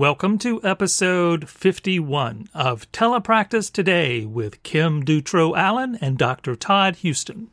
Welcome 0.00 0.38
to 0.38 0.64
episode 0.64 1.46
51 1.50 2.48
of 2.54 2.90
Telepractice 2.90 3.70
Today 3.70 4.24
with 4.24 4.62
Kim 4.62 5.04
Dutro 5.04 5.54
Allen 5.54 5.98
and 6.00 6.16
Dr. 6.16 6.56
Todd 6.56 6.96
Houston. 6.96 7.50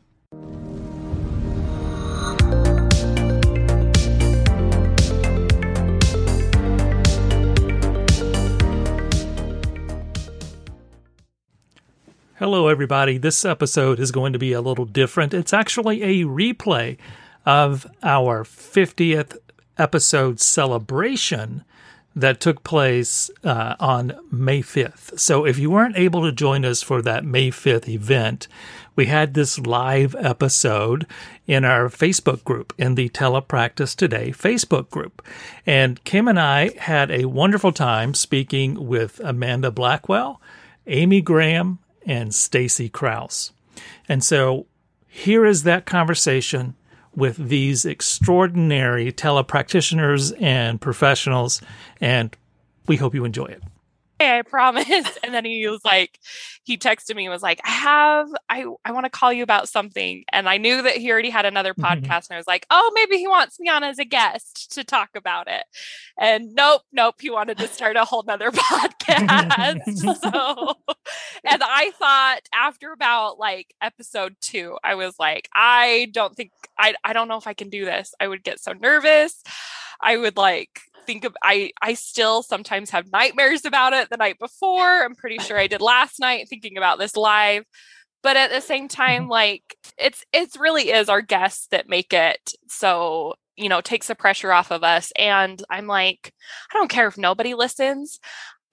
Hello, 12.35 12.69
everybody. 12.69 13.17
This 13.17 13.43
episode 13.43 13.99
is 13.99 14.13
going 14.13 14.31
to 14.31 14.39
be 14.39 14.53
a 14.53 14.61
little 14.61 14.85
different. 14.85 15.33
It's 15.33 15.51
actually 15.51 16.01
a 16.01 16.25
replay 16.25 16.97
of 17.45 17.85
our 18.01 18.45
50th 18.45 19.35
episode 19.77 20.39
celebration 20.39 21.65
that 22.17 22.39
took 22.39 22.63
place 22.63 23.29
uh, 23.43 23.75
on 23.79 24.19
May 24.31 24.63
5th. 24.63 25.19
So 25.19 25.45
if 25.45 25.59
you 25.59 25.69
weren't 25.69 25.95
able 25.95 26.23
to 26.23 26.31
join 26.31 26.65
us 26.65 26.81
for 26.81 26.99
that 27.03 27.23
May 27.23 27.51
5th 27.51 27.87
event, 27.87 28.47
we 28.95 29.05
had 29.05 29.35
this 29.35 29.59
live 29.59 30.15
episode 30.15 31.05
in 31.45 31.63
our 31.63 31.89
Facebook 31.89 32.43
group, 32.43 32.73
in 32.75 32.95
the 32.95 33.09
Telepractice 33.09 33.95
Today 33.95 34.31
Facebook 34.31 34.89
group. 34.89 35.23
And 35.67 36.03
Kim 36.05 36.27
and 36.27 36.39
I 36.39 36.71
had 36.79 37.11
a 37.11 37.25
wonderful 37.25 37.71
time 37.71 38.15
speaking 38.15 38.87
with 38.87 39.21
Amanda 39.23 39.69
Blackwell, 39.69 40.41
Amy 40.87 41.21
Graham, 41.21 41.77
and 42.03 42.33
Stacy 42.33 42.89
Crouse. 42.89 43.51
And 44.09 44.23
so 44.23 44.65
here 45.07 45.45
is 45.45 45.61
that 45.63 45.85
conversation 45.85 46.75
with 47.17 47.35
these 47.49 47.83
extraordinary 47.83 49.11
telepractitioners 49.11 50.39
and 50.39 50.79
professionals, 50.79 51.61
and 51.99 52.37
we 52.87 52.95
hope 52.95 53.15
you 53.15 53.25
enjoy 53.25 53.47
it. 53.47 53.63
I 54.19 54.41
promise. 54.41 55.17
And 55.23 55.33
then 55.33 55.45
he 55.45 55.67
was 55.67 55.81
like, 55.83 56.19
he 56.63 56.77
texted 56.77 57.15
me 57.15 57.25
and 57.25 57.31
was 57.31 57.41
like, 57.41 57.61
I 57.63 57.69
have, 57.69 58.27
I, 58.49 58.65
I 58.83 58.91
want 58.91 59.05
to 59.05 59.09
call 59.09 59.31
you 59.31 59.43
about 59.43 59.69
something. 59.69 60.23
And 60.31 60.49
I 60.49 60.57
knew 60.57 60.81
that 60.81 60.97
he 60.97 61.11
already 61.11 61.29
had 61.29 61.45
another 61.45 61.73
mm-hmm. 61.73 61.83
podcast. 61.83 62.29
And 62.29 62.35
I 62.35 62.37
was 62.37 62.47
like, 62.47 62.65
oh, 62.69 62.91
maybe 62.95 63.17
he 63.17 63.27
wants 63.27 63.59
me 63.59 63.69
on 63.69 63.83
as 63.83 63.99
a 63.99 64.05
guest 64.05 64.71
to 64.73 64.83
talk 64.83 65.09
about 65.15 65.47
it. 65.47 65.63
And 66.17 66.53
nope, 66.55 66.81
nope, 66.91 67.15
he 67.19 67.29
wanted 67.29 67.57
to 67.59 67.67
start 67.67 67.95
a 67.95 68.05
whole 68.05 68.23
nother 68.23 68.51
podcast. 68.51 69.83
so, 69.95 70.75
and 71.43 71.61
I 71.63 71.91
thought 71.91 72.41
after 72.53 72.91
about 72.91 73.39
like 73.39 73.73
episode 73.81 74.35
two, 74.41 74.77
I 74.83 74.95
was 74.95 75.15
like, 75.19 75.49
I 75.53 76.09
don't 76.11 76.35
think, 76.35 76.51
I, 76.77 76.95
I 77.03 77.13
don't 77.13 77.27
know 77.27 77.37
if 77.37 77.47
I 77.47 77.53
can 77.53 77.69
do 77.69 77.85
this. 77.85 78.13
I 78.19 78.27
would 78.27 78.43
get 78.43 78.59
so 78.59 78.73
nervous. 78.73 79.43
I 80.01 80.17
would 80.17 80.37
like 80.37 80.81
think 81.07 81.23
of 81.23 81.35
I 81.41 81.71
I 81.81 81.95
still 81.95 82.43
sometimes 82.43 82.91
have 82.91 83.11
nightmares 83.11 83.65
about 83.65 83.93
it 83.93 84.09
the 84.09 84.17
night 84.17 84.37
before. 84.39 85.03
I'm 85.03 85.15
pretty 85.15 85.37
sure 85.39 85.57
I 85.57 85.67
did 85.67 85.81
last 85.81 86.19
night 86.19 86.47
thinking 86.49 86.77
about 86.77 86.99
this 86.99 87.15
live. 87.15 87.63
But 88.21 88.35
at 88.35 88.51
the 88.51 88.61
same 88.61 88.87
time, 88.87 89.23
mm-hmm. 89.23 89.31
like 89.31 89.77
it's 89.97 90.23
it's 90.33 90.57
really 90.57 90.91
is 90.91 91.09
our 91.09 91.21
guests 91.21 91.67
that 91.71 91.89
make 91.89 92.13
it 92.13 92.53
so 92.67 93.35
you 93.55 93.69
know 93.69 93.81
takes 93.81 94.07
the 94.07 94.15
pressure 94.15 94.53
off 94.53 94.71
of 94.71 94.83
us 94.83 95.11
and 95.17 95.63
i'm 95.69 95.87
like 95.87 96.31
i 96.71 96.77
don't 96.77 96.91
care 96.91 97.07
if 97.07 97.17
nobody 97.17 97.55
listens 97.55 98.19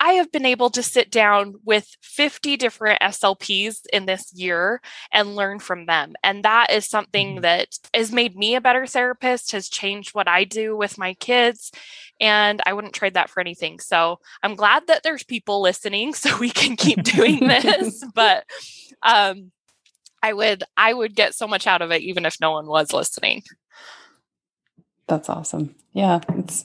I 0.04 0.12
have 0.12 0.30
been 0.30 0.44
able 0.44 0.68
to 0.68 0.82
sit 0.82 1.10
down 1.10 1.54
with 1.64 1.96
50 2.02 2.58
different 2.58 3.00
SLPs 3.00 3.86
in 3.90 4.04
this 4.04 4.30
year 4.34 4.82
and 5.10 5.34
learn 5.34 5.60
from 5.60 5.86
them. 5.86 6.12
And 6.22 6.44
that 6.44 6.70
is 6.70 6.86
something 6.86 7.36
mm-hmm. 7.36 7.40
that 7.40 7.68
has 7.94 8.12
made 8.12 8.36
me 8.36 8.54
a 8.54 8.60
better 8.60 8.84
therapist, 8.84 9.52
has 9.52 9.70
changed 9.70 10.14
what 10.14 10.28
I 10.28 10.44
do 10.44 10.76
with 10.76 10.98
my 10.98 11.14
kids. 11.14 11.72
And 12.20 12.60
I 12.66 12.74
wouldn't 12.74 12.92
trade 12.92 13.14
that 13.14 13.30
for 13.30 13.40
anything. 13.40 13.80
So 13.80 14.18
I'm 14.42 14.56
glad 14.56 14.88
that 14.88 15.04
there's 15.04 15.24
people 15.24 15.62
listening 15.62 16.12
so 16.14 16.36
we 16.36 16.50
can 16.50 16.76
keep 16.76 17.02
doing 17.02 17.48
this. 17.48 18.04
but 18.14 18.44
um, 19.02 19.52
I 20.22 20.34
would 20.34 20.64
I 20.76 20.92
would 20.92 21.14
get 21.14 21.34
so 21.34 21.48
much 21.48 21.66
out 21.66 21.80
of 21.80 21.90
it 21.92 22.02
even 22.02 22.26
if 22.26 22.38
no 22.42 22.50
one 22.50 22.66
was 22.66 22.92
listening. 22.92 23.42
That's 25.06 25.28
awesome. 25.28 25.74
Yeah, 25.92 26.20
it's 26.30 26.64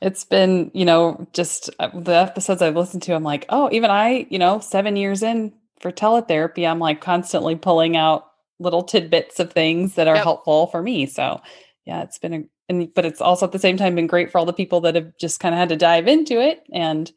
it's 0.00 0.24
been, 0.24 0.70
you 0.74 0.84
know, 0.84 1.26
just 1.32 1.70
uh, 1.78 1.88
the 1.98 2.14
episodes 2.14 2.62
I've 2.62 2.76
listened 2.76 3.02
to 3.04 3.14
I'm 3.14 3.22
like, 3.24 3.46
"Oh, 3.48 3.68
even 3.72 3.90
I, 3.90 4.26
you 4.30 4.38
know, 4.38 4.60
7 4.60 4.96
years 4.96 5.22
in 5.22 5.52
for 5.80 5.90
teletherapy, 5.90 6.68
I'm 6.68 6.78
like 6.78 7.00
constantly 7.00 7.56
pulling 7.56 7.96
out 7.96 8.26
little 8.60 8.82
tidbits 8.82 9.40
of 9.40 9.52
things 9.52 9.94
that 9.94 10.08
are 10.08 10.16
yep. 10.16 10.24
helpful 10.24 10.66
for 10.68 10.82
me." 10.82 11.06
So, 11.06 11.40
yeah, 11.86 12.02
it's 12.02 12.18
been 12.18 12.34
a 12.34 12.44
and 12.68 12.92
but 12.94 13.06
it's 13.06 13.20
also 13.22 13.46
at 13.46 13.52
the 13.52 13.58
same 13.58 13.78
time 13.78 13.94
been 13.94 14.06
great 14.06 14.30
for 14.30 14.38
all 14.38 14.46
the 14.46 14.52
people 14.52 14.80
that 14.82 14.94
have 14.94 15.16
just 15.18 15.40
kind 15.40 15.54
of 15.54 15.58
had 15.58 15.70
to 15.70 15.76
dive 15.76 16.06
into 16.06 16.40
it 16.40 16.62
and 16.72 17.10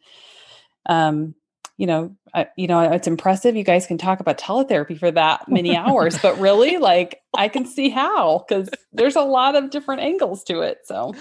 um 0.88 1.36
you 1.82 1.88
know, 1.88 2.16
I, 2.36 2.46
you 2.58 2.68
know, 2.68 2.80
it's 2.92 3.08
impressive. 3.08 3.56
You 3.56 3.64
guys 3.64 3.88
can 3.88 3.98
talk 3.98 4.20
about 4.20 4.38
teletherapy 4.38 5.00
for 5.00 5.10
that 5.10 5.50
many 5.50 5.76
hours, 5.76 6.16
but 6.22 6.38
really, 6.38 6.78
like, 6.92 7.24
I 7.36 7.48
can 7.48 7.66
see 7.66 7.90
how 7.90 8.46
because 8.48 8.70
there's 8.94 9.16
a 9.16 9.24
lot 9.24 9.56
of 9.56 9.72
different 9.72 10.02
angles 10.02 10.44
to 10.44 10.62
it. 10.62 10.82
So, 10.84 11.16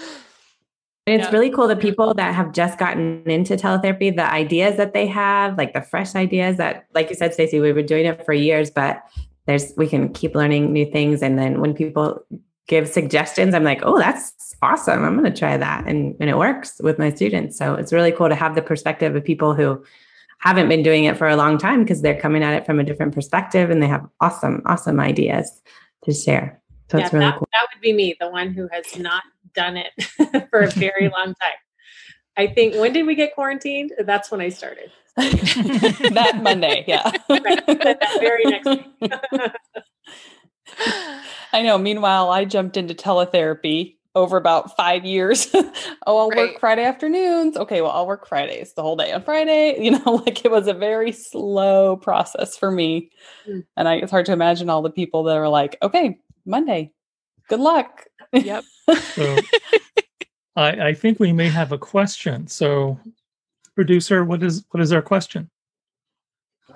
and 1.07 1.19
it's 1.19 1.23
yeah. 1.23 1.31
really 1.31 1.49
cool 1.49 1.67
the 1.67 1.75
people 1.75 2.13
that 2.13 2.35
have 2.35 2.51
just 2.51 2.77
gotten 2.77 3.27
into 3.27 3.55
teletherapy, 3.55 4.15
the 4.15 4.31
ideas 4.31 4.77
that 4.77 4.93
they 4.93 5.07
have, 5.07 5.57
like 5.57 5.73
the 5.73 5.81
fresh 5.81 6.13
ideas 6.13 6.57
that, 6.57 6.85
like 6.93 7.09
you 7.09 7.15
said, 7.15 7.33
Stacey, 7.33 7.59
we've 7.59 7.73
been 7.73 7.87
doing 7.87 8.05
it 8.05 8.23
for 8.23 8.33
years, 8.33 8.69
but 8.69 9.01
there's 9.47 9.73
we 9.77 9.87
can 9.87 10.13
keep 10.13 10.35
learning 10.35 10.71
new 10.71 10.85
things. 10.85 11.23
And 11.23 11.39
then 11.39 11.59
when 11.59 11.73
people 11.73 12.23
give 12.67 12.87
suggestions, 12.87 13.55
I'm 13.55 13.63
like, 13.63 13.79
oh, 13.81 13.97
that's 13.97 14.53
awesome. 14.61 15.03
I'm 15.03 15.17
going 15.17 15.33
to 15.33 15.35
try 15.35 15.57
that, 15.57 15.87
and 15.87 16.15
and 16.19 16.29
it 16.29 16.37
works 16.37 16.79
with 16.83 16.99
my 16.99 17.09
students. 17.09 17.57
So 17.57 17.73
it's 17.73 17.91
really 17.91 18.11
cool 18.11 18.29
to 18.29 18.35
have 18.35 18.53
the 18.53 18.61
perspective 18.61 19.15
of 19.15 19.23
people 19.23 19.55
who 19.55 19.83
haven't 20.41 20.69
been 20.69 20.83
doing 20.83 21.05
it 21.05 21.17
for 21.17 21.27
a 21.27 21.35
long 21.35 21.57
time 21.57 21.83
because 21.83 22.01
they're 22.01 22.19
coming 22.19 22.43
at 22.43 22.53
it 22.53 22.65
from 22.65 22.79
a 22.79 22.83
different 22.83 23.13
perspective 23.13 23.69
and 23.69 23.81
they 23.81 23.87
have 23.87 24.07
awesome, 24.19 24.61
awesome 24.65 24.99
ideas 24.99 25.61
to 26.03 26.13
share. 26.13 26.61
So 26.89 26.97
yeah, 26.97 27.05
it's 27.05 27.13
really 27.13 27.25
that, 27.25 27.37
cool. 27.37 27.47
That 27.53 27.67
would 27.73 27.81
be 27.81 27.93
me, 27.93 28.15
the 28.19 28.29
one 28.29 28.51
who 28.51 28.67
has 28.71 28.97
not 28.97 29.23
done 29.53 29.77
it 29.77 29.91
for 30.49 30.61
a 30.61 30.69
very 30.71 31.09
long 31.17 31.27
time. 31.27 31.59
I 32.37 32.47
think 32.47 32.75
when 32.75 32.91
did 32.91 33.05
we 33.05 33.15
get 33.15 33.35
quarantined? 33.35 33.91
That's 33.99 34.31
when 34.31 34.41
I 34.41 34.49
started. 34.49 34.91
that 35.15 36.39
Monday, 36.41 36.85
yeah. 36.87 37.11
right, 37.29 37.65
that 37.67 38.17
very 38.19 38.45
next 38.45 38.65
week. 38.65 38.85
I 41.53 41.61
know. 41.61 41.77
Meanwhile, 41.77 42.29
I 42.29 42.45
jumped 42.45 42.77
into 42.77 42.93
teletherapy 42.93 43.97
over 44.15 44.37
about 44.37 44.75
five 44.75 45.05
years. 45.05 45.49
oh, 45.53 45.71
I'll 46.05 46.29
right. 46.29 46.37
work 46.37 46.59
Friday 46.59 46.83
afternoons. 46.83 47.57
Okay, 47.57 47.81
well, 47.81 47.91
I'll 47.91 48.07
work 48.07 48.27
Fridays 48.27 48.73
the 48.73 48.81
whole 48.81 48.95
day 48.95 49.11
on 49.11 49.23
Friday. 49.23 49.77
You 49.81 49.91
know, 49.91 50.21
like 50.25 50.45
it 50.45 50.51
was 50.51 50.67
a 50.67 50.73
very 50.73 51.11
slow 51.11 51.95
process 51.97 52.55
for 52.55 52.71
me. 52.71 53.09
Mm. 53.47 53.65
And 53.75 53.87
I, 53.87 53.95
it's 53.95 54.11
hard 54.11 54.25
to 54.27 54.31
imagine 54.31 54.69
all 54.69 54.81
the 54.81 54.91
people 54.91 55.23
that 55.23 55.37
are 55.37 55.49
like, 55.49 55.77
okay, 55.81 56.19
Monday, 56.45 56.91
good 57.49 57.59
luck. 57.59 58.05
Yep. 58.31 58.63
so, 59.15 59.37
I, 60.55 60.89
I 60.89 60.93
think 60.93 61.19
we 61.19 61.33
may 61.33 61.49
have 61.49 61.71
a 61.71 61.77
question. 61.77 62.47
So, 62.47 62.99
producer, 63.75 64.23
what 64.23 64.43
is 64.43 64.63
what 64.71 64.81
is 64.81 64.93
our 64.93 65.01
question? 65.01 65.49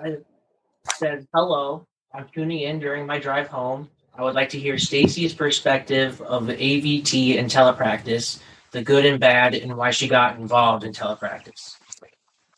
I 0.00 0.16
said 0.96 1.26
hello. 1.32 1.86
I'm 2.12 2.26
tuning 2.34 2.60
in 2.62 2.80
during 2.80 3.06
my 3.06 3.18
drive 3.18 3.48
home 3.48 3.88
I 4.18 4.22
would 4.22 4.34
like 4.34 4.48
to 4.50 4.58
hear 4.58 4.78
Stacy's 4.78 5.34
perspective 5.34 6.20
of 6.22 6.44
AVT 6.44 7.38
and 7.38 7.50
telepractice, 7.50 8.40
the 8.70 8.82
good 8.82 9.04
and 9.04 9.20
bad, 9.20 9.54
and 9.54 9.76
why 9.76 9.90
she 9.90 10.08
got 10.08 10.38
involved 10.38 10.84
in 10.84 10.92
telepractice. 10.92 11.76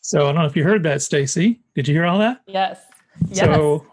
So 0.01 0.21
I 0.21 0.23
don't 0.33 0.37
know 0.37 0.47
if 0.47 0.57
you 0.57 0.65
heard 0.65 0.85
that, 0.85 1.03
Stacy. 1.03 1.61
Did 1.75 1.89
you 1.89 1.95
hear 1.95 2.07
all 2.07 2.19
that? 2.19 2.41
Yes. 2.47 2.81
yes. 3.29 3.45
So 3.45 3.85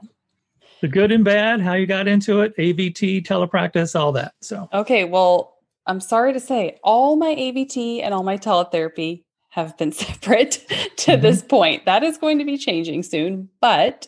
the 0.81 0.87
good 0.87 1.11
and 1.11 1.25
bad, 1.25 1.59
how 1.59 1.73
you 1.73 1.87
got 1.87 2.07
into 2.07 2.41
it, 2.41 2.55
AVT, 2.57 3.25
telepractice, 3.25 3.99
all 3.99 4.11
that. 4.13 4.33
So 4.41 4.69
okay, 4.71 5.03
well, 5.03 5.57
I'm 5.87 5.99
sorry 5.99 6.33
to 6.33 6.39
say, 6.39 6.79
all 6.83 7.15
my 7.15 7.33
AVT 7.35 8.03
and 8.03 8.13
all 8.13 8.23
my 8.23 8.37
teletherapy 8.37 9.23
have 9.49 9.77
been 9.77 9.91
separate 9.91 10.63
to 10.97 11.11
mm-hmm. 11.11 11.21
this 11.21 11.41
point. 11.41 11.85
That 11.85 12.03
is 12.03 12.17
going 12.17 12.39
to 12.39 12.45
be 12.45 12.57
changing 12.57 13.03
soon, 13.03 13.49
but 13.59 14.07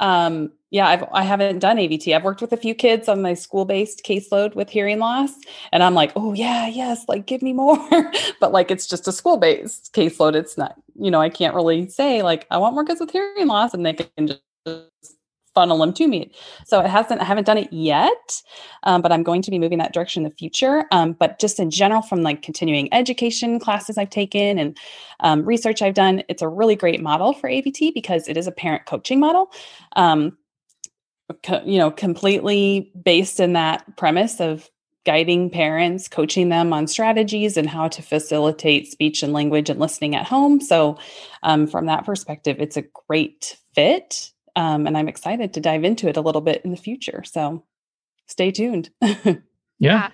um, 0.00 0.52
yeah, 0.70 0.86
I've 0.88 1.04
I 1.12 1.22
haven't 1.22 1.60
done 1.60 1.76
AVT. 1.76 2.14
I've 2.14 2.24
worked 2.24 2.40
with 2.40 2.52
a 2.52 2.56
few 2.56 2.74
kids 2.74 3.08
on 3.08 3.22
my 3.22 3.34
school-based 3.34 4.02
caseload 4.04 4.54
with 4.54 4.68
hearing 4.68 4.98
loss, 4.98 5.32
and 5.72 5.82
I'm 5.82 5.94
like, 5.94 6.12
oh 6.16 6.34
yeah, 6.34 6.66
yes, 6.66 7.04
like 7.08 7.26
give 7.26 7.42
me 7.42 7.52
more. 7.52 7.78
but 8.40 8.52
like 8.52 8.70
it's 8.70 8.86
just 8.86 9.08
a 9.08 9.12
school-based 9.12 9.94
caseload. 9.94 10.34
It's 10.34 10.58
not, 10.58 10.76
you 10.94 11.10
know, 11.10 11.20
I 11.20 11.30
can't 11.30 11.54
really 11.54 11.88
say 11.88 12.22
like 12.22 12.46
I 12.50 12.58
want 12.58 12.74
more 12.74 12.84
kids 12.84 13.00
with 13.00 13.10
hearing 13.10 13.46
loss, 13.46 13.72
and 13.72 13.84
they 13.86 13.94
can 13.94 14.26
just 14.26 14.42
funnel 15.54 15.78
them 15.78 15.92
to 15.92 16.06
me. 16.06 16.30
So 16.66 16.78
it 16.80 16.86
hasn't, 16.86 17.20
I 17.20 17.24
haven't 17.24 17.44
done 17.44 17.58
it 17.58 17.72
yet, 17.72 18.42
um, 18.84 19.02
but 19.02 19.10
I'm 19.10 19.24
going 19.24 19.42
to 19.42 19.50
be 19.50 19.58
moving 19.58 19.78
that 19.78 19.92
direction 19.92 20.22
in 20.22 20.30
the 20.30 20.36
future. 20.36 20.84
Um, 20.92 21.14
but 21.14 21.40
just 21.40 21.58
in 21.58 21.70
general, 21.70 22.00
from 22.00 22.22
like 22.22 22.42
continuing 22.42 22.88
education 22.94 23.58
classes 23.58 23.98
I've 23.98 24.10
taken 24.10 24.56
and 24.56 24.78
um, 25.18 25.44
research 25.44 25.82
I've 25.82 25.94
done, 25.94 26.22
it's 26.28 26.42
a 26.42 26.48
really 26.48 26.76
great 26.76 27.02
model 27.02 27.32
for 27.32 27.50
AVT 27.50 27.92
because 27.92 28.28
it 28.28 28.36
is 28.36 28.46
a 28.46 28.52
parent 28.52 28.86
coaching 28.86 29.18
model. 29.18 29.50
Co- 31.42 31.62
you 31.64 31.78
know, 31.78 31.90
completely 31.90 32.90
based 33.02 33.38
in 33.38 33.52
that 33.52 33.96
premise 33.96 34.40
of 34.40 34.70
guiding 35.04 35.50
parents, 35.50 36.08
coaching 36.08 36.48
them 36.48 36.72
on 36.72 36.86
strategies 36.86 37.56
and 37.56 37.68
how 37.68 37.88
to 37.88 38.02
facilitate 38.02 38.90
speech 38.90 39.22
and 39.22 39.32
language 39.32 39.70
and 39.70 39.80
listening 39.80 40.14
at 40.14 40.26
home. 40.26 40.60
So, 40.60 40.98
um, 41.42 41.66
from 41.66 41.86
that 41.86 42.04
perspective, 42.04 42.56
it's 42.60 42.76
a 42.76 42.84
great 43.06 43.56
fit. 43.74 44.32
Um, 44.56 44.86
and 44.86 44.98
I'm 44.98 45.08
excited 45.08 45.54
to 45.54 45.60
dive 45.60 45.84
into 45.84 46.08
it 46.08 46.16
a 46.16 46.20
little 46.20 46.40
bit 46.40 46.62
in 46.64 46.70
the 46.70 46.76
future. 46.76 47.22
So, 47.24 47.64
stay 48.26 48.50
tuned. 48.50 48.90
yeah. 49.00 49.34
Yeah. 49.78 50.10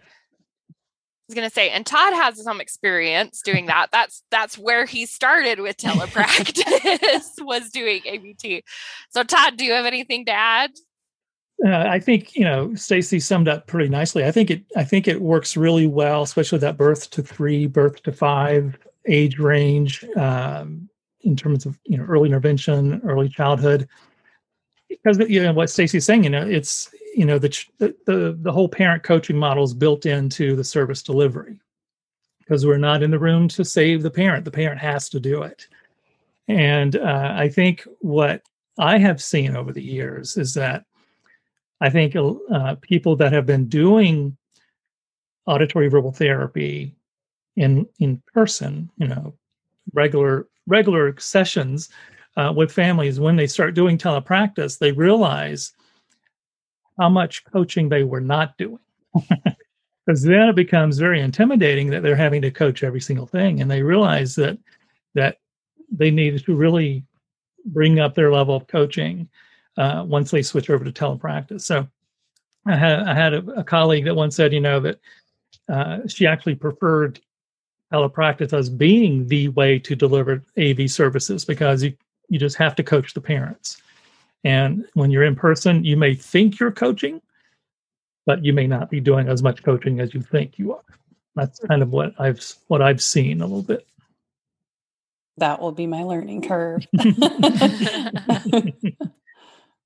I 1.24 1.26
was 1.28 1.34
gonna 1.36 1.50
say, 1.50 1.70
and 1.70 1.86
Todd 1.86 2.12
has 2.12 2.42
some 2.42 2.60
experience 2.60 3.40
doing 3.40 3.66
that. 3.66 3.86
That's 3.90 4.22
that's 4.30 4.58
where 4.58 4.84
he 4.84 5.06
started 5.06 5.58
with 5.58 5.76
telepractice 5.78 7.30
was 7.40 7.70
doing 7.70 8.02
AVT. 8.02 8.62
So 9.08 9.22
Todd, 9.22 9.56
do 9.56 9.64
you 9.64 9.72
have 9.72 9.86
anything 9.86 10.26
to 10.26 10.32
add? 10.32 10.70
Uh, 11.64 11.84
I 11.88 12.00
think 12.00 12.34
you 12.34 12.44
know 12.44 12.74
Stacy 12.74 13.20
summed 13.20 13.48
up 13.48 13.66
pretty 13.66 13.88
nicely. 13.88 14.24
I 14.24 14.32
think 14.32 14.50
it 14.50 14.64
I 14.76 14.84
think 14.84 15.06
it 15.06 15.20
works 15.20 15.56
really 15.56 15.86
well, 15.86 16.22
especially 16.22 16.58
that 16.60 16.76
birth 16.76 17.10
to 17.10 17.22
three, 17.22 17.66
birth 17.66 18.02
to 18.02 18.12
five 18.12 18.78
age 19.06 19.38
range 19.38 20.04
um, 20.16 20.88
in 21.22 21.36
terms 21.36 21.66
of 21.66 21.78
you 21.84 21.96
know 21.96 22.04
early 22.04 22.28
intervention, 22.28 23.00
early 23.04 23.28
childhood. 23.28 23.88
Because 24.88 25.18
you 25.28 25.42
know 25.42 25.52
what 25.52 25.70
Stacy's 25.70 26.04
saying, 26.04 26.24
you 26.24 26.30
know, 26.30 26.46
it's 26.46 26.92
you 27.14 27.24
know 27.24 27.38
the, 27.38 27.48
the 27.78 28.36
the 28.40 28.52
whole 28.52 28.68
parent 28.68 29.02
coaching 29.02 29.36
model 29.36 29.64
is 29.64 29.74
built 29.74 30.06
into 30.06 30.56
the 30.56 30.64
service 30.64 31.02
delivery 31.02 31.60
because 32.40 32.66
we're 32.66 32.78
not 32.78 33.02
in 33.02 33.10
the 33.10 33.18
room 33.18 33.48
to 33.48 33.64
save 33.64 34.02
the 34.02 34.10
parent. 34.10 34.44
The 34.44 34.50
parent 34.50 34.80
has 34.80 35.08
to 35.10 35.20
do 35.20 35.42
it. 35.42 35.66
And 36.48 36.96
uh, 36.96 37.34
I 37.36 37.48
think 37.48 37.86
what 38.00 38.42
I 38.78 38.98
have 38.98 39.22
seen 39.22 39.56
over 39.56 39.72
the 39.72 39.82
years 39.82 40.36
is 40.36 40.52
that 40.54 40.84
I 41.80 41.90
think 41.90 42.16
uh, 42.16 42.76
people 42.80 43.16
that 43.16 43.32
have 43.32 43.46
been 43.46 43.68
doing 43.68 44.36
auditory 45.46 45.88
verbal 45.88 46.12
therapy 46.12 46.96
in 47.56 47.86
in 47.98 48.22
person, 48.32 48.90
you 48.96 49.08
know, 49.08 49.34
regular 49.92 50.48
regular 50.66 51.14
sessions 51.18 51.90
uh, 52.36 52.52
with 52.54 52.72
families, 52.72 53.20
when 53.20 53.36
they 53.36 53.46
start 53.46 53.74
doing 53.74 53.96
telepractice, 53.98 54.78
they 54.78 54.92
realize 54.92 55.72
how 56.98 57.08
much 57.08 57.44
coaching 57.44 57.88
they 57.88 58.04
were 58.04 58.20
not 58.20 58.56
doing. 58.58 58.78
Because 60.06 60.22
then 60.22 60.50
it 60.50 60.54
becomes 60.54 60.98
very 60.98 61.22
intimidating 61.22 61.88
that 61.88 62.02
they're 62.02 62.14
having 62.14 62.42
to 62.42 62.50
coach 62.50 62.82
every 62.84 63.00
single 63.00 63.24
thing, 63.26 63.62
and 63.62 63.70
they 63.70 63.82
realize 63.82 64.34
that 64.34 64.58
that 65.14 65.38
they 65.90 66.10
need 66.10 66.44
to 66.44 66.54
really 66.54 67.04
bring 67.64 68.00
up 68.00 68.14
their 68.14 68.30
level 68.30 68.54
of 68.54 68.66
coaching 68.66 69.30
uh, 69.76 70.04
once 70.06 70.30
they 70.30 70.42
switch 70.42 70.70
over 70.70 70.84
to 70.84 70.92
telepractice. 70.92 71.62
So 71.62 71.86
I 72.66 72.76
had 72.76 73.00
I 73.00 73.14
had 73.14 73.34
a, 73.34 73.44
a 73.52 73.64
colleague 73.64 74.04
that 74.04 74.14
once 74.14 74.36
said, 74.36 74.52
you 74.52 74.60
know, 74.60 74.80
that 74.80 75.00
uh, 75.68 75.98
she 76.06 76.26
actually 76.26 76.54
preferred 76.54 77.20
telepractice 77.92 78.52
as 78.52 78.68
being 78.68 79.26
the 79.28 79.48
way 79.48 79.78
to 79.78 79.94
deliver 79.94 80.42
AV 80.58 80.90
services 80.90 81.44
because 81.44 81.82
you 81.82 81.94
you 82.28 82.38
just 82.38 82.56
have 82.56 82.74
to 82.76 82.82
coach 82.82 83.14
the 83.14 83.20
parents. 83.20 83.80
And 84.44 84.86
when 84.94 85.10
you're 85.10 85.24
in 85.24 85.36
person, 85.36 85.84
you 85.84 85.96
may 85.96 86.14
think 86.14 86.58
you're 86.58 86.72
coaching, 86.72 87.20
but 88.26 88.44
you 88.44 88.52
may 88.52 88.66
not 88.66 88.90
be 88.90 89.00
doing 89.00 89.28
as 89.28 89.42
much 89.42 89.62
coaching 89.62 90.00
as 90.00 90.14
you 90.14 90.22
think 90.22 90.58
you 90.58 90.74
are. 90.74 90.84
That's 91.34 91.58
kind 91.60 91.82
of 91.82 91.90
what 91.90 92.14
I've 92.18 92.40
what 92.68 92.82
I've 92.82 93.02
seen 93.02 93.40
a 93.40 93.46
little 93.46 93.62
bit. 93.62 93.86
That 95.36 95.60
will 95.60 95.72
be 95.72 95.86
my 95.86 96.04
learning 96.04 96.42
curve. 96.42 96.86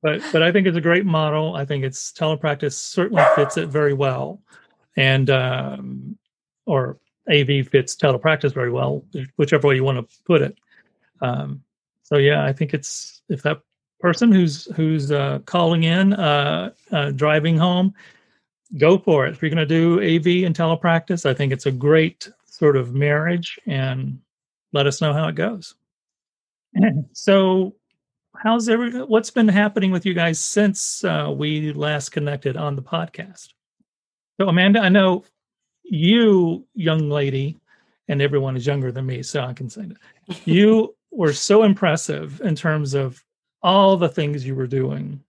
but 0.03 0.23
but 0.33 0.43
I 0.43 0.53
think 0.53 0.67
it's 0.67 0.77
a 0.77 0.83
great 0.83 1.05
model. 1.05 1.57
I 1.57 1.65
think 1.65 1.85
it's 1.85 2.13
telepractice 2.13 2.75
certainly 2.75 3.25
fits 3.35 3.57
it 3.57 3.69
very 3.69 3.95
well, 3.95 4.41
and 4.97 5.29
um, 5.31 6.19
or 6.67 6.99
AV 7.31 7.69
fits 7.69 7.97
telepractice 7.97 8.55
very 8.55 8.71
well, 8.71 9.05
whichever 9.37 9.69
way 9.69 9.75
you 9.75 9.85
want 9.85 9.99
to 9.99 10.17
put 10.25 10.43
it. 10.43 10.57
Um, 11.21 11.63
so 12.03 12.17
yeah, 12.17 12.45
I 12.45 12.53
think 12.53 12.75
it's 12.75 13.23
if 13.29 13.43
that 13.43 13.61
person 14.01 14.31
who's 14.33 14.67
who's 14.77 15.11
uh, 15.11 15.41
calling 15.45 15.85
in, 15.85 16.13
uh, 16.13 16.71
uh, 16.93 17.11
driving 17.11 17.57
home, 17.57 17.93
go 18.79 18.99
for 18.99 19.27
it. 19.27 19.35
If 19.35 19.43
you're 19.43 19.51
going 19.51 19.67
to 19.67 19.67
do 19.67 20.01
AV 20.01 20.47
and 20.47 20.57
telepractice, 20.57 21.27
I 21.29 21.35
think 21.35 21.53
it's 21.53 21.67
a 21.67 21.73
great 21.73 22.31
sort 22.45 22.77
of 22.77 22.95
marriage, 22.95 23.59
and 23.67 24.21
let 24.73 24.87
us 24.87 25.01
know 25.01 25.13
how 25.13 25.29
it 25.29 25.35
goes. 25.35 25.75
so 27.13 27.75
how's 28.39 28.69
every 28.69 28.91
what's 29.05 29.31
been 29.31 29.49
happening 29.49 29.91
with 29.91 30.07
you 30.07 30.15
guys 30.15 30.39
since 30.39 31.05
uh, 31.05 31.33
we 31.35 31.73
last 31.73 32.11
connected 32.11 32.57
on 32.57 32.77
the 32.77 32.83
podcast? 32.83 33.49
So 34.41 34.49
amanda 34.49 34.81
i 34.81 34.89
know 34.89 35.25
you 35.83 36.65
young 36.75 37.11
lady 37.11 37.57
and 38.09 38.23
everyone 38.23 38.57
is 38.57 38.67
younger 38.67 38.93
than 38.93 39.07
me 39.07 39.23
so 39.23 39.43
i 39.43 39.53
can 39.53 39.69
say 39.69 39.83
that. 39.83 40.41
You 40.47 40.95
were 41.11 41.33
so 41.33 41.63
impressive 41.63 42.41
in 42.43 42.55
terms 42.55 42.95
of 42.95 43.25
all 43.63 43.97
the 43.97 44.09
things 44.09 44.47
you 44.47 44.55
were 44.55 44.67
doing. 44.67 45.21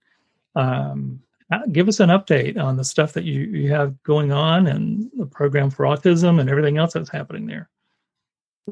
Um, 0.54 1.20
uh, 1.50 1.66
give 1.72 1.88
us 1.88 1.98
an 1.98 2.10
update 2.10 2.56
on 2.56 2.76
the 2.76 2.84
stuff 2.84 3.12
that 3.14 3.24
you, 3.24 3.40
you 3.40 3.72
have 3.72 4.00
going 4.04 4.30
on 4.30 4.68
and 4.68 5.10
the 5.16 5.26
program 5.26 5.70
for 5.70 5.84
autism 5.84 6.38
and 6.38 6.48
everything 6.48 6.78
else 6.78 6.92
that's 6.92 7.10
happening 7.10 7.46
there 7.46 7.68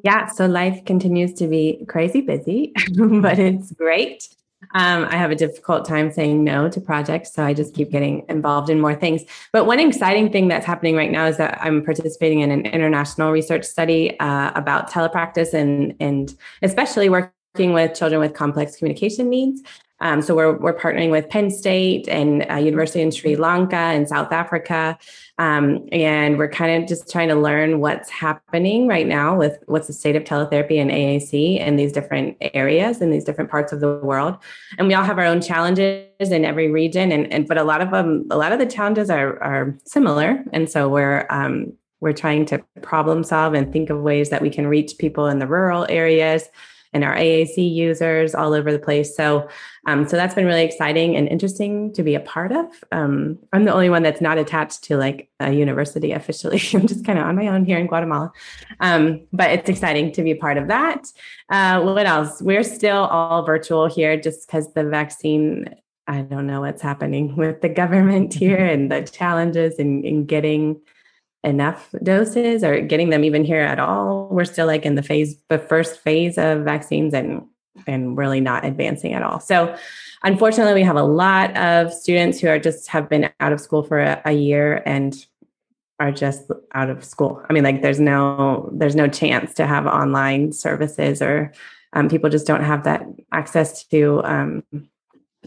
yeah, 0.03 0.27
so 0.27 0.47
life 0.47 0.85
continues 0.85 1.33
to 1.35 1.47
be 1.47 1.85
crazy 1.89 2.21
busy, 2.21 2.73
but 2.97 3.39
it's 3.39 3.73
great. 3.73 4.29
Um, 4.75 5.05
I 5.05 5.17
have 5.17 5.31
a 5.31 5.37
difficult 5.37 5.87
time 5.87 6.11
saying 6.11 6.43
no 6.43 6.69
to 6.69 6.81
projects, 6.81 7.33
so 7.33 7.45
I 7.45 7.55
just 7.55 7.75
keep 7.75 7.91
getting 7.91 8.25
involved 8.29 8.71
in 8.71 8.81
more 8.81 8.95
things. 8.95 9.23
But 9.53 9.67
one 9.67 9.79
exciting 9.79 10.33
thing 10.33 10.49
that's 10.49 10.67
happening 10.67 10.97
right 10.97 11.11
now 11.11 11.27
is 11.27 11.37
that 11.37 11.59
I'm 11.63 11.85
participating 11.85 12.41
in 12.41 12.51
an 12.51 12.67
international 12.67 13.31
research 13.31 13.65
study 13.65 14.19
uh, 14.19 14.51
about 14.55 14.91
telepractice 14.91 15.55
and 15.55 15.95
and 16.01 16.35
especially 16.63 17.09
working 17.09 17.73
with 17.73 17.95
children 17.95 18.21
with 18.21 18.35
complex 18.35 18.77
communication 18.77 19.31
needs. 19.31 19.63
Um, 20.01 20.23
so 20.23 20.35
we're 20.35 20.57
we're 20.57 20.79
partnering 20.79 21.11
with 21.11 21.29
Penn 21.29 21.51
State 21.51 22.09
and 22.09 22.47
a 22.49 22.61
University 22.61 23.01
in 23.01 23.11
Sri 23.11 23.37
Lanka 23.37 23.77
and 23.77 24.09
South 24.09 24.33
Africa, 24.33 24.97
um, 25.39 25.89
and 25.91 26.39
we're 26.39 26.51
kind 26.51 26.83
of 26.83 26.89
just 26.89 27.11
trying 27.11 27.29
to 27.29 27.35
learn 27.35 27.81
what's 27.81 28.09
happening 28.09 28.87
right 28.87 29.07
now 29.07 29.37
with 29.37 29.59
what's 29.67 29.89
the 29.89 29.93
state 29.93 30.15
of 30.15 30.25
teletherapy 30.25 30.81
and 30.81 30.91
AAC 30.91 31.59
in 31.59 31.77
these 31.77 31.93
different 31.93 32.37
areas 32.41 33.01
in 33.01 33.11
these 33.11 33.25
different 33.25 33.51
parts 33.51 33.73
of 33.73 33.81
the 33.81 33.99
world. 33.99 34.37
And 34.79 34.87
we 34.87 34.95
all 34.95 35.05
have 35.05 35.19
our 35.19 35.25
own 35.25 35.41
challenges 35.41 36.07
in 36.19 36.45
every 36.45 36.71
region, 36.71 37.11
and, 37.11 37.33
and 37.33 37.49
but 37.49 37.59
a 37.59 37.65
lot 37.65 37.81
of 37.81 37.91
them, 37.91 38.27
a 38.31 38.37
lot 38.37 38.53
of 38.53 38.59
the 38.59 38.67
challenges 38.67 39.11
are 39.11 39.43
are 39.43 39.77
similar, 39.85 40.45
and 40.53 40.71
so 40.71 40.89
we're 40.89 41.27
um, 41.31 41.73
we're 42.01 42.13
trying 42.13 42.47
to 42.47 42.65
problem 42.83 43.25
solve 43.25 43.55
and 43.55 43.73
think 43.73 43.91
of 43.91 44.01
ways 44.01 44.31
that 44.31 44.43
we 44.43 44.51
can 44.51 44.69
reach 44.69 44.99
people 44.99 45.27
in 45.27 45.41
the 45.41 45.47
rural 45.47 45.87
areas 45.89 46.49
and 46.93 47.05
our 47.05 47.15
AAC 47.15 47.73
users 47.73 48.35
all 48.35 48.55
over 48.55 48.73
the 48.73 48.79
place. 48.79 49.15
So, 49.15 49.49
um, 49.87 50.09
so 50.09 50.17
that's 50.17 50.35
been 50.35 50.47
really 50.47 50.65
exciting 50.65 51.17
and 51.17 51.29
interesting 51.29 51.93
to 51.95 52.03
be 52.03 52.15
a 52.15 52.21
part 52.21 52.53
of. 52.53 52.67
Um, 52.93 53.39
I'm 53.53 53.65
the 53.65 53.73
only 53.73 53.91
one 53.91 54.03
that's 54.03 54.21
not 54.21 54.39
attached 54.39 54.85
to 54.85 54.97
like 54.97 55.29
a 55.41 55.53
university 55.53 56.13
officially. 56.13 56.61
I'm 56.75 56.87
just 56.87 57.05
kind 57.05 57.19
of 57.19 57.27
on 57.27 57.37
my 57.37 57.49
own 57.49 57.65
here 57.65 57.79
in 57.79 57.87
Guatemala, 57.87 58.33
um, 58.81 59.27
but 59.33 59.51
it's 59.51 59.69
exciting 59.69 60.13
to 60.13 60.23
be 60.23 60.33
a 60.33 60.37
part 60.37 60.57
of 60.57 60.69
that. 60.69 61.07
Uh, 61.51 61.81
what 61.83 62.07
else? 62.07 62.41
We're 62.43 62.65
still 62.65 63.05
all 63.07 63.43
virtual 63.45 63.87
here, 63.87 64.17
just 64.21 64.47
because 64.47 64.73
the 64.73 64.85
vaccine. 64.85 65.75
I 66.11 66.23
don't 66.23 66.47
know 66.47 66.63
what's 66.63 66.81
happening 66.81 67.37
with 67.43 67.61
the 67.61 67.69
government 67.69 68.33
here 68.33 68.65
and 68.65 68.91
the 68.91 69.03
challenges 69.03 69.75
in, 69.75 70.05
in 70.05 70.25
getting 70.25 70.81
enough 71.49 71.95
doses 72.03 72.63
or 72.63 72.81
getting 72.81 73.11
them 73.11 73.25
even 73.25 73.45
here 73.45 73.61
at 73.61 73.79
all. 73.79 74.29
We're 74.31 74.45
still 74.45 74.67
like 74.67 74.85
in 74.85 74.95
the 74.95 75.03
phase, 75.03 75.37
the 75.49 75.59
first 75.59 76.01
phase 76.01 76.39
of 76.39 76.65
vaccines 76.65 77.15
and 77.15 77.47
and 77.87 78.19
really 78.19 78.41
not 78.41 78.65
advancing 78.65 79.13
at 79.13 79.23
all. 79.23 79.41
So 79.41 79.75
unfortunately, 80.25 80.75
we 80.75 80.83
have 80.83 80.97
a 80.97 81.03
lot 81.03 81.57
of 81.57 81.93
students 81.93 82.41
who 82.41 82.49
are 82.49 82.59
just 82.59 82.89
have 82.89 83.09
been 83.09 83.31
out 83.41 83.53
of 83.53 83.61
school 83.61 83.83
for 83.83 84.01
a, 84.01 84.21
a 84.25 84.33
year 84.33 84.83
and 84.85 85.15
are 86.01 86.13
just 86.13 86.51
out 86.75 86.91
of 86.91 87.05
school. 87.05 87.43
I 87.49 87.53
mean, 87.53 87.65
like 87.65 87.83
there's 87.83 88.01
no 88.01 88.69
there's 88.73 88.97
no 88.97 89.09
chance 89.09 89.55
to 89.55 89.67
have 89.67 89.87
online 89.87 90.53
services 90.53 91.23
or 91.23 91.53
um, 91.93 92.09
people 92.09 92.31
just 92.31 92.47
don't 92.47 92.65
have 92.65 92.85
that 92.85 93.07
access 93.33 93.85
to 93.85 94.23
um, 94.25 94.63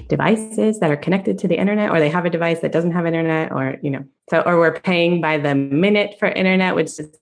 devices 0.07 0.79
that 0.79 0.91
are 0.91 0.97
connected 0.97 1.37
to 1.39 1.47
the 1.47 1.57
internet 1.57 1.91
or 1.91 1.99
they 1.99 2.09
have 2.09 2.25
a 2.25 2.29
device 2.29 2.59
that 2.59 2.71
doesn't 2.71 2.91
have 2.91 3.05
internet 3.05 3.51
or 3.51 3.77
you 3.81 3.89
know 3.89 4.03
so 4.29 4.41
or 4.41 4.57
we're 4.57 4.79
paying 4.79 5.21
by 5.21 5.37
the 5.37 5.55
minute 5.55 6.15
for 6.19 6.27
internet 6.27 6.75
which 6.75 6.99
is 6.99 7.17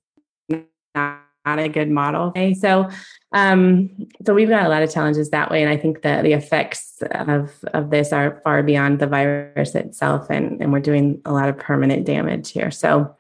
not, 0.96 1.22
a 1.46 1.68
good 1.68 1.90
model 1.90 2.28
okay 2.28 2.54
so 2.54 2.88
um 3.34 3.90
so 4.24 4.36
we've 4.36 4.50
got 4.50 4.68
a 4.68 4.70
lot 4.70 4.84
of 4.84 4.94
challenges 4.94 5.32
that 5.32 5.50
way 5.50 5.64
and 5.64 5.72
i 5.72 5.76
think 5.76 6.04
that 6.04 6.22
the 6.22 6.34
effects 6.34 7.02
of 7.10 7.52
of 7.74 7.90
this 7.90 8.14
are 8.14 8.40
far 8.44 8.62
beyond 8.62 9.00
the 9.00 9.08
virus 9.08 9.74
itself 9.74 10.30
and 10.30 10.62
and 10.62 10.72
we're 10.72 10.80
doing 10.80 11.20
a 11.26 11.34
lot 11.34 11.50
of 11.50 11.58
permanent 11.58 12.06
damage 12.06 12.52
here 12.52 12.70
so 12.70 13.16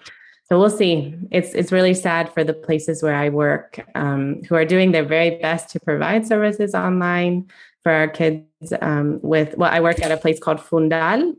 so 0.49 0.57
we'll 0.57 0.71
see. 0.71 1.15
It's 1.29 1.53
it's 1.53 1.71
really 1.71 1.93
sad 1.93 2.33
for 2.33 2.43
the 2.43 2.55
places 2.55 3.03
where 3.03 3.13
I 3.13 3.29
work, 3.29 3.85
um, 3.93 4.41
who 4.49 4.55
are 4.55 4.65
doing 4.65 4.91
their 4.91 5.05
very 5.05 5.37
best 5.37 5.69
to 5.69 5.79
provide 5.79 6.25
services 6.25 6.73
online 6.73 7.47
for 7.83 7.91
our 7.91 8.07
kids 8.07 8.73
um, 8.81 9.19
with 9.21 9.57
well 9.57 9.71
i 9.71 9.79
work 9.79 10.01
at 10.01 10.11
a 10.11 10.17
place 10.17 10.39
called 10.39 10.57
fundal 10.57 11.35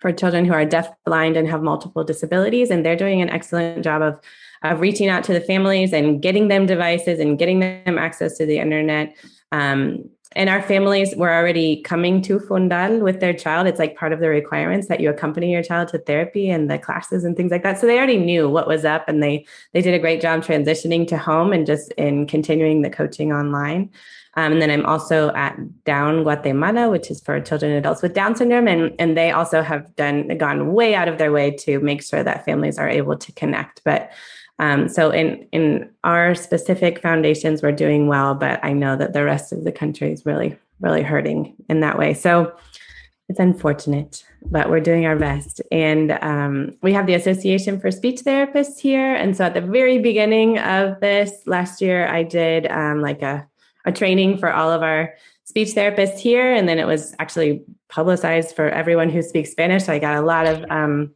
for 0.00 0.12
children 0.12 0.44
who 0.44 0.52
are 0.52 0.64
deaf, 0.64 0.90
blind, 1.04 1.36
and 1.36 1.48
have 1.48 1.62
multiple 1.62 2.04
disabilities. 2.04 2.70
And 2.70 2.84
they're 2.84 2.96
doing 2.96 3.20
an 3.20 3.30
excellent 3.30 3.82
job 3.84 4.02
of, 4.02 4.20
of 4.62 4.80
reaching 4.80 5.08
out 5.08 5.24
to 5.24 5.32
the 5.32 5.40
families 5.40 5.92
and 5.92 6.22
getting 6.22 6.48
them 6.48 6.66
devices 6.66 7.18
and 7.20 7.38
getting 7.38 7.60
them 7.60 7.98
access 7.98 8.36
to 8.38 8.46
the 8.46 8.58
internet. 8.58 9.16
Um, 9.52 10.04
and 10.36 10.50
our 10.50 10.60
families 10.60 11.16
were 11.16 11.32
already 11.32 11.82
coming 11.82 12.20
to 12.22 12.38
Fundal 12.38 13.00
with 13.00 13.18
their 13.20 13.32
child. 13.32 13.66
It's 13.66 13.78
like 13.78 13.96
part 13.96 14.12
of 14.12 14.20
the 14.20 14.28
requirements 14.28 14.86
that 14.88 15.00
you 15.00 15.08
accompany 15.08 15.50
your 15.50 15.62
child 15.62 15.88
to 15.88 15.98
therapy 15.98 16.50
and 16.50 16.70
the 16.70 16.78
classes 16.78 17.24
and 17.24 17.34
things 17.34 17.50
like 17.50 17.62
that. 17.62 17.78
So 17.78 17.86
they 17.86 17.96
already 17.96 18.18
knew 18.18 18.48
what 18.48 18.68
was 18.68 18.84
up, 18.84 19.08
and 19.08 19.22
they 19.22 19.46
they 19.72 19.80
did 19.80 19.94
a 19.94 19.98
great 19.98 20.20
job 20.20 20.42
transitioning 20.44 21.08
to 21.08 21.16
home 21.16 21.54
and 21.54 21.66
just 21.66 21.92
in 21.92 22.26
continuing 22.26 22.82
the 22.82 22.90
coaching 22.90 23.32
online. 23.32 23.90
Um, 24.38 24.52
and 24.52 24.62
then 24.62 24.70
I'm 24.70 24.86
also 24.86 25.32
at 25.34 25.58
Down 25.82 26.22
Guatemala, 26.22 26.88
which 26.88 27.10
is 27.10 27.20
for 27.20 27.40
children 27.40 27.72
and 27.72 27.78
adults 27.80 28.02
with 28.02 28.14
Down 28.14 28.36
syndrome, 28.36 28.68
and 28.68 28.94
and 29.00 29.16
they 29.16 29.32
also 29.32 29.62
have 29.62 29.96
done 29.96 30.28
gone 30.38 30.72
way 30.72 30.94
out 30.94 31.08
of 31.08 31.18
their 31.18 31.32
way 31.32 31.50
to 31.50 31.80
make 31.80 32.04
sure 32.04 32.22
that 32.22 32.44
families 32.44 32.78
are 32.78 32.88
able 32.88 33.16
to 33.16 33.32
connect. 33.32 33.82
But 33.82 34.12
um, 34.60 34.88
so 34.88 35.10
in 35.10 35.48
in 35.50 35.90
our 36.04 36.36
specific 36.36 37.02
foundations, 37.02 37.64
we're 37.64 37.72
doing 37.72 38.06
well, 38.06 38.36
but 38.36 38.64
I 38.64 38.72
know 38.74 38.94
that 38.94 39.12
the 39.12 39.24
rest 39.24 39.52
of 39.52 39.64
the 39.64 39.72
country 39.72 40.12
is 40.12 40.24
really 40.24 40.56
really 40.78 41.02
hurting 41.02 41.56
in 41.68 41.80
that 41.80 41.98
way. 41.98 42.14
So 42.14 42.52
it's 43.28 43.40
unfortunate, 43.40 44.24
but 44.52 44.70
we're 44.70 44.78
doing 44.78 45.04
our 45.04 45.16
best. 45.16 45.60
And 45.72 46.12
um, 46.22 46.78
we 46.80 46.92
have 46.92 47.06
the 47.06 47.14
Association 47.14 47.80
for 47.80 47.90
Speech 47.90 48.20
Therapists 48.20 48.78
here, 48.78 49.16
and 49.16 49.36
so 49.36 49.46
at 49.46 49.54
the 49.54 49.60
very 49.60 49.98
beginning 49.98 50.60
of 50.60 51.00
this 51.00 51.42
last 51.46 51.82
year, 51.82 52.06
I 52.06 52.22
did 52.22 52.70
um, 52.70 53.02
like 53.02 53.22
a 53.22 53.48
a 53.88 53.92
training 53.92 54.38
for 54.38 54.52
all 54.52 54.70
of 54.70 54.82
our 54.82 55.14
speech 55.44 55.68
therapists 55.68 56.18
here, 56.18 56.52
and 56.52 56.68
then 56.68 56.78
it 56.78 56.86
was 56.86 57.14
actually 57.18 57.64
publicized 57.88 58.54
for 58.54 58.68
everyone 58.68 59.08
who 59.08 59.22
speaks 59.22 59.50
Spanish. 59.50 59.84
So 59.84 59.94
I 59.94 59.98
got 59.98 60.16
a 60.16 60.20
lot 60.20 60.46
of 60.46 60.64
um, 60.70 61.14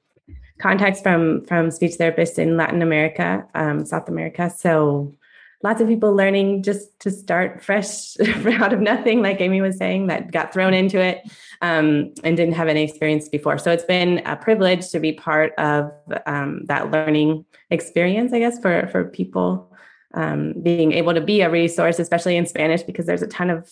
contacts 0.59 1.01
from 1.03 1.45
from 1.45 1.71
speech 1.71 1.93
therapists 1.99 2.39
in 2.39 2.57
Latin 2.57 2.81
America, 2.81 3.47
um, 3.55 3.85
South 3.85 4.09
America. 4.09 4.51
So 4.51 5.15
lots 5.63 5.81
of 5.81 5.89
people 5.89 6.15
learning 6.15 6.63
just 6.63 6.99
to 7.01 7.11
start 7.11 7.63
fresh 7.63 8.17
out 8.47 8.73
of 8.73 8.81
nothing, 8.81 9.23
like 9.23 9.41
Amy 9.41 9.61
was 9.61 9.77
saying, 9.77 10.07
that 10.07 10.33
got 10.33 10.53
thrown 10.53 10.75
into 10.75 10.99
it 10.99 11.23
um, 11.61 12.13
and 12.25 12.37
didn't 12.37 12.55
have 12.55 12.69
any 12.69 12.83
experience 12.83 13.29
before. 13.29 13.59
So 13.59 13.71
it's 13.71 13.85
been 13.85 14.23
a 14.25 14.35
privilege 14.35 14.89
to 14.91 14.99
be 14.99 15.13
part 15.13 15.53
of 15.59 15.93
um, 16.27 16.65
that 16.67 16.91
learning 16.91 17.45
experience, 17.71 18.33
I 18.33 18.39
guess, 18.39 18.59
for 18.59 18.89
for 18.89 19.05
people. 19.05 19.69
Um, 20.15 20.53
being 20.63 20.93
able 20.93 21.15
to 21.15 21.21
be 21.21 21.41
a 21.41 21.51
resource, 21.51 21.99
especially 21.99 22.37
in 22.37 22.47
Spanish, 22.47 22.83
because 22.83 23.07
there's 23.07 23.23
a 23.23 23.27
ton 23.27 23.49
of 23.49 23.71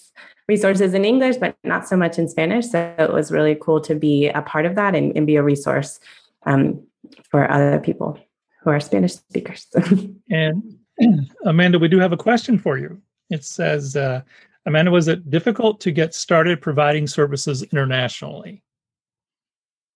resources 0.49 0.95
in 0.95 1.05
English, 1.05 1.37
but 1.37 1.55
not 1.65 1.87
so 1.87 1.97
much 1.97 2.19
in 2.19 2.29
Spanish. 2.29 2.67
So 2.69 2.95
it 2.99 3.13
was 3.13 3.31
really 3.31 3.57
cool 3.61 3.81
to 3.83 3.95
be 3.95 4.29
a 4.29 4.43
part 4.43 4.65
of 4.65 4.75
that 4.77 4.95
and, 4.95 5.15
and 5.17 5.27
be 5.27 5.37
a 5.37 5.43
resource 5.43 6.01
um, 6.47 6.83
for 7.31 7.51
other 7.51 7.79
people 7.79 8.19
who 8.63 8.71
are 8.71 8.81
Spanish 8.81 9.15
speakers. 9.15 9.67
and 10.31 10.79
Amanda, 11.45 11.79
we 11.79 11.89
do 11.89 11.99
have 11.99 12.13
a 12.13 12.17
question 12.17 12.59
for 12.59 12.79
you. 12.79 13.01
It 13.31 13.45
says, 13.45 13.97
uh, 13.97 14.23
Amanda, 14.67 14.91
was 14.91 15.09
it 15.09 15.31
difficult 15.31 15.81
to 15.81 15.91
get 15.91 16.15
started 16.15 16.61
providing 16.61 17.07
services 17.07 17.63
internationally? 17.65 18.63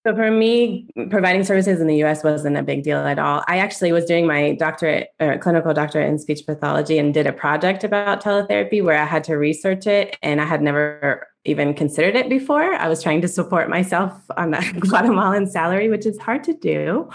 So 0.07 0.15
for 0.15 0.31
me, 0.31 0.87
providing 1.09 1.45
services 1.45 1.81
in 1.81 1.87
the 1.87 1.97
U.S. 1.97 2.23
wasn't 2.23 2.59
a 2.59 2.63
big 2.63 2.83
deal 2.83 2.99
at 2.99 3.19
all. 3.19 3.43
I 3.49 3.57
actually 3.57 3.91
was 3.91 4.05
doing 4.05 4.27
my 4.27 4.53
doctorate, 4.53 5.09
or 5.19 5.39
clinical 5.39 5.73
doctorate 5.73 6.11
in 6.11 6.19
speech 6.19 6.45
pathology, 6.45 6.99
and 6.99 7.15
did 7.15 7.27
a 7.27 7.33
project 7.33 7.85
about 7.85 8.23
teletherapy 8.23 8.85
where 8.85 8.99
I 8.99 9.07
had 9.07 9.25
to 9.25 9.37
research 9.37 9.87
it, 9.87 10.19
and 10.23 10.43
I 10.43 10.45
had 10.45 10.61
never 10.61 11.27
even 11.47 11.73
considered 11.73 12.17
it 12.17 12.29
before. 12.29 12.75
I 12.75 12.87
was 12.87 13.03
trying 13.03 13.23
to 13.23 13.29
support 13.29 13.71
myself 13.71 14.13
on 14.37 14.53
a 14.53 14.61
Guatemalan 14.75 15.47
salary, 15.51 15.89
which 15.89 16.05
is 16.05 16.19
hard 16.19 16.45
to 16.45 16.53
do. 16.53 17.09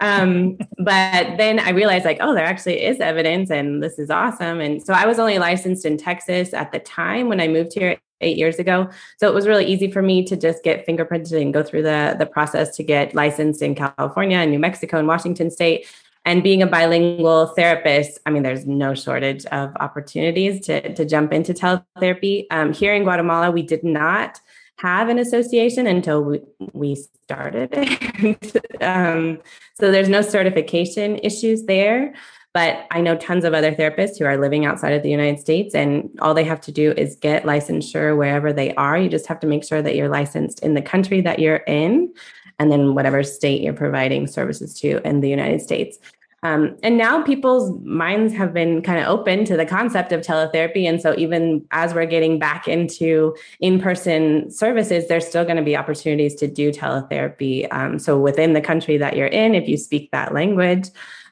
Um, 0.00 0.58
but 0.78 1.36
then 1.36 1.60
I 1.60 1.70
realized, 1.70 2.04
like, 2.04 2.18
oh, 2.20 2.34
there 2.34 2.44
actually 2.44 2.84
is 2.84 2.98
evidence, 2.98 3.50
and 3.50 3.80
this 3.80 4.00
is 4.00 4.10
awesome. 4.10 4.60
And 4.60 4.82
so 4.82 4.94
I 4.94 5.06
was 5.06 5.20
only 5.20 5.38
licensed 5.38 5.86
in 5.86 5.96
Texas 5.96 6.52
at 6.54 6.72
the 6.72 6.80
time 6.80 7.28
when 7.28 7.40
I 7.40 7.46
moved 7.46 7.72
here 7.72 7.98
eight 8.22 8.36
years 8.36 8.58
ago. 8.58 8.88
So 9.18 9.28
it 9.28 9.34
was 9.34 9.46
really 9.46 9.66
easy 9.66 9.90
for 9.90 10.02
me 10.02 10.24
to 10.24 10.36
just 10.36 10.62
get 10.62 10.86
fingerprinted 10.86 11.40
and 11.40 11.52
go 11.52 11.62
through 11.62 11.82
the, 11.82 12.16
the 12.18 12.26
process 12.26 12.76
to 12.76 12.82
get 12.82 13.14
licensed 13.14 13.62
in 13.62 13.74
California 13.74 14.38
and 14.38 14.50
New 14.50 14.58
Mexico 14.58 14.98
and 14.98 15.08
Washington 15.08 15.50
State. 15.50 15.86
And 16.24 16.42
being 16.42 16.62
a 16.62 16.66
bilingual 16.66 17.46
therapist, 17.48 18.20
I 18.26 18.30
mean, 18.30 18.44
there's 18.44 18.64
no 18.64 18.94
shortage 18.94 19.44
of 19.46 19.74
opportunities 19.80 20.64
to, 20.66 20.94
to 20.94 21.04
jump 21.04 21.32
into 21.32 21.52
teletherapy. 21.52 22.46
Um, 22.50 22.72
here 22.72 22.94
in 22.94 23.02
Guatemala, 23.02 23.50
we 23.50 23.62
did 23.62 23.82
not 23.82 24.40
have 24.76 25.08
an 25.08 25.18
association 25.18 25.86
until 25.86 26.22
we, 26.22 26.40
we 26.72 26.94
started 26.94 27.70
it. 27.72 28.62
um, 28.82 29.40
so 29.74 29.90
there's 29.90 30.08
no 30.08 30.22
certification 30.22 31.18
issues 31.18 31.64
there. 31.64 32.14
But 32.54 32.86
I 32.90 33.00
know 33.00 33.16
tons 33.16 33.44
of 33.44 33.54
other 33.54 33.72
therapists 33.72 34.18
who 34.18 34.26
are 34.26 34.36
living 34.36 34.66
outside 34.66 34.92
of 34.92 35.02
the 35.02 35.10
United 35.10 35.40
States, 35.40 35.74
and 35.74 36.10
all 36.20 36.34
they 36.34 36.44
have 36.44 36.60
to 36.62 36.72
do 36.72 36.92
is 36.96 37.16
get 37.16 37.44
licensure 37.44 38.16
wherever 38.16 38.52
they 38.52 38.74
are. 38.74 38.98
You 38.98 39.08
just 39.08 39.26
have 39.26 39.40
to 39.40 39.46
make 39.46 39.64
sure 39.64 39.80
that 39.80 39.96
you're 39.96 40.08
licensed 40.08 40.60
in 40.60 40.74
the 40.74 40.82
country 40.82 41.22
that 41.22 41.38
you're 41.38 41.64
in, 41.66 42.12
and 42.58 42.70
then 42.70 42.94
whatever 42.94 43.22
state 43.22 43.62
you're 43.62 43.72
providing 43.72 44.26
services 44.26 44.78
to 44.80 45.06
in 45.06 45.20
the 45.20 45.30
United 45.30 45.62
States. 45.62 45.98
Um, 46.44 46.76
and 46.82 46.98
now 46.98 47.22
people's 47.22 47.80
minds 47.84 48.34
have 48.34 48.52
been 48.52 48.82
kind 48.82 48.98
of 48.98 49.06
open 49.06 49.44
to 49.44 49.56
the 49.56 49.64
concept 49.64 50.10
of 50.10 50.22
teletherapy. 50.22 50.88
And 50.88 51.00
so, 51.00 51.14
even 51.16 51.64
as 51.70 51.94
we're 51.94 52.04
getting 52.04 52.38
back 52.38 52.66
into 52.66 53.36
in 53.60 53.80
person 53.80 54.50
services, 54.50 55.06
there's 55.06 55.26
still 55.26 55.44
going 55.44 55.56
to 55.56 55.62
be 55.62 55.76
opportunities 55.76 56.34
to 56.36 56.48
do 56.48 56.72
teletherapy. 56.72 57.72
Um, 57.72 58.00
so, 58.00 58.18
within 58.18 58.54
the 58.54 58.60
country 58.60 58.96
that 58.98 59.16
you're 59.16 59.28
in, 59.28 59.54
if 59.54 59.68
you 59.68 59.76
speak 59.76 60.10
that 60.10 60.34
language, 60.34 60.88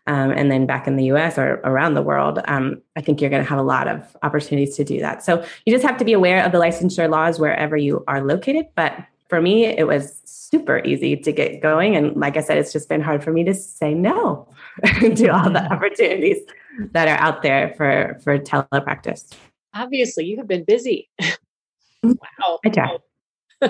um, 0.06 0.30
and 0.30 0.50
then 0.50 0.66
back 0.66 0.86
in 0.86 0.96
the 0.96 1.04
US 1.06 1.38
or 1.38 1.60
around 1.64 1.94
the 1.94 2.02
world, 2.02 2.40
um, 2.46 2.80
I 2.96 3.00
think 3.00 3.20
you're 3.20 3.30
going 3.30 3.42
to 3.42 3.48
have 3.48 3.58
a 3.58 3.62
lot 3.62 3.86
of 3.86 4.16
opportunities 4.22 4.76
to 4.76 4.84
do 4.84 4.98
that. 5.00 5.22
So 5.22 5.44
you 5.66 5.72
just 5.72 5.84
have 5.84 5.98
to 5.98 6.04
be 6.04 6.12
aware 6.12 6.44
of 6.44 6.52
the 6.52 6.58
licensure 6.58 7.08
laws 7.08 7.38
wherever 7.38 7.76
you 7.76 8.04
are 8.08 8.24
located. 8.24 8.66
But 8.74 8.96
for 9.28 9.40
me, 9.40 9.66
it 9.66 9.86
was 9.86 10.20
super 10.24 10.80
easy 10.84 11.16
to 11.16 11.32
get 11.32 11.60
going. 11.60 11.96
And 11.96 12.16
like 12.16 12.36
I 12.36 12.40
said, 12.40 12.58
it's 12.58 12.72
just 12.72 12.88
been 12.88 13.00
hard 13.00 13.22
for 13.22 13.32
me 13.32 13.44
to 13.44 13.54
say 13.54 13.94
no 13.94 14.48
to 14.84 15.28
all 15.28 15.50
the 15.50 15.64
opportunities 15.72 16.38
that 16.92 17.06
are 17.06 17.18
out 17.18 17.42
there 17.42 17.74
for, 17.76 18.18
for 18.24 18.38
telepractice. 18.38 19.32
Obviously, 19.74 20.24
you 20.24 20.38
have 20.38 20.48
been 20.48 20.64
busy. 20.64 21.08
wow. 22.02 22.58
I 22.64 22.68
try. 22.70 22.96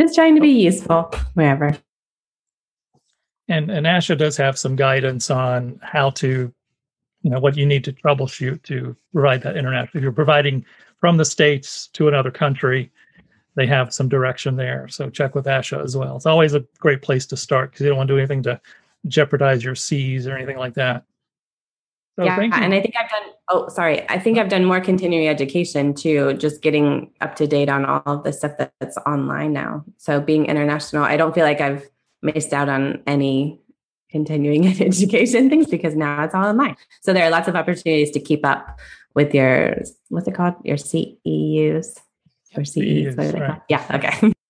just 0.00 0.14
trying 0.14 0.34
to 0.34 0.40
be 0.40 0.48
useful 0.48 1.12
wherever 1.34 1.76
and 3.50 3.70
and 3.70 3.84
ASHA 3.84 4.16
does 4.16 4.36
have 4.36 4.58
some 4.58 4.76
guidance 4.76 5.30
on 5.30 5.78
how 5.82 6.10
to, 6.10 6.52
you 7.22 7.30
know, 7.30 7.40
what 7.40 7.56
you 7.56 7.66
need 7.66 7.84
to 7.84 7.92
troubleshoot 7.92 8.62
to 8.62 8.96
provide 9.12 9.42
that 9.42 9.56
international. 9.56 9.98
If 9.98 10.02
you're 10.02 10.12
providing 10.12 10.64
from 11.00 11.16
the 11.16 11.24
states 11.24 11.88
to 11.88 12.08
another 12.08 12.30
country, 12.30 12.90
they 13.56 13.66
have 13.66 13.92
some 13.92 14.08
direction 14.08 14.56
there. 14.56 14.86
So 14.88 15.10
check 15.10 15.34
with 15.34 15.46
ASHA 15.46 15.82
as 15.82 15.96
well. 15.96 16.16
It's 16.16 16.26
always 16.26 16.54
a 16.54 16.64
great 16.78 17.02
place 17.02 17.26
to 17.26 17.36
start 17.36 17.72
because 17.72 17.84
you 17.84 17.88
don't 17.88 17.98
want 17.98 18.08
to 18.08 18.14
do 18.14 18.18
anything 18.18 18.44
to 18.44 18.60
jeopardize 19.08 19.64
your 19.64 19.74
Cs 19.74 20.26
or 20.26 20.36
anything 20.36 20.56
like 20.56 20.74
that. 20.74 21.04
So 22.16 22.24
yeah, 22.24 22.38
and 22.38 22.74
I 22.74 22.80
think 22.80 22.94
I've 22.96 23.08
done. 23.10 23.32
Oh, 23.48 23.68
sorry. 23.68 24.08
I 24.08 24.18
think 24.18 24.38
I've 24.38 24.48
done 24.48 24.64
more 24.64 24.80
continuing 24.80 25.26
education 25.26 25.94
too, 25.94 26.34
just 26.34 26.60
getting 26.62 27.10
up 27.20 27.34
to 27.36 27.46
date 27.46 27.68
on 27.68 27.84
all 27.84 28.02
of 28.04 28.24
the 28.24 28.32
stuff 28.32 28.52
that's 28.78 28.96
online 29.06 29.52
now. 29.52 29.84
So 29.96 30.20
being 30.20 30.46
international, 30.46 31.02
I 31.02 31.16
don't 31.16 31.34
feel 31.34 31.44
like 31.44 31.60
I've 31.60 31.89
missed 32.22 32.52
out 32.52 32.68
on 32.68 33.02
any 33.06 33.60
continuing 34.10 34.66
education 34.80 35.48
things 35.48 35.66
because 35.66 35.94
now 35.96 36.24
it's 36.24 36.34
all 36.34 36.46
online. 36.46 36.76
So 37.02 37.12
there 37.12 37.24
are 37.24 37.30
lots 37.30 37.48
of 37.48 37.56
opportunities 37.56 38.10
to 38.12 38.20
keep 38.20 38.44
up 38.44 38.78
with 39.14 39.34
your 39.34 39.76
what's 40.08 40.28
it 40.28 40.34
called? 40.34 40.54
Your 40.64 40.76
CEUs 40.76 41.98
or 42.56 42.64
CEs. 42.64 43.16
Right. 43.16 43.60
Yeah. 43.68 43.84
Okay. 43.94 44.32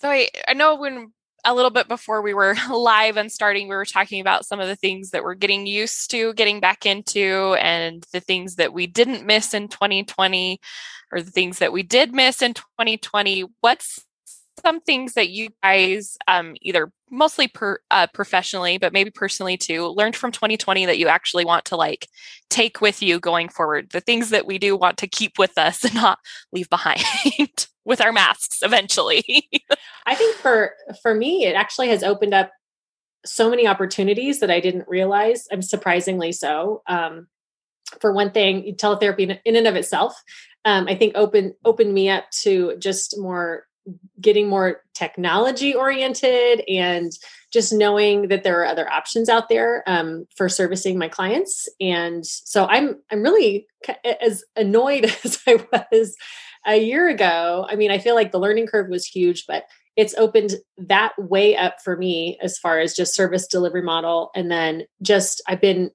So 0.00 0.08
I, 0.08 0.28
I 0.46 0.54
know 0.54 0.76
when 0.76 1.12
a 1.44 1.54
little 1.54 1.70
bit 1.70 1.88
before 1.88 2.22
we 2.22 2.34
were 2.34 2.54
live 2.70 3.16
and 3.16 3.32
starting, 3.32 3.68
we 3.68 3.74
were 3.74 3.84
talking 3.84 4.20
about 4.20 4.46
some 4.46 4.60
of 4.60 4.68
the 4.68 4.76
things 4.76 5.10
that 5.10 5.24
we're 5.24 5.34
getting 5.34 5.66
used 5.66 6.10
to 6.12 6.32
getting 6.34 6.60
back 6.60 6.86
into 6.86 7.56
and 7.58 8.06
the 8.12 8.20
things 8.20 8.56
that 8.56 8.72
we 8.72 8.86
didn't 8.86 9.26
miss 9.26 9.54
in 9.54 9.66
2020 9.66 10.60
or 11.10 11.20
the 11.20 11.30
things 11.30 11.58
that 11.58 11.72
we 11.72 11.82
did 11.82 12.14
miss 12.14 12.42
in 12.42 12.54
2020. 12.54 13.46
What's 13.60 14.04
some 14.60 14.80
things 14.80 15.14
that 15.14 15.30
you 15.30 15.48
guys 15.62 16.16
um, 16.26 16.54
either 16.60 16.92
mostly 17.10 17.48
per, 17.48 17.78
uh, 17.90 18.06
professionally 18.08 18.78
but 18.78 18.92
maybe 18.92 19.10
personally 19.10 19.56
too 19.56 19.88
learned 19.88 20.16
from 20.16 20.32
2020 20.32 20.86
that 20.86 20.98
you 20.98 21.08
actually 21.08 21.44
want 21.44 21.64
to 21.64 21.76
like 21.76 22.08
take 22.50 22.80
with 22.80 23.02
you 23.02 23.18
going 23.18 23.48
forward 23.48 23.88
the 23.90 24.00
things 24.00 24.30
that 24.30 24.46
we 24.46 24.58
do 24.58 24.76
want 24.76 24.98
to 24.98 25.06
keep 25.06 25.38
with 25.38 25.56
us 25.56 25.84
and 25.84 25.94
not 25.94 26.18
leave 26.52 26.68
behind 26.68 27.02
with 27.88 28.02
our 28.02 28.12
masks 28.12 28.58
eventually. 28.62 29.48
I 30.06 30.14
think 30.14 30.36
for 30.36 30.72
for 31.02 31.14
me 31.14 31.46
it 31.46 31.54
actually 31.54 31.88
has 31.88 32.02
opened 32.02 32.34
up 32.34 32.52
so 33.24 33.50
many 33.50 33.66
opportunities 33.66 34.40
that 34.40 34.50
i 34.50 34.60
didn't 34.60 34.86
realize 34.86 35.48
i'm 35.50 35.62
surprisingly 35.62 36.32
so. 36.32 36.82
Um, 36.86 37.26
for 38.00 38.12
one 38.12 38.30
thing 38.30 38.76
teletherapy 38.76 39.38
in 39.44 39.56
and 39.56 39.66
of 39.66 39.74
itself 39.74 40.22
um, 40.66 40.86
i 40.86 40.94
think 40.94 41.14
open 41.16 41.54
opened 41.64 41.92
me 41.92 42.10
up 42.10 42.30
to 42.30 42.76
just 42.78 43.18
more 43.18 43.64
getting 44.20 44.48
more 44.48 44.82
technology 44.94 45.74
oriented 45.74 46.62
and 46.68 47.12
just 47.52 47.72
knowing 47.72 48.28
that 48.28 48.42
there 48.42 48.60
are 48.60 48.66
other 48.66 48.90
options 48.90 49.28
out 49.28 49.48
there 49.48 49.82
um, 49.86 50.26
for 50.36 50.48
servicing 50.48 50.98
my 50.98 51.08
clients. 51.08 51.68
And 51.80 52.24
so 52.24 52.66
i'm 52.66 53.00
i'm 53.10 53.22
really 53.22 53.66
as 54.20 54.44
annoyed 54.56 55.04
as 55.24 55.38
i 55.46 55.64
was 55.92 56.16
a 56.66 56.76
year 56.76 57.08
ago. 57.08 57.66
I 57.68 57.76
mean 57.76 57.90
i 57.90 57.98
feel 57.98 58.14
like 58.14 58.32
the 58.32 58.40
learning 58.40 58.66
curve 58.66 58.88
was 58.88 59.06
huge 59.06 59.44
but 59.46 59.64
it's 59.96 60.14
opened 60.14 60.54
that 60.76 61.12
way 61.18 61.56
up 61.56 61.76
for 61.82 61.96
me 61.96 62.38
as 62.40 62.56
far 62.58 62.78
as 62.78 62.94
just 62.94 63.14
service 63.14 63.46
delivery 63.46 63.82
model. 63.82 64.30
And 64.34 64.50
then 64.50 64.84
just 65.02 65.42
i've 65.48 65.60
been 65.60 65.90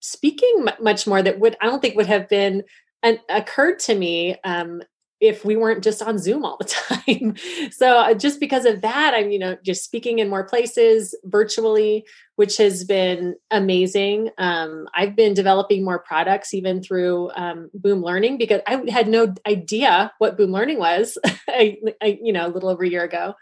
speaking 0.00 0.66
much 0.80 1.06
more 1.06 1.22
that 1.22 1.38
would 1.38 1.56
i 1.60 1.66
don't 1.66 1.80
think 1.80 1.96
would 1.96 2.06
have 2.06 2.28
been 2.28 2.64
an, 3.02 3.18
occurred 3.28 3.78
to 3.80 3.94
me 3.94 4.36
um, 4.44 4.82
if 5.22 5.44
we 5.44 5.54
weren't 5.54 5.84
just 5.84 6.02
on 6.02 6.18
Zoom 6.18 6.44
all 6.44 6.56
the 6.58 6.64
time. 7.06 7.36
so 7.70 7.96
uh, 7.96 8.12
just 8.12 8.40
because 8.40 8.64
of 8.64 8.80
that, 8.82 9.14
I'm, 9.14 9.30
you 9.30 9.38
know, 9.38 9.56
just 9.64 9.84
speaking 9.84 10.18
in 10.18 10.28
more 10.28 10.42
places 10.42 11.16
virtually, 11.24 12.04
which 12.34 12.56
has 12.56 12.82
been 12.82 13.36
amazing. 13.52 14.30
Um, 14.36 14.88
I've 14.96 15.14
been 15.14 15.32
developing 15.32 15.84
more 15.84 16.00
products 16.00 16.52
even 16.52 16.82
through 16.82 17.30
um, 17.36 17.70
Boom 17.72 18.02
Learning 18.02 18.36
because 18.36 18.62
I 18.66 18.82
had 18.90 19.06
no 19.06 19.32
idea 19.46 20.12
what 20.18 20.36
Boom 20.36 20.50
Learning 20.50 20.80
was, 20.80 21.16
I, 21.48 21.78
I, 22.02 22.18
you 22.20 22.32
know, 22.32 22.48
a 22.48 22.50
little 22.50 22.68
over 22.68 22.82
a 22.82 22.88
year 22.88 23.04
ago. 23.04 23.34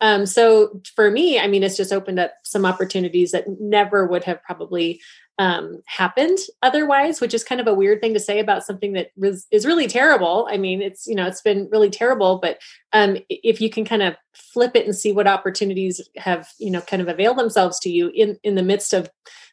Um, 0.00 0.26
so 0.26 0.80
for 0.96 1.08
me, 1.08 1.38
I 1.38 1.46
mean, 1.46 1.62
it's 1.62 1.76
just 1.76 1.92
opened 1.92 2.18
up 2.18 2.32
some 2.42 2.66
opportunities 2.66 3.30
that 3.30 3.44
never 3.60 4.06
would 4.06 4.24
have 4.24 4.42
probably 4.42 5.00
um, 5.38 5.82
happened 5.86 6.38
otherwise, 6.62 7.20
which 7.20 7.32
is 7.32 7.44
kind 7.44 7.60
of 7.60 7.66
a 7.66 7.74
weird 7.74 8.00
thing 8.00 8.12
to 8.14 8.20
say 8.20 8.40
about 8.40 8.64
something 8.64 8.92
that 8.94 9.10
is 9.50 9.66
really 9.66 9.86
terrible. 9.86 10.48
I 10.50 10.56
mean, 10.56 10.82
it's, 10.82 11.06
you 11.06 11.14
know, 11.14 11.26
it's 11.26 11.42
been 11.42 11.68
really 11.70 11.90
terrible, 11.90 12.38
but 12.38 12.58
um, 12.92 13.18
if 13.28 13.60
you 13.60 13.70
can 13.70 13.84
kind 13.84 14.02
of 14.02 14.16
flip 14.34 14.72
it 14.74 14.84
and 14.84 14.96
see 14.96 15.12
what 15.12 15.28
opportunities 15.28 16.00
have, 16.16 16.48
you 16.58 16.70
know, 16.70 16.80
kind 16.80 17.02
of 17.02 17.08
availed 17.08 17.38
themselves 17.38 17.78
to 17.80 17.90
you 17.90 18.10
in, 18.14 18.38
in 18.42 18.56
the 18.56 18.62
midst 18.62 18.92
of 18.92 19.08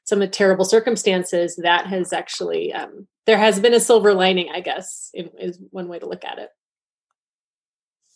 some 0.06 0.28
terrible 0.30 0.66
circumstances, 0.66 1.56
that 1.58 1.88
has 1.88 2.14
actually, 2.14 2.74
um, 2.74 3.08
there 3.26 3.38
has 3.38 3.60
been 3.60 3.74
a 3.74 3.80
silver 3.80 4.14
lining, 4.14 4.50
I 4.54 4.62
guess, 4.62 5.12
is 5.14 5.60
one 5.72 5.88
way 5.88 6.00
to 6.00 6.08
look 6.08 6.24
at 6.24 6.40
it. 6.40 6.50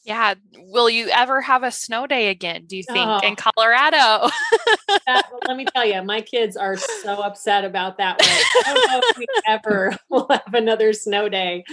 Yeah. 0.04 0.36
Will 0.58 0.90
you 0.90 1.10
ever 1.10 1.42
have 1.42 1.64
a 1.64 1.72
snow 1.72 2.08
day 2.08 2.30
again, 2.30 2.66
do 2.66 2.78
you 2.78 2.84
think, 2.84 3.08
oh. 3.08 3.20
in 3.20 3.36
Colorado? 3.36 4.30
that, 5.06 5.30
let 5.48 5.58
me 5.58 5.66
tell 5.66 5.86
you, 5.86 6.02
my 6.04 6.22
kids 6.22 6.56
are 6.56 6.78
so 6.78 7.22
upset 7.22 7.66
about 7.66 7.98
that 7.98 8.20
one. 8.20 8.30
I 8.66 8.74
don't 8.74 8.92
know 8.92 9.02
if 9.04 9.18
we 9.18 9.28
ever 9.48 9.98
will 10.10 10.28
have 10.30 10.54
another 10.54 10.94
snow 10.94 11.30
day. 11.30 11.64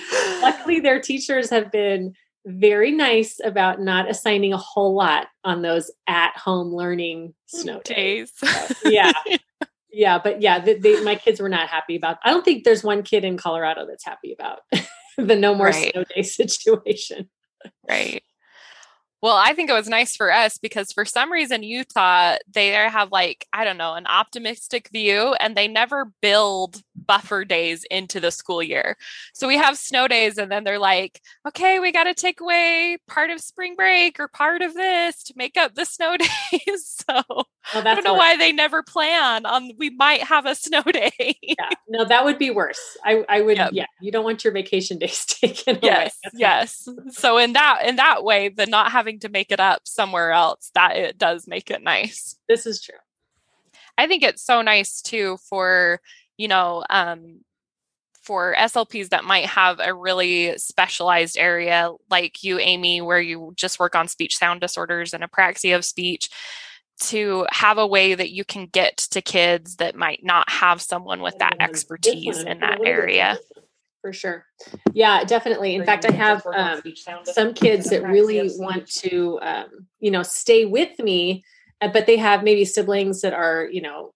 Luckily, 0.42 0.80
their 0.80 1.00
teachers 1.00 1.50
have 1.50 1.70
been 1.70 2.14
very 2.46 2.92
nice 2.92 3.40
about 3.42 3.80
not 3.80 4.08
assigning 4.08 4.52
a 4.52 4.58
whole 4.58 4.94
lot 4.94 5.28
on 5.44 5.62
those 5.62 5.90
at 6.06 6.36
home 6.36 6.74
learning 6.74 7.34
snow 7.46 7.80
days. 7.84 8.32
So, 8.36 8.74
yeah. 8.84 9.12
Yeah, 9.90 10.18
but 10.22 10.42
yeah, 10.42 10.58
they, 10.58 10.74
they, 10.74 11.02
my 11.02 11.14
kids 11.14 11.40
were 11.40 11.48
not 11.48 11.68
happy 11.68 11.96
about. 11.96 12.18
I 12.22 12.30
don't 12.30 12.44
think 12.44 12.64
there's 12.64 12.84
one 12.84 13.02
kid 13.02 13.24
in 13.24 13.38
Colorado 13.38 13.86
that's 13.86 14.04
happy 14.04 14.32
about 14.32 14.60
the 15.16 15.36
no 15.36 15.54
more 15.54 15.68
right. 15.68 15.90
snow 15.92 16.04
day 16.14 16.22
situation. 16.22 17.30
Right. 17.88 18.22
Well, 19.22 19.36
I 19.36 19.54
think 19.54 19.70
it 19.70 19.74
was 19.74 19.88
nice 19.88 20.14
for 20.14 20.32
us 20.32 20.58
because 20.58 20.92
for 20.92 21.04
some 21.04 21.32
reason 21.32 21.62
Utah, 21.62 22.36
they 22.52 22.68
have 22.68 23.10
like, 23.10 23.46
I 23.52 23.64
don't 23.64 23.78
know, 23.78 23.94
an 23.94 24.06
optimistic 24.06 24.90
view 24.92 25.34
and 25.40 25.56
they 25.56 25.68
never 25.68 26.12
build 26.20 26.82
buffer 27.06 27.44
days 27.44 27.84
into 27.90 28.20
the 28.20 28.30
school 28.30 28.62
year. 28.62 28.96
So 29.34 29.48
we 29.48 29.56
have 29.56 29.78
snow 29.78 30.08
days 30.08 30.38
and 30.38 30.50
then 30.50 30.64
they're 30.64 30.78
like, 30.78 31.20
okay, 31.46 31.78
we 31.78 31.92
got 31.92 32.04
to 32.04 32.14
take 32.14 32.40
away 32.40 32.98
part 33.08 33.30
of 33.30 33.40
spring 33.40 33.74
break 33.76 34.18
or 34.20 34.28
part 34.28 34.62
of 34.62 34.74
this 34.74 35.22
to 35.24 35.34
make 35.36 35.56
up 35.56 35.74
the 35.74 35.84
snow 35.84 36.16
days. 36.52 37.04
so 37.08 37.22
well, 37.74 37.86
I 37.86 37.94
don't 37.94 38.04
know 38.04 38.12
worse. 38.14 38.18
why 38.20 38.36
they 38.36 38.52
never 38.52 38.82
plan 38.82 39.44
on 39.44 39.70
we 39.78 39.90
might 39.90 40.22
have 40.22 40.46
a 40.46 40.54
snow 40.54 40.82
day. 40.92 41.36
yeah. 41.42 41.70
No, 41.88 42.04
that 42.04 42.24
would 42.24 42.38
be 42.38 42.50
worse. 42.50 42.96
I, 43.04 43.24
I 43.28 43.40
would 43.40 43.56
yep. 43.56 43.70
yeah, 43.72 43.86
you 44.00 44.12
don't 44.12 44.24
want 44.24 44.44
your 44.44 44.52
vacation 44.52 44.98
days 45.00 45.24
taken 45.24 45.78
yes, 45.82 46.16
away. 46.24 46.32
yes. 46.34 46.88
So 47.10 47.38
in 47.38 47.54
that 47.54 47.84
in 47.86 47.96
that 47.96 48.24
way, 48.24 48.48
the 48.48 48.66
not 48.66 48.92
having 48.92 49.20
to 49.20 49.28
make 49.28 49.50
it 49.50 49.60
up 49.60 49.82
somewhere 49.84 50.32
else, 50.32 50.70
that 50.74 50.96
it 50.96 51.18
does 51.18 51.46
make 51.46 51.70
it 51.70 51.82
nice. 51.82 52.36
This 52.48 52.66
is 52.66 52.82
true. 52.82 52.94
I 53.98 54.06
think 54.06 54.22
it's 54.22 54.42
so 54.42 54.62
nice 54.62 55.00
too 55.00 55.38
for 55.48 56.00
you 56.36 56.48
know, 56.48 56.84
um, 56.90 57.40
for 58.22 58.56
SLPs 58.58 59.10
that 59.10 59.24
might 59.24 59.46
have 59.46 59.78
a 59.80 59.94
really 59.94 60.58
specialized 60.58 61.38
area 61.38 61.90
like 62.10 62.42
you, 62.42 62.58
Amy, 62.58 63.00
where 63.00 63.20
you 63.20 63.52
just 63.56 63.78
work 63.78 63.94
on 63.94 64.08
speech 64.08 64.36
sound 64.36 64.60
disorders 64.60 65.14
and 65.14 65.22
apraxia 65.22 65.76
of 65.76 65.84
speech, 65.84 66.28
to 66.98 67.46
have 67.50 67.78
a 67.78 67.86
way 67.86 68.14
that 68.14 68.30
you 68.30 68.44
can 68.44 68.66
get 68.66 68.96
to 68.96 69.20
kids 69.20 69.76
that 69.76 69.94
might 69.94 70.24
not 70.24 70.48
have 70.50 70.80
someone 70.80 71.20
with 71.20 71.38
that 71.38 71.56
expertise 71.60 72.42
in 72.42 72.60
that 72.60 72.80
area. 72.84 73.38
For 74.00 74.12
sure. 74.12 74.46
Yeah, 74.92 75.24
definitely. 75.24 75.74
In 75.74 75.84
fact, 75.84 76.04
I 76.04 76.12
have 76.12 76.46
um, 76.46 76.80
some 77.24 77.54
kids 77.54 77.90
that 77.90 78.02
really 78.04 78.50
want 78.56 78.86
to, 78.88 79.38
um, 79.42 79.86
you 80.00 80.10
know, 80.10 80.22
stay 80.22 80.64
with 80.64 80.98
me, 80.98 81.44
uh, 81.80 81.88
but 81.88 82.06
they 82.06 82.16
have 82.16 82.42
maybe 82.42 82.64
siblings 82.64 83.20
that 83.22 83.34
are, 83.34 83.68
you 83.70 83.82
know, 83.82 84.14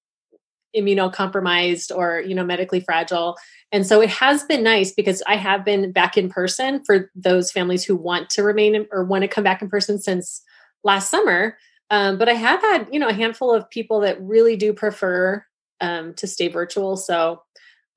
immunocompromised 0.76 1.94
or 1.94 2.20
you 2.20 2.34
know 2.34 2.44
medically 2.44 2.80
fragile 2.80 3.36
and 3.72 3.86
so 3.86 4.00
it 4.00 4.10
has 4.10 4.44
been 4.44 4.62
nice 4.62 4.92
because 4.92 5.22
i 5.26 5.36
have 5.36 5.64
been 5.64 5.90
back 5.92 6.16
in 6.16 6.28
person 6.28 6.82
for 6.84 7.10
those 7.14 7.50
families 7.50 7.84
who 7.84 7.96
want 7.96 8.30
to 8.30 8.42
remain 8.42 8.74
in, 8.74 8.86
or 8.92 9.04
want 9.04 9.22
to 9.22 9.28
come 9.28 9.44
back 9.44 9.62
in 9.62 9.68
person 9.68 9.98
since 9.98 10.42
last 10.84 11.10
summer 11.10 11.56
um, 11.90 12.18
but 12.18 12.28
i 12.28 12.34
have 12.34 12.60
had 12.60 12.86
you 12.92 13.00
know 13.00 13.08
a 13.08 13.14
handful 13.14 13.52
of 13.52 13.68
people 13.70 14.00
that 14.00 14.20
really 14.22 14.56
do 14.56 14.72
prefer 14.72 15.44
um, 15.80 16.14
to 16.14 16.26
stay 16.26 16.48
virtual 16.48 16.96
so 16.96 17.42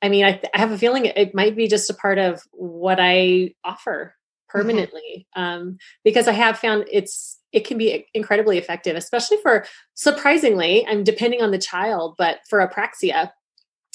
i 0.01 0.09
mean 0.09 0.25
I, 0.25 0.41
I, 0.53 0.59
have 0.59 0.71
a 0.71 0.77
feeling 0.77 1.05
it 1.05 1.35
might 1.35 1.55
be 1.55 1.67
just 1.67 1.89
a 1.89 1.93
part 1.93 2.17
of 2.17 2.41
what 2.51 2.97
i 2.99 3.53
offer 3.63 4.15
mm-hmm. 4.15 4.59
permanently 4.59 5.27
mm-hmm. 5.37 5.41
um, 5.41 5.77
because 6.03 6.27
i 6.27 6.33
have 6.33 6.57
found 6.57 6.85
it's 6.91 7.37
it 7.53 7.65
can 7.65 7.77
be 7.77 8.07
incredibly 8.13 8.57
effective, 8.57 8.95
especially 8.95 9.37
for 9.37 9.65
surprisingly, 9.93 10.85
I'm 10.87 11.03
depending 11.03 11.41
on 11.41 11.51
the 11.51 11.59
child, 11.59 12.15
but 12.17 12.39
for 12.49 12.65
apraxia, 12.67 13.31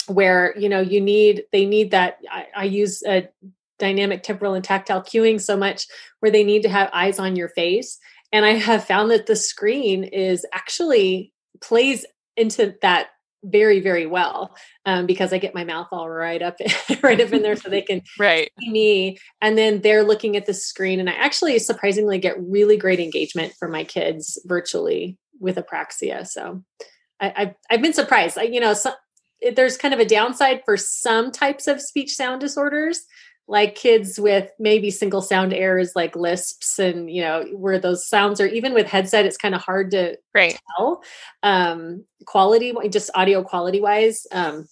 where 0.06 0.56
you 0.56 0.68
know 0.68 0.80
you 0.80 1.00
need 1.00 1.44
they 1.52 1.66
need 1.66 1.90
that. 1.90 2.18
I, 2.30 2.46
I 2.56 2.64
use 2.64 3.02
a 3.06 3.28
dynamic 3.78 4.22
temporal 4.22 4.54
and 4.54 4.64
tactile 4.64 5.02
cueing 5.02 5.40
so 5.40 5.56
much 5.56 5.86
where 6.20 6.32
they 6.32 6.44
need 6.44 6.62
to 6.62 6.68
have 6.68 6.90
eyes 6.92 7.18
on 7.18 7.36
your 7.36 7.48
face. 7.48 7.98
And 8.32 8.44
I 8.44 8.54
have 8.54 8.84
found 8.84 9.10
that 9.10 9.26
the 9.26 9.36
screen 9.36 10.04
is 10.04 10.44
actually 10.52 11.32
plays 11.60 12.04
into 12.36 12.74
that 12.82 13.08
very 13.44 13.81
very 13.81 14.07
well 14.07 14.57
um, 14.85 15.07
because 15.07 15.33
I 15.33 15.38
get 15.38 15.55
my 15.55 15.64
mouth 15.64 15.88
all 15.92 16.11
right 16.11 16.42
up 16.42 16.57
right 17.03 17.20
up 17.20 17.33
in 17.33 17.42
there 17.42 17.57
so 17.57 17.68
they 17.68 17.83
can 17.83 18.03
right. 18.18 18.51
see 18.61 18.70
me 18.70 19.18
and 19.40 19.57
then 19.57 19.81
they're 19.81 20.05
looking 20.05 20.37
at 20.37 20.46
the 20.46 20.55
screen 20.55 20.98
and 20.98 21.09
I 21.09 21.12
actually 21.12 21.59
surprisingly 21.61 22.18
get 22.18 22.40
really 22.40 22.77
great 22.77 23.01
engagement 23.01 23.53
from 23.59 23.70
my 23.70 23.85
kids 23.85 24.40
virtually 24.46 25.18
with 25.40 25.57
apraxia 25.57 26.27
so 26.27 26.62
I, 27.20 27.33
have 27.37 27.55
I've 27.70 27.83
been 27.83 27.92
surprised. 27.92 28.38
I, 28.38 28.42
you 28.42 28.61
know 28.61 28.74
so, 28.74 28.92
there's 29.55 29.77
kind 29.77 29.94
of 29.94 30.01
a 30.01 30.05
downside 30.05 30.62
for 30.64 30.77
some 30.77 31.31
types 31.31 31.66
of 31.66 31.81
speech 31.81 32.14
sound 32.14 32.40
disorders 32.40 33.03
like 33.48 33.74
kids 33.74 34.20
with 34.20 34.50
maybe 34.58 34.90
single 34.90 35.22
sound 35.22 35.54
errors 35.54 35.92
like 35.96 36.14
lisps 36.14 36.78
and 36.78 37.11
you 37.11 37.22
know 37.22 37.44
where 37.54 37.78
those 37.78 38.06
sounds 38.06 38.40
are 38.40 38.46
even 38.46 38.74
with 38.74 38.87
headset 38.87 39.24
it's 39.24 39.38
kind 39.38 39.54
of 39.54 39.61
hard 39.62 39.90
to 39.90 40.16
right. 40.34 40.58
tell 40.76 41.02
um 41.42 42.04
quality 42.26 42.72
just 42.90 43.11
audio 43.14 43.42
quality 43.42 43.80
wise 43.80 44.26
um 44.32 44.68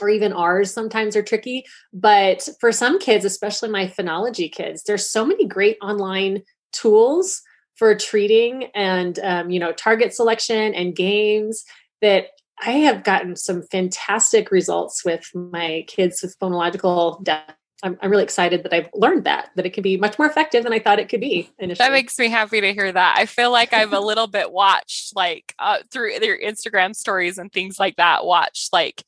or 0.00 0.08
even 0.08 0.32
ours 0.32 0.72
sometimes 0.72 1.16
are 1.16 1.22
tricky 1.22 1.64
but 1.92 2.46
for 2.60 2.72
some 2.72 2.98
kids 2.98 3.24
especially 3.24 3.68
my 3.68 3.86
phonology 3.86 4.50
kids 4.50 4.82
there's 4.82 5.08
so 5.08 5.24
many 5.24 5.46
great 5.46 5.78
online 5.80 6.42
tools 6.72 7.40
for 7.76 7.94
treating 7.94 8.64
and 8.74 9.20
um, 9.20 9.50
you 9.50 9.60
know 9.60 9.72
target 9.72 10.12
selection 10.12 10.74
and 10.74 10.96
games 10.96 11.64
that 12.02 12.26
I 12.60 12.72
have 12.72 13.04
gotten 13.04 13.36
some 13.36 13.62
fantastic 13.70 14.50
results 14.50 15.04
with 15.04 15.30
my 15.32 15.84
kids 15.86 16.22
with 16.22 16.36
phonological 16.40 17.22
deaf 17.22 17.54
I'm, 17.82 17.96
I'm 18.02 18.10
really 18.10 18.24
excited 18.24 18.64
that 18.64 18.72
I've 18.72 18.88
learned 18.92 19.24
that, 19.24 19.50
that 19.54 19.64
it 19.64 19.72
can 19.72 19.82
be 19.82 19.96
much 19.96 20.18
more 20.18 20.26
effective 20.26 20.64
than 20.64 20.72
I 20.72 20.80
thought 20.80 20.98
it 20.98 21.08
could 21.08 21.20
be 21.20 21.50
initially. 21.58 21.86
That 21.86 21.92
makes 21.92 22.18
me 22.18 22.28
happy 22.28 22.60
to 22.60 22.72
hear 22.72 22.90
that. 22.90 23.16
I 23.18 23.26
feel 23.26 23.52
like 23.52 23.72
I've 23.72 23.92
a 23.92 24.00
little 24.00 24.26
bit 24.26 24.50
watched 24.50 25.14
like 25.14 25.54
uh, 25.58 25.78
through 25.90 26.18
their 26.18 26.38
Instagram 26.38 26.94
stories 26.94 27.38
and 27.38 27.52
things 27.52 27.78
like 27.78 27.96
that, 27.96 28.24
watched 28.24 28.72
like 28.72 29.04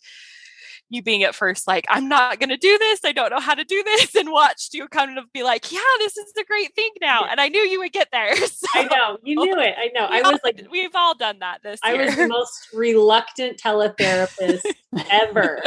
you 0.91 1.03
being 1.03 1.23
at 1.23 1.35
first 1.35 1.67
like, 1.67 1.87
I'm 1.89 2.09
not 2.09 2.39
going 2.41 2.51
to 2.51 2.57
do 2.57 2.77
this. 2.79 3.01
I 3.05 3.13
don't 3.13 3.31
know 3.31 3.41
how 3.41 3.55
to 3.55 3.65
do 3.65 3.83
this. 3.83 4.15
And 4.21 4.31
watched 4.31 4.75
you 4.75 4.87
kind 4.89 5.19
of 5.19 5.33
be 5.33 5.43
like, 5.43 5.73
yeah, 5.73 5.81
this 5.99 6.17
is 6.17 6.33
a 6.39 6.45
great 6.45 6.75
thing 6.75 6.91
now. 7.01 7.25
And 7.25 7.41
I 7.41 7.49
knew 7.49 7.61
you 7.61 7.79
would 7.79 7.93
get 7.93 8.09
there. 8.13 8.35
So. 8.51 8.67
I 8.75 8.83
know. 8.85 9.17
You 9.23 9.37
knew 9.37 9.59
it. 9.59 9.75
I 9.79 9.91
know. 9.95 10.07
I 10.11 10.21
was 10.29 10.41
like, 10.45 10.67
we've 10.71 10.95
all 10.95 11.15
done 11.15 11.39
that 11.39 11.63
this 11.63 11.81
I 11.83 11.95
was 11.95 12.15
the 12.15 12.29
most 12.29 12.69
reluctant 12.75 13.59
teletherapist 13.59 14.61
ever. 15.11 15.63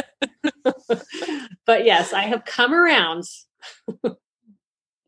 but 1.65 1.86
yes, 1.86 2.13
I 2.13 2.23
have 2.23 2.45
come 2.45 2.73
around. 2.73 3.23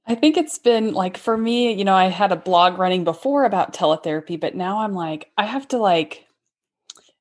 I 0.08 0.16
think 0.16 0.38
it's 0.38 0.58
been 0.58 0.94
like 0.94 1.18
for 1.18 1.38
me, 1.38 1.74
you 1.74 1.84
know, 1.84 1.94
I 1.94 2.06
had 2.06 2.32
a 2.32 2.38
blog 2.38 2.80
running 2.80 3.04
before 3.04 3.44
about 3.44 3.74
teletherapy, 3.74 4.40
but 4.40 4.56
now 4.56 4.80
I'm 4.80 4.94
like, 4.94 5.32
I 5.38 5.46
have 5.46 5.68
to 5.70 5.78
like, 5.78 6.26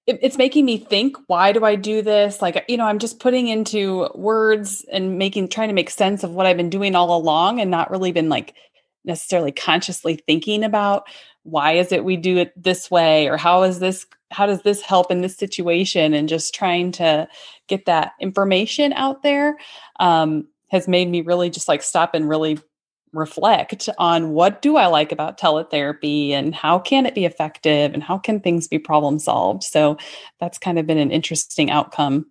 it, 0.07 0.19
it's 0.23 0.39
making 0.39 0.65
me 0.65 0.79
think, 0.79 1.17
why 1.27 1.53
do 1.53 1.65
I 1.65 1.77
do 1.77 2.03
this? 2.03 2.43
Like, 2.43 2.65
you 2.69 2.77
know, 2.77 2.87
I'm 2.87 2.99
just 2.99 3.21
putting 3.21 3.49
into 3.49 4.09
words 4.15 4.85
and 4.93 5.19
making, 5.19 5.49
trying 5.49 5.69
to 5.69 5.75
make 5.75 5.91
sense 5.91 6.23
of 6.23 6.33
what 6.33 6.47
I've 6.47 6.57
been 6.57 6.71
doing 6.71 6.95
all 6.95 7.17
along 7.17 7.61
and 7.61 7.71
not 7.71 7.91
really 7.91 8.13
been 8.13 8.29
like 8.29 8.55
necessarily 9.05 9.53
consciously 9.53 10.17
thinking 10.27 10.65
about 10.65 11.07
why 11.43 11.73
is 11.73 11.93
it 11.93 12.05
we 12.05 12.17
do 12.17 12.39
it 12.39 12.53
this 12.61 12.91
way 12.91 13.29
or 13.29 13.37
how 13.37 13.63
is 13.63 13.79
this 13.79 14.07
how 14.31 14.47
does 14.47 14.63
this 14.63 14.81
help 14.81 15.11
in 15.11 15.21
this 15.21 15.37
situation 15.37 16.15
and 16.15 16.29
just 16.29 16.55
trying 16.55 16.91
to 16.91 17.29
get 17.69 17.85
that 17.85 18.13
information 18.19 18.93
out 18.95 19.23
there 19.23 19.57
um, 20.01 20.49
has 20.69 20.89
made 20.89 21.09
me 21.09 21.21
really 21.21 21.51
just 21.51 21.69
like 21.69 21.83
stop 21.83 22.15
and 22.15 22.29
really 22.29 22.59
reflect 23.15 23.89
on 23.99 24.31
what 24.31 24.61
do 24.61 24.77
I 24.77 24.87
like 24.87 25.13
about 25.13 25.39
teletherapy 25.39 26.31
and 26.31 26.55
how 26.55 26.79
can 26.79 27.07
it 27.07 27.15
be 27.15 27.25
effective 27.25 27.95
and 27.95 28.03
how 28.03 28.19
can 28.19 28.41
things 28.41 28.69
be 28.69 28.79
problem 28.79 29.19
solved. 29.19 29.63
So 29.63 29.97
that's 30.41 30.59
kind 30.59 30.79
of 30.79 30.87
been 30.87 30.99
an 30.99 31.11
interesting 31.11 31.71
outcome 31.71 32.27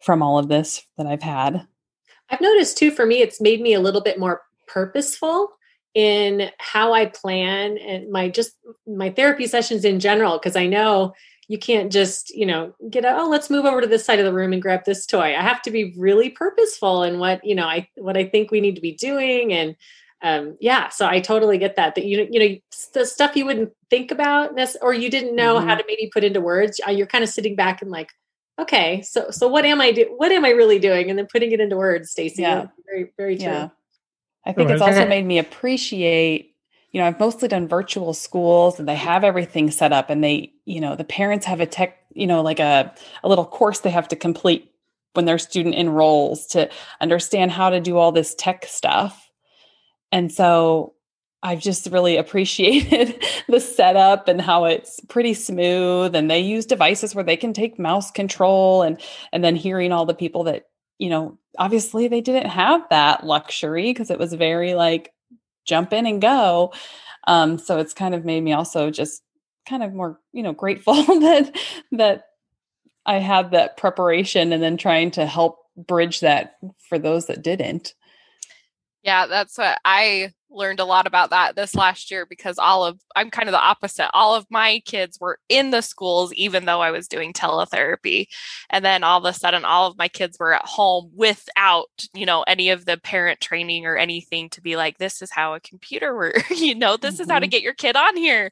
from 0.00 0.22
all 0.22 0.38
of 0.38 0.48
this 0.48 0.86
that 0.96 1.06
I've 1.06 1.22
had. 1.22 1.66
I've 2.30 2.40
noticed 2.40 2.78
too 2.78 2.90
for 2.90 3.04
me 3.04 3.16
it's 3.16 3.40
made 3.40 3.60
me 3.60 3.74
a 3.74 3.80
little 3.80 4.00
bit 4.00 4.18
more 4.18 4.42
purposeful 4.66 5.50
in 5.94 6.50
how 6.58 6.94
I 6.94 7.06
plan 7.06 7.76
and 7.76 8.10
my 8.10 8.28
just 8.28 8.52
my 8.86 9.10
therapy 9.10 9.46
sessions 9.46 9.84
in 9.84 10.00
general 10.00 10.38
because 10.38 10.56
I 10.56 10.66
know 10.66 11.12
you 11.48 11.58
can't 11.58 11.92
just 11.92 12.34
you 12.34 12.46
know 12.46 12.74
get 12.88 13.04
out 13.04 13.20
oh 13.20 13.28
let's 13.28 13.50
move 13.50 13.66
over 13.66 13.82
to 13.82 13.86
this 13.86 14.04
side 14.04 14.18
of 14.18 14.24
the 14.24 14.32
room 14.32 14.54
and 14.54 14.62
grab 14.62 14.84
this 14.84 15.04
toy 15.04 15.36
i 15.36 15.42
have 15.42 15.60
to 15.60 15.70
be 15.70 15.92
really 15.98 16.30
purposeful 16.30 17.02
in 17.02 17.18
what 17.18 17.44
you 17.44 17.54
know 17.54 17.66
i 17.66 17.86
what 17.96 18.16
i 18.16 18.24
think 18.24 18.50
we 18.50 18.60
need 18.60 18.74
to 18.74 18.80
be 18.80 18.94
doing 18.94 19.52
and 19.52 19.76
um, 20.22 20.56
yeah, 20.60 20.88
so 20.88 21.06
I 21.06 21.20
totally 21.20 21.58
get 21.58 21.76
that. 21.76 21.96
That 21.96 22.04
you 22.04 22.28
you 22.30 22.38
know 22.38 22.56
the 22.94 23.04
stuff 23.04 23.34
you 23.34 23.44
wouldn't 23.44 23.72
think 23.90 24.12
about, 24.12 24.56
or 24.80 24.94
you 24.94 25.10
didn't 25.10 25.34
know 25.34 25.56
mm-hmm. 25.56 25.68
how 25.68 25.74
to 25.74 25.84
maybe 25.88 26.10
put 26.12 26.22
into 26.22 26.40
words. 26.40 26.80
Uh, 26.86 26.92
you're 26.92 27.08
kind 27.08 27.24
of 27.24 27.30
sitting 27.30 27.56
back 27.56 27.82
and 27.82 27.90
like, 27.90 28.10
okay, 28.58 29.02
so 29.02 29.30
so 29.30 29.48
what 29.48 29.64
am 29.64 29.80
I 29.80 29.90
do? 29.90 30.14
What 30.16 30.30
am 30.30 30.44
I 30.44 30.50
really 30.50 30.78
doing? 30.78 31.10
And 31.10 31.18
then 31.18 31.26
putting 31.26 31.50
it 31.50 31.60
into 31.60 31.76
words, 31.76 32.10
Stacy. 32.10 32.42
Yeah, 32.42 32.66
very 32.86 33.12
very 33.16 33.36
true. 33.36 33.46
Yeah. 33.46 33.68
I 34.46 34.52
think 34.52 34.70
it's 34.70 34.82
also 34.82 35.06
made 35.06 35.26
me 35.26 35.38
appreciate. 35.38 36.54
You 36.92 37.00
know, 37.00 37.06
I've 37.06 37.18
mostly 37.18 37.48
done 37.48 37.66
virtual 37.68 38.12
schools, 38.14 38.78
and 38.78 38.86
they 38.86 38.94
have 38.94 39.24
everything 39.24 39.70
set 39.70 39.92
up, 39.92 40.10
and 40.10 40.22
they, 40.22 40.52
you 40.66 40.80
know, 40.80 40.94
the 40.94 41.04
parents 41.04 41.46
have 41.46 41.60
a 41.60 41.66
tech, 41.66 41.98
you 42.12 42.26
know, 42.26 42.42
like 42.42 42.60
a 42.60 42.94
a 43.24 43.28
little 43.28 43.46
course 43.46 43.80
they 43.80 43.90
have 43.90 44.08
to 44.08 44.16
complete 44.16 44.70
when 45.14 45.24
their 45.24 45.38
student 45.38 45.74
enrolls 45.74 46.46
to 46.48 46.70
understand 47.00 47.50
how 47.50 47.70
to 47.70 47.80
do 47.80 47.98
all 47.98 48.12
this 48.12 48.34
tech 48.36 48.64
stuff 48.66 49.31
and 50.12 50.30
so 50.30 50.94
I've 51.42 51.60
just 51.60 51.86
really 51.90 52.16
appreciated 52.18 53.22
the 53.48 53.60
setup 53.60 54.28
and 54.28 54.40
how 54.40 54.66
it's 54.66 55.00
pretty 55.08 55.34
smooth 55.34 56.14
and 56.14 56.30
they 56.30 56.40
use 56.40 56.66
devices 56.66 57.14
where 57.14 57.24
they 57.24 57.36
can 57.36 57.52
take 57.52 57.78
mouse 57.78 58.10
control 58.10 58.82
and 58.82 59.00
and 59.32 59.42
then 59.42 59.56
hearing 59.56 59.92
all 59.92 60.06
the 60.06 60.14
people 60.14 60.44
that 60.44 60.66
you 60.98 61.10
know 61.10 61.38
obviously 61.58 62.08
they 62.08 62.20
didn't 62.20 62.48
have 62.48 62.82
that 62.90 63.24
luxury 63.24 63.90
because 63.90 64.10
it 64.10 64.18
was 64.18 64.32
very 64.34 64.74
like 64.74 65.12
jump 65.64 65.92
in 65.92 66.06
and 66.06 66.22
go. 66.22 66.72
Um 67.26 67.58
so 67.58 67.78
it's 67.78 67.94
kind 67.94 68.14
of 68.14 68.24
made 68.24 68.42
me 68.42 68.52
also 68.52 68.90
just 68.90 69.22
kind 69.68 69.82
of 69.82 69.92
more 69.92 70.20
you 70.32 70.42
know 70.42 70.52
grateful 70.52 70.94
that 71.20 71.56
that 71.92 72.24
I 73.04 73.18
had 73.18 73.50
that 73.50 73.76
preparation 73.76 74.52
and 74.52 74.62
then 74.62 74.76
trying 74.76 75.10
to 75.12 75.26
help 75.26 75.58
bridge 75.76 76.20
that 76.20 76.56
for 76.88 76.98
those 76.98 77.26
that 77.26 77.42
didn't 77.42 77.94
yeah, 79.02 79.26
that's 79.26 79.58
what 79.58 79.78
I 79.84 80.32
learned 80.54 80.80
a 80.80 80.84
lot 80.84 81.06
about 81.06 81.30
that 81.30 81.56
this 81.56 81.74
last 81.74 82.10
year 82.10 82.26
because 82.26 82.58
all 82.58 82.84
of 82.84 83.00
I'm 83.16 83.30
kind 83.30 83.48
of 83.48 83.52
the 83.52 83.60
opposite. 83.60 84.10
All 84.14 84.34
of 84.34 84.46
my 84.50 84.80
kids 84.84 85.18
were 85.20 85.38
in 85.48 85.70
the 85.70 85.80
schools 85.80 86.32
even 86.34 86.64
though 86.64 86.80
I 86.80 86.90
was 86.90 87.08
doing 87.08 87.32
teletherapy. 87.32 88.26
And 88.70 88.84
then 88.84 89.02
all 89.02 89.18
of 89.18 89.24
a 89.24 89.36
sudden 89.36 89.64
all 89.64 89.90
of 89.90 89.98
my 89.98 90.08
kids 90.08 90.38
were 90.38 90.52
at 90.52 90.64
home 90.64 91.10
without, 91.14 91.88
you 92.14 92.26
know, 92.26 92.42
any 92.42 92.70
of 92.70 92.84
the 92.84 92.96
parent 92.98 93.40
training 93.40 93.86
or 93.86 93.96
anything 93.96 94.50
to 94.50 94.60
be 94.60 94.76
like 94.76 94.98
this 94.98 95.22
is 95.22 95.30
how 95.30 95.54
a 95.54 95.60
computer 95.60 96.14
works, 96.14 96.50
you 96.60 96.74
know, 96.74 96.96
this 96.96 97.14
mm-hmm. 97.14 97.22
is 97.22 97.30
how 97.30 97.38
to 97.38 97.46
mm-hmm. 97.46 97.50
get 97.50 97.62
your 97.62 97.74
kid 97.74 97.96
on 97.96 98.16
here. 98.16 98.50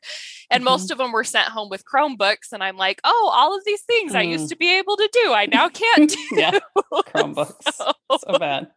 And 0.50 0.62
mm-hmm. 0.62 0.72
most 0.72 0.90
of 0.90 0.98
them 0.98 1.12
were 1.12 1.24
sent 1.24 1.48
home 1.48 1.68
with 1.68 1.84
Chromebooks 1.84 2.52
and 2.52 2.62
I'm 2.62 2.76
like, 2.76 3.00
"Oh, 3.04 3.30
all 3.32 3.56
of 3.56 3.64
these 3.64 3.82
things 3.82 4.12
mm. 4.12 4.16
I 4.16 4.22
used 4.22 4.46
mm. 4.46 4.50
to 4.50 4.56
be 4.56 4.78
able 4.78 4.96
to 4.96 5.08
do, 5.12 5.32
I 5.32 5.46
now 5.46 5.68
can't 5.68 6.10
do." 6.10 6.18
yeah. 6.32 6.58
Chromebooks. 6.92 7.72
so, 7.72 7.92
so 8.18 8.38
bad. 8.38 8.68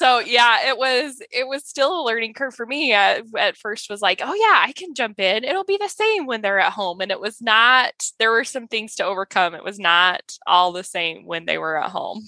So 0.00 0.18
yeah 0.18 0.68
it 0.68 0.78
was 0.78 1.20
it 1.30 1.46
was 1.46 1.64
still 1.64 2.00
a 2.00 2.04
learning 2.04 2.32
curve 2.32 2.54
for 2.54 2.64
me 2.64 2.92
uh, 2.94 2.96
at, 2.96 3.24
at 3.38 3.56
first 3.56 3.90
was 3.90 4.00
like 4.00 4.20
oh 4.24 4.34
yeah 4.34 4.64
i 4.66 4.72
can 4.74 4.94
jump 4.94 5.20
in 5.20 5.44
it'll 5.44 5.64
be 5.64 5.76
the 5.76 5.88
same 5.88 6.26
when 6.26 6.40
they're 6.40 6.58
at 6.58 6.72
home 6.72 7.00
and 7.00 7.10
it 7.10 7.20
was 7.20 7.42
not 7.42 7.92
there 8.18 8.30
were 8.30 8.44
some 8.44 8.66
things 8.66 8.94
to 8.94 9.04
overcome 9.04 9.54
it 9.54 9.62
was 9.62 9.78
not 9.78 10.38
all 10.46 10.72
the 10.72 10.84
same 10.84 11.26
when 11.26 11.44
they 11.44 11.58
were 11.58 11.76
at 11.76 11.90
home 11.90 12.22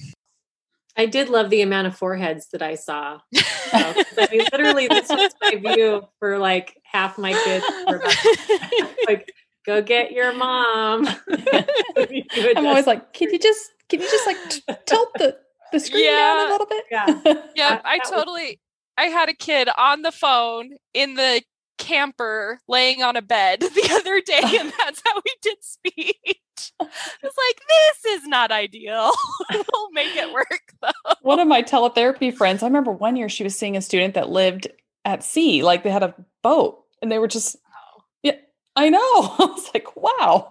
I 0.95 1.07
did 1.07 1.31
love 1.31 1.49
the 1.49 1.63
amount 1.63 1.87
of 1.87 1.97
foreheads 1.97 2.49
that 2.49 2.61
I 2.61 2.75
saw. 2.75 3.19
So, 3.33 3.43
I 3.73 4.29
mean, 4.31 4.47
literally, 4.53 4.89
this 4.89 5.09
was 5.09 5.33
my 5.41 5.57
view 5.57 6.07
for 6.19 6.39
like 6.39 6.77
half 6.85 7.17
my 7.17 7.33
kids. 7.33 7.65
like, 9.09 9.33
go 9.65 9.81
get 9.81 10.13
your 10.13 10.35
mom. 10.35 11.09
I'm 11.97 12.67
always 12.67 12.87
like, 12.87 13.15
can 13.15 13.31
you 13.31 13.39
just, 13.39 13.71
can 13.89 14.03
you 14.03 14.11
just 14.11 14.27
like 14.27 14.37
t- 14.51 14.63
tilt 14.85 15.09
the 15.15 15.39
the 15.73 15.81
screen 15.81 16.05
yeah. 16.05 16.11
down 16.11 16.47
a 16.47 16.51
little 16.53 16.67
bit. 16.67 16.85
Yeah. 16.91 17.43
yeah. 17.57 17.81
I 17.85 17.99
totally 17.99 18.61
I 18.97 19.05
had 19.05 19.29
a 19.29 19.35
kid 19.35 19.69
on 19.77 20.03
the 20.03 20.13
phone 20.13 20.71
in 20.95 21.15
the 21.15 21.43
camper 21.79 22.61
laying 22.69 23.03
on 23.03 23.17
a 23.17 23.23
bed 23.23 23.61
the 23.61 23.89
other 23.93 24.21
day 24.21 24.41
and 24.61 24.73
that's 24.79 25.03
how 25.05 25.15
we 25.17 25.33
did 25.43 25.57
speech. 25.61 26.17
It's 26.57 26.73
like 26.81 27.61
this 27.69 28.21
is 28.21 28.27
not 28.27 28.53
ideal. 28.53 29.11
we'll 29.51 29.91
make 29.93 30.15
it 30.15 30.33
work 30.33 30.75
though. 30.81 31.13
One 31.23 31.41
of 31.41 31.49
my 31.49 31.63
teletherapy 31.63 32.35
friends, 32.35 32.63
I 32.63 32.67
remember 32.67 32.93
one 32.93 33.17
year 33.17 33.29
she 33.29 33.43
was 33.43 33.57
seeing 33.57 33.77
a 33.77 33.83
student 33.83 34.15
that 34.15 34.29
lived 34.29 34.69
at 35.05 35.25
sea, 35.25 35.65
like 35.65 35.83
they 35.83 35.91
had 35.91 36.05
a 36.05 36.15
boat 36.43 36.85
and 37.01 37.11
they 37.11 37.19
were 37.19 37.29
just 37.29 37.57
I 38.77 38.89
know. 38.89 39.01
I 39.03 39.37
was 39.39 39.71
like, 39.75 39.97
wow. 39.97 40.51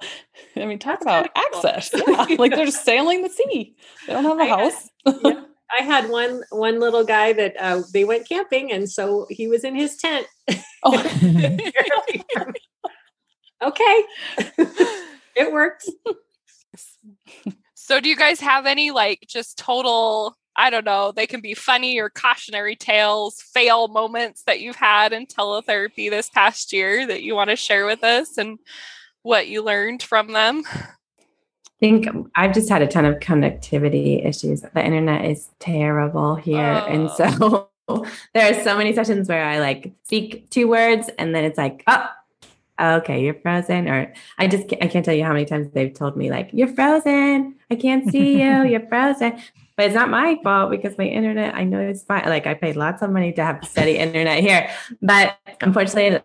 I 0.56 0.66
mean, 0.66 0.80
talk 0.80 1.00
That's 1.02 1.28
about 1.28 1.30
access. 1.36 1.92
Yeah. 2.08 2.36
like 2.38 2.52
they're 2.52 2.66
just 2.66 2.86
sailing 2.86 3.22
the 3.24 3.30
sea. 3.30 3.76
They 4.08 4.14
don't 4.14 4.24
have 4.24 4.40
a 4.40 4.44
I 4.44 4.48
house. 4.48 4.90
Had, 5.06 5.20
yeah. 5.24 5.44
I 5.80 5.84
had 5.84 6.10
one 6.10 6.44
one 6.50 6.82
little 6.82 7.06
guy 7.06 7.32
that 7.32 7.56
uh, 7.58 7.82
they 7.94 8.04
went 8.04 8.28
camping, 8.28 8.74
and 8.74 8.92
so 8.92 9.26
he 9.30 9.48
was 9.48 9.64
in 9.64 9.74
his 9.74 9.96
tent. 9.96 10.28
Oh. 10.84 10.98
okay, 13.64 14.04
it 15.36 15.54
works. 15.54 15.88
So, 17.76 18.00
do 18.02 18.10
you 18.10 18.18
guys 18.18 18.42
have 18.42 18.66
any 18.66 18.92
like 18.92 19.26
just 19.28 19.58
total? 19.58 20.36
I 20.56 20.70
don't 20.70 20.86
know. 20.86 21.12
They 21.12 21.28
can 21.28 21.42
be 21.42 21.54
funny 21.54 22.00
or 22.00 22.10
cautionary 22.10 22.76
tales, 22.76 23.42
fail 23.42 23.88
moments 23.88 24.44
that 24.44 24.60
you've 24.60 24.76
had 24.76 25.14
in 25.14 25.26
teletherapy 25.26 26.10
this 26.10 26.30
past 26.30 26.74
year 26.74 27.08
that 27.08 27.24
you 27.24 27.36
want 27.36 27.50
to 27.50 27.56
share 27.56 27.86
with 27.86 28.04
us, 28.04 28.38
and 28.38 28.60
what 29.24 29.48
you 29.48 29.64
learned 29.64 30.04
from 30.04 30.34
them 30.34 30.64
I 31.82 31.88
think 31.88 32.08
I've 32.36 32.54
just 32.54 32.70
had 32.70 32.84
a 32.84 32.88
ton 32.88 33.06
of 33.06 33.16
connectivity 33.20 34.24
issues. 34.24 34.62
The 34.62 34.86
internet 34.86 35.26
is 35.26 35.50
terrible 35.58 36.36
here. 36.36 36.60
And 36.62 37.10
so 37.10 37.70
there 38.36 38.52
are 38.52 38.64
so 38.64 38.78
many 38.78 38.94
sessions 38.94 39.28
where 39.28 39.44
I 39.44 39.60
like 39.60 39.92
speak 40.04 40.48
two 40.52 40.68
words 40.68 41.10
and 41.18 41.34
then 41.34 41.44
it's 41.44 41.58
like, 41.58 41.84
oh, 41.88 42.08
okay, 42.80 43.24
you're 43.24 43.34
frozen. 43.34 43.88
Or 43.88 44.14
I 44.38 44.46
just, 44.46 44.72
I 44.80 44.86
can't 44.86 45.04
tell 45.04 45.16
you 45.16 45.24
how 45.24 45.34
many 45.34 45.46
times 45.46 45.70
they've 45.74 45.92
told 45.92 46.16
me, 46.16 46.30
like, 46.30 46.52
you're 46.54 46.68
frozen. 46.68 47.56
I 47.72 47.76
can't 47.76 48.12
see 48.12 48.40
you. 48.44 48.64
You're 48.64 48.88
frozen. 48.88 49.42
But 49.78 49.88
it's 49.88 49.96
not 49.96 50.10
my 50.10 50.38
fault 50.44 50.72
because 50.72 50.98
my 50.98 51.06
internet, 51.06 51.56
I 51.56 51.64
know 51.64 51.80
it's 51.80 52.04
fine. 52.04 52.24
Like, 52.26 52.48
I 52.48 52.54
paid 52.54 52.76
lots 52.76 53.02
of 53.02 53.10
money 53.10 53.32
to 53.34 53.44
have 53.44 53.64
steady 53.66 53.98
internet 53.98 54.40
here. 54.40 54.70
But 55.02 55.38
unfortunately, 55.62 56.22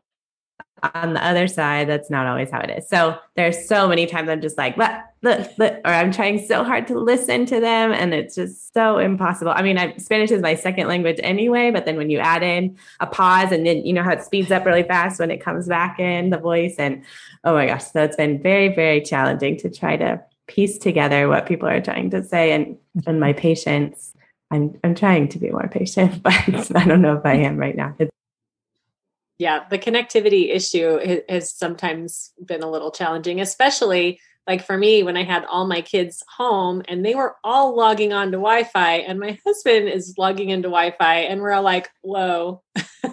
on 0.95 1.15
the 1.15 1.25
other 1.25 1.49
side, 1.49 1.89
that's 1.89 2.11
not 2.11 2.27
always 2.27 2.51
how 2.51 2.61
it 2.61 2.71
is. 2.71 2.89
So 2.89 3.19
there's 3.35 3.67
so 3.67 3.89
many 3.89 4.07
times 4.07 4.29
I'm 4.29 4.43
just 4.43 4.59
like, 4.59 4.77
look, 4.77 4.93
look, 5.23 5.81
or 5.85 5.91
I'm 5.91 6.13
trying 6.13 6.45
so 6.47 6.65
hard 6.65 6.87
to 6.89 6.99
listen 6.99 7.47
to 7.47 7.61
them, 7.61 7.93
and 7.93 8.13
it's 8.13 8.35
just 8.35 8.75
so 8.75 8.99
impossible. 8.99 9.53
I 9.55 9.63
mean, 9.63 9.79
I, 9.79 9.97
Spanish 9.97 10.31
is 10.31 10.43
my 10.43 10.55
second 10.55 10.87
language 10.87 11.19
anyway, 11.23 11.71
but 11.71 11.87
then 11.87 11.97
when 11.97 12.11
you 12.11 12.19
add 12.19 12.43
in 12.43 12.77
a 13.01 13.07
pause, 13.07 13.53
and 13.53 13.67
then 13.67 13.87
you 13.87 13.93
know 13.93 14.03
how 14.03 14.13
it 14.13 14.23
speeds 14.23 14.51
up 14.51 14.67
really 14.67 14.83
fast 14.83 15.19
when 15.19 15.31
it 15.31 15.39
comes 15.39 15.67
back 15.67 15.99
in 15.99 16.31
the 16.31 16.39
voice, 16.39 16.77
and 16.79 17.05
oh 17.45 17.55
my 17.55 17.67
gosh, 17.67 17.91
so 17.91 18.03
it's 18.03 18.17
been 18.17 18.41
very, 18.41 18.69
very 18.69 19.01
challenging 19.01 19.57
to 19.59 19.71
try 19.71 19.97
to 19.97 20.23
piece 20.47 20.79
together 20.79 21.29
what 21.29 21.47
people 21.47 21.69
are 21.69 21.81
trying 21.81 22.11
to 22.11 22.23
say, 22.23 22.53
and 22.53 22.77
and 23.07 23.21
my 23.21 23.33
mm-hmm. 23.33 23.41
patience. 23.41 24.13
I'm 24.51 24.79
I'm 24.85 24.95
trying 24.95 25.29
to 25.29 25.39
be 25.39 25.51
more 25.51 25.69
patient, 25.69 26.23
but 26.23 26.33
I 26.77 26.85
don't 26.85 27.03
know 27.03 27.17
if 27.17 27.27
I 27.27 27.35
am 27.35 27.57
right 27.57 27.77
now. 27.77 27.95
It's 27.99 28.11
yeah, 29.39 29.65
the 29.69 29.79
connectivity 29.79 30.55
issue 30.55 31.21
has 31.29 31.53
sometimes 31.53 32.33
been 32.45 32.63
a 32.63 32.71
little 32.71 32.91
challenging, 32.91 33.41
especially 33.41 34.21
like 34.47 34.65
for 34.65 34.79
me, 34.79 35.03
when 35.03 35.17
I 35.17 35.25
had 35.25 35.45
all 35.45 35.67
my 35.67 35.81
kids 35.81 36.23
home 36.37 36.83
and 36.87 37.05
they 37.05 37.15
were 37.17 37.35
all 37.43 37.77
logging 37.77 38.13
on 38.13 38.27
to 38.29 38.37
Wi 38.39 38.63
Fi, 38.65 38.99
and 38.99 39.19
my 39.19 39.39
husband 39.45 39.89
is 39.89 40.15
logging 40.17 40.51
into 40.51 40.69
Wi 40.69 40.93
Fi, 40.97 41.17
and 41.23 41.41
we're 41.41 41.51
all 41.53 41.65
like, 41.65 41.91
whoa, 42.03 42.63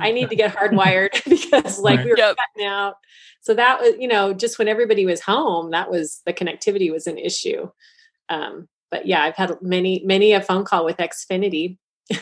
I 0.00 0.12
need 0.12 0.28
to 0.28 0.36
get 0.36 0.54
hardwired 0.54 1.12
because 1.28 1.78
like 1.78 1.98
Right. 1.98 2.04
we 2.04 2.10
were 2.10 2.18
Yep. 2.18 2.36
cutting 2.36 2.68
out. 2.68 2.96
So 3.40 3.54
that 3.54 3.80
was, 3.80 3.94
you 3.98 4.06
know, 4.06 4.34
just 4.34 4.58
when 4.58 4.68
everybody 4.68 5.06
was 5.06 5.20
home, 5.20 5.70
that 5.70 5.90
was 5.90 6.20
the 6.26 6.32
connectivity 6.34 6.92
was 6.92 7.06
an 7.06 7.18
issue. 7.18 7.70
Um, 8.28 8.68
but 8.90 9.06
yeah, 9.06 9.22
I've 9.22 9.34
had 9.34 9.56
many, 9.62 10.02
many 10.04 10.32
a 10.32 10.42
phone 10.42 10.64
call 10.64 10.84
with 10.84 10.98
Xfinity. 10.98 11.78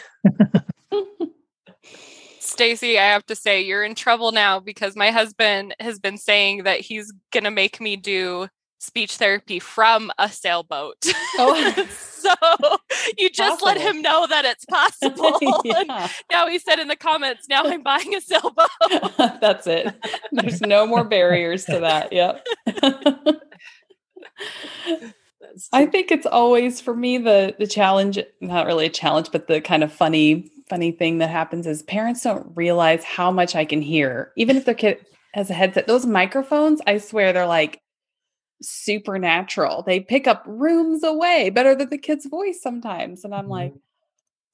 Stacy, 2.51 2.99
I 2.99 3.07
have 3.07 3.25
to 3.27 3.37
say 3.37 3.63
you're 3.63 3.85
in 3.85 3.95
trouble 3.95 4.33
now 4.33 4.59
because 4.59 4.97
my 4.97 5.11
husband 5.11 5.75
has 5.79 5.99
been 5.99 6.19
saying 6.19 6.65
that 6.65 6.81
he's 6.81 7.13
going 7.31 7.45
to 7.45 7.51
make 7.51 7.81
me 7.81 7.97
do 7.97 8.49
speech 8.81 9.17
therapy 9.17 9.61
from 9.61 10.11
a 10.19 10.29
sailboat. 10.29 10.97
Oh. 11.39 11.87
so 11.91 12.35
you 13.17 13.31
just 13.31 13.63
let 13.63 13.79
him 13.79 14.03
know 14.03 14.27
that 14.27 14.45
it's 14.45 14.65
possible. 14.65 15.39
Yeah. 15.65 16.09
now 16.31 16.49
he 16.49 16.59
said 16.59 16.79
in 16.79 16.89
the 16.89 16.97
comments, 16.97 17.47
now 17.49 17.65
I'm 17.65 17.83
buying 17.83 18.15
a 18.15 18.21
sailboat. 18.21 18.69
That's 19.41 19.67
it. 19.67 19.95
There's 20.33 20.61
no 20.61 20.87
more 20.87 21.05
barriers 21.05 21.65
to 21.67 21.81
that. 21.81 22.13
Yep. 22.13 22.47
I 25.73 25.87
think 25.87 26.11
it's 26.11 26.27
always 26.27 26.81
for 26.81 26.95
me 26.95 27.19
the 27.19 27.55
the 27.59 27.67
challenge, 27.67 28.19
not 28.41 28.67
really 28.67 28.87
a 28.87 28.91
challenge, 28.91 29.31
but 29.33 29.49
the 29.49 29.61
kind 29.61 29.85
of 29.85 29.93
funny 29.93 30.51
funny 30.71 30.93
thing 30.93 31.19
that 31.19 31.29
happens 31.29 31.67
is 31.67 31.83
parents 31.83 32.23
don't 32.23 32.57
realize 32.57 33.05
how 33.05 33.31
much 33.31 33.55
I 33.55 33.67
can 33.67 33.83
hear, 33.83 34.33
even 34.37 34.57
if 34.57 34.65
their 34.65 34.75
kid 34.75 35.05
has 35.35 35.51
a 35.51 35.55
headset. 35.55 35.87
Those 35.87 36.07
microphones, 36.07 36.81
I 36.87 36.99
swear, 36.99 37.33
they're 37.33 37.47
like 37.47 37.83
supernatural. 38.63 39.83
They 39.83 40.01
pick 40.01 40.27
up 40.27 40.45
rooms 40.47 41.03
away 41.05 41.51
better 41.51 41.75
than 41.75 41.91
the 41.91 41.99
kid's 41.99 42.27
voice 42.27 42.63
sometimes, 42.63 43.25
and 43.25 43.35
I'm 43.35 43.43
mm-hmm. 43.43 43.53
like. 43.53 43.75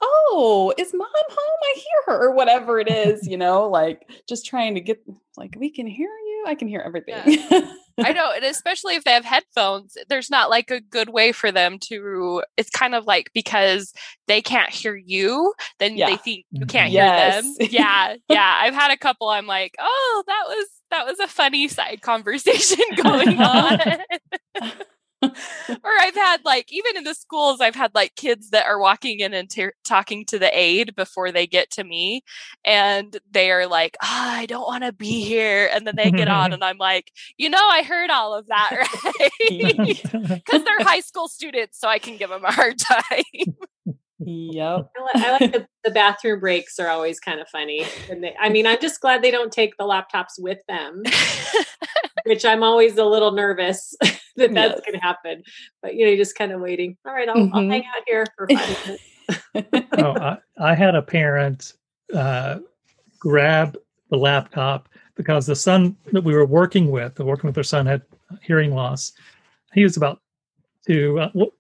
Oh, 0.03 0.75
is 0.77 0.93
mom 0.93 1.09
home? 1.09 1.59
I 1.65 1.75
hear 1.75 2.15
her, 2.15 2.27
or 2.27 2.35
whatever 2.35 2.79
it 2.79 2.91
is, 2.91 3.27
you 3.27 3.39
know, 3.39 3.67
like 3.67 4.07
just 4.29 4.45
trying 4.45 4.75
to 4.75 4.81
get, 4.83 5.01
like, 5.39 5.57
we 5.59 5.71
can 5.71 5.87
hear 5.87 6.11
you. 6.11 6.45
I 6.47 6.55
can 6.55 6.69
hear 6.69 6.83
everything. 6.85 7.41
I 7.99 8.13
know, 8.13 8.31
and 8.35 8.45
especially 8.45 8.95
if 8.97 9.05
they 9.05 9.13
have 9.13 9.25
headphones, 9.25 9.97
there's 10.09 10.31
not 10.31 10.51
like 10.51 10.71
a 10.71 10.81
good 10.81 11.09
way 11.09 11.33
for 11.33 11.51
them 11.51 11.79
to. 11.89 12.43
It's 12.57 12.71
kind 12.71 12.95
of 12.95 13.07
like 13.07 13.31
because 13.35 13.93
they 14.29 14.43
can't 14.43 14.71
hear 14.71 14.95
you, 14.97 15.55
then 15.79 15.97
Yeah. 15.97 16.11
they 16.11 16.17
think 16.17 16.45
you 16.51 16.67
can't 16.67 16.93
Yes. 16.93 17.43
hear 17.43 17.43
them. 17.43 17.69
Yeah, 17.71 18.17
yeah. 18.29 18.59
I've 18.63 18.75
had 18.75 18.91
a 18.91 18.97
couple. 18.99 19.29
I'm 19.29 19.47
like, 19.47 19.75
oh, 19.79 20.25
that 20.27 20.45
was 20.47 20.67
that 20.91 21.07
was 21.07 21.19
a 21.21 21.27
funny 21.29 21.69
side 21.69 22.03
conversation 22.03 22.79
going 23.03 23.39
on. 23.41 23.81
or 25.23 25.91
I've 26.01 26.15
had 26.15 26.45
like 26.45 26.71
even 26.71 26.97
in 26.97 27.05
the 27.05 27.15
schools, 27.15 27.61
I've 27.61 27.75
had 27.75 27.95
like 27.95 28.15
kids 28.17 28.51
that 28.51 28.67
are 28.67 28.79
walking 28.79 29.21
in 29.21 29.33
and 29.33 29.49
t- 29.49 29.69
talking 29.83 30.27
to 30.27 30.39
the 30.39 30.57
aide 30.57 30.95
before 30.95 31.33
they 31.33 31.47
get 31.47 31.71
to 31.73 31.85
me, 31.85 32.23
and 32.65 33.17
they 33.31 33.51
are 33.51 33.67
like, 33.67 33.97
"Ah, 34.03 34.37
I 34.37 34.45
don't 34.45 34.67
want 34.67 34.85
to 34.85 34.93
be 34.93 35.25
here," 35.25 35.71
and 35.73 35.87
then 35.87 35.97
they 35.97 36.11
get 36.11 36.29
on, 36.29 36.53
and 36.53 36.63
I'm 36.63 36.77
like, 36.77 37.13
you 37.39 37.49
know, 37.49 37.59
I 37.59 37.83
heard 37.83 38.11
all 38.11 38.35
of 38.35 38.47
that, 38.49 38.71
right? 38.71 40.03
Because 40.37 40.65
they're 40.65 40.81
high 40.81 41.01
school 41.01 41.29
students, 41.29 41.81
so 41.81 41.89
I 41.89 41.99
can 41.99 42.17
give 42.17 42.31
them 42.31 42.45
a 42.45 42.53
hard 42.53 42.79
time. 42.79 43.23
yep. 44.19 44.91
I 44.97 45.03
like, 45.03 45.17
I 45.17 45.33
like 45.33 45.53
the, 45.53 45.67
the 45.85 45.91
bathroom 45.91 46.41
breaks 46.41 46.79
are 46.79 46.89
always 46.89 47.19
kind 47.19 47.41
of 47.41 47.49
funny. 47.49 47.85
And 48.11 48.23
they, 48.23 48.35
I 48.39 48.49
mean, 48.49 48.67
I'm 48.67 48.81
just 48.81 49.01
glad 49.01 49.23
they 49.23 49.31
don't 49.31 49.53
take 49.53 49.77
the 49.79 49.85
laptops 49.85 50.39
with 50.39 50.59
them, 50.69 51.03
which 52.25 52.45
I'm 52.45 52.63
always 52.63 52.99
a 52.99 53.05
little 53.05 53.33
nervous 53.33 53.95
that 54.37 54.55
that's 54.55 54.75
Yes. 54.75 54.81
going 54.87 54.99
to 55.01 55.05
happen. 55.07 55.43
But 55.83 55.95
you 55.95 56.05
know, 56.05 56.09
you're 56.11 56.19
just 56.19 56.37
kind 56.37 56.53
of 56.53 56.61
waiting. 56.61 56.97
All 57.07 57.13
right, 57.13 57.29
I'll, 57.29 57.37
I'll 57.53 57.63
Mhm. 57.63 57.71
hang 57.71 57.85
out 57.97 58.03
here 58.07 58.27
for 58.37 58.49
five 58.49 58.77
minutes. 58.85 59.83
oh, 59.99 60.13
I, 60.13 60.39
I 60.61 60.75
had 60.75 60.95
a 60.95 61.03
parent 61.03 61.73
uh, 62.15 62.59
grab 63.19 63.77
the 64.11 64.17
laptop 64.17 64.89
because 65.17 65.47
the 65.47 65.57
son 65.57 65.97
that 66.13 66.23
we 66.23 66.35
were 66.35 66.47
working 66.47 66.91
with, 66.91 67.19
working 67.19 67.49
with 67.49 67.55
their 67.55 67.65
son, 67.65 67.87
had 67.87 68.03
hearing 68.43 68.75
loss. 68.75 69.13
He 69.73 69.83
was 69.83 69.97
about 69.97 70.21
to, 70.87 71.19
uh, 71.21 71.31
wh- 71.31 71.55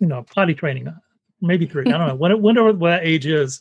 you 0.00 0.06
know, 0.06 0.24
potty 0.34 0.54
training, 0.54 0.88
uh, 0.88 0.96
maybe 1.40 1.66
three. 1.66 1.86
I 1.88 1.98
don't 1.98 2.08
know. 2.08 2.14
When, 2.22 2.42
whenever 2.42 2.72
what 2.72 2.88
that 2.90 3.06
age 3.06 3.26
is, 3.26 3.60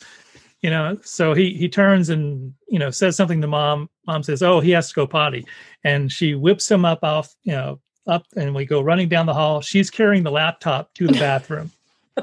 you 0.61 0.69
know. 0.69 0.97
So 1.03 1.33
he 1.33 1.53
he 1.53 1.67
turns 1.69 2.09
and 2.09 2.53
you 2.67 2.79
know 2.79 2.89
says 2.89 3.15
something 3.15 3.41
to 3.41 3.47
mom. 3.47 3.89
Mom 4.07 4.23
says, 4.23 4.41
"Oh, 4.41 4.59
he 4.59 4.71
has 4.71 4.89
to 4.89 4.95
go 4.95 5.05
potty," 5.07 5.45
and 5.83 6.11
she 6.11 6.33
whips 6.35 6.69
him 6.69 6.85
up 6.85 7.03
off, 7.03 7.35
you 7.43 7.53
know, 7.53 7.79
up, 8.07 8.25
and 8.35 8.53
we 8.55 8.65
go 8.65 8.81
running 8.81 9.09
down 9.09 9.25
the 9.25 9.33
hall. 9.33 9.61
She's 9.61 9.89
carrying 9.89 10.23
the 10.23 10.31
laptop 10.31 10.93
to 10.95 11.07
the 11.07 11.19
bathroom. 11.19 11.71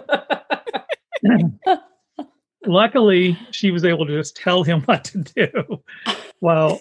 luckily 2.66 3.36
she 3.50 3.70
was 3.70 3.84
able 3.84 4.06
to 4.06 4.16
just 4.16 4.36
tell 4.36 4.62
him 4.62 4.80
what 4.84 5.04
to 5.04 5.18
do 5.18 5.82
while 6.40 6.78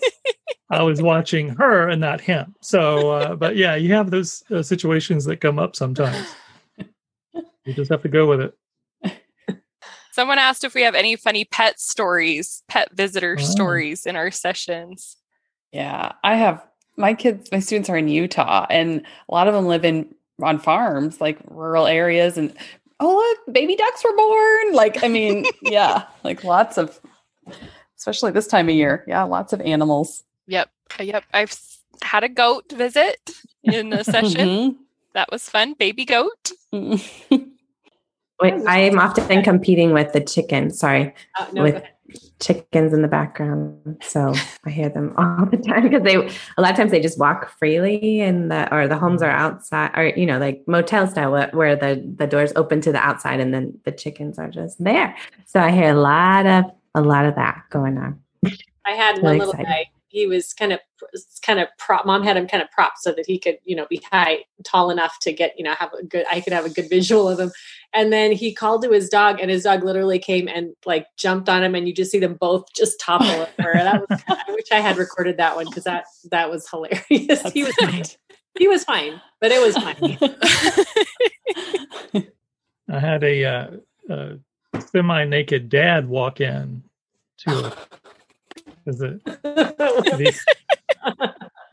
i 0.69 0.81
was 0.83 1.01
watching 1.01 1.49
her 1.49 1.87
and 1.89 2.01
not 2.01 2.19
him 2.19 2.53
so 2.61 3.11
uh, 3.11 3.35
but 3.35 3.55
yeah 3.55 3.75
you 3.75 3.93
have 3.93 4.11
those 4.11 4.43
uh, 4.51 4.61
situations 4.61 5.23
that 5.25 5.37
come 5.37 5.57
up 5.57 5.75
sometimes 5.75 6.35
you 7.65 7.73
just 7.73 7.89
have 7.89 8.01
to 8.01 8.09
go 8.09 8.27
with 8.27 8.41
it 8.41 8.53
Someone 10.11 10.39
asked 10.39 10.63
if 10.63 10.73
we 10.73 10.81
have 10.81 10.95
any 10.95 11.15
funny 11.15 11.45
pet 11.45 11.79
stories, 11.79 12.63
pet 12.67 12.89
visitor 12.91 13.37
Oh. 13.39 13.43
stories 13.43 14.07
in 14.07 14.15
our 14.15 14.31
sessions. 14.31 15.15
Yeah, 15.71 16.13
I 16.23 16.35
have 16.37 16.66
my 16.97 17.13
kids, 17.13 17.49
my 17.51 17.59
students 17.59 17.89
are 17.89 17.97
in 17.97 18.07
Utah 18.07 18.65
and 18.69 19.01
a 19.29 19.33
lot 19.33 19.47
of 19.47 19.53
them 19.53 19.67
live 19.67 19.85
in 19.85 20.13
on 20.41 20.59
farms, 20.59 21.21
like 21.21 21.37
rural 21.49 21.87
areas 21.87 22.37
and 22.37 22.53
oh 22.99 23.15
look, 23.45 23.53
baby 23.55 23.75
ducks 23.75 24.03
were 24.03 24.15
born. 24.15 24.73
Like, 24.73 25.03
I 25.03 25.07
mean, 25.07 25.45
yeah, 25.61 26.03
like 26.23 26.43
lots 26.43 26.77
of 26.77 26.99
especially 27.97 28.31
this 28.31 28.47
time 28.47 28.69
of 28.69 28.75
year. 28.75 29.03
Yeah, 29.07 29.23
lots 29.23 29.53
of 29.53 29.61
animals. 29.61 30.23
Yep, 30.47 30.69
yep. 30.99 31.23
I've 31.33 31.55
had 32.01 32.23
a 32.23 32.29
goat 32.29 32.71
visit 32.71 33.31
in 33.63 33.93
a 33.93 34.03
session. 34.03 34.77
That 35.13 35.31
was 35.31 35.49
fun. 35.49 35.73
Baby 35.73 36.05
goat. 36.05 36.51
Wait, 36.71 38.53
I 38.67 38.79
am 38.79 38.99
often 38.99 39.41
competing 39.41 39.93
with 39.93 40.13
the 40.13 40.21
chicken. 40.21 40.69
Sorry, 40.71 41.13
Uh, 41.39 41.47
no, 41.53 41.63
with 41.63 41.73
go 41.73 41.79
ahead. 41.79 41.93
Chickens 42.39 42.93
in 42.93 43.01
the 43.01 43.07
background, 43.07 43.97
so 44.01 44.33
I 44.65 44.69
hear 44.69 44.89
them 44.89 45.13
all 45.17 45.45
the 45.45 45.57
time 45.57 45.83
because 45.83 46.03
they 46.03 46.15
a 46.15 46.61
lot 46.61 46.71
of 46.71 46.77
times 46.77 46.91
they 46.91 46.99
just 46.99 47.19
walk 47.19 47.49
freely, 47.59 48.21
and 48.21 48.49
the 48.51 48.73
or 48.73 48.87
the 48.87 48.97
homes 48.97 49.21
are 49.21 49.29
outside, 49.29 49.91
or 49.95 50.07
you 50.15 50.25
know, 50.25 50.37
like 50.37 50.63
motel 50.67 51.07
style, 51.07 51.31
where, 51.31 51.49
where 51.51 51.75
the 51.75 52.03
the 52.17 52.27
doors 52.27 52.53
open 52.55 52.81
to 52.81 52.91
the 52.91 52.99
outside, 52.99 53.39
and 53.39 53.53
then 53.53 53.77
the 53.85 53.91
chickens 53.91 54.39
are 54.39 54.49
just 54.49 54.81
there. 54.83 55.15
So 55.45 55.59
I 55.59 55.71
hear 55.71 55.89
a 55.91 55.99
lot 55.99 56.45
of 56.45 56.65
a 56.95 57.01
lot 57.01 57.25
of 57.25 57.35
that 57.35 57.63
going 57.69 57.97
on. 57.97 58.19
I 58.85 58.91
had 58.91 59.17
Really 59.17 59.23
one 59.23 59.37
little 59.39 59.53
excited. 59.53 59.67
guy. 59.67 59.85
He 60.09 60.27
was 60.27 60.53
kind 60.53 60.73
of 60.73 60.79
kind 61.45 61.59
of 61.59 61.67
prop. 61.77 62.05
Mom 62.05 62.23
had 62.23 62.37
him 62.37 62.47
kind 62.47 62.63
of 62.63 62.71
propped 62.71 62.99
so 62.99 63.11
that 63.11 63.25
he 63.25 63.37
could, 63.37 63.59
you 63.63 63.75
know, 63.75 63.85
be 63.89 64.01
high, 64.11 64.39
tall 64.63 64.89
enough 64.89 65.17
to 65.21 65.33
get, 65.33 65.53
you 65.57 65.63
know, 65.63 65.73
have 65.73 65.93
a 65.93 66.03
good. 66.03 66.25
I 66.31 66.41
could 66.41 66.53
have 66.53 66.65
a 66.65 66.69
good 66.69 66.89
visual 66.89 67.29
of 67.29 67.39
him. 67.39 67.51
And 67.93 68.11
then 68.11 68.31
he 68.31 68.53
called 68.53 68.83
to 68.83 68.91
his 68.91 69.09
dog, 69.09 69.39
and 69.39 69.51
his 69.51 69.63
dog 69.63 69.83
literally 69.83 70.19
came 70.19 70.47
and 70.47 70.73
like 70.85 71.07
jumped 71.17 71.49
on 71.49 71.63
him, 71.63 71.75
and 71.75 71.87
you 71.87 71.93
just 71.93 72.11
see 72.11 72.19
them 72.19 72.35
both 72.35 72.65
just 72.75 72.99
topple 72.99 73.27
over. 73.59 73.73
That 73.73 74.09
was. 74.09 74.21
I 74.27 74.43
wish 74.49 74.71
I 74.71 74.79
had 74.79 74.97
recorded 74.97 75.37
that 75.37 75.55
one 75.55 75.65
because 75.65 75.83
that 75.83 76.05
that 76.31 76.49
was 76.49 76.67
hilarious. 76.69 77.51
he 77.51 77.63
was 77.63 77.75
fine. 77.75 78.03
He 78.57 78.67
was 78.67 78.83
fine, 78.83 79.21
but 79.39 79.51
it 79.51 79.61
was 79.61 79.77
funny. 79.77 80.17
i 82.89 82.99
had 82.99 83.23
a 83.23 83.43
uh, 83.43 83.69
uh, 84.09 84.33
semi-naked 84.79 85.69
dad 85.69 86.07
walk 86.07 86.39
in 86.39 86.83
to 87.37 87.51
is 87.51 87.73
it 88.87 89.23
the, 89.43 90.39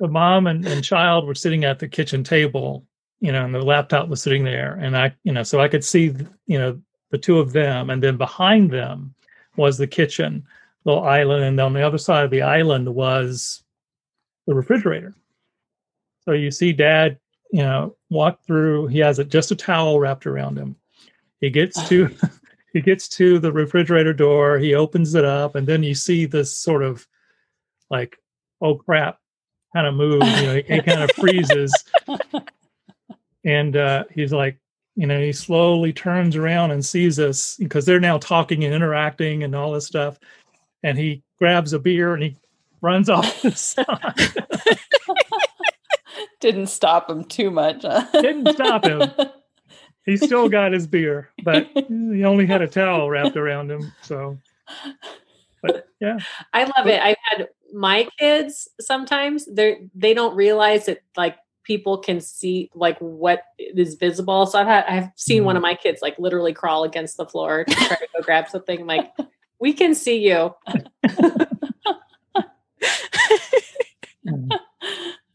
the 0.00 0.08
mom 0.08 0.46
and, 0.46 0.66
and 0.66 0.84
child 0.84 1.26
were 1.26 1.34
sitting 1.34 1.64
at 1.64 1.78
the 1.78 1.88
kitchen 1.88 2.24
table, 2.24 2.84
you 3.20 3.32
know, 3.32 3.44
and 3.44 3.54
the 3.54 3.62
laptop 3.62 4.08
was 4.08 4.22
sitting 4.22 4.44
there. 4.44 4.74
And 4.74 4.96
I, 4.96 5.14
you 5.24 5.32
know, 5.32 5.42
so 5.42 5.60
I 5.60 5.68
could 5.68 5.84
see, 5.84 6.14
you 6.46 6.58
know, 6.58 6.80
the 7.10 7.18
two 7.18 7.38
of 7.38 7.52
them. 7.52 7.90
And 7.90 8.02
then 8.02 8.16
behind 8.16 8.70
them 8.70 9.14
was 9.56 9.78
the 9.78 9.86
kitchen, 9.86 10.44
little 10.84 11.04
island. 11.04 11.44
And 11.44 11.60
on 11.60 11.72
the 11.72 11.86
other 11.86 11.98
side 11.98 12.24
of 12.24 12.30
the 12.30 12.42
island 12.42 12.92
was 12.92 13.62
the 14.46 14.54
refrigerator. 14.54 15.14
So 16.24 16.32
you 16.32 16.50
see 16.50 16.72
dad, 16.72 17.18
you 17.52 17.62
know, 17.62 17.96
walk 18.10 18.44
through, 18.46 18.88
he 18.88 18.98
has 18.98 19.18
a, 19.18 19.24
just 19.24 19.52
a 19.52 19.56
towel 19.56 20.00
wrapped 20.00 20.26
around 20.26 20.58
him. 20.58 20.76
He 21.40 21.50
gets 21.50 21.88
to, 21.88 22.10
he 22.74 22.82
gets 22.82 23.08
to 23.08 23.38
the 23.38 23.52
refrigerator 23.52 24.12
door, 24.12 24.58
he 24.58 24.74
opens 24.74 25.14
it 25.14 25.24
up, 25.24 25.54
and 25.54 25.66
then 25.66 25.82
you 25.82 25.94
see 25.94 26.26
this 26.26 26.54
sort 26.54 26.82
of 26.82 27.06
like, 27.88 28.18
oh 28.60 28.74
crap, 28.74 29.18
kind 29.72 29.86
of 29.86 29.94
move. 29.94 30.22
You 30.24 30.42
know, 30.42 30.54
he, 30.56 30.74
he 30.74 30.82
kind 30.82 31.02
of 31.02 31.10
freezes, 31.12 31.72
and 33.44 33.76
uh, 33.76 34.04
he's 34.12 34.32
like, 34.32 34.58
you 34.96 35.06
know, 35.06 35.20
he 35.20 35.32
slowly 35.32 35.92
turns 35.92 36.34
around 36.34 36.72
and 36.72 36.84
sees 36.84 37.20
us 37.20 37.56
because 37.58 37.86
they're 37.86 38.00
now 38.00 38.18
talking 38.18 38.64
and 38.64 38.74
interacting 38.74 39.44
and 39.44 39.54
all 39.54 39.72
this 39.72 39.86
stuff, 39.86 40.18
and 40.82 40.98
he 40.98 41.22
grabs 41.38 41.72
a 41.72 41.78
beer 41.78 42.12
and 42.14 42.24
he 42.24 42.36
runs 42.80 43.08
off 43.10 43.40
the 43.42 43.52
side. 43.52 43.86
Didn't 46.40 46.66
stop 46.66 47.08
him 47.08 47.24
too 47.24 47.50
much. 47.52 47.82
huh? 47.82 48.04
Didn't 48.12 48.52
stop 48.52 48.84
him. 48.84 49.10
He 50.06 50.16
still 50.16 50.48
got 50.48 50.72
his 50.72 50.86
beer, 50.86 51.30
but 51.42 51.68
he 51.88 52.24
only 52.24 52.46
had 52.46 52.62
a 52.62 52.68
towel 52.68 53.08
wrapped 53.10 53.36
around 53.36 53.70
him. 53.70 53.92
So, 54.02 54.38
but 55.62 55.88
yeah, 56.00 56.18
I 56.52 56.64
love 56.64 56.86
it. 56.86 57.00
I've 57.02 57.16
had 57.30 57.48
my 57.72 58.08
kids 58.18 58.68
sometimes 58.80 59.46
they 59.46 59.88
they 59.96 60.14
don't 60.14 60.36
realize 60.36 60.86
that 60.86 61.00
like 61.16 61.36
people 61.64 61.98
can 61.98 62.20
see 62.20 62.70
like 62.74 62.98
what 62.98 63.42
is 63.58 63.94
visible. 63.94 64.46
So 64.46 64.58
I've 64.58 64.66
had 64.66 64.84
I've 64.84 65.08
seen 65.16 65.44
one 65.44 65.56
of 65.56 65.60
mm. 65.60 65.68
my 65.68 65.74
kids 65.74 66.02
like 66.02 66.18
literally 66.18 66.52
crawl 66.52 66.84
against 66.84 67.16
the 67.16 67.26
floor 67.26 67.64
to 67.64 67.74
try 67.74 67.96
to 67.96 68.08
go 68.14 68.22
grab 68.22 68.48
something. 68.48 68.80
I'm 68.80 68.86
like, 68.86 69.12
we 69.58 69.72
can 69.72 69.94
see 69.94 70.28
you. 70.28 70.54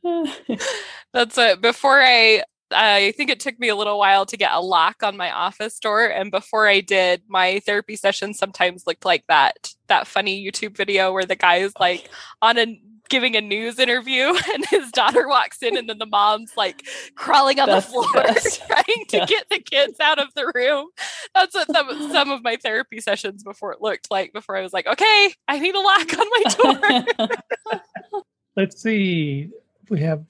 That's 1.13 1.37
it. 1.37 1.61
Before 1.61 2.01
I, 2.01 2.43
I 2.71 3.11
think 3.17 3.29
it 3.29 3.39
took 3.39 3.59
me 3.59 3.69
a 3.69 3.75
little 3.75 3.97
while 3.97 4.25
to 4.27 4.37
get 4.37 4.51
a 4.53 4.61
lock 4.61 5.01
on 5.03 5.17
my 5.17 5.31
office 5.31 5.79
door, 5.79 6.05
and 6.05 6.31
before 6.31 6.67
I 6.67 6.81
did, 6.81 7.23
my 7.27 7.59
therapy 7.65 7.95
session 7.95 8.33
sometimes 8.33 8.85
looked 8.85 9.05
like 9.05 9.23
that 9.27 9.73
that 9.87 10.07
funny 10.07 10.43
YouTube 10.45 10.77
video 10.77 11.11
where 11.11 11.25
the 11.25 11.35
guy 11.35 11.57
is 11.57 11.73
like 11.79 12.09
on 12.41 12.57
a 12.59 12.79
giving 13.09 13.35
a 13.35 13.41
news 13.41 13.79
interview, 13.79 14.35
and 14.53 14.65
his 14.67 14.91
daughter 14.91 15.27
walks 15.27 15.63
in, 15.63 15.75
and 15.75 15.89
then 15.89 15.97
the 15.97 16.05
mom's 16.05 16.51
like 16.55 16.85
crawling 17.15 17.59
on 17.59 17.67
That's 17.67 17.87
the 17.87 17.91
the 18.01 18.07
floor 18.07 18.23
best. 18.23 18.61
trying 18.67 19.05
to 19.09 19.17
Yeah. 19.17 19.25
get 19.25 19.45
the 19.49 19.59
kids 19.59 19.99
out 19.99 20.19
of 20.19 20.27
the 20.35 20.51
room. 20.53 20.89
That's 21.33 21.55
what 21.55 21.71
some, 21.71 22.11
some 22.11 22.29
of 22.29 22.43
my 22.43 22.55
therapy 22.57 22.99
sessions 23.01 23.43
before 23.43 23.71
it 23.73 23.81
looked 23.81 24.11
like. 24.11 24.31
Before 24.31 24.55
I 24.55 24.61
was 24.61 24.73
like, 24.73 24.85
okay, 24.85 25.33
I 25.47 25.57
need 25.57 25.73
a 25.73 25.79
lock 25.79 26.13
on 26.19 26.27
my 26.29 27.05
door. 27.25 28.21
let's 28.55 28.79
see. 28.81 29.49
We 29.89 30.01
have 30.01 30.23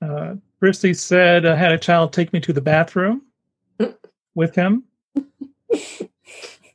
uh, 0.00 0.34
Christy 0.64 0.94
said, 0.94 1.44
I 1.44 1.56
had 1.56 1.72
a 1.72 1.78
child 1.78 2.14
take 2.14 2.32
me 2.32 2.40
to 2.40 2.50
the 2.50 2.62
bathroom 2.62 3.20
with 4.34 4.54
him. 4.54 4.84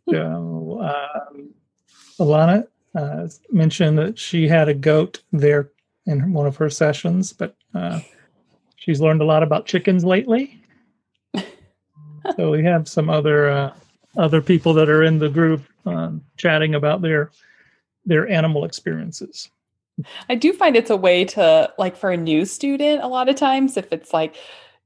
so, 0.08 0.80
um, 0.80 1.50
Alana 2.20 2.68
uh, 2.94 3.28
mentioned 3.50 3.98
that 3.98 4.20
she 4.20 4.48
had 4.48 4.70
a 4.70 4.76
goat 4.76 5.24
there 5.32 5.72
in 6.06 6.34
one 6.34 6.46
of 6.46 6.56
her 6.58 6.70
sessions, 6.70 7.34
but 7.34 7.56
uh, 7.74 8.00
she's 8.76 9.02
learned 9.02 9.22
a 9.22 9.26
lot 9.26 9.42
about 9.42 9.66
chickens 9.66 10.06
lately. 10.06 10.62
so 12.36 12.52
we 12.52 12.64
have 12.64 12.88
some 12.88 13.10
other 13.10 13.50
uh, 13.50 13.74
other 14.18 14.40
people 14.40 14.72
that 14.76 14.88
are 14.88 15.02
in 15.02 15.18
the 15.18 15.30
group 15.30 15.64
um, 15.88 16.24
chatting 16.38 16.76
about 16.76 17.02
their 17.02 17.32
their 18.06 18.30
animal 18.30 18.66
experiences. 18.66 19.50
I 20.30 20.36
do 20.36 20.54
find 20.54 20.76
it's 20.76 20.90
a 20.90 20.98
way 20.98 21.26
to 21.26 21.74
like 21.78 21.96
for 21.96 22.12
a 22.12 22.18
new 22.18 22.46
student 22.46 23.04
a 23.04 23.08
lot 23.08 23.30
of 23.30 23.36
times 23.36 23.78
if 23.78 23.92
it's 23.92 24.14
like 24.14 24.36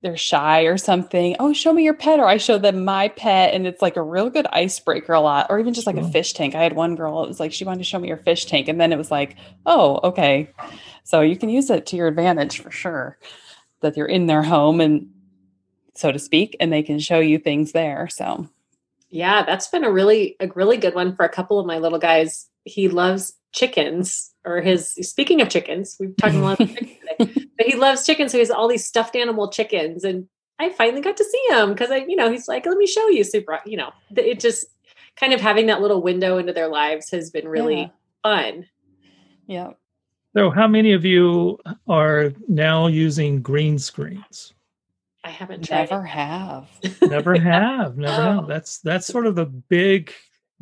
they're 0.04 0.18
shy 0.18 0.64
or 0.64 0.78
something. 0.78 1.36
Oh, 1.40 1.54
show 1.54 1.72
me 1.72 1.84
your 1.84 1.94
pet, 1.94 2.20
or 2.20 2.28
I 2.28 2.38
show 2.38 2.58
them 2.58 2.84
my 2.84 3.08
pet, 3.08 3.54
and 3.54 3.66
it's 3.66 3.82
like 3.82 3.96
a 3.96 4.02
real 4.02 4.30
good 4.30 4.46
icebreaker 4.52 5.14
a 5.14 5.22
lot, 5.22 5.48
or 5.50 5.60
even 5.60 5.74
just 5.74 5.88
like 5.88 5.96
a 5.96 6.02
mm-hmm. 6.02 6.12
fish 6.12 6.34
tank. 6.34 6.56
I 6.56 6.62
had 6.62 6.76
one 6.76 6.96
girl, 6.96 7.24
it 7.24 7.30
was 7.30 7.40
like 7.40 7.54
she 7.54 7.64
wanted 7.64 7.80
to 7.80 7.86
show 7.86 8.00
me 8.00 8.10
her 8.10 8.18
fish 8.18 8.46
tank, 8.46 8.68
and 8.68 8.80
then 8.80 8.92
it 8.92 8.98
was 8.98 9.10
like, 9.10 9.38
oh, 9.66 10.02
okay. 10.04 10.52
So 11.06 11.22
you 11.22 11.38
can 11.38 11.50
use 11.50 11.70
it 11.70 11.86
to 11.88 11.96
your 11.96 12.08
advantage 12.08 12.60
for 12.60 12.70
sure 12.70 13.18
that 13.80 13.96
you're 13.96 14.06
in 14.06 14.28
their 14.28 14.44
home 14.44 14.82
and 14.82 15.10
so 15.96 16.12
to 16.12 16.20
speak, 16.20 16.58
and 16.60 16.72
they 16.72 16.84
can 16.84 17.00
show 17.00 17.20
you 17.20 17.40
things 17.40 17.72
there. 17.72 18.10
So 18.10 18.50
Yeah, 19.10 19.46
that's 19.46 19.68
been 19.68 19.86
a 19.86 19.92
really 19.92 20.36
a 20.42 20.50
really 20.54 20.78
good 20.78 20.96
one 20.96 21.16
for 21.16 21.24
a 21.24 21.30
couple 21.30 21.60
of 21.60 21.66
my 21.66 21.78
little 21.78 22.00
guys. 22.00 22.50
He 22.66 22.90
loves 22.90 23.34
chickens, 23.54 24.33
or 24.46 24.62
his 24.62 24.92
speaking 25.02 25.42
of 25.42 25.50
chickens, 25.50 25.98
we've 26.00 26.16
talked 26.18 26.36
a 26.36 26.40
lot 26.40 26.60
about 26.60 26.70
chickens 26.76 26.98
today, 27.18 27.46
but 27.58 27.66
he 27.66 27.76
loves 27.76 28.06
chickens. 28.06 28.32
So 28.32 28.38
he 28.38 28.42
has 28.42 28.52
all 28.52 28.68
these 28.68 28.86
stuffed 28.86 29.16
animal 29.16 29.50
chickens, 29.50 30.04
and 30.04 30.28
I 30.60 30.70
finally 30.70 31.02
got 31.02 31.18
to 31.18 31.24
see 31.24 31.44
him 31.50 31.70
because 31.74 31.92
I, 31.92 31.98
you 31.98 32.16
know, 32.16 32.30
he's 32.32 32.48
like, 32.48 32.66
"Let 32.66 32.78
me 32.78 32.88
show 32.88 33.08
you." 33.10 33.24
Super, 33.24 33.60
you 33.66 33.78
know, 33.78 33.92
it 34.16 34.40
just 34.40 34.66
kind 35.16 35.34
of 35.34 35.42
having 35.42 35.68
that 35.68 35.82
little 35.82 36.02
window 36.02 36.38
into 36.38 36.54
their 36.54 36.68
lives 36.68 37.10
has 37.12 37.30
been 37.30 37.48
really 37.48 37.82
Yeah. 37.82 37.88
fun. 38.24 38.66
yeah. 39.48 39.70
So, 40.36 40.50
how 40.50 40.68
many 40.68 40.94
of 40.94 41.06
you 41.06 41.60
are 41.88 42.34
now 42.48 42.88
using 42.88 43.42
green 43.44 43.78
screens? 43.78 44.54
I 45.24 45.30
haven't 45.30 45.64
tried. 45.66 45.90
Never 45.92 46.04
it. 46.04 46.10
have. 46.10 46.68
Never 47.04 47.40
have, 47.40 47.98
never 47.98 48.22
Oh. 48.22 48.36
have. 48.38 48.48
That's 48.48 48.80
that's 48.80 49.06
sort 49.08 49.28
of 49.28 49.36
the 49.36 49.46
big, 49.46 50.12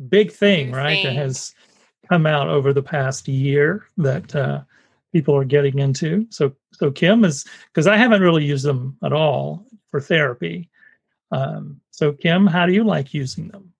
big 0.08 0.30
thing, 0.30 0.70
New 0.70 0.76
right? 0.76 1.02
That 1.02 1.14
has 1.14 1.54
out 2.26 2.48
over 2.48 2.72
the 2.72 2.82
past 2.82 3.28
year 3.28 3.86
that 3.96 4.34
uh, 4.34 4.62
people 5.12 5.34
are 5.36 5.44
getting 5.44 5.78
into. 5.78 6.26
So, 6.30 6.54
so 6.72 6.90
Kim 6.90 7.24
is 7.24 7.44
because 7.68 7.86
I 7.86 7.96
haven't 7.96 8.22
really 8.22 8.44
used 8.44 8.64
them 8.64 8.96
at 9.04 9.12
all 9.12 9.66
for 9.90 10.00
therapy. 10.00 10.68
Um, 11.30 11.80
so, 11.90 12.12
Kim, 12.12 12.46
how 12.46 12.66
do 12.66 12.72
you 12.72 12.84
like 12.84 13.14
using 13.14 13.48
them? 13.48 13.72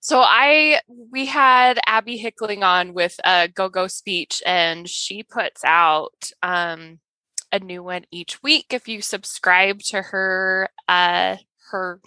So 0.00 0.20
I 0.20 0.80
we 1.10 1.26
had 1.26 1.78
Abby 1.84 2.16
Hickling 2.16 2.62
on 2.62 2.94
with 2.94 3.18
a 3.24 3.48
Go 3.48 3.68
Go 3.68 3.88
speech, 3.88 4.42
and 4.46 4.88
she 4.88 5.22
puts 5.22 5.62
out 5.64 6.30
um, 6.42 7.00
a 7.52 7.58
new 7.58 7.82
one 7.82 8.04
each 8.10 8.42
week. 8.42 8.66
If 8.70 8.88
you 8.88 9.02
subscribe 9.02 9.80
to 9.88 10.00
her, 10.00 10.70
uh, 10.88 11.36
her 11.70 12.00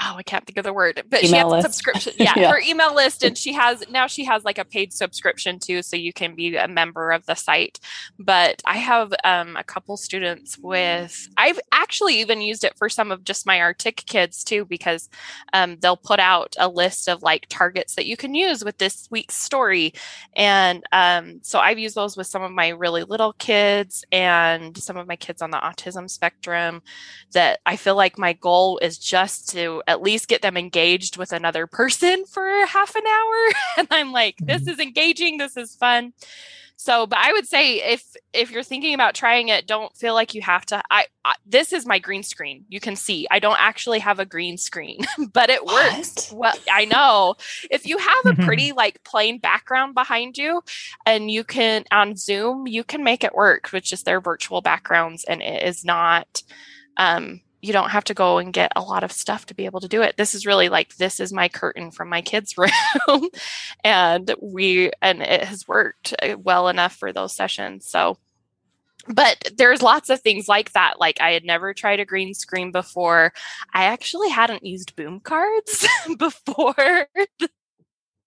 oh, 0.00 0.14
I 0.16 0.22
can't 0.24 0.44
think 0.44 0.58
of 0.58 0.64
the 0.64 0.72
word, 0.72 1.02
but 1.08 1.20
she 1.20 1.32
has 1.36 1.46
list. 1.46 1.68
a 1.68 1.72
subscription. 1.72 2.12
Yeah, 2.18 2.32
Yeah. 2.36 2.50
her 2.50 2.58
email 2.60 2.94
list, 2.94 3.22
and 3.22 3.36
she 3.38 3.52
has 3.52 3.84
now 3.90 4.06
she 4.06 4.24
has 4.24 4.44
like 4.44 4.58
a 4.58 4.64
paid 4.64 4.92
subscription 4.92 5.58
too, 5.58 5.82
so 5.82 5.96
you 5.96 6.12
can 6.12 6.34
be 6.34 6.56
a 6.56 6.66
member 6.66 7.10
of 7.12 7.26
the 7.26 7.34
site. 7.34 7.78
But 8.18 8.62
I 8.66 8.76
have 8.78 9.14
um, 9.24 9.56
a 9.56 9.62
couple 9.64 9.96
students 9.96 10.58
with. 10.58 11.28
I've 11.36 11.60
actually 11.72 12.20
even 12.20 12.40
used 12.40 12.64
it 12.64 12.76
for 12.76 12.88
some 12.88 13.12
of 13.12 13.24
just 13.24 13.46
my 13.46 13.60
artic 13.60 14.04
kids 14.06 14.42
too, 14.42 14.64
because 14.64 15.08
um, 15.52 15.76
they'll 15.80 15.96
put 15.96 16.18
out 16.18 16.56
a 16.58 16.68
list 16.68 17.08
of 17.08 17.22
like 17.22 17.46
targets 17.48 17.94
that 17.94 18.06
you 18.06 18.16
can 18.16 18.34
use 18.34 18.64
with 18.64 18.78
this 18.78 19.06
week's 19.10 19.36
story, 19.36 19.94
and 20.34 20.82
um, 20.92 21.40
so 21.42 21.60
I've 21.60 21.78
used 21.78 21.94
those 21.94 22.16
with 22.16 22.26
some 22.26 22.42
of 22.42 22.50
my 22.50 22.68
really 22.70 23.04
little 23.04 23.34
kids 23.34 24.04
and 24.10 24.76
some 24.76 24.96
of 24.96 25.06
my 25.06 25.16
kids 25.16 25.40
on 25.42 25.50
the 25.52 25.58
autism 25.58 26.10
spectrum. 26.10 26.82
That 27.32 27.60
I 27.66 27.76
feel 27.76 27.94
like 27.96 28.18
my 28.18 28.32
goal 28.32 28.78
is 28.78 28.98
just 28.98 29.50
to 29.50 29.82
at 29.86 30.02
least 30.02 30.28
get 30.28 30.42
them 30.42 30.56
engaged 30.56 31.16
with 31.16 31.32
another 31.32 31.66
person 31.66 32.24
for 32.26 32.48
half 32.66 32.94
an 32.94 33.06
hour, 33.06 33.52
and 33.78 33.88
I'm 33.90 34.12
like, 34.12 34.36
this 34.46 34.66
is 34.66 34.78
engaging, 34.78 35.38
this 35.38 35.56
is 35.56 35.74
fun. 35.74 36.12
So, 36.76 37.06
but 37.06 37.20
I 37.20 37.32
would 37.32 37.46
say 37.46 37.76
if 37.92 38.04
if 38.32 38.50
you're 38.50 38.64
thinking 38.64 38.94
about 38.94 39.14
trying 39.14 39.48
it, 39.48 39.66
don't 39.66 39.96
feel 39.96 40.12
like 40.12 40.34
you 40.34 40.42
have 40.42 40.66
to. 40.66 40.82
I, 40.90 41.06
I 41.24 41.34
this 41.46 41.72
is 41.72 41.86
my 41.86 42.00
green 42.00 42.24
screen. 42.24 42.64
You 42.68 42.80
can 42.80 42.96
see 42.96 43.28
I 43.30 43.38
don't 43.38 43.60
actually 43.60 44.00
have 44.00 44.18
a 44.18 44.26
green 44.26 44.58
screen, 44.58 44.98
but 45.32 45.50
it 45.50 45.64
works. 45.64 46.32
Well, 46.32 46.52
I 46.70 46.84
know 46.84 47.36
if 47.70 47.86
you 47.86 47.96
have 47.96 48.26
a 48.26 48.32
Mhm. 48.34 48.44
pretty 48.44 48.72
like 48.72 49.02
plain 49.04 49.38
background 49.38 49.94
behind 49.94 50.36
you, 50.36 50.62
and 51.06 51.30
you 51.30 51.44
can 51.44 51.84
on 51.92 52.16
Zoom, 52.16 52.66
you 52.66 52.82
can 52.82 53.04
make 53.04 53.22
it 53.22 53.34
work 53.36 53.70
with 53.72 53.84
just 53.84 54.04
their 54.04 54.20
virtual 54.20 54.60
backgrounds, 54.60 55.24
and 55.24 55.40
it 55.42 55.62
is 55.62 55.84
not. 55.84 56.42
Um, 56.96 57.40
you 57.64 57.72
don't 57.72 57.90
have 57.90 58.04
to 58.04 58.14
go 58.14 58.36
and 58.36 58.52
get 58.52 58.72
a 58.76 58.82
lot 58.82 59.04
of 59.04 59.10
stuff 59.10 59.46
to 59.46 59.54
be 59.54 59.64
able 59.64 59.80
to 59.80 59.88
do 59.88 60.02
it. 60.02 60.16
This 60.18 60.34
is 60.34 60.44
really 60.44 60.68
like 60.68 60.96
this 60.96 61.18
is 61.18 61.32
my 61.32 61.48
curtain 61.48 61.90
from 61.90 62.10
my 62.10 62.20
kids' 62.20 62.58
room, 62.58 63.28
and 63.82 64.34
we 64.40 64.92
and 65.00 65.22
it 65.22 65.44
has 65.44 65.66
worked 65.66 66.14
uh, 66.22 66.36
well 66.38 66.68
enough 66.68 66.94
for 66.94 67.10
those 67.10 67.34
sessions. 67.34 67.86
So, 67.88 68.18
but 69.08 69.50
there's 69.56 69.80
lots 69.80 70.10
of 70.10 70.20
things 70.20 70.46
like 70.46 70.72
that. 70.72 71.00
Like 71.00 71.20
I 71.22 71.32
had 71.32 71.44
never 71.44 71.72
tried 71.72 72.00
a 72.00 72.04
green 72.04 72.34
screen 72.34 72.70
before. 72.70 73.32
I 73.72 73.84
actually 73.84 74.28
hadn't 74.28 74.66
used 74.66 74.94
boom 74.94 75.20
cards 75.20 75.86
before. 76.18 77.08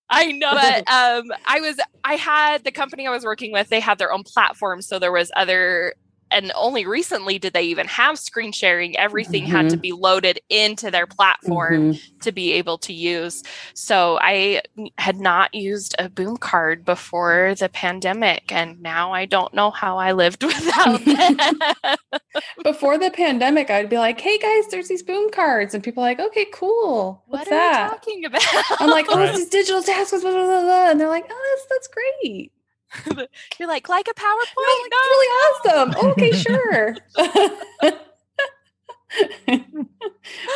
I 0.10 0.32
know, 0.32 0.52
but 0.52 0.78
um, 0.92 1.32
I 1.46 1.60
was 1.60 1.80
I 2.04 2.16
had 2.16 2.64
the 2.64 2.72
company 2.72 3.06
I 3.06 3.12
was 3.12 3.24
working 3.24 3.52
with. 3.52 3.70
They 3.70 3.82
had 3.82 4.00
their 4.00 4.12
own 4.12 4.24
platform, 4.24 4.82
so 4.82 4.98
there 4.98 5.12
was 5.12 5.32
other. 5.36 5.94
And 6.30 6.52
only 6.56 6.86
recently 6.86 7.40
did 7.40 7.54
they 7.54 7.64
even 7.64 7.88
have 7.88 8.20
screen 8.20 8.52
sharing. 8.52 8.98
Everything 8.98 9.46
had 9.46 9.70
to 9.70 9.78
be 9.78 9.92
loaded 9.94 10.40
into 10.50 10.92
their 10.92 11.08
platform 11.08 11.94
Mhm. 11.94 12.02
to 12.22 12.32
be 12.32 12.54
able 12.54 12.78
to 12.80 12.94
use. 12.94 13.44
So 13.74 14.20
I 14.22 14.62
had 14.98 15.18
not 15.18 15.54
used 15.56 15.96
a 16.00 16.10
boom 16.10 16.38
card 16.38 16.84
before 16.84 17.56
the 17.58 17.70
pandemic, 17.70 18.52
and 18.52 18.82
now 18.82 19.14
I 19.14 19.26
don't 19.26 19.54
know 19.54 19.72
how 19.72 19.98
I 19.98 20.12
lived 20.12 20.44
without 20.44 21.00
that. 21.06 21.98
Before 22.64 22.98
the 22.98 23.10
pandemic, 23.12 23.70
I'd 23.70 23.90
be 23.90 23.98
like, 23.98 24.20
"Hey 24.20 24.38
guys, 24.38 24.68
there's 24.70 24.88
these 24.88 25.04
boom 25.04 25.30
cards," 25.32 25.74
and 25.74 25.84
people 25.84 26.04
are 26.04 26.08
like, 26.08 26.20
"Okay, 26.20 26.46
cool. 26.54 27.24
What's 27.28 27.50
what 27.50 27.54
are 27.54 27.60
that?" 27.60 27.84
you 27.84 27.90
talking 27.90 28.26
about? 28.26 28.44
I'm 28.82 28.90
like, 28.90 29.06
"Oh, 29.10 29.18
Right. 29.18 29.30
it's 29.30 29.38
these 29.38 29.50
digital 29.50 29.82
tasks," 29.82 30.22
blah, 30.22 30.32
blah, 30.32 30.44
blah, 30.46 30.62
blah. 30.62 30.90
and 30.90 31.00
they're 31.00 31.08
like, 31.08 31.26
"Oh, 31.30 31.56
that's 31.56 31.68
that's 31.70 31.88
great. 31.88 32.52
You're 33.60 33.68
like 33.68 33.90
like 33.90 34.08
a 34.08 34.14
PowerPoint. 34.14 34.58
Oh, 34.58 35.60
it's 35.64 35.74
really 35.74 35.78
awesome. 35.78 35.94
Oh, 35.98 36.10
okay, 36.12 36.32
sure." 36.32 36.96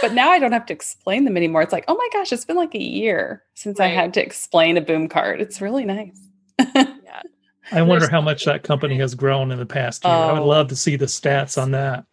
but 0.01 0.13
now 0.13 0.29
I 0.29 0.39
don't 0.39 0.51
have 0.51 0.65
to 0.67 0.73
explain 0.73 1.25
them 1.25 1.37
anymore. 1.37 1.61
It's 1.61 1.73
like, 1.73 1.85
oh 1.87 1.95
my 1.95 2.07
gosh, 2.13 2.31
it's 2.31 2.45
been 2.45 2.55
like 2.57 2.75
a 2.75 2.81
year 2.81 3.43
since 3.55 3.79
I 3.79 3.87
had 3.87 4.13
to 4.15 4.21
explain 4.23 4.77
a 4.77 4.81
boom 4.81 5.07
card. 5.07 5.41
It's 5.41 5.61
really 5.61 5.85
nice. 5.85 6.19
Yeah. 6.75 7.21
I 7.71 7.81
wonder 7.83 8.09
how 8.09 8.21
much 8.21 8.45
that 8.45 8.63
company 8.63 8.97
has 8.97 9.15
grown 9.15 9.51
in 9.51 9.57
the 9.57 9.65
past 9.65 10.03
year. 10.03 10.13
I 10.13 10.33
would 10.33 10.41
Oh. 10.41 10.47
love 10.47 10.67
to 10.69 10.75
see 10.75 10.95
the 10.97 11.05
stats 11.05 11.61
on 11.61 11.71
that. 11.71 12.05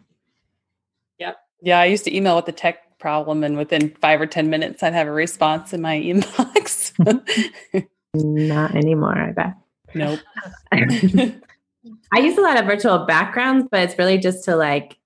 Yep. 1.19 1.37
Yeah, 1.63 1.81
I 1.81 1.87
used 1.87 2.05
to 2.05 2.15
email 2.17 2.37
with 2.37 2.47
the 2.47 2.53
tech 2.53 2.99
problem, 2.99 3.43
and 3.43 3.57
within 3.57 3.91
five 4.01 4.21
or 4.21 4.27
10 4.27 4.51
minutes, 4.51 4.83
I'd 4.83 4.93
have 4.93 5.09
a 5.09 5.13
response 5.13 5.73
in 5.73 5.81
my 5.81 5.97
inbox. 6.01 6.93
Not 8.15 8.75
anymore, 8.77 9.19
I 9.19 9.33
bet. 9.33 9.55
Nope. 9.95 10.21
I 10.73 12.19
use 12.19 12.37
a 12.37 12.41
lot 12.41 12.59
of 12.59 12.67
virtual 12.67 13.07
backgrounds, 13.07 13.69
but 13.71 13.81
it's 13.81 13.99
really 13.99 14.19
just 14.19 14.45
to 14.45 14.57
like 14.57 14.97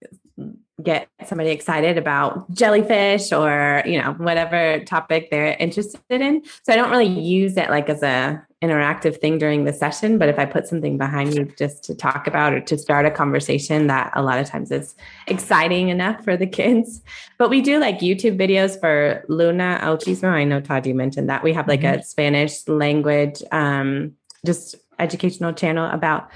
get 0.83 1.09
somebody 1.27 1.51
excited 1.51 1.97
about 1.97 2.51
jellyfish 2.53 3.33
or 3.33 3.83
you 3.87 4.01
know 4.01 4.15
whatever 4.15 4.83
topic 4.85 5.31
they're 5.31 5.57
interested 5.59 6.01
in. 6.11 6.43
So 6.63 6.73
I 6.73 6.77
don't 6.77 6.91
really 6.91 7.07
use 7.07 7.57
it 7.57 7.71
like 7.71 7.89
as 7.89 8.03
a 8.03 8.45
interactive 8.63 9.21
thing 9.21 9.39
during 9.39 9.65
the 9.65 9.73
session, 9.73 10.19
but 10.19 10.29
if 10.29 10.39
I 10.39 10.45
put 10.45 10.69
something 10.69 10.97
behind 10.97 11.35
me 11.35 11.53
just 11.59 11.83
to 11.85 11.97
talk 11.97 12.29
about 12.29 12.53
or 12.53 12.61
to 12.61 12.79
start 12.79 13.05
a 13.05 13.11
conversation, 13.11 13.89
that 13.89 14.13
a 14.15 14.23
lot 14.23 14.39
of 14.39 14.47
times 14.47 14.71
is 14.71 14.95
exciting 15.27 15.89
enough 15.89 16.23
for 16.23 16.37
the 16.37 16.47
kids. 16.47 17.03
But 17.39 17.51
we 17.51 17.61
do 17.61 17.81
like 17.81 17.99
YouTube 17.99 18.39
videos 18.39 18.79
for 18.79 19.25
Luna 19.29 19.81
Autismo. 19.83 20.29
I 20.29 20.45
know 20.45 20.61
Todd, 20.61 20.87
you 20.87 20.95
mentioned 20.95 21.29
that 21.29 21.43
we 21.43 21.53
have 21.53 21.67
like 21.67 21.83
a 21.83 22.05
Spanish 22.05 22.67
language, 22.69 23.43
um, 23.51 24.13
just 24.45 24.77
educational 24.99 25.53
channel 25.53 25.89
about 25.91 26.31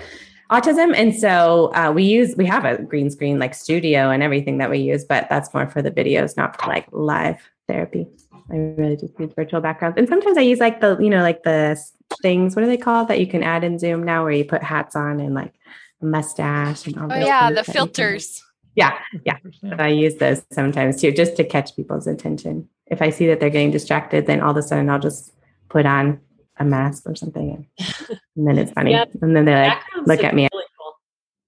autism. 0.51 0.95
And 0.97 1.15
so 1.15 1.73
uh, 1.75 1.93
we 1.95 2.05
use 2.05 2.37
we 2.37 2.47
have 2.47 2.65
a 2.65 2.81
green 2.83 3.11
screen 3.11 3.39
like 3.39 3.55
studio 3.55 4.11
and 4.11 4.23
everything 4.23 4.59
that 4.59 4.71
we 4.71 4.79
use 4.79 5.05
but 5.05 5.27
that's 5.29 5.53
more 5.53 5.69
for 5.69 5.83
the 5.83 5.91
videos 5.91 6.37
not 6.37 6.61
for 6.61 6.69
like 6.69 6.87
live 6.93 7.39
therapy. 7.69 8.07
I 8.51 8.55
really 8.57 8.97
just 8.97 9.19
use 9.19 9.33
virtual 9.35 9.61
backgrounds. 9.61 9.99
And 9.99 10.09
sometimes 10.09 10.39
i 10.39 10.41
use 10.43 10.61
like 10.61 10.81
the 10.81 10.97
you 11.01 11.11
know 11.11 11.23
like 11.23 11.43
the 11.43 11.77
things 12.23 12.55
what 12.55 12.63
are 12.65 12.69
they 12.69 12.77
called 12.77 13.09
that 13.09 13.19
you 13.19 13.27
can 13.27 13.43
add 13.43 13.65
in 13.65 13.79
zoom 13.81 14.05
now 14.05 14.23
where 14.23 14.33
you 14.33 14.45
put 14.45 14.63
hats 14.63 14.95
on 14.95 15.19
and 15.19 15.35
like 15.35 15.53
mustache 16.01 16.87
and 16.87 16.97
all 16.99 17.13
Oh 17.13 17.17
yeah, 17.17 17.49
the 17.51 17.57
that 17.57 17.67
you 17.67 17.73
can- 17.73 17.75
filters. 17.75 18.45
yeah 18.77 18.99
yeah. 19.25 19.39
I 19.79 19.89
use 19.89 20.17
those 20.17 20.43
sometimes 20.53 21.01
too, 21.01 21.11
just 21.11 21.37
to 21.37 21.45
catch 21.45 21.75
people's 21.75 22.07
attention. 22.07 22.69
If 22.87 23.03
I 23.03 23.11
see 23.11 23.27
that 23.27 23.41
they're 23.41 23.51
getting 23.51 23.73
distracted, 23.73 24.27
then 24.27 24.41
all 24.41 24.53
of 24.53 24.57
a 24.57 24.63
sudden 24.63 24.89
I'll 24.91 25.01
just 25.01 25.33
put 25.69 25.87
on 25.87 26.21
a 26.59 26.65
mask 26.65 27.05
or 27.07 27.15
something, 27.15 27.67
and, 27.79 27.89
and 28.37 28.47
then 28.49 28.59
it's 28.59 28.73
funny. 28.73 28.93
Yeah. 28.93 29.05
and 29.23 29.37
then 29.37 29.45
they're 29.45 29.69
like, 29.69 30.07
look 30.07 30.25
at 30.25 30.35
me. 30.35 30.49
Really 30.53 30.65
cool. 30.79 30.95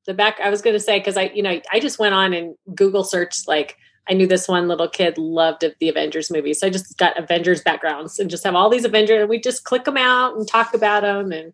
The 0.06 0.14
back, 0.14 0.38
I 0.42 0.50
was 0.50 0.62
going 0.62 0.74
to 0.74 0.80
say, 0.80 0.98
because 0.98 1.16
I, 1.16 1.24
you 1.34 1.42
know, 1.42 1.60
I 1.72 1.80
just 1.80 1.98
went 1.98 2.14
on 2.14 2.32
and 2.32 2.54
Google 2.74 3.04
searched, 3.04 3.48
like, 3.48 3.76
I 4.08 4.14
knew 4.14 4.26
this 4.26 4.48
one 4.48 4.68
little 4.68 4.88
kid 4.88 5.18
loved 5.18 5.64
the 5.80 5.88
Avengers 5.88 6.30
movie. 6.30 6.54
So 6.54 6.66
I 6.66 6.70
just 6.70 6.96
got 6.96 7.18
Avengers 7.18 7.62
backgrounds 7.62 8.18
and 8.18 8.30
just 8.30 8.44
have 8.44 8.54
all 8.54 8.70
these 8.70 8.84
Avengers, 8.84 9.20
and 9.20 9.28
we 9.28 9.38
just 9.38 9.64
click 9.64 9.84
them 9.84 9.96
out 9.96 10.36
and 10.36 10.48
talk 10.48 10.74
about 10.74 11.02
them. 11.02 11.32
And 11.32 11.52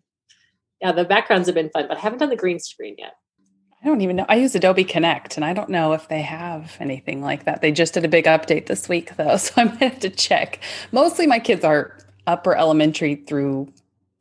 yeah, 0.81 0.91
the 0.91 1.05
backgrounds 1.05 1.47
have 1.47 1.55
been 1.55 1.69
fun, 1.69 1.87
but 1.87 1.97
I 1.97 1.99
haven't 1.99 2.19
done 2.19 2.29
the 2.29 2.35
green 2.35 2.59
screen 2.59 2.95
yet. 2.97 3.15
I 3.85 3.87
don't 3.87 4.01
even 4.01 4.15
know. 4.15 4.25
I 4.27 4.37
use 4.37 4.55
Adobe 4.55 4.83
Connect, 4.83 5.35
and 5.35 5.45
I 5.45 5.53
don't 5.53 5.69
know 5.69 5.93
if 5.93 6.07
they 6.07 6.21
have 6.21 6.75
anything 6.79 7.21
like 7.21 7.43
that. 7.43 7.61
They 7.61 7.71
just 7.71 7.93
did 7.93 8.03
a 8.03 8.07
big 8.07 8.25
update 8.25 8.65
this 8.65 8.89
week, 8.89 9.15
though, 9.15 9.37
so 9.37 9.53
I 9.57 9.65
might 9.65 9.81
have 9.81 9.99
to 9.99 10.09
check. 10.09 10.59
Mostly, 10.91 11.27
my 11.27 11.39
kids 11.39 11.63
are 11.63 11.95
upper 12.27 12.55
elementary 12.55 13.15
through 13.15 13.71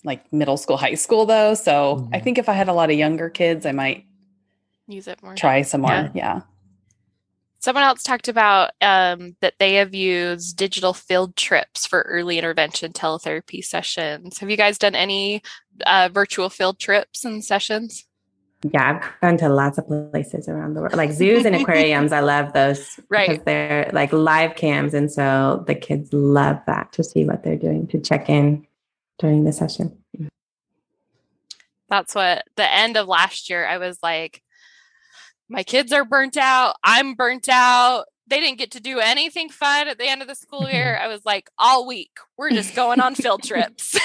like 0.04 0.30
middle 0.32 0.56
school, 0.56 0.76
high 0.76 0.94
school, 0.94 1.24
though. 1.26 1.54
So 1.54 2.06
I 2.12 2.18
Mhm. 2.20 2.24
think 2.24 2.38
if 2.38 2.48
I 2.48 2.52
had 2.52 2.68
a 2.68 2.72
lot 2.74 2.90
of 2.90 2.96
younger 2.98 3.30
kids, 3.30 3.64
I 3.64 3.72
might 3.72 4.04
Use 4.86 5.08
it 5.08 5.22
more. 5.22 5.34
try 5.34 5.62
some 5.62 5.80
more. 5.80 5.90
Yeah. 5.92 6.10
Yeah. 6.14 6.40
Someone 7.60 7.84
else 7.84 8.02
talked 8.02 8.28
about 8.28 8.72
um, 8.82 9.36
that 9.40 9.54
they 9.58 9.74
have 9.76 9.94
used 9.94 10.58
digital 10.58 10.92
field 10.92 11.34
trips 11.34 11.86
for 11.86 12.02
early 12.02 12.36
intervention 12.36 12.92
teletherapy 12.92 13.64
sessions. 13.64 14.36
Have 14.38 14.50
you 14.50 14.58
guys 14.58 14.76
done 14.76 14.94
any 14.94 15.42
uh, 15.86 16.10
virtual 16.12 16.50
field 16.50 16.78
trips 16.78 17.24
and 17.24 17.42
sessions? 17.42 18.04
Yeah, 18.72 19.02
I've 19.02 19.20
gone 19.20 19.36
to 19.38 19.50
lots 19.50 19.76
of 19.76 19.86
places 19.86 20.48
around 20.48 20.72
the 20.72 20.80
world, 20.80 20.94
like 20.94 21.12
zoos 21.12 21.44
and 21.44 21.54
aquariums. 21.54 22.12
I 22.12 22.20
love 22.20 22.54
those 22.54 22.98
Right. 23.10 23.28
because 23.28 23.44
they're 23.44 23.90
like 23.92 24.10
live 24.12 24.56
cams, 24.56 24.94
and 24.94 25.12
so 25.12 25.64
the 25.66 25.74
kids 25.74 26.12
love 26.14 26.58
that 26.66 26.90
to 26.94 27.04
see 27.04 27.26
what 27.26 27.42
they're 27.42 27.56
doing 27.56 27.86
to 27.88 28.00
check 28.00 28.30
in 28.30 28.66
during 29.18 29.44
the 29.44 29.52
session. 29.52 29.98
That's 31.90 32.14
what 32.14 32.44
the 32.56 32.74
end 32.74 32.96
of 32.96 33.06
last 33.06 33.50
year, 33.50 33.66
I 33.66 33.76
was 33.76 33.98
like, 34.02 34.42
my 35.50 35.62
kids 35.62 35.92
are 35.92 36.04
burnt 36.06 36.38
out. 36.38 36.76
I'm 36.82 37.14
burnt 37.14 37.48
out. 37.50 38.06
They 38.26 38.40
didn't 38.40 38.58
get 38.58 38.70
to 38.72 38.80
do 38.80 39.00
anything 39.00 39.50
fun 39.50 39.86
at 39.86 39.98
the 39.98 40.08
end 40.08 40.22
of 40.22 40.28
the 40.28 40.34
school 40.34 40.68
year. 40.68 40.98
I 41.02 41.08
was 41.08 41.24
like, 41.24 41.50
all 41.58 41.86
week, 41.86 42.16
we're 42.36 42.50
just 42.50 42.74
going 42.74 43.00
on 43.00 43.14
field 43.14 43.42
trips. 43.44 43.96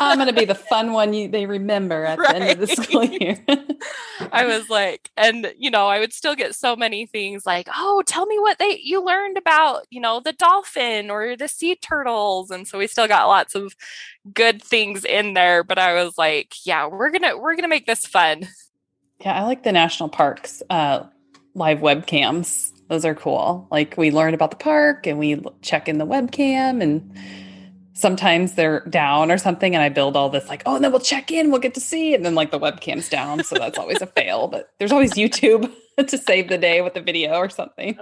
I'm 0.00 0.18
going 0.18 0.28
to 0.28 0.34
be 0.34 0.44
the 0.44 0.54
fun 0.70 0.92
one 0.92 1.12
you, 1.12 1.28
they 1.28 1.46
remember 1.46 2.04
at 2.04 2.18
the 2.18 2.34
end 2.34 2.50
of 2.50 2.66
the 2.66 2.82
school 2.82 3.04
year. 3.04 3.38
I 4.32 4.46
was 4.46 4.68
like, 4.70 5.10
and 5.16 5.52
you 5.58 5.70
know, 5.70 5.86
I 5.86 6.00
would 6.00 6.12
still 6.12 6.34
get 6.34 6.54
so 6.54 6.76
many 6.76 7.06
things 7.06 7.46
like, 7.46 7.68
"Oh, 7.74 8.02
tell 8.06 8.26
me 8.26 8.38
what 8.38 8.58
they 8.58 8.80
you 8.82 9.04
learned 9.04 9.38
about, 9.38 9.86
you 9.90 10.00
know, 10.00 10.20
the 10.20 10.32
dolphin 10.32 11.10
or 11.10 11.36
the 11.36 11.48
sea 11.48 11.76
turtles." 11.76 12.50
And 12.50 12.66
so 12.66 12.78
we 12.78 12.86
still 12.86 13.08
got 13.08 13.28
lots 13.28 13.54
of 13.54 13.74
good 14.32 14.62
things 14.62 15.04
in 15.04 15.34
there, 15.34 15.62
but 15.62 15.78
I 15.78 16.02
was 16.02 16.18
like, 16.18 16.54
"Yeah, 16.64 16.86
we're 16.86 17.10
going 17.10 17.22
to 17.22 17.36
we're 17.36 17.56
to 17.56 17.68
make 17.68 17.86
this 17.86 18.06
fun." 18.06 18.48
yeah, 19.20 19.34
I 19.34 19.44
like 19.44 19.62
the 19.62 19.72
national 19.72 20.08
parks 20.08 20.62
uh, 20.70 21.04
live 21.54 21.80
webcams. 21.80 22.72
Those 22.88 23.04
are 23.04 23.14
cool. 23.14 23.68
Like 23.70 23.96
we 23.96 24.10
learn 24.10 24.34
about 24.34 24.50
the 24.50 24.56
park 24.56 25.06
and 25.06 25.18
we 25.18 25.42
check 25.62 25.88
in 25.88 25.98
the 25.98 26.06
webcam 26.06 26.82
and 26.82 27.16
sometimes 27.92 28.54
they're 28.54 28.80
down 28.86 29.30
or 29.30 29.38
something 29.38 29.74
and 29.74 29.82
I 29.82 29.88
build 29.88 30.16
all 30.16 30.30
this 30.30 30.48
like, 30.48 30.62
oh, 30.64 30.76
and 30.76 30.84
then 30.84 30.92
we'll 30.92 31.00
check 31.00 31.30
in, 31.30 31.50
we'll 31.50 31.60
get 31.60 31.74
to 31.74 31.80
see. 31.80 32.14
And 32.14 32.24
then 32.24 32.34
like 32.34 32.50
the 32.50 32.60
webcam's 32.60 33.08
down. 33.08 33.44
So 33.44 33.56
that's 33.56 33.78
always 33.78 34.00
a 34.00 34.06
fail. 34.16 34.48
But 34.48 34.70
there's 34.78 34.92
always 34.92 35.12
YouTube 35.12 35.72
to 36.06 36.18
save 36.18 36.48
the 36.48 36.58
day 36.58 36.80
with 36.80 36.94
the 36.94 37.02
video 37.02 37.34
or 37.34 37.48
something. 37.48 37.98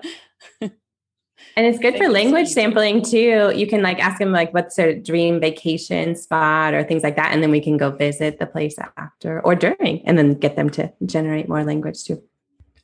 And 1.56 1.66
it's 1.66 1.78
good 1.78 1.96
for 1.96 2.08
language 2.10 2.48
sampling 2.48 3.02
too. 3.02 3.50
You 3.54 3.66
can 3.66 3.80
like 3.82 3.98
ask 3.98 4.18
them 4.18 4.30
like 4.30 4.52
what's 4.52 4.76
their 4.76 4.94
dream 4.94 5.40
vacation 5.40 6.14
spot 6.14 6.74
or 6.74 6.84
things 6.84 7.02
like 7.02 7.16
that, 7.16 7.32
and 7.32 7.42
then 7.42 7.50
we 7.50 7.60
can 7.60 7.78
go 7.78 7.90
visit 7.90 8.38
the 8.38 8.46
place 8.46 8.76
after 8.98 9.40
or 9.40 9.54
during, 9.54 10.06
and 10.06 10.18
then 10.18 10.34
get 10.34 10.56
them 10.56 10.68
to 10.70 10.92
generate 11.06 11.48
more 11.48 11.64
language 11.64 12.04
too. 12.04 12.22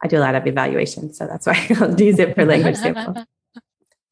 I 0.03 0.09
do 0.09 0.19
a 0.19 0.21
lot 0.21 0.35
of 0.35 0.47
evaluation, 0.47 1.15
so 1.15 1.27
that's 1.27 1.47
why 1.47 1.67
I'll 1.81 2.01
use 2.01 2.19
it 2.19 2.35
for 2.35 2.45
language 2.45 2.77
sample. 2.77 3.25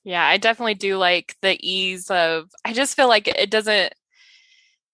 Yeah, 0.03 0.27
I 0.27 0.39
definitely 0.39 0.77
do 0.77 0.97
like 0.97 1.37
the 1.43 1.59
ease 1.61 2.11
of 2.11 2.49
I 2.65 2.73
just 2.73 2.97
feel 2.97 3.07
like 3.07 3.29
it 3.29 3.51
doesn't 3.51 3.93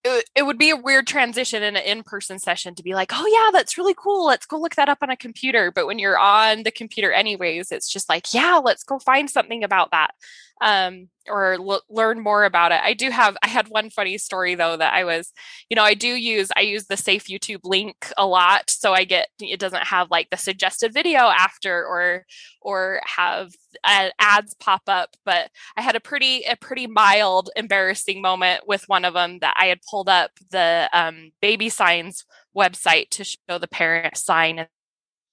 it, 0.06 0.30
it 0.34 0.42
would 0.44 0.58
be 0.58 0.70
a 0.70 0.76
weird 0.76 1.06
transition 1.06 1.62
in 1.62 1.76
an 1.76 1.82
in-person 1.82 2.38
session 2.38 2.74
to 2.74 2.82
be 2.82 2.94
like, 2.94 3.10
"Oh 3.12 3.26
yeah, 3.26 3.56
that's 3.56 3.78
really 3.78 3.94
cool. 3.96 4.26
Let's 4.26 4.46
go 4.46 4.58
look 4.58 4.74
that 4.76 4.88
up 4.88 4.98
on 5.02 5.10
a 5.10 5.16
computer." 5.16 5.70
But 5.70 5.86
when 5.86 5.98
you're 5.98 6.18
on 6.18 6.62
the 6.62 6.70
computer 6.70 7.12
anyways, 7.12 7.72
it's 7.72 7.88
just 7.88 8.08
like, 8.08 8.32
"Yeah, 8.32 8.60
let's 8.62 8.84
go 8.84 8.98
find 8.98 9.30
something 9.30 9.64
about 9.64 9.90
that." 9.90 10.12
Um 10.60 11.08
or 11.28 11.54
l- 11.54 11.82
learn 11.90 12.20
more 12.20 12.44
about 12.44 12.70
it. 12.72 12.80
I 12.82 12.94
do 12.94 13.10
have 13.10 13.36
I 13.42 13.48
had 13.48 13.68
one 13.68 13.90
funny 13.90 14.16
story 14.18 14.54
though 14.54 14.76
that 14.76 14.94
I 14.94 15.04
was, 15.04 15.32
you 15.68 15.74
know, 15.74 15.82
I 15.82 15.94
do 15.94 16.08
use 16.08 16.50
I 16.56 16.60
use 16.60 16.86
the 16.86 16.96
safe 16.96 17.24
YouTube 17.26 17.60
link 17.64 18.12
a 18.16 18.26
lot 18.26 18.70
so 18.70 18.92
I 18.92 19.04
get 19.04 19.28
it 19.40 19.60
doesn't 19.60 19.84
have 19.86 20.10
like 20.10 20.30
the 20.30 20.36
suggested 20.36 20.94
video 20.94 21.20
after 21.20 21.84
or 21.84 22.24
or 22.62 23.00
have 23.04 23.52
uh, 23.84 24.08
ads 24.18 24.54
pop 24.54 24.82
up 24.88 25.10
but 25.24 25.50
i 25.76 25.82
had 25.82 25.94
a 25.96 26.00
pretty 26.00 26.44
a 26.44 26.56
pretty 26.56 26.86
mild 26.86 27.50
embarrassing 27.56 28.22
moment 28.22 28.62
with 28.66 28.84
one 28.88 29.04
of 29.04 29.14
them 29.14 29.38
that 29.40 29.54
i 29.58 29.66
had 29.66 29.80
pulled 29.90 30.08
up 30.08 30.30
the 30.50 30.88
um, 30.92 31.30
baby 31.42 31.68
signs 31.68 32.24
website 32.56 33.10
to 33.10 33.24
show 33.24 33.58
the 33.58 33.68
parent 33.68 34.16
sign 34.16 34.58
and 34.60 34.68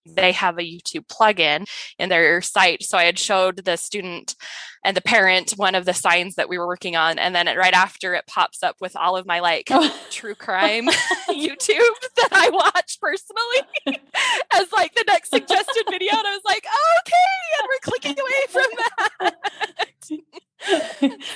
they 0.05 0.31
have 0.31 0.57
a 0.57 0.61
youtube 0.61 1.05
plugin 1.07 1.67
in 1.97 2.09
their 2.09 2.41
site 2.41 2.83
so 2.83 2.97
i 2.97 3.03
had 3.03 3.17
showed 3.19 3.57
the 3.65 3.77
student 3.77 4.35
and 4.85 4.97
the 4.97 5.01
parent 5.01 5.51
one 5.51 5.75
of 5.75 5.85
the 5.85 5.93
signs 5.93 6.35
that 6.35 6.49
we 6.49 6.57
were 6.57 6.67
working 6.67 6.95
on 6.95 7.17
and 7.17 7.33
then 7.33 7.47
it, 7.47 7.57
right 7.57 7.73
after 7.73 8.13
it 8.13 8.25
pops 8.27 8.63
up 8.63 8.75
with 8.81 8.95
all 8.95 9.15
of 9.15 9.25
my 9.25 9.39
like 9.39 9.67
oh. 9.71 9.95
true 10.09 10.35
crime 10.35 10.87
YouTube 11.29 11.95
that 12.17 12.29
I 12.31 12.49
watch 12.49 12.99
personally 12.99 13.99
as 14.53 14.71
like 14.71 14.93
the 14.95 15.03
next 15.07 15.29
suggested 15.29 15.83
video. 15.89 16.11
And 16.11 16.27
I 16.27 16.31
was 16.31 16.41
like, 16.45 16.65
okay, 16.99 17.39
and 17.59 17.67
we're 17.69 17.79
clicking 17.81 18.19
away 18.19 18.45
from 18.49 18.69
that. 19.19 19.35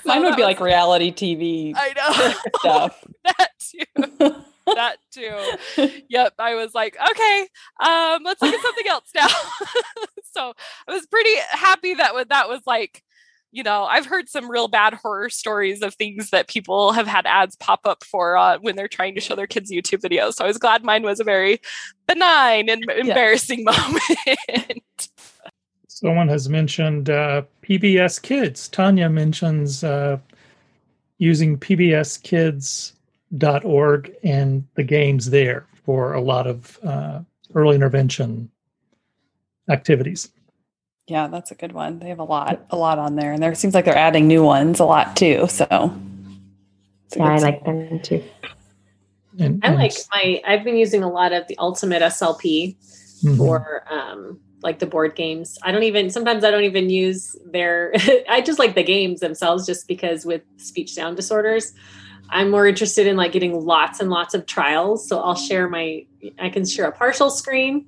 Mine 0.05 0.17
So 0.17 0.21
would 0.21 0.31
that 0.31 0.35
be 0.37 0.41
was- 0.41 0.47
like 0.47 0.59
reality 0.59 1.11
TV 1.11 1.73
I 1.75 1.93
know 1.93 2.33
stuff. 2.59 3.03
that 3.25 3.49
too. 3.59 4.43
That 4.75 4.97
too. 5.11 5.91
Yep. 6.09 6.33
I 6.39 6.55
was 6.55 6.73
like, 6.73 6.97
okay, 7.11 7.47
um, 7.79 8.23
let's 8.23 8.41
look 8.41 8.53
at 8.53 8.61
something 8.61 8.87
else 8.87 9.09
now. 9.15 9.27
so 10.33 10.53
I 10.87 10.93
was 10.93 11.05
pretty 11.07 11.35
happy 11.51 11.93
that 11.95 12.13
wa- 12.13 12.25
that 12.29 12.49
was 12.49 12.61
like, 12.65 13.03
you 13.51 13.63
know, 13.63 13.85
I've 13.85 14.05
heard 14.05 14.29
some 14.29 14.51
real 14.51 14.67
bad 14.67 14.93
horror 14.93 15.29
stories 15.29 15.81
of 15.81 15.95
things 15.95 16.29
that 16.31 16.47
people 16.47 16.91
have 16.91 17.07
had 17.07 17.25
ads 17.25 17.55
pop 17.55 17.81
up 17.85 18.03
for 18.03 18.37
uh, 18.37 18.57
when 18.59 18.75
they're 18.75 18.87
trying 18.87 19.15
to 19.15 19.21
show 19.21 19.35
their 19.35 19.47
kids 19.47 19.71
YouTube 19.71 20.01
videos. 20.01 20.33
So 20.33 20.43
I 20.43 20.47
was 20.47 20.57
glad 20.57 20.83
mine 20.83 21.03
was 21.03 21.19
a 21.19 21.23
very 21.23 21.59
benign 22.07 22.69
and 22.69 22.83
embarrassing 22.89 23.63
moment. 23.65 25.09
Someone 25.87 26.27
has 26.27 26.49
mentioned 26.49 27.09
uh, 27.09 27.43
PBS 27.63 28.21
Kids. 28.21 28.67
Tanya 28.67 29.09
mentions 29.09 29.83
uh, 29.83 30.19
using 31.17 31.57
PBS 31.57 32.21
Kids 32.21 32.93
org 33.63 34.13
and 34.23 34.65
the 34.75 34.83
games 34.83 35.29
there 35.29 35.65
for 35.85 36.13
a 36.13 36.21
lot 36.21 36.47
of 36.47 36.79
uh, 36.83 37.19
early 37.53 37.75
intervention 37.75 38.49
activities. 39.69 40.29
Yeah, 41.07 41.27
that's 41.27 41.51
a 41.51 41.55
good 41.55 41.71
one. 41.71 41.99
They 41.99 42.09
have 42.09 42.19
a 42.19 42.25
lot, 42.25 42.65
a 42.69 42.75
lot 42.75 42.99
on 42.99 43.15
there, 43.15 43.31
and 43.31 43.41
there 43.41 43.55
seems 43.55 43.73
like 43.73 43.85
they're 43.85 43.97
adding 43.97 44.27
new 44.27 44.43
ones 44.43 44.79
a 44.81 44.85
lot 44.85 45.15
too. 45.15 45.47
So, 45.47 45.65
yeah, 47.15 47.23
I 47.23 47.37
like 47.37 47.63
them 47.63 48.01
too. 48.01 48.21
And, 49.39 49.63
I 49.63 49.73
like 49.73 49.93
my. 50.13 50.41
I've 50.45 50.65
been 50.65 50.75
using 50.75 51.03
a 51.03 51.09
lot 51.09 51.31
of 51.31 51.47
the 51.47 51.57
Ultimate 51.59 52.01
SLP 52.01 52.75
mm-hmm. 53.23 53.37
for 53.37 53.85
um, 53.89 54.39
like 54.61 54.79
the 54.79 54.85
board 54.85 55.15
games. 55.15 55.57
I 55.63 55.71
don't 55.71 55.83
even. 55.83 56.09
Sometimes 56.09 56.43
I 56.43 56.51
don't 56.51 56.65
even 56.65 56.89
use 56.89 57.37
their. 57.45 57.93
I 58.29 58.41
just 58.41 58.59
like 58.59 58.75
the 58.75 58.83
games 58.83 59.21
themselves, 59.21 59.65
just 59.65 59.87
because 59.87 60.25
with 60.25 60.41
speech 60.57 60.93
sound 60.93 61.15
disorders, 61.15 61.71
I'm 62.29 62.51
more 62.51 62.67
interested 62.67 63.07
in 63.07 63.15
like 63.15 63.31
getting 63.31 63.65
lots 63.65 63.99
and 63.99 64.09
lots 64.09 64.33
of 64.33 64.45
trials. 64.45 65.07
So 65.07 65.19
I'll 65.19 65.35
share 65.35 65.69
my. 65.69 66.05
I 66.39 66.49
can 66.49 66.65
share 66.65 66.85
a 66.85 66.91
partial 66.91 67.29
screen 67.29 67.87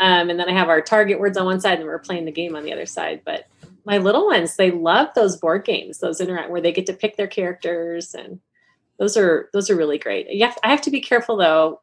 um, 0.00 0.28
and 0.30 0.38
then 0.38 0.48
I 0.48 0.52
have 0.52 0.68
our 0.68 0.80
target 0.80 1.20
words 1.20 1.36
on 1.36 1.46
one 1.46 1.60
side 1.60 1.78
and 1.78 1.86
we're 1.86 1.98
playing 1.98 2.24
the 2.24 2.32
game 2.32 2.56
on 2.56 2.64
the 2.64 2.72
other 2.72 2.86
side. 2.86 3.22
But 3.24 3.46
my 3.84 3.98
little 3.98 4.26
ones, 4.26 4.56
they 4.56 4.70
love 4.70 5.08
those 5.14 5.36
board 5.36 5.64
games, 5.64 5.98
those 5.98 6.20
interact 6.20 6.50
where 6.50 6.60
they 6.60 6.72
get 6.72 6.86
to 6.86 6.92
pick 6.92 7.16
their 7.16 7.26
characters 7.26 8.14
and 8.14 8.40
those 8.98 9.16
are 9.16 9.50
those 9.52 9.70
are 9.70 9.76
really 9.76 9.98
great. 9.98 10.28
You 10.30 10.44
have, 10.46 10.58
I 10.64 10.70
have 10.70 10.82
to 10.82 10.90
be 10.90 11.00
careful 11.00 11.36
though 11.36 11.80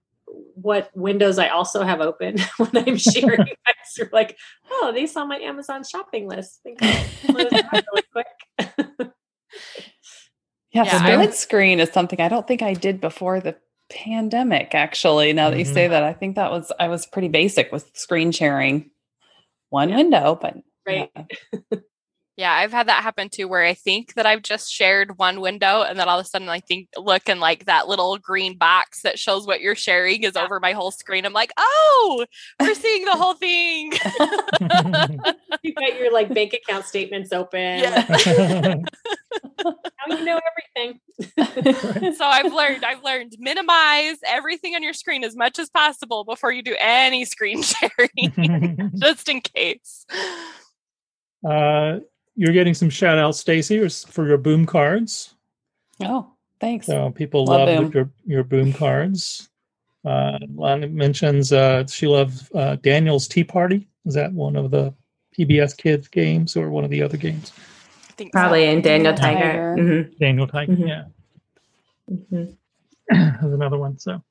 what 0.55 0.89
windows 0.95 1.37
I 1.37 1.49
also 1.49 1.83
have 1.83 1.99
open 1.99 2.37
when 2.57 2.77
I'm 2.87 2.97
sharing. 2.97 3.39
I'm 3.67 4.09
like, 4.11 4.37
oh, 4.69 4.91
they 4.93 5.05
saw 5.05 5.25
my 5.25 5.37
Amazon 5.37 5.83
shopping 5.83 6.27
list. 6.27 6.61
Think 6.63 6.79
really 7.33 8.03
quick. 8.11 9.11
Yeah, 10.71 10.83
yeah 10.83 10.99
split 10.99 11.33
screen 11.33 11.79
is 11.79 11.89
something 11.91 12.19
I 12.19 12.29
don't 12.29 12.47
think 12.47 12.61
I 12.61 12.73
did 12.73 13.01
before 13.01 13.39
the 13.39 13.55
pandemic 13.91 14.73
actually 14.73 15.33
now 15.33 15.49
that 15.49 15.59
you 15.59 15.65
say 15.65 15.83
mm-hmm. 15.83 15.91
that 15.91 16.03
i 16.03 16.13
think 16.13 16.37
that 16.37 16.49
was 16.49 16.71
i 16.79 16.87
was 16.87 17.05
pretty 17.05 17.27
basic 17.27 17.71
with 17.73 17.91
screen 17.93 18.31
sharing 18.31 18.89
one 19.69 19.89
yeah. 19.89 19.97
window 19.97 20.39
but 20.41 20.55
right 20.87 21.11
yeah. 21.13 21.79
yeah. 22.41 22.53
i've 22.53 22.71
had 22.71 22.87
that 22.87 23.03
happen 23.03 23.29
too 23.29 23.47
where 23.47 23.63
i 23.63 23.73
think 23.73 24.13
that 24.15 24.25
i've 24.25 24.41
just 24.41 24.71
shared 24.71 25.17
one 25.17 25.41
window 25.41 25.83
and 25.83 25.97
then 25.97 26.07
all 26.07 26.19
of 26.19 26.25
a 26.25 26.27
sudden 26.27 26.49
i 26.49 26.59
think 26.59 26.87
look 26.97 27.29
and 27.29 27.39
like 27.39 27.65
that 27.65 27.87
little 27.87 28.17
green 28.17 28.57
box 28.57 29.01
that 29.01 29.17
shows 29.17 29.47
what 29.47 29.61
you're 29.61 29.75
sharing 29.75 30.23
is 30.23 30.33
yeah. 30.35 30.43
over 30.43 30.59
my 30.59 30.73
whole 30.73 30.91
screen 30.91 31.25
i'm 31.25 31.33
like 31.33 31.51
oh 31.57 32.25
we're 32.59 32.75
seeing 32.75 33.05
the 33.05 33.11
whole 33.11 33.35
thing 33.35 33.91
you 35.63 35.73
got 35.73 35.97
your 35.97 36.11
like 36.11 36.33
bank 36.33 36.53
account 36.53 36.85
statements 36.85 37.31
open 37.31 37.79
yeah. 37.79 38.75
now 39.65 40.17
you 40.17 40.25
know 40.25 40.39
everything. 40.75 40.99
so 42.15 42.25
I've 42.25 42.53
learned, 42.53 42.83
I've 42.83 43.03
learned 43.03 43.35
minimize 43.39 44.17
everything 44.25 44.75
on 44.75 44.83
your 44.83 44.93
screen 44.93 45.23
as 45.23 45.35
much 45.35 45.59
as 45.59 45.69
possible 45.69 46.23
before 46.23 46.51
you 46.51 46.63
do 46.63 46.75
any 46.79 47.25
screen 47.25 47.61
sharing, 47.63 48.91
just 48.97 49.29
in 49.29 49.41
case. 49.41 50.05
Uh, 51.43 51.97
you're 52.35 52.53
getting 52.53 52.73
some 52.73 52.89
shout 52.89 53.17
outs, 53.17 53.39
Stacy, 53.39 53.87
for 53.89 54.27
your 54.27 54.37
boom 54.37 54.65
cards. 54.65 55.35
Oh, 56.01 56.31
thanks. 56.59 56.87
So 56.87 57.11
people 57.11 57.45
love, 57.45 57.67
love 57.67 57.93
your 57.93 58.09
your 58.25 58.43
boom 58.43 58.73
cards. 58.73 59.49
Uh, 60.03 60.39
Lana 60.55 60.87
mentions 60.87 61.53
uh, 61.53 61.85
she 61.87 62.07
loves 62.07 62.49
uh, 62.55 62.77
Daniel's 62.77 63.27
Tea 63.27 63.43
Party. 63.43 63.87
Is 64.05 64.15
that 64.15 64.33
one 64.33 64.55
of 64.55 64.71
the 64.71 64.93
PBS 65.37 65.77
Kids 65.77 66.07
games 66.07 66.57
or 66.57 66.69
one 66.69 66.83
of 66.83 66.89
the 66.89 67.03
other 67.03 67.17
games? 67.17 67.51
I 68.09 68.13
think 68.13 68.31
probably 68.31 68.65
so. 68.65 68.71
in 68.71 68.81
Daniel 68.81 69.13
Tiger. 69.13 69.39
Tiger. 69.39 69.75
Mm-hmm. 69.77 70.13
Daniel 70.19 70.47
Tiger, 70.47 70.71
mm-hmm. 70.73 70.87
yeah. 70.87 71.03
Mm-hmm. 72.11 72.45
There's 73.41 73.53
another 73.53 73.77
one. 73.77 73.99
So, 73.99 74.23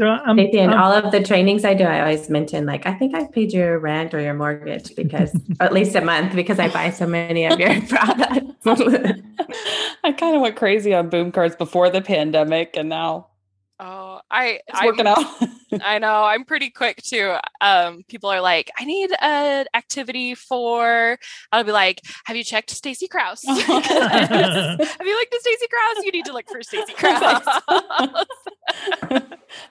so 0.00 0.06
um, 0.06 0.38
in 0.38 0.72
all 0.72 0.92
of 0.92 1.10
the 1.10 1.22
trainings 1.22 1.64
I 1.64 1.74
do, 1.74 1.82
I 1.84 2.00
always 2.00 2.30
mention 2.30 2.66
like 2.66 2.86
I 2.86 2.94
think 2.94 3.16
I've 3.16 3.32
paid 3.32 3.52
your 3.52 3.80
rent 3.80 4.14
or 4.14 4.20
your 4.20 4.34
mortgage 4.34 4.94
because 4.94 5.36
at 5.60 5.72
least 5.72 5.96
a 5.96 6.00
month 6.00 6.36
because 6.36 6.60
I 6.60 6.68
buy 6.68 6.90
so 6.90 7.06
many 7.06 7.46
of 7.46 7.58
your 7.58 7.80
products. 7.88 8.64
I 10.04 10.12
kind 10.12 10.36
of 10.36 10.42
went 10.42 10.56
crazy 10.56 10.94
on 10.94 11.08
boom 11.08 11.32
cards 11.32 11.56
before 11.56 11.90
the 11.90 12.00
pandemic, 12.00 12.76
and 12.76 12.88
now 12.88 13.28
Oh, 13.80 14.07
I 14.30 14.60
it's 14.66 14.84
working 14.84 15.06
I'm, 15.06 15.24
out. 15.24 15.48
I 15.84 15.98
know. 15.98 16.24
I'm 16.24 16.44
pretty 16.44 16.70
quick 16.70 17.02
too. 17.02 17.36
Um, 17.60 18.02
people 18.08 18.30
are 18.30 18.40
like, 18.40 18.70
I 18.78 18.84
need 18.84 19.10
an 19.20 19.66
activity 19.74 20.34
for. 20.34 21.18
I'll 21.52 21.64
be 21.64 21.72
like, 21.72 22.02
Have 22.24 22.36
you 22.36 22.44
checked 22.44 22.70
Stacy 22.70 23.08
Crouse? 23.08 23.42
have 23.46 23.60
you 23.60 25.14
looked 25.14 25.34
at 25.34 25.40
Stacy 25.40 25.66
Crouse? 25.70 26.04
You 26.04 26.12
need 26.12 26.24
to 26.26 26.32
look 26.32 26.48
for 26.48 26.62
Stacy 26.62 26.92
Crouse. 26.94 27.46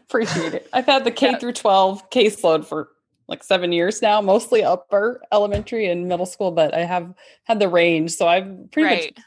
Appreciate 0.07 0.53
it. 0.53 0.69
I've 0.73 0.85
had 0.85 1.03
the 1.03 1.11
K 1.11 1.31
yeah. 1.31 1.37
through 1.37 1.53
12 1.53 2.09
caseload 2.09 2.65
for 2.65 2.89
like 3.27 3.43
seven 3.43 3.71
years 3.71 4.01
now, 4.01 4.21
mostly 4.21 4.63
upper 4.63 5.21
elementary 5.31 5.87
and 5.87 6.07
middle 6.07 6.25
school, 6.25 6.51
but 6.51 6.73
I 6.73 6.85
have 6.85 7.13
had 7.43 7.59
the 7.59 7.67
range. 7.67 8.11
So 8.11 8.27
I've 8.27 8.71
pretty 8.71 8.87
right. 8.87 9.13
much 9.17 9.25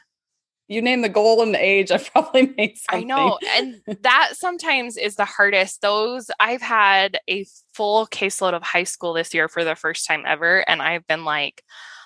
you 0.67 0.81
name 0.81 1.01
the 1.01 1.09
goal 1.09 1.41
and 1.41 1.53
the 1.53 1.63
age, 1.63 1.91
I've 1.91 2.09
probably 2.11 2.53
made 2.57 2.77
something. 2.77 3.11
I 3.11 3.15
know. 3.15 3.37
And 3.55 3.81
that 4.01 4.31
sometimes 4.33 4.97
is 4.97 5.15
the 5.15 5.25
hardest. 5.25 5.81
Those 5.81 6.31
I've 6.39 6.61
had 6.61 7.19
a 7.27 7.45
full 7.73 8.07
caseload 8.07 8.53
of 8.53 8.63
high 8.63 8.85
school 8.85 9.13
this 9.13 9.33
year 9.33 9.47
for 9.47 9.63
the 9.63 9.75
first 9.75 10.07
time 10.07 10.23
ever. 10.25 10.67
And 10.69 10.81
I've 10.81 11.05
been 11.07 11.25
like, 11.25 11.63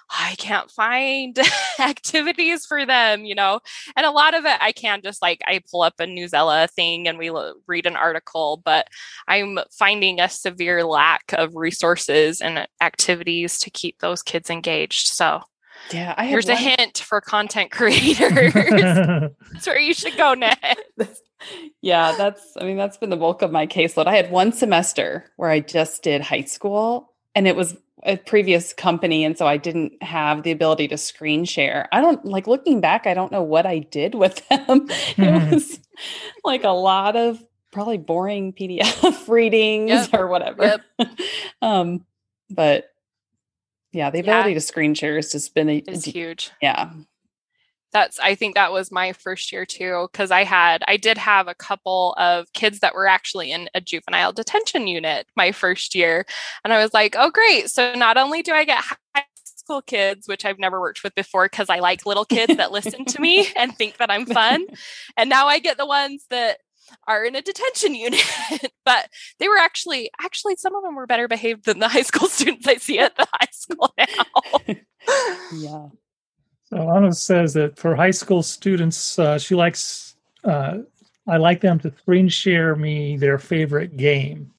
I 0.09 0.35
can't 0.37 0.69
find 0.69 1.37
activities 1.79 2.65
for 2.65 2.85
them, 2.85 3.25
you 3.25 3.35
know? 3.35 3.59
And 3.95 4.05
a 4.05 4.11
lot 4.11 4.35
of 4.35 4.45
it 4.45 4.57
I 4.61 4.71
can 4.71 5.01
just 5.03 5.21
like, 5.21 5.41
I 5.45 5.61
pull 5.69 5.81
up 5.81 5.95
a 5.99 6.03
Newsela 6.03 6.69
thing 6.69 7.07
and 7.07 7.17
we 7.17 7.31
read 7.67 7.85
an 7.85 7.95
article, 7.95 8.61
but 8.63 8.87
I'm 9.27 9.59
finding 9.71 10.19
a 10.19 10.29
severe 10.29 10.83
lack 10.83 11.33
of 11.33 11.55
resources 11.55 12.41
and 12.41 12.67
activities 12.81 13.59
to 13.59 13.69
keep 13.69 13.99
those 13.99 14.21
kids 14.21 14.49
engaged. 14.49 15.07
So 15.07 15.41
yeah, 15.91 16.13
I 16.17 16.25
here's 16.25 16.45
one. 16.45 16.55
a 16.55 16.57
hint 16.57 16.97
for 16.99 17.21
content 17.21 17.71
creators. 17.71 18.53
that's 18.53 19.67
where 19.67 19.79
you 19.79 19.93
should 19.93 20.17
go 20.17 20.33
next. 20.33 21.21
yeah, 21.81 22.15
that's 22.17 22.55
I 22.59 22.65
mean 22.65 22.77
that's 22.77 22.97
been 22.97 23.09
the 23.09 23.17
bulk 23.17 23.41
of 23.41 23.51
my 23.51 23.67
caseload. 23.67 24.07
I 24.07 24.15
had 24.15 24.31
one 24.31 24.51
semester 24.51 25.25
where 25.35 25.49
I 25.49 25.59
just 25.59 26.03
did 26.03 26.21
high 26.21 26.43
school 26.43 27.13
and 27.35 27.47
it 27.47 27.55
was 27.55 27.77
a 28.03 28.17
previous 28.17 28.73
company 28.73 29.23
and 29.23 29.37
so 29.37 29.47
I 29.47 29.57
didn't 29.57 30.01
have 30.03 30.43
the 30.43 30.51
ability 30.51 30.87
to 30.89 30.97
screen 30.97 31.45
share. 31.45 31.87
I 31.91 32.01
don't 32.01 32.23
like 32.25 32.47
looking 32.47 32.81
back 32.81 33.07
I 33.07 33.13
don't 33.13 33.31
know 33.31 33.43
what 33.43 33.65
I 33.65 33.79
did 33.79 34.15
with 34.15 34.47
them. 34.49 34.87
it 35.17 35.53
was 35.53 35.79
like 36.43 36.63
a 36.63 36.69
lot 36.69 37.15
of 37.15 37.43
probably 37.71 37.97
boring 37.97 38.53
PDF 38.53 39.27
readings 39.27 39.89
yep. 39.89 40.13
or 40.13 40.27
whatever. 40.27 40.81
Yep. 40.97 41.09
um 41.61 42.05
but 42.49 42.91
yeah 43.95 44.09
the 44.09 44.19
ability 44.19 44.49
yeah. 44.49 44.55
to 44.55 44.61
screen 44.61 44.93
share 44.93 45.15
has 45.15 45.31
just 45.31 45.55
been 45.55 45.69
a, 45.69 45.77
is 45.87 46.03
huge 46.03 46.51
yeah 46.61 46.91
that's 47.93 48.19
i 48.19 48.35
think 48.35 48.55
that 48.55 48.73
was 48.73 48.91
my 48.91 49.13
first 49.13 49.51
year 49.53 49.65
too 49.65 50.07
because 50.11 50.31
i 50.31 50.43
had 50.43 50.83
i 50.87 50.97
did 50.97 51.17
have 51.17 51.47
a 51.47 51.55
couple 51.55 52.13
of 52.17 52.51
kids 52.53 52.79
that 52.79 52.93
were 52.93 53.07
actually 53.07 53.51
in 53.51 53.69
a 53.73 53.79
juvenile 53.79 54.33
detention 54.33 54.85
unit 54.85 55.27
my 55.37 55.51
first 55.51 55.95
year 55.95 56.25
and 56.63 56.73
i 56.73 56.81
was 56.81 56.93
like 56.93 57.15
oh 57.17 57.31
great 57.31 57.69
so 57.69 57.93
not 57.95 58.17
only 58.17 58.41
do 58.41 58.51
i 58.51 58.65
get 58.65 58.83
high 59.15 59.23
school 59.45 59.81
kids 59.81 60.27
which 60.27 60.43
i've 60.43 60.59
never 60.59 60.81
worked 60.81 61.01
with 61.01 61.15
before 61.15 61.45
because 61.45 61.69
i 61.69 61.79
like 61.79 62.05
little 62.05 62.25
kids 62.25 62.57
that 62.57 62.73
listen 62.73 63.05
to 63.05 63.21
me 63.21 63.47
and 63.55 63.75
think 63.77 63.95
that 63.97 64.11
i'm 64.11 64.25
fun 64.25 64.65
and 65.17 65.29
now 65.29 65.47
i 65.47 65.57
get 65.57 65.77
the 65.77 65.85
ones 65.85 66.25
that 66.29 66.57
are 67.07 67.23
in 67.25 67.35
a 67.35 67.41
detention 67.41 67.95
unit 67.95 68.23
but 68.85 69.09
they 69.39 69.47
were 69.47 69.57
actually 69.57 70.09
actually 70.23 70.55
some 70.55 70.75
of 70.75 70.83
them 70.83 70.95
were 70.95 71.07
better 71.07 71.27
behaved 71.27 71.65
than 71.65 71.79
the 71.79 71.87
high 71.95 72.01
school 72.01 72.27
students 72.27 72.67
i 72.67 72.75
see 72.75 72.99
at 72.99 73.15
the 73.17 73.27
high 73.33 73.47
school 73.51 73.93
now. 73.97 74.75
Yeah. 75.53 75.89
So 76.63 76.89
anna 76.89 77.13
says 77.13 77.53
that 77.53 77.77
for 77.77 77.95
high 77.95 78.11
school 78.11 78.41
students 78.41 79.19
uh, 79.19 79.37
she 79.37 79.53
likes 79.53 80.15
uh, 80.43 80.79
i 81.27 81.37
like 81.37 81.61
them 81.61 81.77
to 81.79 81.93
screen 81.99 82.27
share 82.27 82.75
me 82.75 83.15
their 83.17 83.37
favorite 83.37 83.97
game. 83.97 84.51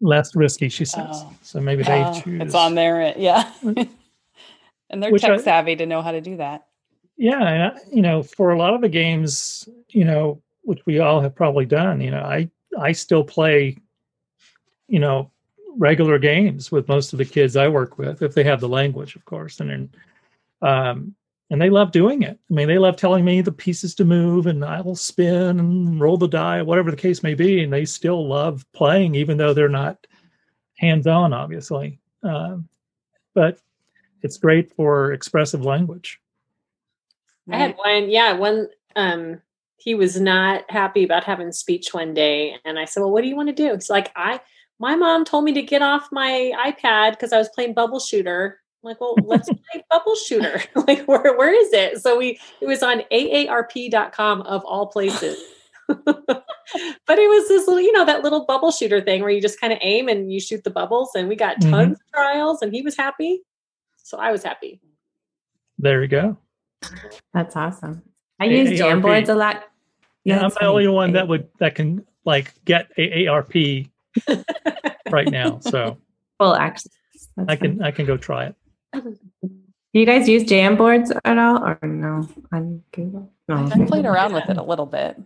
Less 0.00 0.34
risky 0.34 0.68
she 0.68 0.84
says. 0.84 1.06
Oh. 1.08 1.32
so 1.42 1.60
maybe 1.60 1.84
they 1.84 2.02
oh, 2.02 2.20
choose 2.20 2.42
it's 2.42 2.54
on 2.54 2.74
there 2.74 3.14
yeah. 3.16 3.50
And 4.90 5.02
they're 5.02 5.10
Which 5.10 5.22
tech 5.22 5.30
I, 5.30 5.36
savvy 5.38 5.76
to 5.76 5.86
know 5.86 6.02
how 6.02 6.10
to 6.10 6.20
do 6.20 6.36
that. 6.38 6.66
Yeah 7.16 7.78
you 7.92 8.02
know 8.02 8.24
for 8.24 8.50
a 8.50 8.58
lot 8.58 8.74
of 8.74 8.80
the 8.80 8.88
games 8.88 9.68
you 9.90 10.04
know 10.04 10.42
which 10.66 10.84
we 10.84 10.98
all 10.98 11.20
have 11.20 11.34
probably 11.34 11.64
done. 11.64 12.00
You 12.00 12.10
know, 12.10 12.22
I 12.22 12.50
I 12.78 12.92
still 12.92 13.24
play, 13.24 13.78
you 14.88 14.98
know, 14.98 15.30
regular 15.76 16.18
games 16.18 16.72
with 16.72 16.88
most 16.88 17.12
of 17.12 17.18
the 17.18 17.24
kids 17.24 17.56
I 17.56 17.68
work 17.68 17.98
with, 17.98 18.20
if 18.20 18.34
they 18.34 18.44
have 18.44 18.60
the 18.60 18.68
language, 18.68 19.14
of 19.14 19.24
course, 19.24 19.60
and 19.60 19.70
then, 19.70 19.90
um, 20.62 21.14
and 21.50 21.62
they 21.62 21.70
love 21.70 21.92
doing 21.92 22.22
it. 22.22 22.38
I 22.50 22.54
mean, 22.54 22.66
they 22.66 22.78
love 22.78 22.96
telling 22.96 23.24
me 23.24 23.40
the 23.40 23.52
pieces 23.52 23.94
to 23.94 24.04
move, 24.04 24.46
and 24.46 24.64
I 24.64 24.80
will 24.80 24.96
spin 24.96 25.60
and 25.60 26.00
roll 26.00 26.16
the 26.16 26.26
die, 26.26 26.62
whatever 26.62 26.90
the 26.90 26.96
case 26.96 27.22
may 27.22 27.34
be, 27.34 27.62
and 27.62 27.72
they 27.72 27.84
still 27.84 28.26
love 28.26 28.66
playing, 28.72 29.14
even 29.14 29.36
though 29.36 29.54
they're 29.54 29.68
not 29.68 30.04
hands-on, 30.78 31.32
obviously. 31.32 32.00
Um, 32.22 32.68
but 33.34 33.60
it's 34.22 34.38
great 34.38 34.74
for 34.74 35.12
expressive 35.12 35.64
language. 35.64 36.20
I 37.50 37.58
had 37.58 37.76
one, 37.76 38.10
yeah, 38.10 38.32
one 38.32 38.68
um 38.96 39.40
he 39.76 39.94
was 39.94 40.20
not 40.20 40.64
happy 40.70 41.04
about 41.04 41.24
having 41.24 41.52
speech 41.52 41.92
one 41.92 42.14
day. 42.14 42.56
And 42.64 42.78
I 42.78 42.84
said, 42.84 43.00
Well, 43.00 43.12
what 43.12 43.22
do 43.22 43.28
you 43.28 43.36
want 43.36 43.48
to 43.48 43.54
do? 43.54 43.74
He's 43.74 43.90
like, 43.90 44.10
I 44.16 44.40
my 44.78 44.94
mom 44.94 45.24
told 45.24 45.44
me 45.44 45.52
to 45.54 45.62
get 45.62 45.82
off 45.82 46.08
my 46.12 46.52
iPad 46.66 47.12
because 47.12 47.32
I 47.32 47.38
was 47.38 47.48
playing 47.48 47.74
bubble 47.74 48.00
shooter. 48.00 48.60
I'm 48.82 48.88
like, 48.88 49.00
well, 49.00 49.14
let's 49.24 49.48
play 49.72 49.84
bubble 49.90 50.14
shooter. 50.14 50.62
like, 50.86 51.04
where 51.06 51.36
where 51.36 51.54
is 51.54 51.72
it? 51.72 52.02
So 52.02 52.18
we 52.18 52.38
it 52.60 52.66
was 52.66 52.82
on 52.82 53.02
AARP.com 53.12 54.42
of 54.42 54.64
all 54.64 54.86
places. 54.86 55.38
but 55.88 57.18
it 57.18 57.28
was 57.28 57.48
this 57.48 57.68
little, 57.68 57.80
you 57.80 57.92
know, 57.92 58.04
that 58.04 58.22
little 58.22 58.44
bubble 58.44 58.72
shooter 58.72 59.00
thing 59.00 59.20
where 59.22 59.30
you 59.30 59.40
just 59.40 59.60
kind 59.60 59.72
of 59.72 59.78
aim 59.82 60.08
and 60.08 60.32
you 60.32 60.40
shoot 60.40 60.64
the 60.64 60.70
bubbles. 60.70 61.10
And 61.14 61.28
we 61.28 61.36
got 61.36 61.60
tons 61.60 61.72
mm-hmm. 61.72 61.92
of 61.92 62.12
trials 62.12 62.60
and 62.60 62.72
he 62.72 62.82
was 62.82 62.96
happy. 62.96 63.42
So 63.98 64.18
I 64.18 64.32
was 64.32 64.42
happy. 64.42 64.80
There 65.78 66.02
you 66.02 66.08
go. 66.08 66.38
That's 67.32 67.54
awesome. 67.54 68.02
I 68.40 68.46
use 68.46 68.78
Jamboards 68.78 69.28
a 69.28 69.34
lot. 69.34 69.64
Yeah, 70.24 70.40
I'm 70.40 70.50
the 70.50 70.66
only 70.66 70.88
one 70.88 71.12
that 71.12 71.28
would 71.28 71.48
that 71.58 71.74
can 71.74 72.04
like 72.24 72.52
get 72.64 72.94
AARP 72.96 73.88
right 75.10 75.30
now. 75.30 75.60
So 75.60 75.98
full 76.38 76.54
access. 76.54 76.92
That's 77.36 77.48
I 77.48 77.56
can 77.56 77.78
fun. 77.78 77.86
I 77.86 77.90
can 77.90 78.06
go 78.06 78.16
try 78.16 78.46
it. 78.46 78.54
Do 78.92 80.00
you 80.00 80.06
guys 80.06 80.28
use 80.28 80.44
Jamboards 80.44 81.16
at 81.24 81.38
all 81.38 81.62
or 81.64 81.78
no 81.82 82.28
on 82.52 82.82
Google? 82.92 83.30
No. 83.48 83.70
I 83.72 83.86
played 83.86 84.04
around 84.04 84.34
with 84.34 84.48
it 84.50 84.58
a 84.58 84.62
little 84.62 84.86
bit. 84.86 85.16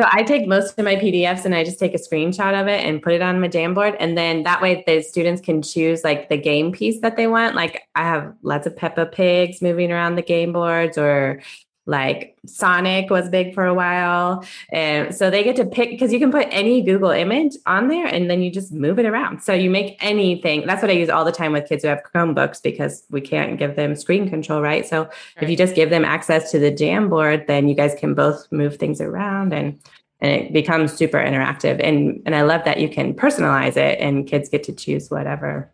So 0.00 0.08
I 0.10 0.22
take 0.22 0.48
most 0.48 0.78
of 0.78 0.84
my 0.84 0.96
PDFs 0.96 1.44
and 1.44 1.54
I 1.54 1.64
just 1.64 1.78
take 1.78 1.94
a 1.94 1.98
screenshot 1.98 2.60
of 2.60 2.66
it 2.66 2.84
and 2.84 3.02
put 3.02 3.12
it 3.12 3.22
on 3.22 3.40
my 3.40 3.48
Jamboard. 3.48 3.96
And 4.00 4.16
then 4.16 4.42
that 4.42 4.60
way 4.60 4.82
the 4.86 5.02
students 5.02 5.40
can 5.40 5.62
choose 5.62 6.02
like 6.02 6.28
the 6.28 6.38
game 6.38 6.72
piece 6.72 7.00
that 7.02 7.16
they 7.16 7.26
want. 7.26 7.54
Like 7.54 7.82
I 7.94 8.02
have 8.02 8.34
lots 8.42 8.66
of 8.66 8.76
Peppa 8.76 9.06
Pigs 9.06 9.62
moving 9.62 9.92
around 9.92 10.16
the 10.16 10.22
game 10.22 10.52
boards 10.52 10.98
or 10.98 11.42
like 11.86 12.36
Sonic 12.46 13.10
was 13.10 13.28
big 13.28 13.54
for 13.54 13.64
a 13.64 13.74
while. 13.74 14.44
And 14.70 15.14
so 15.14 15.30
they 15.30 15.42
get 15.42 15.56
to 15.56 15.64
pick 15.64 15.90
because 15.90 16.12
you 16.12 16.20
can 16.20 16.30
put 16.30 16.46
any 16.50 16.82
Google 16.82 17.10
image 17.10 17.56
on 17.66 17.88
there 17.88 18.06
and 18.06 18.30
then 18.30 18.40
you 18.40 18.50
just 18.50 18.72
move 18.72 18.98
it 18.98 19.06
around. 19.06 19.42
So 19.42 19.52
you 19.52 19.68
make 19.68 19.96
anything. 20.00 20.64
That's 20.66 20.80
what 20.80 20.90
I 20.90 20.94
use 20.94 21.08
all 21.08 21.24
the 21.24 21.32
time 21.32 21.52
with 21.52 21.68
kids 21.68 21.82
who 21.82 21.88
have 21.88 22.02
Chromebooks 22.02 22.62
because 22.62 23.04
we 23.10 23.20
can't 23.20 23.58
give 23.58 23.74
them 23.74 23.96
screen 23.96 24.28
control, 24.28 24.62
right? 24.62 24.86
So 24.86 25.02
right. 25.02 25.12
if 25.40 25.50
you 25.50 25.56
just 25.56 25.74
give 25.74 25.90
them 25.90 26.04
access 26.04 26.52
to 26.52 26.58
the 26.58 26.70
Jamboard, 26.70 27.48
then 27.48 27.68
you 27.68 27.74
guys 27.74 27.94
can 27.98 28.14
both 28.14 28.50
move 28.52 28.76
things 28.76 29.00
around 29.00 29.52
and 29.52 29.80
and 30.20 30.30
it 30.30 30.52
becomes 30.52 30.92
super 30.92 31.18
interactive. 31.18 31.80
And 31.82 32.22
and 32.26 32.36
I 32.36 32.42
love 32.42 32.64
that 32.64 32.78
you 32.78 32.88
can 32.88 33.12
personalize 33.12 33.76
it 33.76 33.98
and 33.98 34.26
kids 34.26 34.48
get 34.48 34.62
to 34.64 34.72
choose 34.72 35.10
whatever 35.10 35.68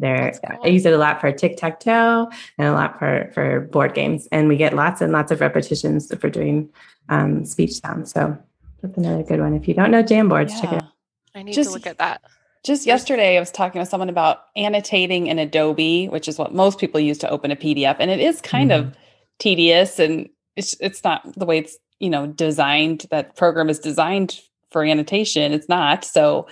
there, 0.00 0.32
cool. 0.48 0.58
I 0.64 0.68
use 0.68 0.86
it 0.86 0.92
a 0.92 0.98
lot 0.98 1.20
for 1.20 1.30
tic 1.30 1.56
tac 1.56 1.80
toe 1.80 2.30
and 2.58 2.68
a 2.68 2.72
lot 2.72 2.98
for 2.98 3.30
for 3.34 3.60
board 3.60 3.94
games, 3.94 4.26
and 4.32 4.48
we 4.48 4.56
get 4.56 4.74
lots 4.74 5.00
and 5.00 5.12
lots 5.12 5.30
of 5.30 5.40
repetitions 5.40 6.12
for 6.18 6.30
doing 6.30 6.70
um, 7.08 7.44
speech 7.44 7.74
sounds. 7.74 8.10
So 8.12 8.36
that's 8.82 8.96
another 8.96 9.22
good 9.22 9.40
one. 9.40 9.54
If 9.54 9.68
you 9.68 9.74
don't 9.74 9.90
know 9.90 10.02
Jamboards, 10.02 10.50
yeah. 10.50 10.60
check 10.60 10.72
it 10.72 10.82
out. 10.82 10.92
I 11.34 11.42
need 11.42 11.52
just, 11.52 11.70
to 11.70 11.74
look 11.74 11.86
at 11.86 11.98
that. 11.98 12.22
Just 12.64 12.86
yesterday, 12.86 13.36
I 13.36 13.40
was 13.40 13.50
talking 13.50 13.80
to 13.80 13.86
someone 13.86 14.08
about 14.08 14.44
annotating 14.56 15.26
in 15.26 15.38
Adobe, 15.38 16.08
which 16.08 16.28
is 16.28 16.38
what 16.38 16.54
most 16.54 16.78
people 16.78 17.00
use 17.00 17.18
to 17.18 17.30
open 17.30 17.50
a 17.50 17.56
PDF, 17.56 17.96
and 17.98 18.10
it 18.10 18.20
is 18.20 18.40
kind 18.40 18.70
mm-hmm. 18.70 18.88
of 18.88 18.96
tedious, 19.38 19.98
and 19.98 20.28
it's 20.56 20.76
it's 20.80 21.04
not 21.04 21.22
the 21.36 21.46
way 21.46 21.58
it's 21.58 21.76
you 21.98 22.10
know 22.10 22.26
designed. 22.26 23.06
That 23.10 23.36
program 23.36 23.68
is 23.68 23.78
designed 23.78 24.40
for 24.70 24.84
annotation. 24.84 25.52
It's 25.52 25.68
not 25.68 26.04
so. 26.04 26.46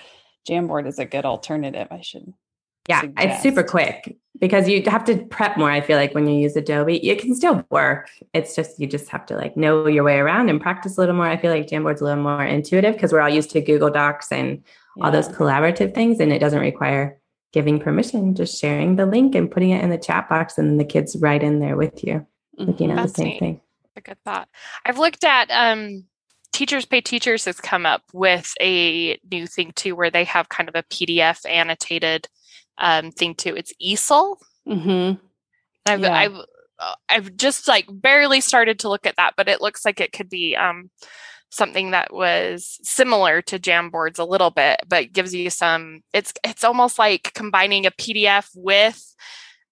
Jamboard 0.49 0.87
is 0.87 0.99
a 0.99 1.05
good 1.05 1.27
alternative. 1.27 1.89
I 1.91 2.01
should 2.01 2.33
yeah, 2.89 3.03
suggest. 3.03 3.27
it's 3.27 3.43
super 3.43 3.63
quick 3.63 4.17
because 4.41 4.69
you 4.69 4.83
have 4.87 5.05
to 5.05 5.19
prep 5.27 5.57
more. 5.57 5.71
I 5.71 5.81
feel 5.81 5.97
like 5.97 6.15
when 6.15 6.27
you 6.27 6.41
use 6.41 6.57
Adobe, 6.57 6.97
it 7.09 7.21
can 7.21 7.35
still 7.35 7.65
work. 7.71 8.09
It's 8.33 8.55
just 8.55 8.79
you 8.81 8.87
just 8.87 9.09
have 9.09 9.27
to 9.27 9.37
like 9.37 9.57
know 9.57 9.87
your 9.87 10.05
way 10.05 10.19
around 10.19 10.49
and 10.49 10.61
practice 10.61 10.97
a 10.97 11.01
little 11.01 11.15
more. 11.15 11.27
I 11.27 11.37
feel 11.37 11.51
like 11.51 11.69
Jamboard's 11.69 12.01
a 12.01 12.05
little 12.05 12.23
more 12.23 12.43
intuitive 12.43 12.95
because 12.95 13.13
we're 13.13 13.21
all 13.21 13.29
used 13.29 13.51
to 13.51 13.61
Google 13.61 13.91
Docs 13.91 14.33
and 14.33 14.63
yeah. 14.97 15.05
all 15.05 15.11
those 15.11 15.29
collaborative 15.29 15.95
things, 15.95 16.21
and 16.21 16.33
it 16.33 16.39
doesn't 16.39 16.61
require 16.61 17.19
giving 17.53 17.81
permission, 17.81 18.35
just 18.35 18.61
sharing 18.61 18.97
the 18.97 19.07
link 19.07 19.35
and 19.35 19.51
putting 19.51 19.71
it 19.71 19.83
in 19.83 19.91
the 19.91 19.99
chat 19.99 20.29
box, 20.29 20.59
and 20.59 20.79
the 20.79 20.85
kids 20.85 21.17
right 21.17 21.43
in 21.43 21.61
there 21.61 21.77
with 21.77 22.05
you, 22.05 22.27
looking 22.57 22.91
at 22.91 23.03
the 23.03 23.09
same 23.09 23.29
neat. 23.29 23.39
thing. 23.39 23.61
A 23.97 24.01
good 24.01 24.19
thought. 24.25 24.49
I've 24.87 24.99
looked 24.99 25.25
at 25.25 25.51
um, 25.51 26.05
Teachers 26.53 26.87
Pay 26.87 27.01
Teachers 27.01 27.45
has 27.45 27.61
come 27.61 27.87
up 27.87 28.03
with 28.13 28.53
a 28.61 29.19
new 29.31 29.47
thing 29.47 29.73
too, 29.75 29.97
where 29.97 30.11
they 30.11 30.25
have 30.25 30.49
kind 30.49 30.69
of 30.69 30.75
a 30.75 30.83
PDF 30.85 31.49
annotated 31.49 32.29
um, 32.79 33.11
thing 33.11 33.35
too. 33.35 33.55
It's 33.57 33.73
easel. 33.79 34.39
Mm-hmm. 34.67 35.23
I've, 35.87 36.01
yeah. 36.01 36.13
I've 36.13 36.37
uh, 36.79 36.95
I've 37.09 37.37
just 37.37 37.67
like 37.69 37.87
barely 37.91 38.41
started 38.41 38.79
to 38.81 38.89
look 38.89 39.07
at 39.07 39.17
that, 39.17 39.35
but 39.37 39.49
it 39.49 39.61
looks 39.61 39.85
like 39.85 40.01
it 40.01 40.13
could 40.13 40.29
be 40.29 40.55
um, 40.57 40.91
something 41.51 41.91
that 41.91 42.13
was 42.13 42.79
similar 42.83 43.43
to 43.43 43.59
Jamboards 43.59 44.19
a 44.19 44.25
little 44.25 44.51
bit, 44.51 44.81
but 44.87 45.13
gives 45.13 45.35
you 45.35 45.51
some. 45.51 46.03
It's 46.13 46.33
it's 46.45 46.65
almost 46.65 46.99
like 46.99 47.33
combining 47.35 47.87
a 47.87 47.91
PDF 47.91 48.49
with 48.55 49.03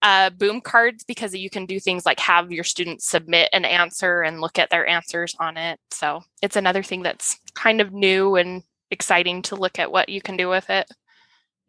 uh, 0.01 0.29
boom 0.31 0.61
cards 0.61 1.03
because 1.03 1.33
you 1.33 1.49
can 1.49 1.65
do 1.65 1.79
things 1.79 2.05
like 2.05 2.19
have 2.19 2.51
your 2.51 2.63
students 2.63 3.07
submit 3.07 3.49
an 3.53 3.65
answer 3.65 4.21
and 4.21 4.41
look 4.41 4.59
at 4.59 4.69
their 4.69 4.85
answers 4.85 5.35
on 5.39 5.57
it. 5.57 5.79
So 5.91 6.23
it's 6.41 6.55
another 6.55 6.83
thing 6.83 7.03
that's 7.03 7.39
kind 7.55 7.81
of 7.81 7.93
new 7.93 8.35
and 8.35 8.63
exciting 8.91 9.41
to 9.43 9.55
look 9.55 9.79
at 9.79 9.91
what 9.91 10.09
you 10.09 10.21
can 10.21 10.37
do 10.37 10.49
with 10.49 10.69
it. 10.69 10.89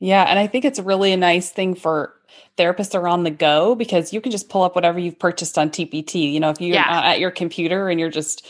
Yeah, 0.01 0.25
and 0.25 0.39
I 0.39 0.47
think 0.47 0.65
it's 0.65 0.79
really 0.79 1.13
a 1.13 1.17
nice 1.17 1.51
thing 1.51 1.75
for 1.75 2.15
therapists 2.57 2.95
are 2.95 3.09
on 3.09 3.25
the 3.25 3.31
go 3.31 3.75
because 3.75 4.13
you 4.13 4.21
can 4.21 4.31
just 4.33 4.49
pull 4.49 4.63
up 4.63 4.75
whatever 4.75 4.99
you've 4.99 5.19
purchased 5.19 5.59
on 5.59 5.71
TPT. 5.71 6.33
You 6.33 6.41
know, 6.41 6.51
if 6.51 6.61
you're 6.61 6.75
yeah. 6.75 7.03
at 7.05 7.21
your 7.21 7.31
computer 7.31 7.89
and 7.89 7.99
you're 7.99 8.11
just 8.11 8.47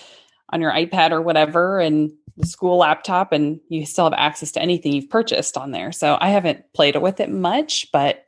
on 0.50 0.60
your 0.60 0.72
iPad 0.72 1.10
or 1.10 1.22
whatever 1.22 1.80
and 1.80 2.12
the 2.36 2.46
school 2.46 2.78
laptop 2.78 3.32
and 3.32 3.60
you 3.68 3.84
still 3.84 4.04
have 4.04 4.14
access 4.14 4.52
to 4.52 4.62
anything 4.62 4.92
you've 4.92 5.10
purchased 5.10 5.56
on 5.56 5.72
there. 5.72 5.92
So 5.92 6.16
I 6.20 6.28
haven't 6.28 6.64
played 6.72 6.96
with 6.96 7.20
it 7.20 7.30
much, 7.30 7.90
but 7.92 8.26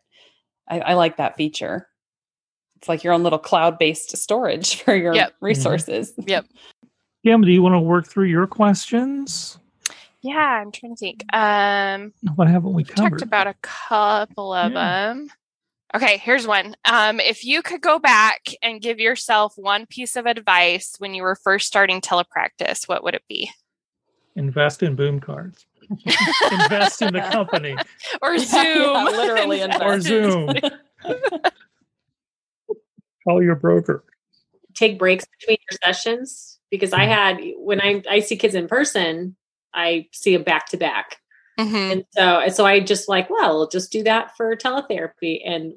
I, 0.68 0.80
I 0.80 0.94
like 0.94 1.16
that 1.16 1.36
feature. 1.36 1.88
It's 2.76 2.88
like 2.88 3.04
your 3.04 3.12
own 3.12 3.22
little 3.22 3.38
cloud-based 3.38 4.16
storage 4.16 4.82
for 4.82 4.94
your 4.96 5.14
yep. 5.14 5.30
Mm-hmm. 5.30 5.44
resources. 5.44 6.12
Mm-hmm. 6.12 6.28
Yep. 6.28 6.46
Kim, 7.24 7.42
do 7.42 7.52
you 7.52 7.62
want 7.62 7.74
to 7.74 7.80
work 7.80 8.08
through 8.08 8.24
your 8.24 8.46
questions? 8.46 9.59
Yeah, 10.22 10.36
I'm 10.36 10.70
trying 10.70 10.96
to 10.96 10.98
think. 10.98 11.24
Um, 11.34 12.12
what 12.34 12.48
haven't 12.48 12.74
we 12.74 12.84
covered? 12.84 13.10
Talked 13.10 13.22
about 13.22 13.46
a 13.46 13.54
couple 13.62 14.52
of 14.52 14.72
yeah. 14.72 15.08
them. 15.12 15.30
Okay, 15.94 16.18
here's 16.18 16.46
one. 16.46 16.76
Um, 16.84 17.18
if 17.18 17.44
you 17.44 17.62
could 17.62 17.80
go 17.80 17.98
back 17.98 18.48
and 18.62 18.80
give 18.80 19.00
yourself 19.00 19.54
one 19.56 19.86
piece 19.86 20.14
of 20.14 20.26
advice 20.26 20.94
when 20.98 21.14
you 21.14 21.22
were 21.22 21.34
first 21.34 21.66
starting 21.66 22.00
telepractice, 22.00 22.86
what 22.86 23.02
would 23.02 23.14
it 23.14 23.24
be? 23.28 23.50
Invest 24.36 24.82
in 24.82 24.94
boom 24.94 25.20
cards. 25.20 25.66
invest 26.52 27.02
in 27.02 27.12
the 27.12 27.28
company. 27.32 27.76
Or 28.22 28.38
Zoom. 28.38 28.62
Yeah, 28.62 29.04
literally 29.04 29.60
invest. 29.62 29.82
In 29.82 29.88
Or 29.88 30.00
Zoom. 30.00 30.54
Call 33.26 33.42
your 33.42 33.56
broker. 33.56 34.04
Take 34.74 34.98
breaks 34.98 35.24
between 35.38 35.58
your 35.70 35.78
sessions 35.84 36.58
because 36.70 36.92
I 36.92 37.04
had 37.04 37.40
when 37.56 37.80
I 37.80 38.02
I 38.08 38.20
see 38.20 38.36
kids 38.36 38.54
in 38.54 38.68
person, 38.68 39.36
I 39.74 40.08
see 40.12 40.34
a 40.34 40.40
back 40.40 40.68
to 40.70 40.76
back. 40.76 41.18
Mm-hmm. 41.58 41.76
And 41.76 42.04
so, 42.10 42.42
so 42.48 42.64
I 42.64 42.80
just 42.80 43.08
like, 43.08 43.28
well, 43.28 43.68
just 43.68 43.92
do 43.92 44.02
that 44.04 44.36
for 44.36 44.56
teletherapy. 44.56 45.40
And 45.44 45.74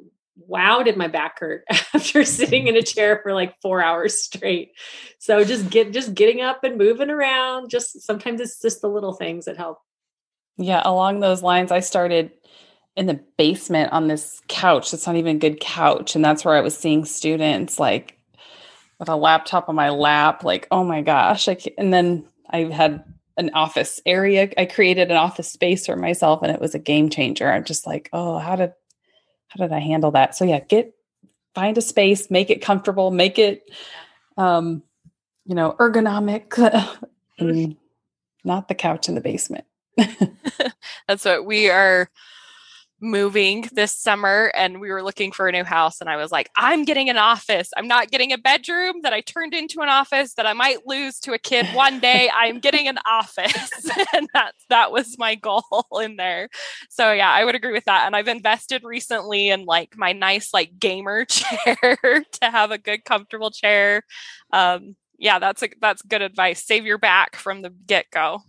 wow, 0.48 0.82
did 0.82 0.98
my 0.98 1.08
back 1.08 1.40
hurt 1.40 1.66
after 1.94 2.24
sitting 2.24 2.68
in 2.68 2.76
a 2.76 2.82
chair 2.82 3.20
for 3.22 3.34
like 3.34 3.60
four 3.62 3.84
hours 3.84 4.22
straight. 4.22 4.72
So 5.20 5.44
just 5.44 5.70
get, 5.70 5.92
just 5.92 6.14
getting 6.14 6.42
up 6.42 6.64
and 6.64 6.78
moving 6.78 7.10
around. 7.10 7.70
Just 7.70 8.02
sometimes 8.02 8.40
it's 8.40 8.62
just 8.62 8.82
the 8.82 8.90
little 8.90 9.14
things 9.14 9.46
that 9.46 9.58
help. 9.58 9.80
Yeah. 10.58 10.82
Along 10.86 11.20
those 11.20 11.44
lines, 11.44 11.72
I 11.72 11.80
started 11.82 12.32
in 12.96 13.08
the 13.08 13.20
basement 13.38 13.92
on 13.92 14.08
this 14.08 14.42
couch. 14.48 14.94
It's 14.94 15.08
not 15.08 15.16
even 15.16 15.36
a 15.36 15.40
good 15.40 15.60
couch. 15.60 16.16
And 16.16 16.24
that's 16.24 16.46
where 16.46 16.56
I 16.56 16.62
was 16.62 16.78
seeing 16.78 17.06
students 17.06 17.80
like 17.80 18.20
with 19.00 19.10
a 19.10 19.16
laptop 19.16 19.68
on 19.68 19.76
my 19.76 19.90
lap, 19.90 20.44
like, 20.44 20.68
oh 20.72 20.84
my 20.84 21.02
gosh. 21.02 21.48
And 21.78 21.94
then 21.94 22.26
I 22.50 22.60
had 22.66 23.04
an 23.38 23.52
office 23.54 24.00
area. 24.06 24.50
I 24.58 24.66
created 24.66 25.12
an 25.12 25.18
office 25.18 25.52
space 25.52 25.86
for 25.86 25.96
myself 25.96 26.42
and 26.44 26.52
it 26.52 26.62
was 26.62 26.76
a 26.76 26.80
game 26.80 27.10
changer. 27.10 27.50
I'm 27.50 27.64
just 27.64 27.88
like, 27.88 28.10
oh, 28.14 28.38
how 28.38 28.56
did 28.56 28.74
how 29.48 29.64
did 29.64 29.74
I 29.74 29.80
handle 29.80 30.12
that? 30.12 30.36
So 30.36 30.46
yeah, 30.46 30.60
get 30.60 30.94
find 31.54 31.78
a 31.78 31.82
space, 31.82 32.32
make 32.32 32.50
it 32.50 32.62
comfortable, 32.62 33.12
make 33.12 33.38
it 33.38 33.70
um, 34.38 34.84
you 35.46 35.56
know, 35.56 35.76
ergonomic 35.80 36.58
and 37.40 37.76
not 38.44 38.68
the 38.68 38.76
couch 38.76 39.10
in 39.10 39.16
the 39.16 39.22
basement. 39.22 39.66
That's 41.08 41.26
what 41.26 41.46
we 41.46 41.70
are 41.70 42.10
moving 43.04 43.68
this 43.74 44.00
summer 44.00 44.50
and 44.56 44.80
we 44.80 44.90
were 44.90 45.04
looking 45.04 45.34
for 45.34 45.48
a 45.48 45.52
new 45.52 45.66
house 45.66 46.00
and 46.00 46.10
I 46.10 46.16
was 46.16 46.32
like, 46.32 46.50
I'm 46.56 46.86
getting 46.86 47.10
an 47.10 47.18
office. 47.18 47.70
I'm 47.76 47.88
not 47.88 48.10
getting 48.10 48.32
a 48.32 48.38
bedroom 48.38 49.02
that 49.04 49.12
I 49.12 49.20
turned 49.20 49.54
into 49.54 49.82
an 49.82 49.90
office 49.90 50.36
that 50.36 50.48
I 50.48 50.54
might 50.54 50.88
lose 50.88 51.20
to 51.22 51.34
a 51.34 51.38
kid 51.38 51.66
one 51.74 52.00
day. 52.00 52.30
I'm 52.36 52.60
getting 52.60 52.88
an 52.88 52.98
office. 53.06 53.92
and 54.14 54.28
that's 54.34 54.66
that 54.70 54.92
was 54.92 55.18
my 55.18 55.36
goal 55.36 55.86
in 56.02 56.16
there. 56.16 56.48
So 56.90 57.12
yeah, 57.12 57.30
I 57.30 57.44
would 57.44 57.56
agree 57.56 57.74
with 57.74 57.86
that. 57.86 58.08
And 58.08 58.16
I've 58.16 58.30
invested 58.30 58.84
recently 58.84 59.50
in 59.50 59.66
like 59.66 59.98
my 59.98 60.14
nice 60.14 60.54
like 60.54 60.80
gamer 60.80 61.26
chair 61.26 61.76
to 61.84 62.50
have 62.50 62.72
a 62.72 62.78
good 62.78 63.04
comfortable 63.04 63.52
chair. 63.52 64.04
Um 64.54 64.96
yeah, 65.20 65.40
that's 65.40 65.62
a, 65.64 65.70
that's 65.80 66.02
good 66.02 66.22
advice. 66.22 66.66
Save 66.66 66.86
your 66.86 66.98
back 66.98 67.36
from 67.36 67.62
the 67.62 67.70
get 67.70 68.08
go. 68.12 68.42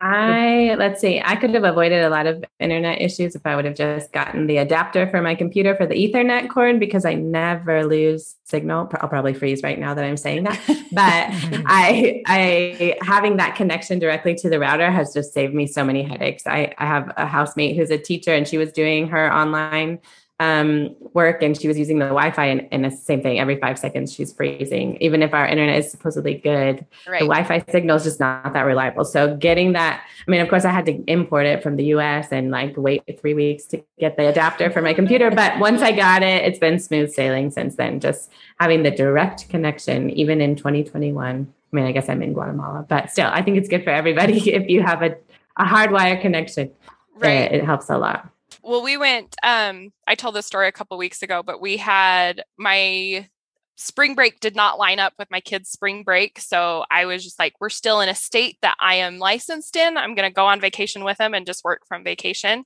I 0.00 0.76
let's 0.78 1.00
see. 1.00 1.20
I 1.24 1.34
could 1.34 1.52
have 1.54 1.64
avoided 1.64 2.04
a 2.04 2.08
lot 2.08 2.28
of 2.28 2.44
internet 2.60 3.02
issues 3.02 3.34
if 3.34 3.44
I 3.44 3.56
would 3.56 3.64
have 3.64 3.74
just 3.74 4.12
gotten 4.12 4.46
the 4.46 4.58
adapter 4.58 5.08
for 5.08 5.20
my 5.20 5.34
computer 5.34 5.74
for 5.74 5.86
the 5.86 5.94
Ethernet 5.94 6.48
cord 6.48 6.78
because 6.78 7.04
I 7.04 7.14
never 7.14 7.84
lose 7.84 8.36
signal. 8.44 8.88
I'll 9.00 9.08
probably 9.08 9.34
freeze 9.34 9.64
right 9.64 9.78
now 9.78 9.94
that 9.94 10.04
I'm 10.04 10.16
saying 10.16 10.44
that. 10.44 10.60
But 10.92 11.04
I 11.66 12.22
I 12.26 12.96
having 13.02 13.38
that 13.38 13.56
connection 13.56 13.98
directly 13.98 14.34
to 14.36 14.48
the 14.48 14.60
router 14.60 14.90
has 14.90 15.12
just 15.12 15.34
saved 15.34 15.52
me 15.52 15.66
so 15.66 15.84
many 15.84 16.02
headaches. 16.02 16.46
I, 16.46 16.74
I 16.78 16.86
have 16.86 17.12
a 17.16 17.26
housemate 17.26 17.76
who's 17.76 17.90
a 17.90 17.98
teacher 17.98 18.32
and 18.32 18.46
she 18.46 18.56
was 18.56 18.72
doing 18.72 19.08
her 19.08 19.32
online 19.32 19.98
um, 20.40 20.94
work 21.14 21.42
and 21.42 21.60
she 21.60 21.66
was 21.66 21.76
using 21.76 21.98
the 21.98 22.04
Wi-Fi 22.04 22.46
and, 22.46 22.68
and 22.70 22.84
the 22.84 22.90
same 22.92 23.22
thing 23.22 23.40
every 23.40 23.58
five 23.58 23.76
seconds 23.76 24.12
she's 24.12 24.32
freezing. 24.32 24.96
Even 25.00 25.20
if 25.22 25.34
our 25.34 25.46
internet 25.46 25.78
is 25.78 25.90
supposedly 25.90 26.34
good, 26.34 26.86
right. 27.08 27.20
the 27.20 27.26
Wi-Fi 27.26 27.64
signal 27.70 27.96
is 27.96 28.04
just 28.04 28.20
not 28.20 28.52
that 28.52 28.62
reliable. 28.62 29.04
So 29.04 29.36
getting 29.36 29.72
that, 29.72 30.00
I 30.26 30.30
mean, 30.30 30.40
of 30.40 30.48
course, 30.48 30.64
I 30.64 30.70
had 30.70 30.86
to 30.86 31.02
import 31.06 31.46
it 31.46 31.62
from 31.62 31.74
the 31.74 31.86
U.S. 31.86 32.28
and 32.30 32.52
like 32.52 32.76
wait 32.76 33.02
three 33.20 33.34
weeks 33.34 33.64
to 33.66 33.82
get 33.98 34.16
the 34.16 34.28
adapter 34.28 34.70
for 34.70 34.80
my 34.80 34.94
computer. 34.94 35.30
But 35.30 35.58
once 35.58 35.82
I 35.82 35.90
got 35.90 36.22
it, 36.22 36.44
it's 36.44 36.60
been 36.60 36.78
smooth 36.78 37.12
sailing 37.12 37.50
since 37.50 37.74
then. 37.74 37.98
Just 37.98 38.30
having 38.60 38.84
the 38.84 38.92
direct 38.92 39.48
connection, 39.48 40.10
even 40.10 40.40
in 40.40 40.54
2021. 40.54 41.52
I 41.72 41.76
mean, 41.76 41.84
I 41.84 41.92
guess 41.92 42.08
I'm 42.08 42.22
in 42.22 42.32
Guatemala, 42.32 42.86
but 42.88 43.10
still, 43.10 43.28
I 43.30 43.42
think 43.42 43.58
it's 43.58 43.68
good 43.68 43.82
for 43.82 43.90
everybody 43.90 44.38
if 44.50 44.68
you 44.70 44.82
have 44.82 45.02
a, 45.02 45.16
a 45.56 45.64
hardwire 45.64 46.20
connection. 46.20 46.70
Right. 47.16 47.52
It, 47.52 47.54
it 47.54 47.64
helps 47.64 47.90
a 47.90 47.98
lot 47.98 48.30
well 48.68 48.82
we 48.82 48.96
went 48.96 49.34
um 49.42 49.90
i 50.06 50.14
told 50.14 50.34
this 50.34 50.46
story 50.46 50.68
a 50.68 50.72
couple 50.72 50.96
weeks 50.98 51.22
ago 51.22 51.42
but 51.42 51.60
we 51.60 51.76
had 51.76 52.42
my 52.58 53.26
spring 53.78 54.16
break 54.16 54.40
did 54.40 54.56
not 54.56 54.76
line 54.76 54.98
up 54.98 55.14
with 55.18 55.30
my 55.30 55.40
kids' 55.40 55.70
spring 55.70 56.02
break. 56.02 56.40
So 56.40 56.84
I 56.90 57.04
was 57.04 57.22
just 57.22 57.38
like, 57.38 57.54
we're 57.60 57.68
still 57.68 58.00
in 58.00 58.08
a 58.08 58.14
state 58.14 58.58
that 58.60 58.76
I 58.80 58.96
am 58.96 59.20
licensed 59.20 59.76
in. 59.76 59.96
I'm 59.96 60.16
going 60.16 60.28
to 60.28 60.34
go 60.34 60.46
on 60.46 60.60
vacation 60.60 61.04
with 61.04 61.16
them 61.18 61.32
and 61.32 61.46
just 61.46 61.64
work 61.64 61.82
from 61.86 62.02
vacation. 62.02 62.64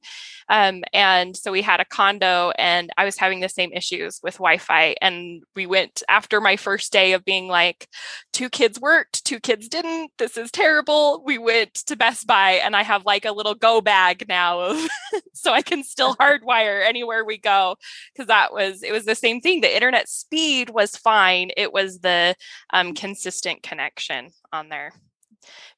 Um, 0.53 0.85
and 0.93 1.35
so 1.35 1.51
we 1.51 1.63
had 1.63 1.81
a 1.81 1.85
condo, 1.87 2.53
and 2.59 2.91
I 2.99 3.07
was 3.07 3.17
having 3.17 3.41
the 3.41 3.49
same 3.49 3.73
issues 3.73 4.21
with 4.23 4.35
Wi 4.35 4.59
Fi. 4.59 4.95
And 5.01 5.43
we 5.57 5.65
went 5.65 6.03
after 6.11 6.43
my 6.43 6.57
first 6.57 6.93
day 6.93 7.15
of 7.15 7.25
being 7.25 7.49
like, 7.49 7.89
two 8.35 8.51
kids 8.51 8.79
worked, 8.79 9.25
two 9.25 9.41
kids 9.41 9.67
didn't. 9.67 10.13
This 10.19 10.37
is 10.37 10.51
terrible. 10.51 11.23
We 11.25 11.39
went 11.39 11.73
to 11.87 11.97
Best 11.97 12.27
Buy, 12.27 12.61
and 12.63 12.77
I 12.77 12.83
have 12.83 13.07
like 13.07 13.25
a 13.25 13.33
little 13.33 13.55
go 13.55 13.81
bag 13.81 14.27
now 14.29 14.61
of 14.61 14.89
so 15.33 15.55
I 15.55 15.63
can 15.63 15.83
still 15.83 16.15
hardwire 16.21 16.87
anywhere 16.87 17.25
we 17.25 17.39
go. 17.39 17.77
Cause 18.15 18.27
that 18.27 18.53
was, 18.53 18.83
it 18.83 18.93
was 18.93 19.07
the 19.07 19.15
same 19.15 19.41
thing. 19.41 19.63
The 19.63 19.75
internet 19.75 20.07
speed 20.07 20.69
was 20.69 20.97
fine. 20.97 21.51
It 21.57 21.73
was 21.73 22.01
the 22.01 22.37
um, 22.75 22.93
consistent 22.93 23.63
connection 23.63 24.29
on 24.53 24.69
there. 24.69 24.93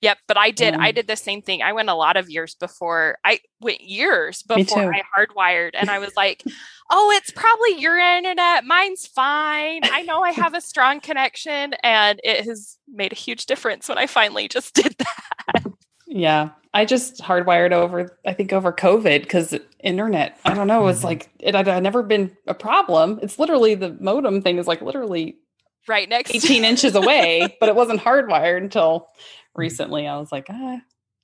Yep, 0.01 0.19
but 0.29 0.37
I 0.37 0.51
did. 0.51 0.75
I 0.75 0.93
did 0.93 1.07
the 1.07 1.17
same 1.17 1.43
thing. 1.43 1.63
I 1.63 1.73
went 1.73 1.89
a 1.89 1.95
lot 1.95 2.17
of 2.17 2.29
years 2.29 2.55
before. 2.55 3.19
I 3.25 3.41
went 3.61 3.81
years 3.81 4.43
before 4.43 4.95
I 4.95 5.03
hardwired, 5.17 5.71
and 5.75 5.91
I 5.91 5.99
was 5.99 6.13
like, 6.17 6.43
"Oh, 6.91 7.13
it's 7.17 7.31
probably 7.31 7.81
your 7.81 7.99
internet. 7.99 8.65
Mine's 8.65 9.07
fine. 9.07 9.81
I 9.85 10.03
know 10.03 10.23
I 10.23 10.33
have 10.33 10.55
a 10.55 10.61
strong 10.61 11.01
connection, 11.01 11.75
and 11.83 12.21
it 12.23 12.45
has 12.45 12.79
made 12.89 13.13
a 13.13 13.17
huge 13.17 13.47
difference 13.47 13.89
when 13.89 13.99
I 13.99 14.07
finally 14.07 14.49
just 14.49 14.75
did 14.75 14.97
that." 14.99 15.65
Yeah, 16.07 16.51
I 16.73 16.85
just 16.85 17.21
hardwired 17.21 17.73
over. 17.73 18.19
I 18.27 18.33
think 18.35 18.53
over 18.53 18.73
COVID 18.73 19.23
because 19.23 19.55
internet. 19.81 20.39
I 20.45 20.55
don't 20.55 20.67
know. 20.67 20.83
It 20.83 20.85
was 20.85 20.99
mm-hmm. 20.99 21.07
like 21.07 21.31
it 21.39 21.55
had 21.55 21.83
never 21.83 22.03
been 22.03 22.37
a 22.47 22.55
problem. 22.55 23.21
It's 23.23 23.39
literally 23.39 23.75
the 23.75 23.97
modem 24.01 24.43
thing 24.43 24.59
is 24.59 24.67
like 24.67 24.83
literally 24.83 25.39
right 25.87 26.09
next 26.09 26.35
18 26.35 26.65
inches 26.65 26.95
away, 26.95 27.57
but 27.61 27.69
it 27.69 27.75
wasn't 27.75 28.01
hardwired 28.01 28.59
until 28.59 29.09
recently. 29.55 30.07
I 30.07 30.19
was 30.19 30.33
like, 30.33 30.47
ah, 30.51 30.81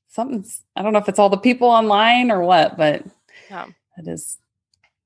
something's. 0.09 0.62
I 0.76 0.83
don't 0.83 0.93
know 0.93 0.99
if 0.99 1.09
it's 1.09 1.18
all 1.18 1.31
the 1.31 1.37
people 1.37 1.68
online 1.68 2.31
or 2.31 2.43
what, 2.43 2.76
but 2.76 3.05
yeah. 3.51 3.66
it 3.97 4.09
is 4.09 4.39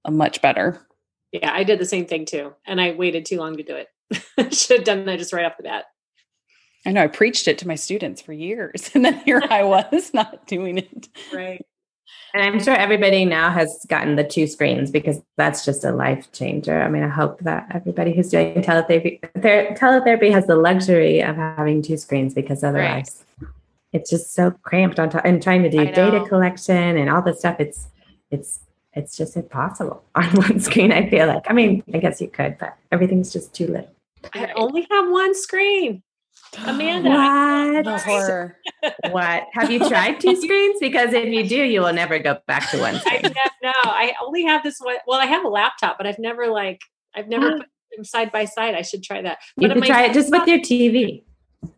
a 0.05 0.11
much 0.11 0.43
better. 0.43 0.87
Yeah, 1.33 1.53
I 1.53 1.65
did 1.65 1.79
the 1.79 1.87
same 1.87 2.07
thing 2.07 2.27
too, 2.27 2.53
and 2.67 2.81
I 2.81 2.93
waited 2.93 3.27
too 3.27 3.39
long 3.39 3.57
to 3.57 3.63
do 3.63 3.77
it. 3.77 4.55
Should 4.55 4.79
have 4.79 4.85
done 4.85 5.05
that 5.07 5.19
just 5.19 5.33
right 5.33 5.45
off 5.45 5.57
the 5.57 5.65
bat. 5.65 5.87
I 6.87 6.93
know 6.93 7.03
I 7.03 7.07
preached 7.07 7.49
it 7.49 7.59
to 7.59 7.69
my 7.69 7.75
students 7.75 8.21
for 8.21 8.33
years, 8.33 8.91
and 8.95 9.05
then 9.05 9.15
here 9.25 9.43
I 9.49 9.63
was 9.93 10.13
not 10.15 10.47
doing 10.47 10.79
it. 10.79 11.09
Right. 11.33 11.65
And 12.35 12.43
I'm 12.43 12.61
sure 12.61 12.75
everybody 12.75 13.25
now 13.25 13.51
has 13.51 13.87
gotten 13.89 14.17
the 14.17 14.25
two 14.25 14.49
screens 14.49 14.91
because 14.91 15.21
that's 15.37 15.65
just 15.65 15.85
a 15.85 15.93
life 15.93 16.33
changer. 16.33 16.83
I 16.83 16.89
mean, 16.89 17.05
I 17.05 17.09
hope 17.09 17.39
that 17.41 17.69
everybody 17.71 18.13
who's 18.13 18.29
doing 18.29 18.55
teletherapy, 18.55 19.21
teletherapy 19.37 20.33
has 20.33 20.47
the 20.47 20.57
luxury 20.57 21.21
of 21.21 21.37
having 21.37 21.81
two 21.81 21.97
screens 21.97 22.35
because 22.35 22.65
otherwise 22.65 23.25
right. 23.41 23.51
it's 23.93 24.11
just 24.11 24.35
so 24.35 24.51
cramped 24.51 24.99
on 24.99 25.11
top 25.11 25.25
and 25.25 25.41
trying 25.41 25.63
to 25.63 25.71
do 25.71 25.85
data 25.85 26.25
collection 26.29 26.97
and 26.97 27.09
all 27.09 27.23
this 27.23 27.39
stuff. 27.39 27.61
It's, 27.61 27.87
it's, 28.33 28.59
it's 28.95 29.17
just 29.17 29.37
impossible 29.37 30.03
on 30.17 30.27
one 30.31 30.59
screen. 30.59 30.91
I 30.91 31.09
feel 31.09 31.29
like, 31.29 31.45
I 31.49 31.53
mean, 31.53 31.85
I 31.95 31.99
guess 31.99 32.21
you 32.21 32.27
could, 32.27 32.59
but 32.59 32.77
everything's 32.91 33.33
just 33.33 33.55
too 33.55 33.69
little. 33.69 33.91
I 34.35 34.51
only 34.57 34.89
have 34.91 35.09
one 35.09 35.37
screen. 35.37 36.03
Amanda. 36.59 37.83
What? 37.91 38.01
horror. 38.03 38.57
what? 39.11 39.45
Have 39.53 39.71
you 39.71 39.79
tried 39.81 40.21
two 40.21 40.37
screens? 40.41 40.79
Because 40.81 41.13
if 41.13 41.29
you 41.29 41.47
do, 41.47 41.57
you 41.57 41.81
will 41.81 41.93
never 41.93 42.19
go 42.19 42.39
back 42.47 42.71
to 42.71 42.79
one 42.81 42.95
screen. 43.01 43.21
I 43.25 43.29
have, 43.29 43.53
no, 43.63 43.73
I 43.85 44.15
only 44.23 44.45
have 44.45 44.63
this 44.63 44.79
one. 44.81 44.97
Well, 45.07 45.21
I 45.21 45.27
have 45.27 45.45
a 45.45 45.49
laptop, 45.49 45.99
but 45.99 46.07
I've 46.07 46.19
never 46.19 46.49
like 46.49 46.81
I've 47.15 47.29
never 47.29 47.53
put 47.59 47.67
them 47.97 48.05
side 48.05 48.33
by 48.33 48.45
side. 48.45 48.75
I 48.75 48.83
should 48.83 49.03
try 49.03 49.23
that. 49.23 49.39
You 49.57 49.69
can 49.69 49.83
try 49.83 50.05
it 50.05 50.13
just 50.13 50.31
with 50.31 50.47
your 50.47 50.59
TV. 50.59 51.25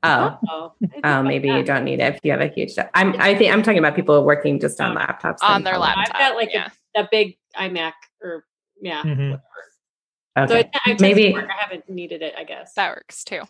Oh, 0.02 0.38
oh, 0.48 0.72
oh 1.04 1.22
maybe 1.22 1.48
that. 1.48 1.58
you 1.58 1.62
don't 1.62 1.84
need 1.84 2.00
it 2.00 2.14
if 2.14 2.20
you 2.24 2.32
have 2.32 2.40
a 2.40 2.48
huge. 2.48 2.72
I'm. 2.94 3.14
I 3.20 3.34
think 3.36 3.52
I'm 3.52 3.62
talking 3.62 3.78
about 3.78 3.94
people 3.94 4.24
working 4.24 4.58
just 4.58 4.80
on 4.80 4.96
laptops. 4.96 5.38
On 5.42 5.62
their 5.62 5.78
laptop. 5.78 6.14
I've 6.14 6.20
got 6.20 6.36
like 6.36 6.50
yeah. 6.52 6.70
a, 6.96 7.02
a, 7.02 7.08
big 7.10 7.36
iMac 7.56 7.92
or 8.22 8.44
yeah. 8.80 9.02
Mm-hmm. 9.02 9.34
Okay. 10.38 10.48
So 10.48 10.90
it, 10.90 11.00
maybe 11.00 11.34
I 11.34 11.46
haven't 11.58 11.88
needed 11.88 12.22
it. 12.22 12.34
I 12.36 12.44
guess 12.44 12.72
that 12.74 12.90
works 12.90 13.24
too. 13.24 13.42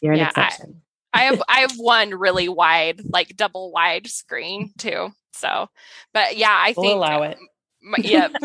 You're 0.00 0.12
an 0.12 0.18
yeah, 0.18 0.28
exception. 0.28 0.82
I, 1.12 1.20
I 1.20 1.24
have 1.24 1.42
I 1.48 1.60
have 1.60 1.76
one 1.76 2.10
really 2.10 2.48
wide, 2.48 3.00
like 3.04 3.36
double 3.36 3.72
wide 3.72 4.06
screen 4.06 4.72
too. 4.78 5.10
So, 5.32 5.68
but 6.12 6.36
yeah, 6.36 6.50
I 6.50 6.74
we'll 6.76 6.84
think 6.84 6.96
allow 6.96 7.22
it. 7.22 7.38
My, 7.82 7.98
yep. 8.00 8.32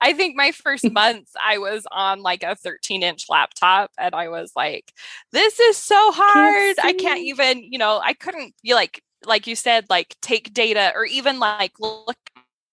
I 0.00 0.14
think 0.14 0.34
my 0.34 0.52
first 0.52 0.90
months 0.90 1.32
I 1.44 1.58
was 1.58 1.86
on 1.90 2.22
like 2.22 2.42
a 2.42 2.56
13 2.56 3.02
inch 3.02 3.26
laptop 3.28 3.90
and 3.98 4.14
I 4.14 4.28
was 4.28 4.52
like, 4.56 4.92
this 5.32 5.60
is 5.60 5.76
so 5.76 6.10
hard. 6.12 6.76
Can't 6.76 6.86
I 6.86 6.92
can't 6.94 7.20
even, 7.20 7.70
you 7.70 7.78
know, 7.78 8.00
I 8.02 8.14
couldn't 8.14 8.54
be 8.62 8.72
like, 8.72 9.02
like 9.26 9.46
you 9.46 9.54
said, 9.54 9.86
like 9.90 10.16
take 10.22 10.54
data 10.54 10.92
or 10.94 11.04
even 11.04 11.38
like 11.38 11.72
look 11.80 12.16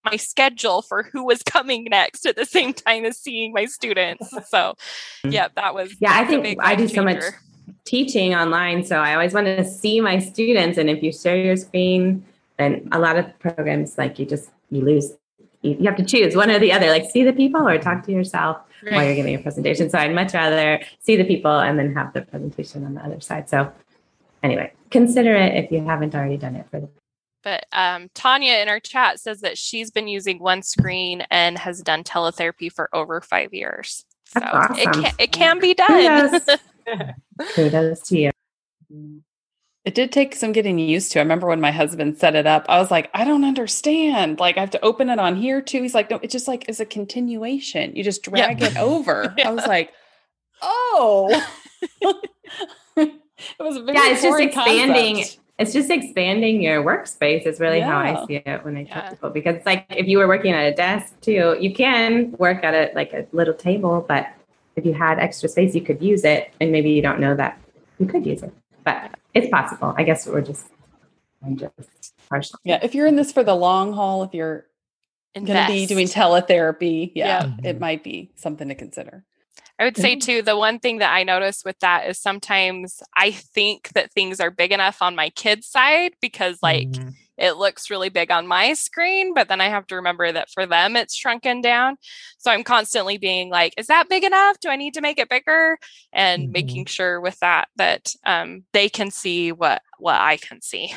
my 0.04 0.16
schedule 0.16 0.82
for 0.82 1.02
who 1.02 1.24
was 1.24 1.42
coming 1.42 1.84
next 1.90 2.26
at 2.26 2.36
the 2.36 2.46
same 2.46 2.72
time 2.72 3.04
as 3.04 3.18
seeing 3.18 3.52
my 3.52 3.66
students. 3.66 4.30
So, 4.48 4.74
mm. 5.24 5.32
yeah, 5.32 5.48
that 5.56 5.74
was 5.74 5.94
yeah. 6.00 6.12
I 6.14 6.24
think 6.24 6.58
I 6.60 6.74
do 6.74 6.88
changer. 6.88 6.94
so 6.94 7.04
much 7.04 7.34
teaching 7.84 8.34
online, 8.34 8.84
so 8.84 8.96
I 8.98 9.14
always 9.14 9.32
want 9.32 9.46
to 9.46 9.64
see 9.64 10.00
my 10.00 10.18
students. 10.18 10.78
And 10.78 10.90
if 10.90 11.02
you 11.02 11.12
share 11.12 11.36
your 11.36 11.56
screen, 11.56 12.24
then 12.58 12.88
a 12.92 12.98
lot 12.98 13.16
of 13.16 13.38
programs 13.38 13.98
like 13.98 14.18
you 14.18 14.26
just 14.26 14.50
you 14.70 14.82
lose. 14.82 15.12
You, 15.62 15.76
you 15.78 15.84
have 15.86 15.96
to 15.96 16.04
choose 16.04 16.34
one 16.34 16.50
or 16.50 16.58
the 16.58 16.72
other, 16.72 16.88
like 16.88 17.10
see 17.10 17.22
the 17.22 17.34
people 17.34 17.68
or 17.68 17.76
talk 17.78 18.04
to 18.06 18.12
yourself 18.12 18.58
right. 18.82 18.94
while 18.94 19.04
you're 19.04 19.14
giving 19.14 19.34
a 19.34 19.38
presentation. 19.38 19.90
So 19.90 19.98
I'd 19.98 20.14
much 20.14 20.32
rather 20.32 20.80
see 21.00 21.16
the 21.16 21.24
people 21.24 21.58
and 21.58 21.78
then 21.78 21.94
have 21.94 22.12
the 22.14 22.22
presentation 22.22 22.84
on 22.84 22.94
the 22.94 23.04
other 23.04 23.20
side. 23.20 23.48
So 23.48 23.70
anyway, 24.42 24.72
consider 24.90 25.34
it 25.34 25.54
if 25.64 25.70
you 25.70 25.84
haven't 25.84 26.14
already 26.14 26.38
done 26.38 26.56
it 26.56 26.66
for 26.70 26.80
the 26.80 26.88
but 27.42 27.66
um, 27.72 28.08
Tanya 28.14 28.54
in 28.54 28.68
our 28.68 28.80
chat 28.80 29.20
says 29.20 29.40
that 29.40 29.58
she's 29.58 29.90
been 29.90 30.08
using 30.08 30.38
one 30.38 30.62
screen 30.62 31.22
and 31.30 31.58
has 31.58 31.80
done 31.80 32.04
teletherapy 32.04 32.72
for 32.72 32.88
over 32.94 33.20
five 33.20 33.52
years. 33.52 34.04
So 34.26 34.40
awesome. 34.40 34.76
it 34.76 34.92
can 34.92 35.12
it 35.18 35.32
can 35.32 35.58
be 35.58 35.74
done. 35.74 36.40
Kudos. 36.40 36.58
Kudos 37.54 38.00
to 38.08 38.18
you. 38.18 38.30
It 39.84 39.94
did 39.94 40.12
take 40.12 40.34
some 40.34 40.52
getting 40.52 40.78
used 40.78 41.12
to. 41.12 41.20
I 41.20 41.22
remember 41.22 41.46
when 41.46 41.60
my 41.60 41.70
husband 41.70 42.18
set 42.18 42.36
it 42.36 42.46
up, 42.46 42.66
I 42.68 42.78
was 42.78 42.90
like, 42.90 43.10
I 43.14 43.24
don't 43.24 43.44
understand. 43.44 44.38
Like, 44.38 44.58
I 44.58 44.60
have 44.60 44.70
to 44.70 44.84
open 44.84 45.08
it 45.08 45.18
on 45.18 45.36
here 45.36 45.62
too. 45.62 45.82
He's 45.82 45.94
like, 45.94 46.10
no, 46.10 46.20
it 46.22 46.30
just 46.30 46.46
like 46.46 46.68
is 46.68 46.80
a 46.80 46.84
continuation. 46.84 47.96
You 47.96 48.04
just 48.04 48.22
drag 48.22 48.60
yep. 48.60 48.72
it 48.72 48.76
over. 48.76 49.34
yeah. 49.38 49.48
I 49.48 49.52
was 49.52 49.66
like, 49.66 49.90
oh. 50.60 51.46
it 52.96 53.12
was 53.58 53.76
a 53.76 53.82
very 53.82 53.96
yeah. 53.96 54.12
It's 54.12 54.22
just 54.22 54.38
expanding. 54.38 55.16
Concept 55.16 55.40
it's 55.60 55.74
just 55.74 55.90
expanding 55.90 56.62
your 56.62 56.82
workspace 56.82 57.46
is 57.46 57.60
really 57.60 57.78
yeah. 57.78 57.90
how 57.90 57.98
I 57.98 58.26
see 58.26 58.36
it 58.36 58.64
when 58.64 58.78
I 58.78 58.84
tell 58.84 59.02
yeah. 59.02 59.10
people 59.10 59.28
because 59.28 59.56
it's 59.56 59.66
like 59.66 59.84
if 59.90 60.08
you 60.08 60.16
were 60.16 60.26
working 60.26 60.52
at 60.52 60.72
a 60.72 60.74
desk 60.74 61.20
too, 61.20 61.56
you 61.60 61.74
can 61.74 62.32
work 62.38 62.64
at 62.64 62.72
it 62.72 62.94
like 62.94 63.12
a 63.12 63.26
little 63.32 63.52
table, 63.52 64.04
but 64.08 64.26
if 64.76 64.86
you 64.86 64.94
had 64.94 65.18
extra 65.18 65.50
space, 65.50 65.74
you 65.74 65.82
could 65.82 66.02
use 66.02 66.24
it, 66.24 66.50
and 66.60 66.72
maybe 66.72 66.90
you 66.90 67.02
don't 67.02 67.20
know 67.20 67.34
that 67.36 67.60
you 67.98 68.06
could 68.06 68.24
use 68.24 68.42
it, 68.42 68.54
but 68.84 69.10
it's 69.34 69.50
possible. 69.50 69.94
I 69.98 70.02
guess 70.02 70.26
we're 70.26 70.40
just 70.40 70.66
I'm 71.44 71.58
just 71.58 71.74
partial. 72.30 72.58
Yeah, 72.64 72.78
if 72.82 72.94
you're 72.94 73.06
in 73.06 73.16
this 73.16 73.30
for 73.30 73.44
the 73.44 73.54
long 73.54 73.92
haul, 73.92 74.22
if 74.22 74.32
you're 74.32 74.64
going 75.34 75.46
to 75.46 75.66
be 75.68 75.84
doing 75.84 76.06
teletherapy, 76.06 77.12
yeah, 77.14 77.52
yeah, 77.62 77.70
it 77.70 77.80
might 77.80 78.02
be 78.02 78.32
something 78.34 78.68
to 78.68 78.74
consider. 78.74 79.24
I 79.80 79.84
would 79.84 79.96
say 79.96 80.14
too, 80.14 80.42
the 80.42 80.58
one 80.58 80.78
thing 80.78 80.98
that 80.98 81.14
I 81.14 81.22
notice 81.22 81.64
with 81.64 81.78
that 81.78 82.06
is 82.06 82.20
sometimes 82.20 83.02
I 83.16 83.30
think 83.30 83.88
that 83.94 84.12
things 84.12 84.38
are 84.38 84.50
big 84.50 84.72
enough 84.72 85.00
on 85.00 85.16
my 85.16 85.30
kids' 85.30 85.68
side 85.68 86.12
because 86.20 86.58
like 86.62 86.90
mm-hmm. 86.90 87.08
it 87.38 87.56
looks 87.56 87.88
really 87.88 88.10
big 88.10 88.30
on 88.30 88.46
my 88.46 88.74
screen, 88.74 89.32
but 89.32 89.48
then 89.48 89.62
I 89.62 89.70
have 89.70 89.86
to 89.86 89.94
remember 89.96 90.30
that 90.32 90.50
for 90.50 90.66
them 90.66 90.96
it's 90.96 91.16
shrunken 91.16 91.62
down. 91.62 91.96
So 92.36 92.50
I'm 92.50 92.62
constantly 92.62 93.16
being 93.16 93.48
like, 93.48 93.72
is 93.78 93.86
that 93.86 94.10
big 94.10 94.22
enough? 94.22 94.60
Do 94.60 94.68
I 94.68 94.76
need 94.76 94.92
to 94.94 95.00
make 95.00 95.18
it 95.18 95.30
bigger? 95.30 95.78
And 96.12 96.42
mm-hmm. 96.42 96.52
making 96.52 96.84
sure 96.84 97.18
with 97.18 97.38
that 97.38 97.68
that 97.76 98.12
um, 98.26 98.64
they 98.74 98.90
can 98.90 99.10
see 99.10 99.50
what 99.50 99.80
what 99.98 100.20
I 100.20 100.36
can 100.36 100.60
see. 100.60 100.92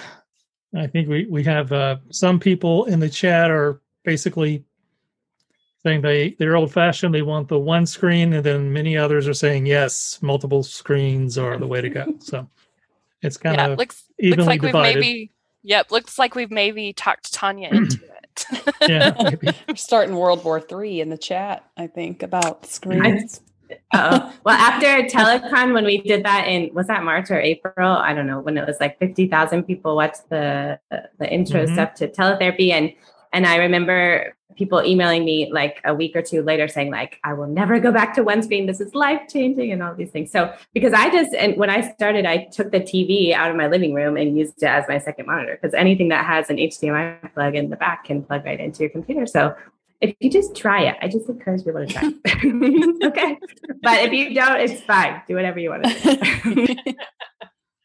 I 0.76 0.88
think 0.88 1.08
we 1.08 1.26
we 1.30 1.46
have 1.46 1.72
uh, 1.72 1.98
some 2.12 2.38
people 2.38 2.84
in 2.84 3.00
the 3.00 3.10
chat 3.10 3.50
are 3.50 3.82
basically 4.04 4.66
saying 5.84 6.02
they 6.02 6.36
they're 6.40 6.56
old 6.56 6.72
fashioned. 6.72 7.14
They 7.14 7.22
want 7.22 7.48
the 7.50 7.60
one 7.60 7.86
screen, 7.86 8.34
and 8.34 8.44
then 8.44 8.72
many 8.72 8.98
others 8.98 9.28
are 9.28 9.34
saying 9.34 9.66
yes, 9.66 10.20
multiple 10.22 10.64
screens 10.64 11.38
are 11.38 11.58
the 11.58 11.68
way 11.68 11.82
to 11.82 11.90
go. 11.90 12.06
So 12.20 12.48
it's 13.22 13.38
kind 13.38 13.58
yeah, 13.58 13.68
of 13.68 13.78
looks, 13.78 14.04
evenly 14.20 14.46
looks 14.46 14.48
like 14.48 14.62
divided. 14.62 14.96
We've 14.96 15.02
maybe, 15.02 15.32
yep, 15.64 15.92
looks 15.92 16.20
like 16.20 16.36
we've 16.36 16.52
maybe 16.52 16.92
talked 16.94 17.34
Tanya 17.34 17.70
into 17.70 18.00
it. 18.24 18.76
yeah, 18.90 19.14
maybe. 19.24 19.56
we're 19.68 19.76
starting 19.76 20.16
World 20.16 20.44
War 20.44 20.60
Three 20.60 21.02
in 21.02 21.10
the 21.10 21.18
chat. 21.18 21.64
I 21.78 21.88
think 21.88 22.24
about 22.24 22.66
screens. 22.66 23.42
oh 23.94 24.34
well, 24.44 24.56
after 24.56 25.04
Telecon, 25.04 25.74
when 25.74 25.86
we 25.86 26.00
did 26.02 26.26
that 26.26 26.48
in 26.48 26.74
was 26.74 26.88
that 26.88 27.04
March 27.04 27.30
or 27.30 27.40
April? 27.40 27.90
I 27.90 28.14
don't 28.14 28.28
know 28.28 28.40
when 28.40 28.58
it 28.58 28.66
was 28.66 28.78
like 28.80 29.00
fifty 29.00 29.28
thousand 29.28 29.64
people 29.64 29.96
watched 29.96 30.30
the 30.30 30.80
the 30.90 31.30
intro 31.30 31.66
mm-hmm. 31.66 31.74
stuff 31.74 31.94
to 31.96 32.08
teletherapy, 32.08 32.72
and 32.72 32.94
and 33.34 33.46
I 33.46 33.58
remember 33.58 34.34
people 34.56 34.84
emailing 34.84 35.26
me 35.26 35.52
like 35.52 35.82
a 35.84 35.94
week 35.94 36.16
or 36.16 36.22
two 36.22 36.42
later 36.42 36.68
saying 36.68 36.92
like 36.92 37.20
i 37.24 37.34
will 37.34 37.48
never 37.48 37.80
go 37.80 37.92
back 37.92 38.14
to 38.14 38.24
one 38.24 38.42
screen 38.42 38.66
this 38.66 38.80
is 38.80 38.94
life 38.94 39.22
changing 39.28 39.72
and 39.72 39.82
all 39.82 39.94
these 39.96 40.12
things. 40.12 40.32
So 40.32 40.54
because 40.74 40.94
i 40.94 41.10
just 41.10 41.34
and 41.34 41.58
when 41.58 41.70
i 41.70 41.94
started 41.94 42.26
i 42.26 42.46
took 42.46 42.72
the 42.72 42.80
tv 42.80 43.34
out 43.34 43.50
of 43.50 43.58
my 43.58 43.68
living 43.68 43.94
room 43.94 44.18
and 44.18 44.38
used 44.38 44.62
it 44.62 44.68
as 44.68 44.86
my 44.88 44.98
second 44.98 45.26
monitor 45.26 45.58
because 45.60 45.74
anything 45.74 46.10
that 46.10 46.26
has 46.26 46.50
an 46.50 46.58
hdmi 46.58 47.34
plug 47.34 47.56
in 47.56 47.70
the 47.70 47.76
back 47.76 48.06
can 48.06 48.24
plug 48.24 48.46
right 48.46 48.60
into 48.60 48.82
your 48.82 48.90
computer. 48.90 49.26
So 49.26 49.56
if 50.02 50.16
you 50.20 50.30
just 50.30 50.56
try 50.56 50.84
it 50.84 50.98
i 51.02 51.08
just 51.08 51.30
encourage 51.30 51.64
people 51.64 51.86
to 51.86 51.92
try 51.92 52.12
it. 52.26 53.04
Okay? 53.04 53.38
But 53.82 54.04
if 54.04 54.14
you 54.14 54.34
don't 54.34 54.60
it's 54.60 54.82
fine. 54.82 55.22
Do 55.28 55.36
whatever 55.36 55.60
you 55.60 55.70
want 55.70 55.86
to 55.86 56.44
do. 56.44 56.76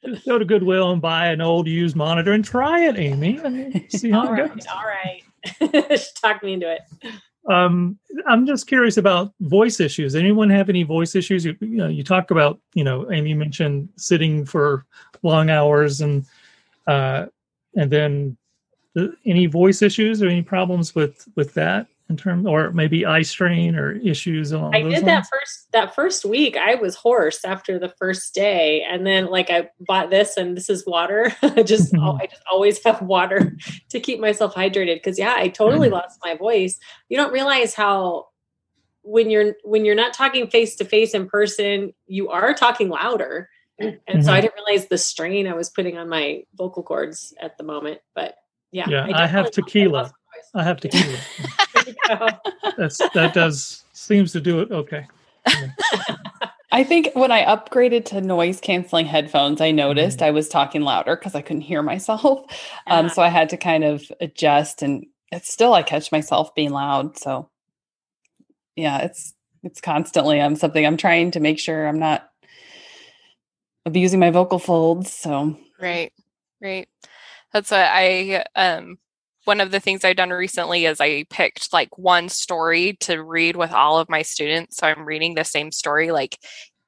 Just 0.05 0.25
go 0.27 0.39
to 0.39 0.45
Goodwill 0.45 0.91
and 0.93 1.03
buy 1.03 1.29
an 1.29 1.41
old 1.41 1.67
used 1.67 1.97
monitor 1.97 2.33
and 2.33 2.45
try 2.45 2.87
it, 2.87 2.97
Amy, 2.99 3.39
and 3.43 3.85
see 3.91 4.11
how 4.11 4.21
all 4.21 4.29
it 4.29 4.31
right, 4.31 4.55
goes. 4.55 4.67
All 4.67 4.85
right. 4.85 5.23
Talk 6.23 6.43
me 6.43 6.55
into 6.55 6.71
it. 6.71 6.83
Um, 7.49 7.99
I'm 8.27 8.47
just 8.47 8.67
curious 8.67 8.99
about 8.99 9.33
voice 9.41 9.81
issues. 9.81 10.15
Anyone 10.15 10.51
have 10.51 10.69
any 10.69 10.83
voice 10.83 11.15
issues? 11.15 11.45
You, 11.45 11.57
you 11.61 11.79
know, 11.79 11.89
you 11.89 12.05
talk 12.05 12.31
about, 12.31 12.61
you 12.75 12.85
know, 12.85 13.11
Amy 13.11 13.33
mentioned 13.35 13.89
sitting 13.97 14.45
for 14.45 14.85
long 15.23 15.49
hours 15.49 16.01
and 16.01 16.27
uh, 16.87 17.27
and 17.75 17.91
then 17.91 18.37
the, 18.95 19.15
any 19.25 19.47
voice 19.47 19.83
issues 19.83 20.23
or 20.23 20.29
any 20.29 20.43
problems 20.43 20.95
with 20.95 21.27
with 21.37 21.55
that? 21.55 21.87
In 22.09 22.17
terms 22.17 22.47
or 22.47 22.73
maybe 22.73 23.05
eye 23.05 23.23
strain 23.23 23.77
or 23.77 23.93
issues 23.93 24.53
along 24.53 24.75
I 24.75 24.81
did 24.81 24.93
lines? 24.93 25.05
that 25.05 25.27
first 25.31 25.73
that 25.73 25.95
first 25.95 26.25
week 26.25 26.57
I 26.57 26.75
was 26.75 26.95
hoarse 26.95 27.45
after 27.45 27.79
the 27.79 27.91
first 27.99 28.35
day 28.35 28.83
and 28.89 29.07
then 29.07 29.27
like 29.27 29.51
I 29.51 29.69
bought 29.81 30.09
this 30.11 30.37
and 30.37 30.57
this 30.57 30.71
is 30.71 30.87
water. 30.87 31.35
Just 31.65 31.95
I 31.95 32.27
just 32.27 32.43
always 32.51 32.83
have 32.85 33.03
water 33.03 33.57
to 33.91 34.01
keep 34.01 34.21
myself 34.21 34.55
hydrated 34.55 34.97
because 34.97 35.19
yeah 35.19 35.35
I 35.37 35.49
totally 35.49 35.91
lost 35.91 36.19
my 36.25 36.35
voice. 36.35 36.79
You 37.09 37.17
don't 37.19 37.33
realize 37.33 37.75
how 37.75 38.29
when 39.03 39.31
you're 39.31 39.55
when 39.65 39.85
you're 39.85 39.95
not 39.95 40.15
talking 40.15 40.49
face 40.49 40.77
to 40.77 40.85
face 40.85 41.13
in 41.15 41.29
person 41.29 41.93
you 42.07 42.31
are 42.31 42.55
talking 42.55 42.89
louder. 42.89 43.51
And 43.79 43.93
mm-hmm. 43.93 44.23
so 44.23 44.33
I 44.33 44.37
mm-hmm. 44.37 44.43
didn't 44.43 44.55
realize 44.67 44.89
the 44.89 44.99
strain 44.99 45.47
I 45.47 45.55
was 45.55 45.69
putting 45.69 45.99
on 45.99 46.09
my 46.09 46.45
vocal 46.55 46.83
cords 46.83 47.35
at 47.41 47.59
the 47.59 47.65
moment 47.65 48.01
but 48.15 48.37
yeah 48.73 48.89
yeah 48.89 49.07
I, 49.07 49.25
I 49.25 49.27
have 49.27 49.51
tequila 49.51 50.13
I 50.55 50.63
have 50.63 50.81
tequila. 50.81 51.19
That's 52.77 52.99
that 53.15 53.33
does 53.35 53.85
seems 53.93 54.33
to 54.33 54.41
do 54.41 54.61
it. 54.61 54.71
Okay. 54.71 55.07
I 56.71 56.85
think 56.85 57.11
when 57.15 57.33
I 57.33 57.45
upgraded 57.45 58.05
to 58.07 58.21
noise 58.21 58.61
canceling 58.61 59.07
headphones, 59.07 59.61
I 59.61 59.71
noticed 59.71 60.19
mm-hmm. 60.19 60.27
I 60.27 60.31
was 60.33 60.49
talking 60.49 60.83
louder 60.83 61.17
because 61.17 61.35
I 61.35 61.43
couldn't 61.43 61.63
hear 61.63 61.83
myself. 61.83 62.47
Um, 62.87 63.09
so 63.09 63.21
I 63.23 63.29
had 63.29 63.51
to 63.51 63.57
kind 63.57 63.85
of 63.85 64.03
adjust, 64.21 64.83
and 64.83 65.07
it's 65.31 65.53
still 65.53 65.75
I 65.75 65.83
catch 65.83 66.11
myself 66.11 66.55
being 66.55 66.71
loud. 66.71 67.19
So 67.19 67.51
yeah, 68.77 68.99
it's 68.99 69.35
it's 69.63 69.81
constantly 69.81 70.41
um 70.41 70.57
something 70.57 70.87
I'm 70.87 70.97
trying 70.97 71.33
to 71.33 71.41
make 71.41 71.59
sure 71.59 71.87
I'm 71.87 71.99
not 71.99 72.31
abusing 73.85 74.21
my 74.21 74.31
vocal 74.31 74.59
folds. 74.59 75.13
So 75.13 75.59
right, 75.81 76.13
right. 76.63 76.89
That's 77.53 77.71
what 77.71 77.81
I 77.81 78.45
um 78.55 78.99
one 79.49 79.63
of 79.63 79.71
the 79.71 79.81
things 79.81 80.05
I've 80.05 80.17
done 80.17 80.29
recently 80.29 80.85
is 80.85 81.01
I 81.01 81.25
picked 81.31 81.73
like 81.73 81.97
one 81.97 82.29
story 82.29 82.99
to 83.01 83.23
read 83.23 83.57
with 83.57 83.73
all 83.73 83.99
of 83.99 84.11
my 84.11 84.21
students. 84.21 84.77
So 84.77 84.87
I'm 84.87 85.07
reading 85.07 85.35
the 85.35 85.43
same 85.43 85.73
story 85.73 86.13
like 86.13 86.39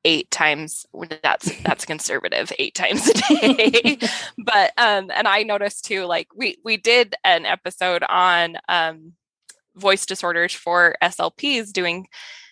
eight 0.04 0.30
times 0.30 0.84
that's 1.22 1.50
that's 1.62 1.86
conservative 1.86 2.52
eight 2.58 2.74
times 2.74 3.08
a 3.08 3.14
day 3.14 3.98
but 4.38 4.72
um 4.78 5.10
and 5.14 5.28
i 5.28 5.42
noticed 5.42 5.84
too 5.84 6.06
like 6.06 6.26
we 6.34 6.56
we 6.64 6.78
did 6.78 7.14
an 7.22 7.44
episode 7.44 8.02
on 8.08 8.56
um 8.70 9.12
voice 9.76 10.06
disorders 10.06 10.54
for 10.54 10.96
slps 11.02 11.70
doing 11.70 12.06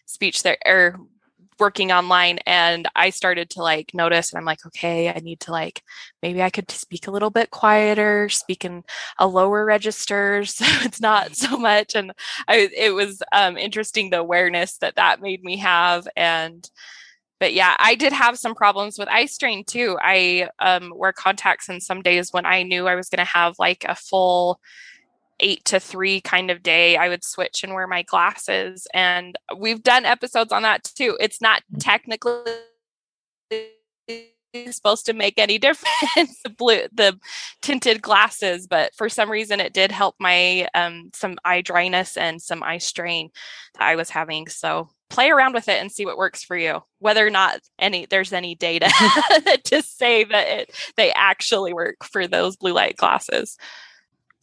speech 0.04 0.42
there 0.42 0.58
or 0.66 0.98
working 1.58 1.92
online 1.92 2.38
and 2.46 2.88
I 2.94 3.10
started 3.10 3.50
to 3.50 3.62
like 3.62 3.92
notice 3.94 4.32
and 4.32 4.38
I'm 4.38 4.44
like, 4.44 4.64
okay, 4.66 5.08
I 5.08 5.20
need 5.20 5.40
to 5.40 5.52
like 5.52 5.82
maybe 6.22 6.42
I 6.42 6.50
could 6.50 6.70
speak 6.70 7.06
a 7.06 7.10
little 7.10 7.30
bit 7.30 7.50
quieter, 7.50 8.28
speak 8.28 8.64
in 8.64 8.84
a 9.18 9.26
lower 9.26 9.64
register 9.64 10.44
so 10.44 10.64
it's 10.82 11.00
not 11.00 11.36
so 11.36 11.56
much 11.56 11.94
and 11.94 12.12
I 12.46 12.68
it 12.76 12.94
was 12.94 13.22
um 13.32 13.56
interesting 13.56 14.10
the 14.10 14.18
awareness 14.18 14.78
that 14.78 14.96
that 14.96 15.20
made 15.20 15.42
me 15.42 15.56
have 15.58 16.06
and 16.16 16.68
but 17.40 17.54
yeah, 17.54 17.76
I 17.78 17.94
did 17.94 18.12
have 18.12 18.38
some 18.38 18.54
problems 18.54 18.98
with 18.98 19.08
eye 19.08 19.26
strain 19.26 19.64
too. 19.64 19.96
I 20.02 20.48
um, 20.58 20.92
wear 20.94 21.12
contacts, 21.12 21.68
and 21.68 21.82
some 21.82 22.02
days 22.02 22.32
when 22.32 22.44
I 22.44 22.62
knew 22.64 22.88
I 22.88 22.96
was 22.96 23.08
going 23.08 23.24
to 23.24 23.32
have 23.32 23.54
like 23.58 23.84
a 23.88 23.94
full 23.94 24.60
eight 25.40 25.64
to 25.66 25.80
three 25.80 26.20
kind 26.20 26.50
of 26.50 26.62
day, 26.62 26.96
I 26.96 27.08
would 27.08 27.24
switch 27.24 27.62
and 27.62 27.74
wear 27.74 27.86
my 27.86 28.02
glasses. 28.02 28.86
And 28.92 29.36
we've 29.56 29.82
done 29.82 30.04
episodes 30.04 30.52
on 30.52 30.62
that 30.62 30.84
too. 30.84 31.16
It's 31.20 31.40
not 31.40 31.62
mm. 31.72 31.78
technically 31.78 32.42
supposed 34.70 35.06
to 35.06 35.12
make 35.12 35.38
any 35.38 35.58
difference 35.58 36.40
the 36.42 36.50
blue 36.50 36.80
the 36.92 37.18
tinted 37.60 38.00
glasses 38.00 38.66
but 38.66 38.94
for 38.94 39.08
some 39.08 39.30
reason 39.30 39.60
it 39.60 39.72
did 39.72 39.92
help 39.92 40.14
my 40.18 40.66
um 40.74 41.10
some 41.14 41.36
eye 41.44 41.60
dryness 41.60 42.16
and 42.16 42.40
some 42.40 42.62
eye 42.62 42.78
strain 42.78 43.28
that 43.74 43.82
i 43.82 43.94
was 43.94 44.10
having 44.10 44.48
so 44.48 44.88
play 45.10 45.30
around 45.30 45.54
with 45.54 45.68
it 45.68 45.80
and 45.80 45.92
see 45.92 46.04
what 46.04 46.16
works 46.16 46.42
for 46.42 46.56
you 46.56 46.82
whether 46.98 47.26
or 47.26 47.30
not 47.30 47.60
any 47.78 48.06
there's 48.06 48.32
any 48.32 48.54
data 48.54 48.90
to 49.64 49.82
say 49.82 50.24
that 50.24 50.48
it 50.48 50.74
they 50.96 51.12
actually 51.12 51.72
work 51.72 51.96
for 52.02 52.26
those 52.26 52.56
blue 52.56 52.72
light 52.72 52.96
glasses 52.96 53.58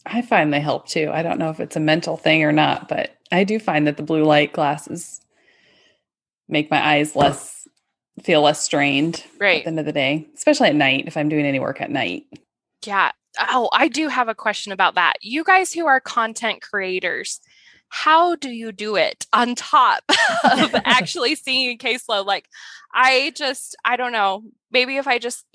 I 0.05 0.21
find 0.21 0.53
they 0.53 0.59
help 0.59 0.87
too. 0.87 1.09
I 1.13 1.23
don't 1.23 1.39
know 1.39 1.49
if 1.49 1.59
it's 1.59 1.75
a 1.75 1.79
mental 1.79 2.17
thing 2.17 2.43
or 2.43 2.51
not, 2.51 2.87
but 2.87 3.15
I 3.31 3.43
do 3.43 3.59
find 3.59 3.87
that 3.87 3.97
the 3.97 4.03
blue 4.03 4.23
light 4.23 4.53
glasses 4.53 5.21
make 6.47 6.69
my 6.69 6.85
eyes 6.85 7.15
less 7.15 7.67
feel 8.23 8.41
less 8.41 8.61
strained 8.61 9.25
right. 9.39 9.57
at 9.57 9.63
the 9.63 9.67
end 9.67 9.79
of 9.79 9.85
the 9.85 9.91
day, 9.91 10.27
especially 10.35 10.69
at 10.69 10.75
night 10.75 11.05
if 11.07 11.17
I'm 11.17 11.29
doing 11.29 11.45
any 11.45 11.59
work 11.59 11.81
at 11.81 11.91
night. 11.91 12.25
Yeah. 12.85 13.11
Oh, 13.39 13.69
I 13.73 13.89
do 13.89 14.07
have 14.07 14.29
a 14.29 14.35
question 14.35 14.71
about 14.71 14.95
that. 14.95 15.15
You 15.21 15.43
guys 15.43 15.73
who 15.73 15.85
are 15.85 15.99
content 15.99 16.61
creators, 16.61 17.41
how 17.95 18.35
do 18.35 18.49
you 18.49 18.73
do 18.73 18.97
it 18.97 19.25
on 19.31 19.55
top 19.55 20.03
of 20.43 20.75
actually 20.83 21.33
seeing 21.33 21.71
a 21.71 21.77
caseload? 21.77 22.25
Like, 22.25 22.49
I 22.93 23.31
just, 23.37 23.73
I 23.85 23.95
don't 23.95 24.11
know. 24.11 24.43
Maybe 24.69 24.97
if 24.97 25.07
I 25.07 25.17
just 25.17 25.45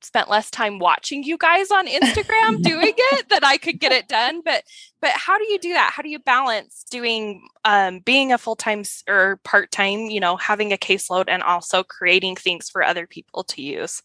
spent 0.00 0.30
less 0.30 0.48
time 0.48 0.78
watching 0.78 1.24
you 1.24 1.36
guys 1.36 1.72
on 1.72 1.88
Instagram 1.88 2.62
doing 2.62 2.94
it, 2.96 3.28
that 3.30 3.44
I 3.44 3.58
could 3.58 3.80
get 3.80 3.90
it 3.90 4.06
done. 4.06 4.42
But, 4.44 4.62
but 5.02 5.10
how 5.10 5.38
do 5.38 5.44
you 5.50 5.58
do 5.58 5.72
that? 5.72 5.90
How 5.92 6.04
do 6.04 6.08
you 6.08 6.20
balance 6.20 6.84
doing, 6.88 7.42
um, 7.64 7.98
being 7.98 8.32
a 8.32 8.38
full 8.38 8.54
time 8.54 8.84
or 9.08 9.40
part 9.42 9.72
time, 9.72 10.02
you 10.02 10.20
know, 10.20 10.36
having 10.36 10.72
a 10.72 10.76
caseload 10.76 11.24
and 11.26 11.42
also 11.42 11.82
creating 11.82 12.36
things 12.36 12.70
for 12.70 12.84
other 12.84 13.08
people 13.08 13.42
to 13.42 13.60
use? 13.60 14.04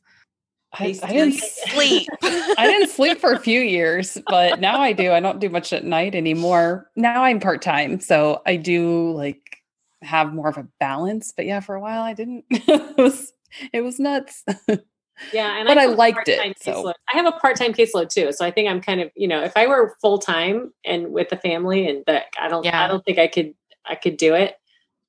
I, 0.73 0.99
I, 1.03 1.13
didn't 1.13 1.39
sleep. 1.39 2.09
I 2.23 2.67
didn't 2.67 2.89
sleep 2.89 3.19
for 3.19 3.31
a 3.31 3.39
few 3.39 3.61
years, 3.61 4.17
but 4.27 4.59
now 4.59 4.81
I 4.81 4.91
do. 4.91 5.11
I 5.11 5.19
don't 5.19 5.39
do 5.39 5.49
much 5.49 5.71
at 5.71 5.83
night 5.83 6.15
anymore. 6.15 6.89
Now 6.95 7.23
I'm 7.23 7.39
part 7.39 7.61
time, 7.61 7.99
so 7.99 8.41
I 8.45 8.55
do 8.55 9.11
like 9.11 9.61
have 10.01 10.33
more 10.33 10.49
of 10.49 10.57
a 10.57 10.67
balance. 10.79 11.31
But 11.35 11.45
yeah, 11.45 11.59
for 11.59 11.75
a 11.75 11.79
while 11.79 12.01
I 12.01 12.13
didn't. 12.13 12.45
it 12.49 12.97
was 12.97 13.33
it 13.71 13.81
was 13.81 13.99
nuts. 13.99 14.43
Yeah, 15.31 15.59
and 15.59 15.67
but 15.67 15.77
I, 15.77 15.83
I 15.83 15.85
liked 15.85 16.27
it. 16.27 16.57
So. 16.59 16.89
I 16.89 17.15
have 17.15 17.27
a 17.27 17.31
part 17.33 17.55
time 17.55 17.71
caseload 17.71 18.09
too, 18.09 18.31
so 18.31 18.43
I 18.43 18.49
think 18.49 18.67
I'm 18.67 18.81
kind 18.81 18.99
of 18.99 19.11
you 19.15 19.27
know 19.27 19.43
if 19.43 19.55
I 19.55 19.67
were 19.67 19.95
full 20.01 20.17
time 20.17 20.73
and 20.83 21.11
with 21.13 21.31
a 21.31 21.37
family 21.37 21.87
and 21.87 22.03
that 22.07 22.25
I 22.39 22.47
don't 22.47 22.65
yeah. 22.65 22.83
I 22.83 22.87
don't 22.87 23.05
think 23.05 23.19
I 23.19 23.27
could 23.27 23.53
I 23.85 23.93
could 23.93 24.17
do 24.17 24.33
it. 24.33 24.55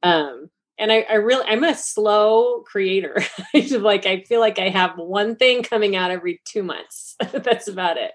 Um, 0.02 0.50
and 0.78 0.90
I, 0.92 1.00
I 1.08 1.14
really 1.14 1.44
I'm 1.48 1.64
a 1.64 1.74
slow 1.74 2.60
creator. 2.62 3.22
like 3.70 4.06
I 4.06 4.22
feel 4.22 4.40
like 4.40 4.58
I 4.58 4.68
have 4.68 4.96
one 4.96 5.36
thing 5.36 5.62
coming 5.62 5.96
out 5.96 6.10
every 6.10 6.40
two 6.44 6.62
months. 6.62 7.16
That's 7.32 7.68
about 7.68 7.96
it. 7.96 8.12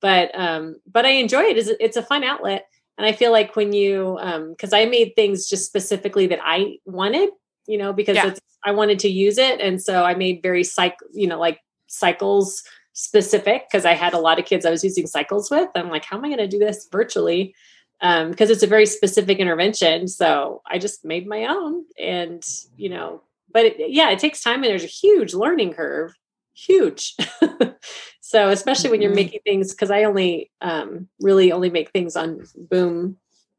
But 0.00 0.30
um, 0.38 0.76
but 0.90 1.06
I 1.06 1.10
enjoy 1.10 1.42
it. 1.42 1.58
It's, 1.58 1.70
it's 1.80 1.96
a 1.96 2.02
fun 2.02 2.24
outlet. 2.24 2.66
And 2.98 3.06
I 3.06 3.12
feel 3.12 3.32
like 3.32 3.56
when 3.56 3.72
you 3.72 4.18
um 4.20 4.50
because 4.50 4.72
I 4.72 4.84
made 4.84 5.14
things 5.14 5.48
just 5.48 5.66
specifically 5.66 6.26
that 6.28 6.40
I 6.42 6.78
wanted, 6.84 7.30
you 7.66 7.78
know, 7.78 7.92
because 7.92 8.16
Yeah. 8.16 8.28
it's 8.28 8.40
I 8.64 8.72
wanted 8.72 8.98
to 9.00 9.08
use 9.08 9.38
it. 9.38 9.60
And 9.60 9.82
so 9.82 10.04
I 10.04 10.14
made 10.14 10.42
very 10.42 10.64
cycle, 10.64 11.06
you 11.12 11.26
know, 11.26 11.38
like 11.38 11.58
cycles 11.88 12.62
specific 12.92 13.64
because 13.68 13.84
I 13.84 13.94
had 13.94 14.12
a 14.12 14.18
lot 14.18 14.38
of 14.38 14.44
kids 14.44 14.66
I 14.66 14.70
was 14.70 14.84
using 14.84 15.06
cycles 15.06 15.50
with. 15.50 15.68
I'm 15.74 15.88
like, 15.88 16.04
how 16.04 16.18
am 16.18 16.24
I 16.24 16.28
going 16.28 16.38
to 16.38 16.48
do 16.48 16.58
this 16.58 16.88
virtually? 16.92 17.54
Um, 18.00 18.30
because 18.30 18.50
it's 18.50 18.64
a 18.64 18.66
very 18.66 18.86
specific 18.86 19.38
intervention. 19.38 20.08
So 20.08 20.60
I 20.66 20.78
just 20.78 21.04
made 21.04 21.26
my 21.26 21.46
own 21.46 21.84
and, 21.98 22.44
you 22.76 22.88
know, 22.88 23.22
but 23.52 23.64
it, 23.66 23.76
yeah, 23.92 24.10
it 24.10 24.18
takes 24.18 24.42
time 24.42 24.56
and 24.56 24.64
there's 24.64 24.82
a 24.82 24.88
huge 24.88 25.34
learning 25.34 25.74
curve, 25.74 26.12
huge. 26.54 27.14
so 28.20 28.48
especially 28.48 28.90
when 28.90 29.00
you're 29.02 29.12
Mhm. 29.12 29.14
making 29.14 29.40
things, 29.44 29.72
because 29.72 29.90
I 29.92 30.02
only 30.02 30.50
um, 30.60 31.08
really 31.20 31.52
only 31.52 31.70
make 31.70 31.90
things 31.92 32.16
on 32.16 32.42
Boom 32.70 33.18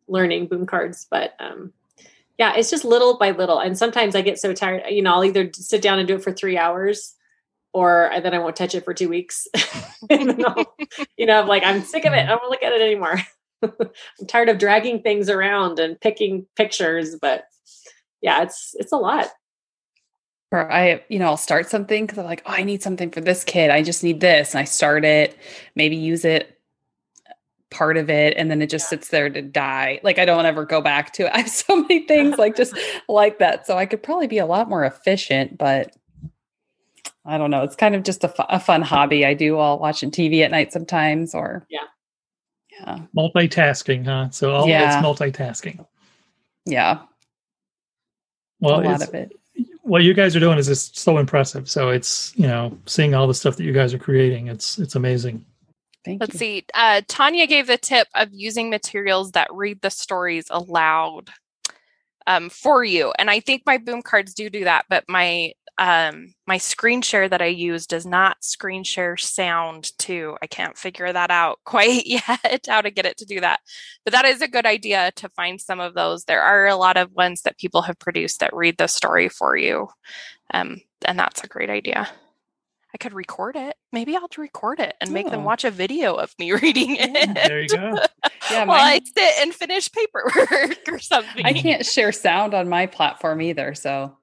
learning, 0.09 0.47
Boom 0.47 0.65
cards, 0.65 1.07
but 1.09 1.35
um, 1.39 1.71
yeah, 2.37 2.53
it's 2.55 2.69
just 2.69 2.83
little 2.83 3.17
by 3.17 3.31
little. 3.31 3.59
And 3.59 3.77
sometimes 3.77 4.13
I 4.15 4.21
get 4.21 4.39
so 4.39 4.51
tired, 4.53 4.83
you 4.89 5.01
know, 5.01 5.13
I'll 5.13 5.23
either 5.23 5.49
sit 5.53 5.81
down 5.81 5.99
and 5.99 6.07
do 6.07 6.15
it 6.15 6.23
for 6.23 6.33
three 6.33 6.57
hours 6.57 7.13
or 7.71 8.11
then 8.21 8.33
I 8.33 8.39
won't 8.39 8.55
touch 8.57 8.75
it 8.75 8.83
for 8.83 8.93
two 8.93 9.07
weeks. 9.07 9.47
And 10.09 10.29
then 10.31 10.45
I'll- 10.45 10.75
you 11.15 11.25
know, 11.25 11.39
I'm 11.39 11.47
like, 11.47 11.63
I'm 11.63 11.81
sick 11.81 12.03
of 12.03 12.11
it. 12.11 12.17
I 12.25 12.25
don't 12.25 12.41
want 12.41 12.43
to 12.43 12.49
look 12.49 12.63
at 12.63 12.73
it 12.73 12.81
anymore. 12.81 13.19
I'm 13.79 14.27
tired 14.27 14.49
of 14.49 14.57
dragging 14.57 15.01
things 15.01 15.29
around 15.29 15.79
and 15.79 15.99
picking 15.99 16.45
pictures, 16.55 17.15
but 17.21 17.45
yeah, 18.21 18.43
it's 18.43 18.75
it's 18.79 18.91
a 18.91 18.97
lot. 18.97 19.29
Or 20.51 20.71
I, 20.71 21.03
you 21.09 21.17
know, 21.17 21.25
I'll 21.25 21.37
start 21.37 21.67
something 21.69 22.05
because 22.05 22.19
I'm 22.19 22.25
like, 22.25 22.43
oh, 22.45 22.53
I 22.53 22.63
need 22.63 22.83
something 22.83 23.09
for 23.09 23.21
this 23.21 23.43
kid. 23.43 23.71
I 23.71 23.81
just 23.81 24.03
need 24.03 24.19
this. 24.21 24.53
And 24.53 24.59
I 24.59 24.65
start 24.65 25.03
it, 25.03 25.35
maybe 25.75 25.95
use 25.95 26.25
it 26.25 26.59
part 27.71 27.97
of 27.97 28.07
it, 28.11 28.35
and 28.37 28.51
then 28.51 28.61
it 28.61 28.69
just 28.69 28.85
Yeah. 28.85 28.89
sits 28.89 29.07
there 29.07 29.29
to 29.31 29.41
die. 29.41 29.99
Like 30.03 30.19
I 30.19 30.25
don't 30.25 30.45
ever 30.45 30.63
go 30.63 30.79
back 30.79 31.11
to 31.13 31.25
it. 31.25 31.31
I 31.33 31.39
have 31.39 31.49
so 31.49 31.75
many 31.77 32.05
things 32.05 32.37
like 32.37 32.55
just 32.55 32.77
like 33.09 33.39
that. 33.39 33.65
So 33.65 33.77
I 33.77 33.87
could 33.87 34.03
probably 34.03 34.27
be 34.27 34.37
a 34.37 34.45
lot 34.45 34.69
more 34.69 34.85
efficient, 34.85 35.57
but 35.57 35.95
I 37.25 37.37
don't 37.37 37.49
know. 37.51 37.63
It's 37.63 37.75
kind 37.75 37.95
of 37.95 38.03
just 38.03 38.23
a, 38.23 38.27
fu- 38.27 38.43
a 38.49 38.59
fun 38.59 38.81
hobby 38.83 39.25
I 39.25 39.33
do 39.33 39.55
while 39.55 39.79
watching 39.79 40.11
TV 40.11 40.43
at 40.43 40.51
night 40.51 40.71
sometimes, 40.71 41.33
or 41.33 41.65
Yeah. 41.69 41.85
Yeah, 42.79 42.99
Multitasking, 43.15 44.05
huh? 44.05 44.29
So 44.31 44.51
all 44.53 44.67
Yeah. 44.67 44.97
it's 44.97 45.05
multitasking. 45.05 45.85
yeah, 46.65 46.99
Well, 48.59 48.75
a 48.75 48.81
lot 48.81 48.85
it's- 49.01 49.07
of 49.09 49.13
it. 49.15 49.31
what 49.81 50.03
you 50.03 50.13
guys 50.13 50.35
are 50.35 50.39
doing 50.39 50.57
is 50.57 50.67
just 50.67 50.97
so 50.97 51.17
impressive. 51.17 51.69
So 51.69 51.89
it's 51.89 52.33
you 52.37 52.47
know 52.47 52.77
seeing 52.85 53.13
all 53.13 53.27
the 53.27 53.33
stuff 53.33 53.57
that 53.57 53.63
you 53.63 53.73
guys 53.73 53.93
are 53.93 53.99
creating. 53.99 54.47
It's 54.47 54.79
it's 54.79 54.95
amazing. 54.95 55.45
Thank 56.05 56.15
you. 56.15 56.19
Let's 56.21 56.33
you. 56.35 56.39
see. 56.39 56.65
Uh, 56.73 57.01
Tanya 57.07 57.47
gave 57.47 57.67
the 57.67 57.77
tip 57.77 58.07
of 58.13 58.29
using 58.33 58.69
materials 58.69 59.31
that 59.33 59.47
read 59.53 59.81
the 59.81 59.89
stories 59.89 60.45
aloud 60.49 61.29
um, 62.27 62.49
for 62.49 62.83
you, 62.83 63.13
and 63.19 63.29
I 63.29 63.39
think 63.39 63.63
my 63.65 63.77
boom 63.77 64.01
cards 64.01 64.33
do 64.33 64.49
do 64.49 64.63
that. 64.65 64.85
But 64.89 65.05
my 65.07 65.53
um, 65.77 66.33
my 66.45 66.57
screen 66.57 67.01
share 67.01 67.27
that 67.27 67.41
I 67.41 67.47
use 67.47 67.87
does 67.87 68.05
not 68.05 68.43
screen 68.43 68.83
share 68.83 69.17
sound 69.17 69.97
too. 69.97 70.37
I 70.41 70.47
can't 70.47 70.77
figure 70.77 71.11
that 71.11 71.31
out 71.31 71.59
quite 71.65 72.05
yet 72.05 72.65
how 72.67 72.81
to 72.81 72.91
get 72.91 73.05
it 73.05 73.17
to 73.17 73.25
do 73.25 73.39
that. 73.41 73.59
But 74.05 74.13
that 74.13 74.25
is 74.25 74.41
a 74.41 74.47
good 74.47 74.65
idea 74.65 75.11
to 75.15 75.29
find 75.29 75.59
some 75.59 75.79
of 75.79 75.93
those. 75.95 76.25
There 76.25 76.41
are 76.43 76.67
a 76.67 76.75
lot 76.75 76.97
of 76.97 77.11
ones 77.13 77.41
that 77.41 77.57
people 77.57 77.81
have 77.83 77.97
produced 77.99 78.39
that 78.39 78.53
read 78.55 78.77
the 78.77 78.87
story 78.87 79.29
for 79.29 79.55
you, 79.57 79.87
um, 80.53 80.81
and 81.05 81.17
that's 81.17 81.43
a 81.43 81.47
great 81.47 81.69
idea. 81.69 82.07
I 82.93 82.97
could 82.99 83.13
record 83.13 83.55
it. 83.55 83.75
Maybe 83.91 84.15
I'll 84.15 84.27
record 84.37 84.79
it 84.79 84.95
and 85.01 85.09
make 85.09 85.27
them 85.31 85.39
Oh. 85.41 85.45
watch 85.45 85.63
a 85.63 85.71
video 85.71 86.13
of 86.13 86.31
me 86.37 86.51
reading 86.61 86.95
it. 86.99 87.33
There 87.33 87.61
you 87.61 87.67
go. 87.67 87.97
Yeah, 88.51 88.65
While 88.65 88.79
I 88.79 88.99
sit 89.03 89.33
and 89.41 89.51
finish 89.51 89.91
paperwork 89.91 90.77
or 90.87 90.99
something. 90.99 91.43
I 91.43 91.53
can't 91.53 91.83
share 91.83 92.11
sound 92.11 92.53
on 92.53 92.69
my 92.69 92.85
platform 92.85 93.41
either. 93.41 93.73
So, 93.73 94.15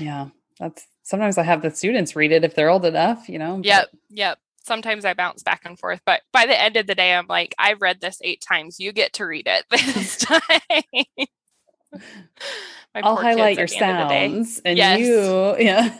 yeah, 0.00 0.28
that's 0.58 0.86
sometimes 1.02 1.38
I 1.38 1.42
have 1.44 1.62
the 1.62 1.70
students 1.70 2.16
read 2.16 2.32
it 2.32 2.44
if 2.44 2.54
they're 2.54 2.70
old 2.70 2.84
enough, 2.84 3.28
you 3.28 3.38
know. 3.38 3.56
but- 3.58 3.66
Yep, 3.66 3.88
yep. 4.10 4.38
Sometimes 4.62 5.04
I 5.06 5.14
bounce 5.14 5.42
back 5.42 5.62
and 5.64 5.78
forth, 5.78 6.00
but 6.04 6.20
by 6.32 6.44
the 6.46 6.60
end 6.60 6.76
of 6.76 6.86
the 6.86 6.94
day, 6.94 7.14
I'm 7.14 7.26
like, 7.26 7.54
I've 7.58 7.80
read 7.80 8.00
this 8.00 8.18
eight 8.22 8.42
times. 8.46 8.78
You 8.78 8.92
get 8.92 9.14
to 9.14 9.24
read 9.26 9.46
it 9.48 9.64
this 9.70 10.16
time. 10.18 10.40
I'll 12.94 13.16
highlight 13.16 13.56
your 13.56 13.66
kids 13.66 13.80
at 13.80 13.80
the 13.80 13.84
end 13.86 14.02
of 14.02 14.08
the 14.08 14.14
day. 14.14 14.28
sounds 14.28 14.62
and 14.64 14.78
Yes. 14.78 15.00
you, 15.00 15.56
yeah. 15.58 15.96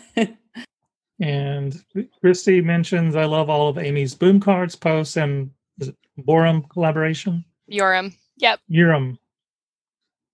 And 1.21 1.85
Christy 2.21 2.61
mentions, 2.61 3.15
I 3.17 3.25
love 3.25 3.51
all 3.51 3.69
of 3.69 3.79
Amy's 3.79 4.15
boom 4.15 4.41
cards, 4.41 4.75
posts, 4.77 5.17
and 5.17 5.51
is 5.79 5.89
it 5.89 5.97
Borum 6.19 6.63
collaboration? 6.69 7.45
Yoram. 7.71 8.15
Yep. 8.39 8.61
Urim. 8.69 9.19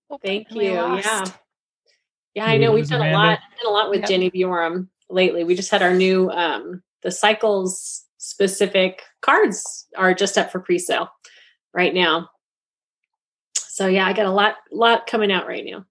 Oh, 0.09 0.17
Thank 0.23 0.51
am 0.51 0.57
I 0.57 0.61
you. 0.61 0.71
Yeah. 1.03 1.25
Lost? 2.37 2.47
Yeah, 2.47 2.53
I 2.53 2.57
know 2.57 2.71
we've 2.71 2.87
done 2.87 3.01
a 3.01 3.05
Amanda? 3.09 3.17
lot, 3.17 3.39
done 3.63 3.71
a 3.71 3.73
lot 3.73 3.89
with 3.89 3.99
Yep. 4.01 4.09
Jenny 4.09 4.29
Bjorem 4.29 4.89
lately. 5.09 5.43
We 5.43 5.55
just 5.55 5.71
had 5.71 5.81
our 5.81 5.93
new 5.93 6.29
um 6.31 6.81
the 7.03 7.11
cycles 7.11 8.03
specific 8.17 9.01
cards 9.21 9.87
are 9.95 10.13
just 10.13 10.37
up 10.37 10.51
for 10.51 10.59
pre-sale 10.59 11.09
right 11.73 11.93
now. 11.93 12.29
So 13.57 13.87
yeah, 13.87 14.05
I 14.07 14.13
got 14.13 14.25
a 14.25 14.31
lot 14.31 14.55
lot 14.71 15.07
coming 15.07 15.31
out 15.31 15.47
right 15.47 15.63
now. 15.65 15.85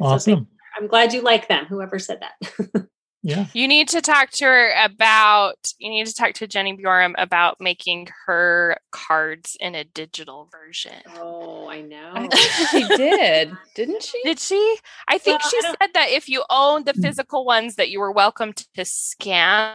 Awesome. 0.00 0.48
I'm 0.78 0.86
glad 0.88 1.12
you 1.12 1.22
like 1.22 1.48
them, 1.48 1.66
whoever 1.66 1.98
said 1.98 2.20
that. 2.20 2.86
Yeah. 3.28 3.46
You 3.54 3.66
need 3.66 3.88
to 3.88 4.00
talk 4.00 4.30
to 4.34 4.44
her 4.44 4.70
about, 4.84 5.56
you 5.80 5.90
need 5.90 6.06
to 6.06 6.14
talk 6.14 6.34
to 6.34 6.46
Jenny 6.46 6.74
Bjorem 6.74 7.16
about 7.18 7.56
making 7.60 8.08
her 8.26 8.76
cards 8.92 9.56
in 9.58 9.74
a 9.74 9.82
digital 9.82 10.48
version. 10.52 10.92
oh, 11.16 11.68
I 11.68 11.80
know. 11.80 12.12
I 12.14 12.28
think 12.28 12.88
she 12.88 12.96
did, 12.96 13.50
didn't 13.74 14.04
she? 14.04 14.22
Did 14.22 14.38
she? 14.38 14.76
I 15.08 15.18
think 15.18 15.40
Well, 15.40 15.50
she 15.50 15.56
I 15.58 15.74
said 15.80 15.90
that 15.94 16.10
if 16.10 16.28
you 16.28 16.44
owned 16.50 16.84
the 16.86 16.92
Mm. 16.92 17.02
physical 17.02 17.44
ones, 17.44 17.74
that 17.74 17.90
you 17.90 17.98
were 17.98 18.12
welcome 18.12 18.52
to, 18.52 18.64
to 18.76 18.84
scan 18.84 19.74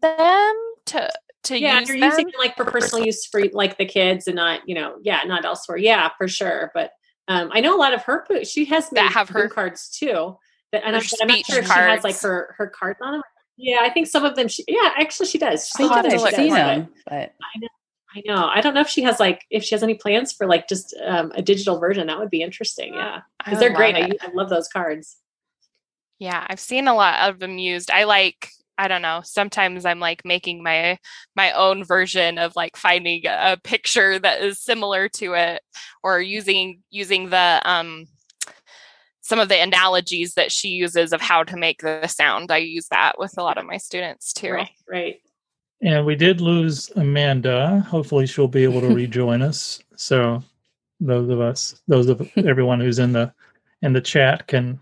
them 0.00 0.54
to 0.86 1.10
to 1.42 1.58
yeah, 1.58 1.80
use 1.80 1.90
if 1.90 1.96
you're 1.96 2.00
them. 2.00 2.10
using 2.18 2.32
like 2.38 2.56
for 2.56 2.64
personal 2.64 3.04
use 3.04 3.26
for 3.26 3.42
like 3.52 3.76
the 3.78 3.84
kids 3.86 4.26
and 4.26 4.36
not, 4.36 4.66
you 4.68 4.74
know, 4.74 4.96
yeah, 5.02 5.20
not 5.26 5.44
elsewhere. 5.44 5.78
Yeah, 5.78 6.08
for 6.18 6.26
sure. 6.28 6.70
But 6.74 6.90
um, 7.28 7.50
I 7.52 7.60
know 7.60 7.76
a 7.76 7.78
lot 7.78 7.94
of 7.94 8.02
her. 8.04 8.26
She 8.44 8.64
has 8.66 8.90
made 8.92 9.10
have 9.10 9.28
her- 9.30 9.48
cards 9.48 9.88
too. 9.90 10.36
That, 10.72 10.84
and 10.84 10.94
her 10.94 11.02
I'm, 11.02 11.06
but 11.10 11.18
I'm 11.22 11.28
not 11.28 11.46
sure 11.46 11.58
if 11.58 11.66
she 11.66 11.72
has 11.72 12.04
like 12.04 12.20
her 12.20 12.54
her 12.58 12.68
cards 12.68 13.00
on 13.02 13.12
them. 13.12 13.22
Yeah, 13.56 13.78
I 13.82 13.90
think 13.90 14.06
some 14.06 14.24
of 14.24 14.36
them. 14.36 14.48
She, 14.48 14.64
yeah, 14.68 14.92
actually, 14.96 15.26
she 15.26 15.38
does. 15.38 15.70
I 15.78 15.82
have 15.82 16.06
I've 16.06 16.34
seen 16.34 16.52
them, 16.52 16.88
but 17.06 17.34
I 18.14 18.22
know. 18.24 18.46
I 18.46 18.60
don't 18.60 18.74
know 18.74 18.80
if 18.80 18.88
she 18.88 19.02
has 19.02 19.20
like 19.20 19.42
if 19.50 19.62
she 19.62 19.74
has 19.74 19.82
any 19.82 19.94
plans 19.94 20.32
for 20.32 20.46
like 20.46 20.68
just 20.68 20.94
um, 21.04 21.32
a 21.34 21.42
digital 21.42 21.78
version. 21.78 22.06
That 22.06 22.18
would 22.18 22.30
be 22.30 22.42
interesting. 22.42 22.94
Yeah, 22.94 23.20
because 23.44 23.60
they're 23.60 23.74
great. 23.74 23.96
I. 23.96 24.10
I 24.22 24.32
love 24.32 24.48
those 24.48 24.68
cards. 24.68 25.16
Yeah, 26.18 26.46
I've 26.48 26.60
seen 26.60 26.88
a 26.88 26.94
lot 26.94 27.28
of 27.28 27.38
them 27.38 27.58
used. 27.58 27.90
I 27.90 28.04
like 28.04 28.50
I 28.80 28.88
don't 28.88 29.02
know, 29.02 29.20
sometimes 29.22 29.84
I'm 29.84 30.00
like 30.00 30.24
making 30.24 30.62
my 30.62 30.98
my 31.36 31.52
own 31.52 31.84
version 31.84 32.38
of 32.38 32.56
like 32.56 32.78
finding 32.78 33.26
a, 33.26 33.52
a 33.52 33.56
picture 33.62 34.18
that 34.18 34.40
is 34.40 34.58
similar 34.58 35.06
to 35.16 35.34
it 35.34 35.60
or 36.02 36.18
using 36.18 36.80
using 36.88 37.28
the 37.28 37.60
um 37.66 38.06
some 39.30 39.38
of 39.38 39.48
the 39.48 39.62
analogies 39.62 40.34
that 40.34 40.50
she 40.50 40.70
uses 40.70 41.12
of 41.12 41.20
how 41.20 41.44
to 41.44 41.56
make 41.56 41.82
the 41.82 42.04
sound. 42.08 42.50
I 42.50 42.56
use 42.56 42.88
that 42.88 43.16
with 43.16 43.38
a 43.38 43.44
lot 43.44 43.58
of 43.58 43.64
my 43.64 43.76
students 43.76 44.32
too. 44.32 44.50
Right, 44.50 44.70
right. 44.88 45.20
And 45.80 46.04
we 46.04 46.16
did 46.16 46.40
lose 46.40 46.90
Amanda. 46.96 47.78
Hopefully, 47.88 48.26
she'll 48.26 48.48
be 48.48 48.64
able 48.64 48.80
to 48.80 48.92
rejoin 48.94 49.40
us. 49.40 49.80
So, 49.94 50.42
those 50.98 51.30
of 51.30 51.40
us, 51.40 51.80
those 51.86 52.08
of 52.08 52.28
everyone 52.36 52.80
who's 52.80 52.98
in 52.98 53.12
the 53.12 53.32
in 53.82 53.92
the 53.92 54.00
chat, 54.00 54.48
can 54.48 54.80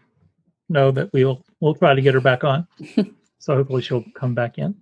know 0.71 0.91
that 0.93 1.13
we'll 1.13 1.45
we'll 1.61 1.75
try 1.75 1.95
to 1.95 2.01
get 2.01 2.15
her 2.15 2.21
back 2.21 2.43
on. 2.43 2.67
So 3.41 3.55
hopefully, 3.55 3.83
she'll 3.83 4.05
come 4.17 4.35
back 4.35 4.59
in. 4.59 4.75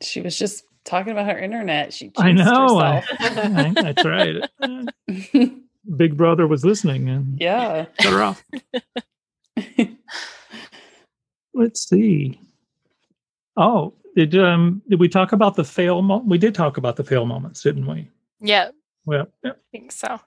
she 0.00 0.22
was 0.22 0.36
just 0.36 0.64
talking 0.84 1.12
about 1.12 1.26
her 1.26 1.38
internet. 1.38 1.92
She 1.92 2.10
I 2.16 2.32
know. 2.32 2.78
I- 2.78 3.04
I- 3.20 3.72
That's 3.82 4.04
right. 4.04 5.68
Big 5.96 6.16
Brother 6.16 6.46
was 6.46 6.64
listening 6.64 7.08
and 7.10 7.38
yeah. 7.40 7.84
cut 8.00 8.12
her 8.12 8.22
off. 8.22 8.42
Let's 11.58 11.88
see. 11.88 12.40
Oh, 13.56 13.92
did 14.14 14.36
um 14.38 14.80
did 14.88 15.00
we 15.00 15.08
talk 15.08 15.32
about 15.32 15.56
the 15.56 15.64
fail? 15.64 16.02
Mo- 16.02 16.22
we 16.24 16.38
did 16.38 16.54
talk 16.54 16.76
about 16.76 16.94
the 16.94 17.02
fail 17.02 17.26
moments, 17.26 17.62
didn't 17.62 17.86
we? 17.86 18.08
Yeah, 18.40 18.70
Well, 19.04 19.26
yeah. 19.42 19.50
I 19.50 19.54
think 19.72 19.90
so. 19.90 20.20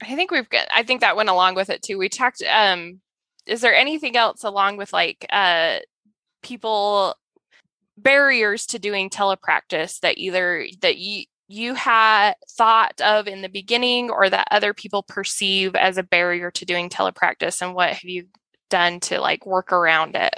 I 0.00 0.14
think 0.14 0.30
we've 0.30 0.48
got 0.48 0.68
I 0.72 0.84
think 0.84 1.00
that 1.00 1.16
went 1.16 1.30
along 1.30 1.56
with 1.56 1.68
it 1.68 1.82
too. 1.82 1.98
We 1.98 2.08
talked 2.08 2.44
um 2.48 3.00
is 3.44 3.60
there 3.60 3.74
anything 3.74 4.16
else 4.16 4.44
along 4.44 4.76
with 4.76 4.92
like 4.92 5.26
uh 5.30 5.78
people 6.44 7.16
barriers 7.98 8.66
to 8.66 8.78
doing 8.78 9.10
telepractice 9.10 9.98
that 10.00 10.16
either 10.16 10.68
that 10.80 10.98
you 10.98 11.24
you 11.48 11.74
had 11.74 12.34
thought 12.50 13.00
of 13.00 13.26
in 13.26 13.42
the 13.42 13.48
beginning 13.48 14.10
or 14.10 14.30
that 14.30 14.46
other 14.52 14.72
people 14.72 15.02
perceive 15.02 15.74
as 15.74 15.98
a 15.98 16.04
barrier 16.04 16.52
to 16.52 16.64
doing 16.64 16.88
telepractice 16.88 17.62
and 17.62 17.74
what 17.74 17.90
have 17.90 18.04
you 18.04 18.26
done 18.70 19.00
to 19.00 19.20
like 19.20 19.46
work 19.46 19.72
around 19.72 20.16
it 20.16 20.34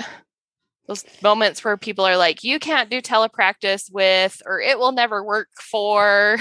those 0.87 1.05
moments 1.23 1.63
where 1.63 1.77
people 1.77 2.05
are 2.05 2.17
like 2.17 2.43
you 2.43 2.59
can't 2.59 2.91
do 2.91 3.01
telepractice 3.01 3.93
with 3.93 4.43
or 4.47 4.61
it 4.61 4.79
will 4.79 4.93
never 4.93 5.23
work 5.23 5.49
for 5.55 6.39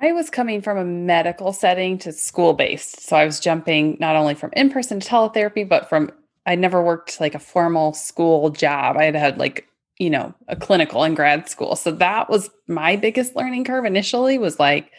I 0.00 0.12
was 0.12 0.30
coming 0.30 0.62
from 0.62 0.78
a 0.78 0.84
medical 0.84 1.52
setting 1.52 1.98
to 1.98 2.12
school 2.12 2.52
based. 2.52 3.00
So 3.00 3.16
I 3.16 3.24
was 3.24 3.40
jumping 3.40 3.96
not 3.98 4.14
only 4.14 4.34
from 4.34 4.50
in 4.52 4.70
person 4.70 5.00
teletherapy, 5.00 5.68
but 5.68 5.88
from 5.88 6.12
I 6.46 6.54
never 6.54 6.82
worked 6.82 7.20
like 7.20 7.34
a 7.34 7.40
formal 7.40 7.92
school 7.92 8.50
job. 8.50 8.96
I 8.96 9.04
had 9.04 9.16
had 9.16 9.38
like, 9.38 9.68
you 9.98 10.08
know, 10.08 10.34
a 10.46 10.54
clinical 10.54 11.02
in 11.02 11.14
grad 11.14 11.48
school. 11.48 11.74
So 11.74 11.90
that 11.92 12.30
was 12.30 12.48
my 12.68 12.94
biggest 12.94 13.34
learning 13.34 13.64
curve 13.64 13.84
initially 13.84 14.38
was 14.38 14.60
like 14.60 14.92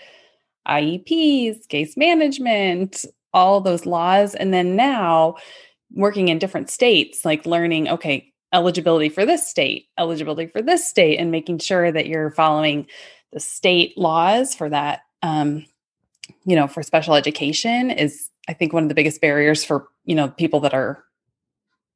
IEPs, 0.68 1.68
case 1.70 1.96
management, 1.96 3.06
all 3.34 3.62
those 3.62 3.86
laws. 3.86 4.36
And 4.36 4.54
then 4.54 4.76
now 4.76 5.36
working 5.92 6.28
in 6.28 6.40
different 6.40 6.70
states, 6.70 7.26
like 7.26 7.46
learning, 7.46 7.90
okay, 7.90 8.32
eligibility 8.54 9.10
for 9.10 9.26
this 9.26 9.48
state, 9.48 9.88
eligibility 9.98 10.48
for 10.48 10.62
this 10.62 10.88
state, 10.88 11.18
and 11.18 11.32
making 11.32 11.60
sure 11.60 11.92
that 11.92 12.08
you're 12.08 12.32
following 12.32 12.88
the 13.32 13.40
state 13.40 13.98
laws 13.98 14.56
for 14.56 14.70
that 14.70 15.02
um, 15.22 15.66
you 16.46 16.56
know 16.56 16.68
for 16.68 16.84
special 16.84 17.16
education 17.16 17.92
is 17.92 18.30
i 18.48 18.54
think 18.54 18.74
one 18.74 18.84
of 18.84 18.90
the 18.90 18.96
biggest 18.96 19.22
barriers 19.22 19.64
for 19.64 19.88
you 20.06 20.16
know 20.16 20.30
people 20.30 20.60
that 20.60 20.74
are 20.74 21.04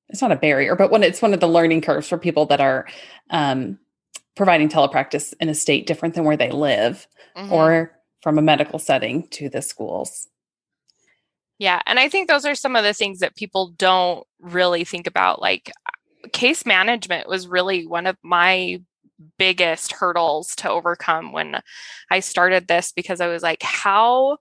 it's 0.10 0.22
not 0.22 0.32
a 0.32 0.38
barrier 0.38 0.76
but 0.76 0.91
when 0.91 1.04
it's 1.04 1.22
one 1.22 1.34
of 1.34 1.39
the 1.39 1.48
learning 1.48 1.82
curves 1.82 2.08
for 2.08 2.18
people 2.18 2.46
that 2.46 2.62
are 2.62 2.88
um, 3.30 3.78
providing 4.36 4.70
telepractice 4.70 5.34
in 5.39 5.50
a 5.50 5.56
state 5.56 5.88
different 5.88 6.16
than 6.16 6.24
where 6.24 6.38
they 6.38 6.52
live 6.52 7.08
mm-hmm. 7.36 7.52
or 7.52 7.91
from 8.22 8.38
a 8.38 8.41
medical 8.41 8.80
setting 8.80 9.28
to 9.30 9.50
the 9.50 9.62
schools 9.62 10.28
yeah 11.64 11.82
and 11.86 11.99
i 11.99 12.09
think 12.09 12.28
those 12.28 12.45
are 12.45 12.55
some 12.55 12.76
of 12.76 12.84
the 12.84 12.93
things 12.93 13.20
that 13.20 13.36
people 13.36 13.74
don't 13.78 14.26
really 14.39 14.84
think 14.84 15.07
about 15.07 15.41
like 15.41 15.72
case 16.32 16.66
management 16.66 17.28
was 17.28 17.47
really 17.47 17.86
one 17.86 18.07
of 18.07 18.18
my 18.24 18.80
biggest 19.38 19.93
hurdles 19.93 20.55
to 20.55 20.70
overcome 20.70 21.32
when 21.32 21.61
I 22.09 22.20
started 22.20 22.68
this 22.68 22.91
because 22.91 23.22
I 23.22 23.28
was 23.28 23.43
like, 23.43 23.61
how 23.61 24.38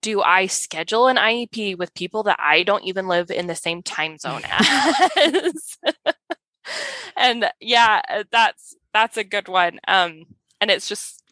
do 0.00 0.22
I 0.22 0.46
schedule 0.46 1.08
an 1.08 1.16
IEP 1.16 1.76
with 1.76 1.94
people 1.94 2.22
that 2.24 2.38
I 2.40 2.62
don't 2.62 2.84
even 2.84 3.08
live 3.08 3.30
in 3.30 3.46
the 3.46 3.54
same 3.54 3.82
time 3.82 4.18
zone 4.18 4.42
as? 5.16 5.78
and 7.16 7.50
yeah, 7.60 8.02
uh, 8.08 8.24
that's 8.30 8.76
that's 8.92 9.16
a 9.16 9.24
good 9.24 9.48
one. 9.48 9.80
Um, 9.88 10.24
and 10.60 10.70
it's 10.70 10.88
just 10.88 11.22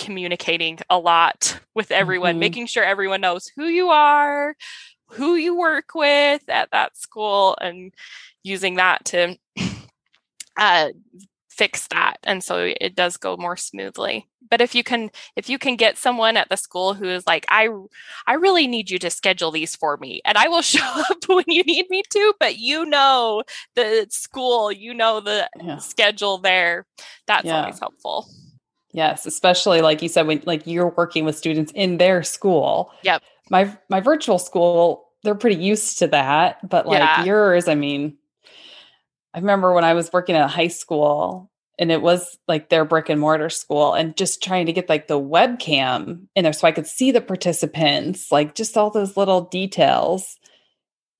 communicating 0.00 0.78
a 0.88 0.98
lot 0.98 1.60
with 1.74 1.92
everyone, 1.92 2.32
mm-hmm. 2.32 2.40
making 2.40 2.66
sure 2.66 2.82
everyone 2.82 3.20
knows 3.20 3.50
who 3.54 3.66
you 3.66 3.90
are, 3.90 4.56
who 5.10 5.36
you 5.36 5.56
work 5.56 5.94
with 5.94 6.42
at 6.48 6.70
that 6.72 6.96
school, 6.96 7.56
and 7.60 7.92
using 8.42 8.76
that 8.76 9.04
to 9.04 9.36
uh, 10.56 10.88
fix 11.60 11.88
that 11.88 12.16
and 12.22 12.42
so 12.42 12.72
it 12.80 12.94
does 12.94 13.18
go 13.18 13.36
more 13.36 13.54
smoothly 13.54 14.26
but 14.48 14.62
if 14.62 14.74
you 14.74 14.82
can 14.82 15.10
if 15.36 15.50
you 15.50 15.58
can 15.58 15.76
get 15.76 15.98
someone 15.98 16.34
at 16.38 16.48
the 16.48 16.56
school 16.56 16.94
who 16.94 17.04
is 17.04 17.26
like 17.26 17.44
i 17.50 17.68
i 18.26 18.32
really 18.32 18.66
need 18.66 18.88
you 18.88 18.98
to 18.98 19.10
schedule 19.10 19.50
these 19.50 19.76
for 19.76 19.98
me 19.98 20.22
and 20.24 20.38
i 20.38 20.48
will 20.48 20.62
show 20.74 20.82
up 20.82 21.18
when 21.28 21.44
you 21.48 21.62
need 21.64 21.84
me 21.90 22.02
to 22.08 22.32
but 22.40 22.56
you 22.56 22.86
know 22.86 23.42
the 23.74 24.06
school 24.08 24.72
you 24.72 24.94
know 24.94 25.20
the 25.20 25.46
yeah. 25.62 25.76
schedule 25.76 26.38
there 26.38 26.86
that's 27.26 27.44
yeah. 27.44 27.60
always 27.60 27.78
helpful 27.78 28.26
yes 28.92 29.26
especially 29.26 29.80
like 29.80 30.02
you 30.02 30.08
said 30.08 30.26
when 30.26 30.42
like 30.46 30.66
you're 30.66 30.90
working 30.90 31.24
with 31.24 31.36
students 31.36 31.72
in 31.74 31.98
their 31.98 32.22
school. 32.22 32.90
Yep. 33.02 33.22
My 33.50 33.76
my 33.88 34.00
virtual 34.00 34.38
school 34.38 35.06
they're 35.22 35.34
pretty 35.34 35.62
used 35.62 35.98
to 35.98 36.06
that 36.06 36.66
but 36.68 36.86
like 36.86 37.00
yeah. 37.00 37.24
yours 37.24 37.68
i 37.68 37.74
mean 37.74 38.16
I 39.32 39.38
remember 39.38 39.72
when 39.72 39.84
I 39.84 39.94
was 39.94 40.12
working 40.12 40.34
at 40.34 40.44
a 40.44 40.48
high 40.48 40.68
school 40.68 41.50
and 41.78 41.90
it 41.90 42.02
was 42.02 42.38
like 42.48 42.68
their 42.68 42.84
brick 42.84 43.08
and 43.08 43.20
mortar 43.20 43.48
school 43.48 43.94
and 43.94 44.16
just 44.16 44.42
trying 44.42 44.66
to 44.66 44.72
get 44.72 44.88
like 44.88 45.08
the 45.08 45.20
webcam 45.20 46.26
in 46.34 46.44
there 46.44 46.52
so 46.52 46.66
I 46.66 46.72
could 46.72 46.86
see 46.86 47.10
the 47.10 47.20
participants, 47.20 48.32
like 48.32 48.54
just 48.54 48.76
all 48.76 48.90
those 48.90 49.16
little 49.16 49.42
details, 49.42 50.36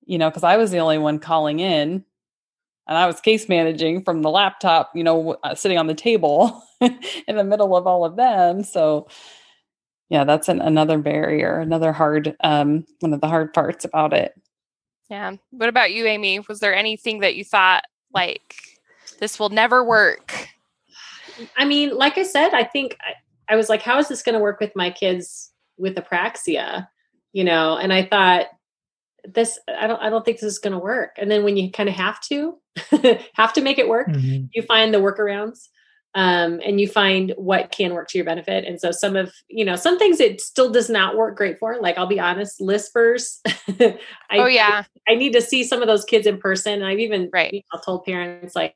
you 0.05 0.17
know, 0.17 0.29
because 0.29 0.43
I 0.43 0.57
was 0.57 0.71
the 0.71 0.79
only 0.79 0.97
one 0.97 1.19
calling 1.19 1.59
in 1.59 2.03
and 2.91 2.97
I 2.97 3.07
was 3.07 3.21
case 3.21 3.47
managing 3.47 4.03
from 4.03 4.21
the 4.21 4.29
laptop, 4.29 4.91
you 4.93 5.01
know, 5.01 5.37
uh, 5.43 5.55
sitting 5.55 5.77
on 5.77 5.87
the 5.87 5.93
table 5.93 6.61
in 6.81 7.37
the 7.37 7.43
middle 7.45 7.77
of 7.77 7.87
all 7.87 8.03
of 8.03 8.17
them. 8.17 8.65
So, 8.65 9.07
yeah, 10.09 10.25
that's 10.25 10.49
an, 10.49 10.59
another 10.59 10.97
barrier, 10.97 11.57
another 11.59 11.93
hard, 11.93 12.35
um, 12.43 12.85
one 12.99 13.13
of 13.13 13.21
the 13.21 13.29
hard 13.29 13.53
parts 13.53 13.85
about 13.85 14.11
it. 14.11 14.33
Yeah. 15.09 15.37
What 15.51 15.69
about 15.69 15.93
you, 15.93 16.05
Amy? 16.05 16.41
Was 16.49 16.59
there 16.59 16.75
anything 16.75 17.19
that 17.21 17.35
you 17.35 17.45
thought 17.45 17.85
like 18.13 18.55
this 19.19 19.39
will 19.39 19.47
never 19.47 19.85
work? 19.85 20.49
I 21.55 21.63
mean, 21.63 21.95
like 21.95 22.17
I 22.17 22.23
said, 22.23 22.53
I 22.53 22.65
think 22.65 22.97
I, 22.99 23.53
I 23.53 23.55
was 23.55 23.69
like, 23.69 23.81
how 23.81 23.99
is 23.99 24.09
this 24.09 24.21
going 24.21 24.35
to 24.35 24.41
work 24.41 24.59
with 24.59 24.75
my 24.75 24.89
kids 24.89 25.53
with 25.77 25.95
apraxia? 25.95 26.89
You 27.31 27.45
know, 27.45 27.77
and 27.77 27.93
I 27.93 28.03
thought 28.03 28.47
this 29.23 29.59
I 29.67 29.87
don't 29.87 30.01
I 30.01 30.09
don't 30.09 30.23
think 30.25 30.39
this 30.39 30.51
is 30.51 30.59
going 30.59 30.73
to 30.73 30.79
work. 30.79 31.11
And 31.17 31.29
then 31.29 31.43
when 31.43 31.57
you 31.57 31.71
kind 31.71 31.89
of 31.89 31.95
have 31.95 32.19
to 32.21 32.57
have 33.33 33.53
to 33.53 33.61
make 33.61 33.77
it 33.77 33.89
work, 33.89 34.07
mm-hmm. 34.07 34.45
you 34.53 34.61
find 34.63 34.93
the 34.93 34.99
workarounds. 34.99 35.67
Um, 36.13 36.59
and 36.65 36.81
you 36.81 36.89
find 36.89 37.33
what 37.37 37.71
can 37.71 37.93
work 37.93 38.09
to 38.09 38.17
your 38.17 38.25
benefit. 38.25 38.65
And 38.65 38.81
so 38.81 38.91
some 38.91 39.15
of, 39.15 39.33
you 39.47 39.63
know, 39.63 39.77
some 39.77 39.97
things 39.97 40.19
it 40.19 40.41
still 40.41 40.69
does 40.69 40.89
not 40.89 41.15
work 41.15 41.37
great 41.37 41.57
for. 41.57 41.79
Like 41.79 41.97
I'll 41.97 42.05
be 42.05 42.19
honest, 42.19 42.59
lispers. 42.59 43.39
I, 43.79 43.97
oh 44.31 44.45
yeah. 44.45 44.83
I 45.07 45.15
need 45.15 45.31
to 45.31 45.41
see 45.41 45.63
some 45.63 45.81
of 45.81 45.87
those 45.87 46.03
kids 46.03 46.27
in 46.27 46.37
person. 46.37 46.73
And 46.73 46.85
I've 46.85 46.99
even 46.99 47.29
right. 47.31 47.53
You 47.53 47.61
know, 47.73 47.79
told 47.85 48.03
parents 48.03 48.57
like, 48.57 48.75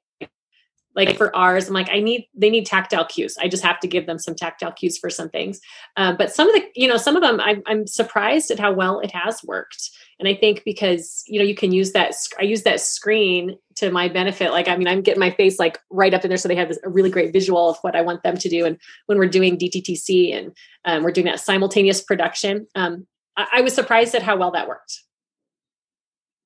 like 0.96 1.18
for 1.18 1.36
ours 1.36 1.68
i'm 1.68 1.74
like 1.74 1.89
i 1.91 2.00
need 2.00 2.28
they 2.36 2.50
need 2.50 2.66
tactile 2.66 3.06
cues. 3.06 3.38
I 3.39 3.48
just 3.48 3.64
have 3.64 3.80
to 3.80 3.88
give 3.88 4.06
them 4.06 4.20
some 4.20 4.36
tactile 4.36 4.72
cues 4.72 4.98
for 4.98 5.10
some 5.10 5.30
things. 5.30 5.60
Uh, 5.98 6.14
but 6.14 6.34
some 6.34 6.48
of 6.48 6.56
the 6.56 6.66
you 6.76 6.88
know 6.88 6.98
some 6.98 7.16
of 7.16 7.22
them 7.22 7.39
I'm, 7.39 7.62
I'm 7.66 7.88
surprised 7.88 8.52
at 8.52 8.60
how 8.60 8.74
well 8.74 9.00
it 9.00 9.12
has 9.12 9.43
worked. 9.43 9.89
And 10.20 10.28
i 10.30 10.34
think 10.34 10.64
because 10.64 11.24
you 11.28 11.39
know 11.39 11.46
you 11.46 11.56
can 11.56 11.72
use 11.72 11.91
that 11.91 12.14
i 12.39 12.43
use 12.43 12.64
that 12.64 12.80
screen 12.80 13.58
to 13.76 13.91
my 13.91 14.08
benefit. 14.08 14.52
Like 14.52 14.68
i 14.68 14.76
mean 14.76 14.88
i'm 14.88 15.02
getting 15.02 15.20
my 15.20 15.32
face 15.32 15.60
like 15.60 15.80
right 15.89 16.14
up 16.14 16.24
in 16.24 16.30
there 16.30 16.38
so 16.38 16.48
they 16.48 16.56
have 16.56 16.70
this, 16.70 16.80
a 16.84 16.89
really 16.89 17.10
great 17.10 17.34
visual 17.34 17.70
of 17.70 17.78
what 17.82 17.96
i 17.96 18.02
want 18.02 18.24
them 18.24 18.38
to 18.38 18.50
do. 18.50 18.66
And 18.66 18.78
when 19.08 19.18
we're 19.18 19.28
doing 19.28 19.58
dttc 19.58 20.34
and 20.34 20.52
um, 20.86 21.04
we're 21.04 21.12
doing 21.12 21.28
that 21.28 21.39
simultaneous 21.39 22.02
production 22.02 22.68
um, 22.76 23.08
I, 23.38 23.48
I 23.56 23.62
was 23.62 23.74
surprised 23.74 24.16
at 24.16 24.24
how 24.24 24.38
well 24.38 24.52
that 24.52 24.68
worked 24.68 25.02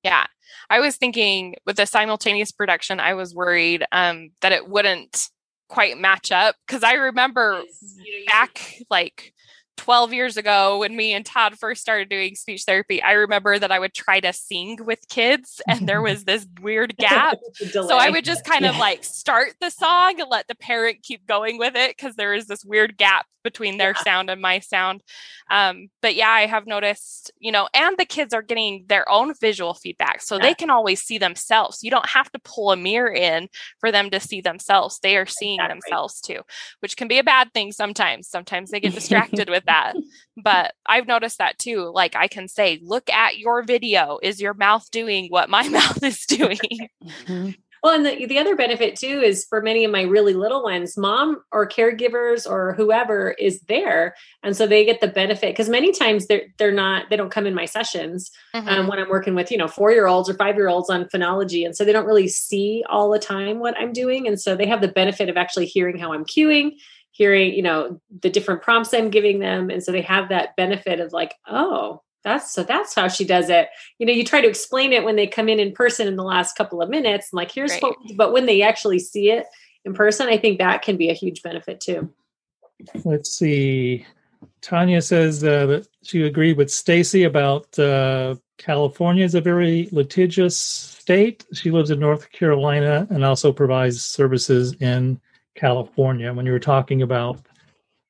yeah. 0.02 0.26
I 0.68 0.80
was 0.80 0.96
thinking 0.96 1.56
with 1.66 1.76
the 1.76 1.86
simultaneous 1.86 2.52
production, 2.52 3.00
I 3.00 3.14
was 3.14 3.34
worried 3.34 3.84
um, 3.92 4.30
that 4.40 4.52
it 4.52 4.68
wouldn't 4.68 5.28
quite 5.68 5.98
match 5.98 6.32
up 6.32 6.56
because 6.66 6.82
I 6.82 6.94
remember 6.94 7.62
back 8.26 8.78
like 8.90 9.32
12 9.80 10.12
years 10.12 10.36
ago 10.36 10.80
when 10.80 10.94
me 10.94 11.14
and 11.14 11.24
Todd 11.24 11.58
first 11.58 11.80
started 11.80 12.10
doing 12.10 12.34
speech 12.34 12.64
therapy, 12.64 13.02
I 13.02 13.12
remember 13.12 13.58
that 13.58 13.72
I 13.72 13.78
would 13.78 13.94
try 13.94 14.20
to 14.20 14.30
sing 14.30 14.78
with 14.84 14.98
kids 15.08 15.62
and 15.66 15.88
there 15.88 16.02
was 16.02 16.24
this 16.24 16.46
weird 16.60 16.94
gap. 16.98 17.38
so 17.70 17.96
I 17.96 18.10
would 18.10 18.26
just 18.26 18.44
kind 18.44 18.64
yeah. 18.64 18.72
of 18.72 18.76
like 18.76 19.04
start 19.04 19.54
the 19.58 19.70
song 19.70 20.20
and 20.20 20.28
let 20.30 20.48
the 20.48 20.54
parent 20.54 21.02
keep 21.02 21.26
going 21.26 21.56
with 21.56 21.76
it 21.76 21.96
because 21.96 22.14
there 22.16 22.34
is 22.34 22.46
this 22.46 22.62
weird 22.62 22.98
gap 22.98 23.24
between 23.42 23.78
their 23.78 23.94
yeah. 23.96 24.02
sound 24.02 24.30
and 24.30 24.40
my 24.40 24.58
sound. 24.58 25.02
Um, 25.50 25.88
but 26.02 26.14
yeah, 26.14 26.28
I 26.28 26.46
have 26.46 26.66
noticed, 26.66 27.32
you 27.38 27.50
know, 27.50 27.68
and 27.74 27.96
the 27.96 28.04
kids 28.04 28.34
are 28.34 28.42
getting 28.42 28.84
their 28.88 29.08
own 29.10 29.34
visual 29.40 29.74
feedback. 29.74 30.22
So 30.22 30.36
yeah. 30.36 30.42
they 30.42 30.54
can 30.54 30.70
always 30.70 31.02
see 31.02 31.18
themselves. 31.18 31.82
You 31.82 31.90
don't 31.90 32.08
have 32.08 32.30
to 32.32 32.38
pull 32.40 32.70
a 32.70 32.76
mirror 32.76 33.12
in 33.12 33.48
for 33.78 33.90
them 33.90 34.10
to 34.10 34.20
see 34.20 34.40
themselves. 34.40 34.98
They 35.02 35.16
are 35.16 35.26
seeing 35.26 35.58
exactly. 35.58 35.80
themselves 35.80 36.20
too, 36.20 36.40
which 36.80 36.96
can 36.96 37.08
be 37.08 37.18
a 37.18 37.24
bad 37.24 37.52
thing 37.52 37.72
sometimes. 37.72 38.28
Sometimes 38.28 38.70
they 38.70 38.80
get 38.80 38.94
distracted 38.94 39.48
with 39.50 39.64
that. 39.70 39.94
But 40.36 40.74
I've 40.86 41.06
noticed 41.06 41.38
that 41.38 41.58
too. 41.58 41.90
Like 41.94 42.16
I 42.16 42.28
can 42.28 42.48
say, 42.48 42.80
look 42.82 43.08
at 43.10 43.38
your 43.38 43.62
video. 43.62 44.18
Is 44.22 44.40
your 44.40 44.54
mouth 44.54 44.90
doing 44.90 45.28
what 45.28 45.50
my 45.50 45.68
mouth 45.68 46.02
is 46.02 46.24
doing? 46.26 46.58
Mm-hmm. 47.04 47.50
Well, 47.82 47.94
and 47.94 48.04
the, 48.04 48.26
the 48.26 48.38
other 48.38 48.56
benefit 48.56 48.96
too 48.96 49.22
is 49.24 49.46
for 49.48 49.62
many 49.62 49.84
of 49.84 49.90
my 49.90 50.02
really 50.02 50.34
little 50.34 50.62
ones, 50.62 50.98
mom 50.98 51.38
or 51.50 51.66
caregivers 51.66 52.48
or 52.48 52.74
whoever 52.74 53.30
is 53.38 53.60
there. 53.62 54.14
And 54.42 54.54
so 54.54 54.66
they 54.66 54.84
get 54.84 55.00
the 55.00 55.08
benefit 55.08 55.52
because 55.52 55.70
many 55.70 55.90
times 55.92 56.26
they're, 56.26 56.42
they're 56.58 56.72
not, 56.72 57.08
they 57.08 57.16
don't 57.16 57.30
come 57.30 57.46
in 57.46 57.54
my 57.54 57.64
sessions 57.64 58.30
um, 58.52 58.66
mm-hmm. 58.66 58.80
um, 58.80 58.86
when 58.86 58.98
I'm 58.98 59.08
working 59.08 59.34
with, 59.34 59.50
you 59.50 59.56
know, 59.56 59.68
four 59.68 59.92
year 59.92 60.06
olds 60.06 60.28
or 60.28 60.34
five 60.34 60.56
year 60.56 60.68
olds 60.68 60.90
on 60.90 61.06
phonology. 61.06 61.64
And 61.64 61.74
so 61.74 61.84
they 61.84 61.92
don't 61.92 62.06
really 62.06 62.28
see 62.28 62.84
all 62.90 63.10
the 63.10 63.18
time 63.18 63.60
what 63.60 63.78
I'm 63.78 63.92
doing. 63.92 64.26
And 64.26 64.38
so 64.38 64.54
they 64.54 64.66
have 64.66 64.82
the 64.82 64.88
benefit 64.88 65.30
of 65.30 65.38
actually 65.38 65.66
hearing 65.66 65.98
how 65.98 66.12
I'm 66.12 66.26
cueing 66.26 66.72
hearing 67.20 67.52
you 67.52 67.62
know 67.62 68.00
the 68.22 68.30
different 68.30 68.62
prompts 68.62 68.94
i'm 68.94 69.10
giving 69.10 69.40
them 69.40 69.68
and 69.68 69.82
so 69.82 69.92
they 69.92 70.00
have 70.00 70.30
that 70.30 70.56
benefit 70.56 71.00
of 71.00 71.12
like 71.12 71.34
oh 71.46 72.00
that's 72.24 72.50
so 72.50 72.62
that's 72.62 72.94
how 72.94 73.08
she 73.08 73.26
does 73.26 73.50
it 73.50 73.68
you 73.98 74.06
know 74.06 74.12
you 74.12 74.24
try 74.24 74.40
to 74.40 74.48
explain 74.48 74.90
it 74.94 75.04
when 75.04 75.16
they 75.16 75.26
come 75.26 75.46
in 75.46 75.60
in 75.60 75.70
person 75.72 76.08
in 76.08 76.16
the 76.16 76.24
last 76.24 76.56
couple 76.56 76.80
of 76.80 76.88
minutes 76.88 77.28
and 77.30 77.36
like 77.36 77.50
here's 77.50 77.72
right. 77.72 77.82
what 77.82 77.96
but 78.16 78.32
when 78.32 78.46
they 78.46 78.62
actually 78.62 78.98
see 78.98 79.30
it 79.30 79.44
in 79.84 79.92
person 79.92 80.28
i 80.28 80.38
think 80.38 80.58
that 80.58 80.80
can 80.80 80.96
be 80.96 81.10
a 81.10 81.14
huge 81.14 81.42
benefit 81.42 81.78
too 81.78 82.10
let's 83.04 83.30
see. 83.30 84.06
Tanya 84.62 85.02
says 85.02 85.44
uh, 85.44 85.66
that 85.66 85.88
she 86.02 86.22
agreed 86.22 86.56
with 86.56 86.70
Stacy 86.70 87.24
about 87.24 87.78
uh, 87.78 88.36
California 88.56 89.24
is 89.24 89.34
a 89.34 89.40
very 89.40 89.88
litigious 89.92 90.56
state. 90.56 91.44
She 91.52 91.70
lives 91.70 91.90
in 91.90 92.00
North 92.00 92.30
Carolina 92.32 93.06
and 93.10 93.22
also 93.22 93.52
provides 93.52 94.02
services 94.02 94.74
in 94.80 95.20
California. 95.60 96.32
When 96.32 96.46
you 96.46 96.52
were 96.52 96.58
talking 96.58 97.02
about 97.02 97.40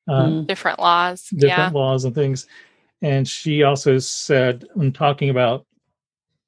uh, 0.07 0.25
Mm. 0.25 0.47
Different 0.47 0.79
laws. 0.79 1.27
different 1.29 1.75
laws 1.75 2.05
and 2.05 2.15
things, 2.15 2.47
and 3.03 3.27
she 3.27 3.63
also 3.63 3.99
said 3.99 4.65
when 4.73 4.91
talking 4.91 5.29
about 5.29 5.65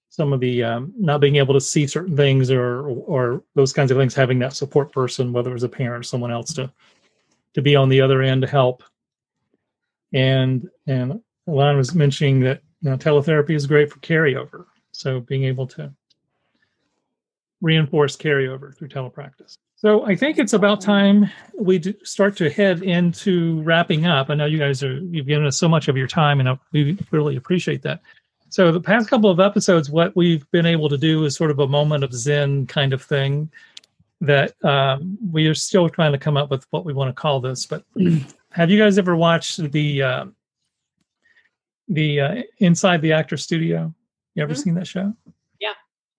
some 0.09 0.33
of 0.33 0.39
the 0.39 0.63
um, 0.63 0.91
not 0.97 1.21
being 1.21 1.35
able 1.35 1.53
to 1.53 1.61
see 1.61 1.85
certain 1.85 2.17
things 2.17 2.49
or 2.49 2.87
or 2.87 3.43
those 3.53 3.71
kinds 3.71 3.91
of 3.91 3.97
things, 3.97 4.15
having 4.15 4.39
that 4.39 4.53
support 4.53 4.91
person, 4.91 5.33
whether 5.33 5.51
it 5.51 5.53
was 5.53 5.63
a 5.63 5.69
parent 5.69 6.01
or 6.01 6.03
someone 6.03 6.31
else, 6.31 6.53
to 6.53 6.71
to 7.53 7.61
be 7.61 7.75
on 7.75 7.89
the 7.89 8.01
other 8.01 8.21
end 8.21 8.41
to 8.41 8.47
help. 8.47 8.83
And 10.13 10.67
and 10.87 11.21
Alana 11.47 11.77
was 11.77 11.93
mentioning 11.93 12.39
that 12.41 12.61
you 12.81 12.89
know, 12.89 12.97
teletherapy 12.97 13.55
is 13.55 13.67
great 13.67 13.91
for 13.91 13.99
carryover. 13.99 14.65
So 14.91 15.19
being 15.19 15.43
able 15.43 15.67
to 15.67 15.93
reinforce 17.61 18.17
carryover 18.17 18.75
through 18.75 18.89
telepractice. 18.89 19.57
So 19.83 20.05
I 20.05 20.15
think 20.15 20.37
it's 20.39 20.53
about 20.53 20.79
time 20.79 21.29
we 21.59 21.77
do 21.77 21.93
start 22.05 22.37
to 22.37 22.49
head 22.49 22.83
into 22.83 23.61
wrapping 23.63 24.05
up. 24.05 24.29
I 24.29 24.33
know 24.33 24.45
you 24.45 24.57
guys 24.57 24.81
are 24.81 24.93
you've 24.99 25.27
given 25.27 25.45
us 25.45 25.57
so 25.57 25.67
much 25.67 25.89
of 25.89 25.97
your 25.97 26.07
time, 26.07 26.39
and 26.39 26.57
we 26.71 26.97
really 27.11 27.35
appreciate 27.35 27.81
that. 27.81 27.99
So 28.47 28.71
the 28.71 28.79
past 28.79 29.09
couple 29.09 29.29
of 29.29 29.41
episodes, 29.41 29.89
what 29.89 30.15
we've 30.15 30.49
been 30.51 30.65
able 30.65 30.87
to 30.87 30.97
do 30.97 31.25
is 31.25 31.35
sort 31.35 31.51
of 31.51 31.59
a 31.59 31.67
moment 31.67 32.05
of 32.05 32.13
Zen 32.13 32.65
kind 32.67 32.93
of 32.93 33.01
thing. 33.01 33.51
That 34.21 34.53
um, 34.63 35.17
we 35.33 35.47
are 35.47 35.53
still 35.53 35.89
trying 35.89 36.13
to 36.13 36.17
come 36.17 36.37
up 36.37 36.49
with 36.49 36.65
what 36.69 36.85
we 36.85 36.93
want 36.93 37.09
to 37.09 37.13
call 37.21 37.41
this. 37.41 37.65
But 37.65 37.83
have 38.51 38.69
you 38.69 38.79
guys 38.79 38.97
ever 38.97 39.17
watched 39.17 39.69
the 39.73 40.01
uh, 40.01 40.25
the 41.89 42.21
uh, 42.21 42.43
Inside 42.59 43.01
the 43.01 43.11
Actor 43.11 43.35
Studio? 43.35 43.93
You 44.35 44.43
ever 44.43 44.53
Mhm. 44.53 44.63
seen 44.63 44.73
that 44.75 44.87
show? 44.87 45.13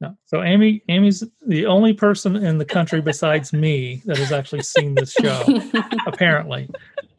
No. 0.09 0.17
So 0.27 0.43
Amy, 0.43 0.83
Amy's 0.89 1.25
the 1.47 1.67
only 1.67 1.93
person 1.93 2.37
in 2.37 2.59
the 2.59 2.65
country 2.65 3.01
besides 3.13 3.53
me 3.53 4.03
that 4.07 4.19
has 4.19 4.33
actually 4.33 4.63
seen 4.63 4.95
this 4.95 5.13
show. 5.13 5.43
apparently, 6.07 6.69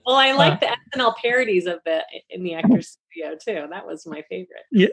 Well, 0.06 0.16
I 0.16 0.32
like 0.34 0.62
Uh, 0.64 0.76
the 0.94 0.99
SNL 0.99 1.16
parodies 1.18 1.66
of 1.66 1.80
it 1.86 2.03
in 2.30 2.44
the 2.44 2.53
Actors 2.56 2.98
Studio 3.12 3.36
too. 3.44 3.68
That 3.70 3.86
was 3.86 4.06
my 4.06 4.22
favorite. 4.30 4.66
yeah, 4.72 4.88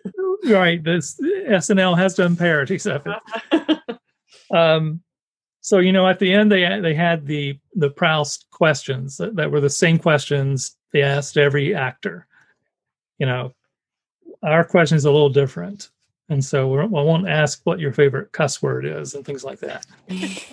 right. 0.47 0.83
This 0.83 1.19
SNL 1.21 1.97
has 1.99 2.15
done 2.15 2.37
parodies 2.37 2.87
of 2.87 3.07
it. 3.07 3.79
Um, 4.51 5.01
so 5.61 5.79
you 5.79 5.93
know, 5.93 6.07
at 6.07 6.19
the 6.19 6.33
end, 6.33 6.51
they 6.53 6.81
they 6.81 6.95
had 6.95 7.27
the 7.27 7.59
the 7.75 7.89
Proust 7.91 8.47
questions 8.51 9.17
that, 9.17 9.37
that 9.37 9.51
were 9.51 9.61
the 9.61 9.71
same 9.71 9.99
questions 9.99 10.77
they 10.93 11.01
asked 11.03 11.39
every 11.39 11.75
actor. 11.75 12.27
You 13.19 13.27
know, 13.27 13.55
our 14.43 14.65
question 14.65 14.97
is 14.97 15.05
a 15.07 15.11
little 15.11 15.31
different, 15.31 15.89
and 16.29 16.45
so 16.45 16.69
we're, 16.69 16.83
I 16.83 16.87
won't 16.87 17.29
ask 17.29 17.61
what 17.65 17.81
your 17.81 17.93
favorite 17.93 18.33
cuss 18.33 18.63
word 18.63 18.87
is 18.87 19.15
and 19.15 19.25
things 19.25 19.45
like 19.45 19.59
that, 19.61 19.87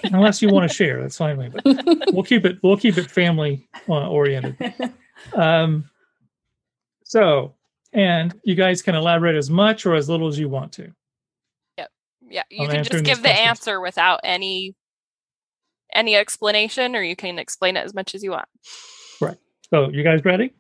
unless 0.06 0.42
you 0.42 0.50
want 0.50 0.70
to 0.70 0.76
share. 0.76 1.02
That's 1.02 1.18
fine 1.18 1.38
with 1.38 1.54
me. 1.54 1.74
But 1.76 2.14
we'll 2.14 2.24
keep 2.24 2.46
it 2.46 2.60
we'll 2.64 2.78
keep 2.78 2.98
it 2.98 3.10
family 3.10 3.70
uh, 3.88 4.10
oriented. 4.10 4.74
Um, 5.34 5.90
so, 7.04 7.56
and 7.94 8.34
you 8.44 8.56
guys 8.56 8.82
can 8.82 8.96
elaborate 8.96 9.36
as 9.36 9.50
much 9.50 9.86
or 9.86 9.96
as 9.96 10.10
little 10.10 10.28
as 10.28 10.38
you 10.38 10.48
want 10.50 10.72
to. 10.74 10.92
Yep. 11.78 11.92
Yeah, 12.30 12.44
you 12.50 12.64
I'm 12.64 12.70
can 12.72 12.84
just 12.84 13.04
give 13.04 13.18
the 13.18 13.30
questions. 13.30 13.48
answer 13.48 13.82
without 13.82 14.22
any 14.24 14.76
any 15.94 16.16
explanation, 16.16 16.96
or 16.96 17.02
you 17.02 17.16
can 17.16 17.40
explain 17.40 17.78
it 17.78 17.86
as 17.86 17.94
much 17.94 18.16
as 18.16 18.24
you 18.24 18.32
want. 18.32 18.48
Right. 19.20 19.38
So, 19.70 19.90
you 19.90 20.04
guys 20.04 20.24
ready? 20.24 20.54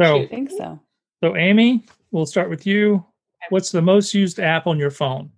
So, 0.00 0.22
I 0.22 0.26
think 0.26 0.50
so. 0.50 0.80
so 1.22 1.36
Amy, 1.36 1.84
we'll 2.12 2.26
start 2.26 2.48
with 2.50 2.66
you. 2.66 3.04
What's 3.50 3.70
the 3.72 3.82
most 3.82 4.14
used 4.14 4.40
app 4.40 4.66
on 4.66 4.78
your 4.78 4.90
phone? 4.90 5.30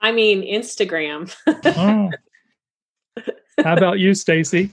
I 0.00 0.12
mean, 0.12 0.42
Instagram. 0.42 1.34
Oh. 1.46 2.10
How 3.64 3.72
about 3.76 3.98
you, 3.98 4.14
Stacy? 4.14 4.70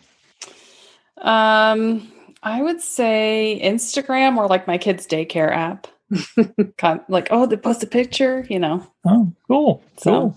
Um, 1.18 2.12
I 2.44 2.62
would 2.62 2.82
say 2.82 3.60
Instagram 3.64 4.38
or 4.38 4.48
like 4.48 4.68
my 4.68 4.78
kids' 4.78 5.08
daycare 5.08 5.52
app. 5.52 5.88
like, 7.08 7.30
oh, 7.32 7.46
they 7.46 7.58
post 7.58 7.84
a 7.84 7.88
picture, 7.88 8.46
you 8.50 8.60
know. 8.60 8.86
Oh, 9.06 9.34
cool, 9.48 9.84
So, 9.98 10.12
cool. 10.12 10.36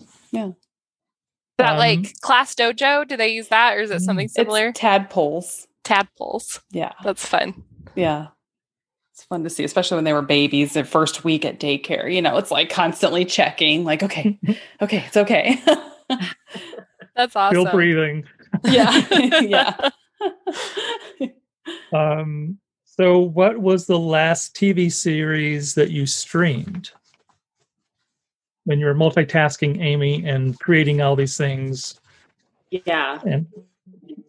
Is 1.58 1.64
that 1.64 1.72
Um, 1.72 1.78
like 1.78 2.20
Class 2.20 2.54
Dojo? 2.54 3.08
Do 3.08 3.16
they 3.16 3.28
use 3.28 3.48
that, 3.48 3.76
or 3.76 3.80
is 3.80 3.90
it 3.90 4.00
something 4.00 4.28
similar? 4.28 4.68
It's 4.68 4.80
tadpoles. 4.80 5.66
Tadpoles. 5.84 6.60
Yeah. 6.70 6.92
That's 7.02 7.26
fun. 7.26 7.64
Yeah. 7.94 8.28
It's 9.16 9.24
fun 9.24 9.44
to 9.44 9.51
see, 9.51 9.64
especially 9.64 9.94
when 9.94 10.05
they 10.05 10.12
were 10.12 10.20
babies, 10.20 10.74
their 10.74 10.84
first 10.84 11.24
week 11.24 11.47
at 11.47 11.59
daycare. 11.59 12.12
You 12.12 12.20
know, 12.20 12.36
it's 12.36 12.51
like 12.51 12.68
constantly 12.68 13.24
checking, 13.24 13.82
like, 13.82 14.02
okay, 14.02 14.38
okay, 14.82 15.05
it's 15.06 15.16
okay. 15.16 15.59
That's 17.16 17.34
awesome. 17.34 17.62
Still 17.62 17.72
breathing. 17.72 18.26
yeah. 18.64 19.40
yeah. 19.40 19.90
Um, 21.94 22.59
so, 22.84 23.18
what 23.18 23.59
was 23.59 23.86
the 23.86 23.98
last 23.98 24.55
TV 24.55 24.93
series 24.93 25.76
that 25.76 25.90
you 25.90 26.05
streamed? 26.05 26.90
When 28.64 28.78
you 28.78 28.84
were 28.84 28.94
multitasking, 28.94 29.80
Amy, 29.80 30.26
and 30.26 30.60
creating 30.60 31.01
all 31.01 31.16
these 31.16 31.38
things, 31.38 31.98
yeah. 32.70 33.18
and 33.24 33.47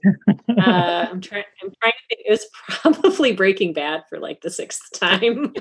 Uh, 0.06 1.08
I'm 1.12 1.22
trying. 1.22 1.44
I'm 1.64 1.72
trying 1.82 1.94
to 1.94 2.16
think. 2.16 2.22
It 2.26 2.32
was 2.32 2.46
probably 2.68 3.34
Breaking 3.34 3.74
Bad 3.74 4.04
for 4.10 4.20
like 4.20 4.42
the 4.42 4.50
sixth 4.50 4.82
time. 4.94 5.54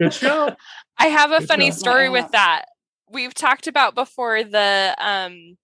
good 0.00 0.12
show. 0.12 0.54
I 0.98 1.06
have 1.06 1.32
a 1.32 1.40
Good 1.40 1.48
funny 1.48 1.70
job. 1.70 1.74
story 1.78 2.08
My 2.08 2.20
with 2.20 2.30
that. 2.32 2.66
We've 3.10 3.34
talked 3.34 3.66
about 3.66 3.94
before 3.94 4.42
the 4.44 4.94
um 4.98 5.56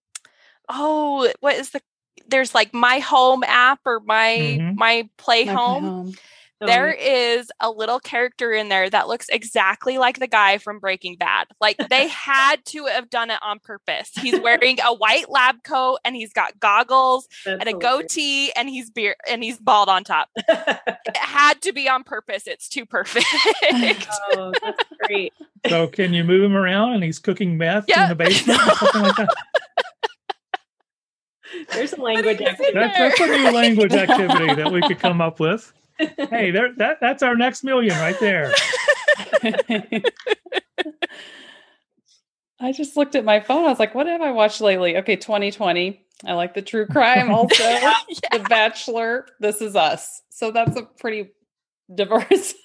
oh, 0.69 1.31
what 1.39 1.55
is 1.55 1.69
the 1.71 1.81
there's 2.27 2.53
like 2.53 2.73
my 2.73 2.99
home 2.99 3.43
app 3.45 3.79
or 3.85 3.99
my 4.01 4.57
Mhm. 4.59 4.75
my 4.77 5.09
play 5.17 5.45
Like 5.45 5.55
my 5.55 5.61
home. 5.61 6.13
There 6.65 6.91
is 6.91 7.51
a 7.59 7.69
little 7.71 7.99
character 7.99 8.51
in 8.51 8.69
there 8.69 8.89
that 8.89 9.07
looks 9.07 9.29
exactly 9.29 9.97
like 9.97 10.19
the 10.19 10.27
guy 10.27 10.57
from 10.57 10.79
Breaking 10.79 11.15
Bad. 11.15 11.47
Like 11.61 11.77
they 11.89 12.07
had 12.09 12.63
to 12.65 12.85
have 12.85 13.09
done 13.09 13.29
it 13.29 13.39
on 13.41 13.59
purpose. 13.59 14.11
He's 14.15 14.39
wearing 14.39 14.79
a 14.81 14.93
white 14.93 15.29
lab 15.29 15.63
coat 15.63 15.99
and 16.05 16.15
he's 16.15 16.33
got 16.33 16.59
goggles 16.59 17.27
That's 17.45 17.59
and 17.59 17.69
a 17.69 17.71
hilarious. 17.71 18.01
goatee 18.13 18.51
and 18.53 18.69
he's 18.69 18.89
beard 18.89 19.15
and 19.29 19.43
he's 19.43 19.59
bald 19.59 19.89
on 19.89 20.03
top. 20.03 20.29
It 21.05 21.17
had 21.17 21.61
to 21.63 21.73
be 21.73 21.89
on 21.89 22.03
purpose. 22.03 22.47
It's 22.47 22.69
too 22.69 22.85
perfect. 22.85 23.25
oh, 24.35 24.53
that's 24.63 24.83
great. 25.05 25.33
So, 25.67 25.87
can 25.87 26.13
you 26.13 26.23
move 26.23 26.43
him 26.43 26.55
around 26.55 26.93
and 26.93 27.03
he's 27.03 27.19
cooking 27.19 27.57
meth 27.57 27.89
in 27.89 28.09
the 28.09 28.15
basement 28.15 28.59
or 28.61 28.75
something 28.75 29.01
like 29.01 29.15
that? 29.17 29.35
There's 31.71 31.93
a 31.93 32.01
language 32.01 32.41
activity. 32.41 32.73
That's, 32.73 32.97
that's 32.97 33.19
a 33.19 33.27
new 33.27 33.51
language 33.51 33.93
activity 33.93 34.55
that 34.55 34.71
we 34.71 34.81
could 34.81 34.99
come 34.99 35.21
up 35.21 35.39
with. 35.39 35.71
Hey, 35.97 36.51
there, 36.51 36.73
that 36.77 36.97
that's 36.99 37.23
our 37.23 37.35
next 37.35 37.63
million 37.63 37.97
right 37.99 38.19
there. 38.19 38.53
I 42.59 42.71
just 42.71 42.95
looked 42.95 43.15
at 43.15 43.25
my 43.25 43.39
phone. 43.41 43.65
I 43.65 43.69
was 43.69 43.79
like, 43.79 43.93
what 43.93 44.07
have 44.07 44.21
I 44.21 44.31
watched 44.31 44.61
lately? 44.61 44.97
Okay, 44.97 45.17
2020. 45.17 46.05
I 46.25 46.33
like 46.33 46.53
the 46.53 46.61
true 46.61 46.87
crime 46.87 47.29
also. 47.29 47.63
The 48.31 48.39
Bachelor, 48.49 49.27
This 49.39 49.61
Is 49.61 49.75
Us. 49.75 50.21
So 50.29 50.51
that's 50.51 50.77
a 50.77 50.83
pretty 50.83 51.31
diverse. 51.93 52.53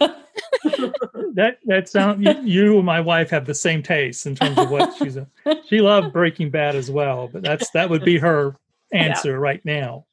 That 1.34 1.58
that 1.66 1.88
sound 1.88 2.24
you, 2.24 2.34
you 2.42 2.76
and 2.76 2.86
my 2.86 3.00
wife 3.00 3.30
have 3.30 3.44
the 3.44 3.54
same 3.54 3.82
taste 3.82 4.26
in 4.26 4.34
terms 4.34 4.58
of 4.58 4.70
what 4.70 4.96
she's 4.96 5.16
a. 5.16 5.26
She 5.68 5.80
loved 5.80 6.12
Breaking 6.12 6.50
Bad 6.50 6.74
as 6.74 6.90
well, 6.90 7.28
but 7.32 7.42
that's 7.42 7.70
that 7.70 7.90
would 7.90 8.04
be 8.04 8.18
her 8.18 8.56
answer 8.92 9.38
right 9.38 9.64
now. 9.64 10.06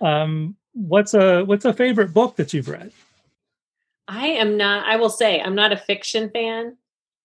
Um, 0.00 0.56
what's 0.78 1.14
a 1.14 1.42
what's 1.44 1.64
a 1.64 1.72
favorite 1.72 2.14
book 2.14 2.36
that 2.36 2.52
you've 2.54 2.68
read? 2.68 2.92
I 4.06 4.28
am 4.28 4.56
not. 4.56 4.86
I 4.86 4.96
will 4.96 5.10
say 5.10 5.40
I'm 5.40 5.54
not 5.54 5.72
a 5.72 5.76
fiction 5.76 6.30
fan, 6.30 6.76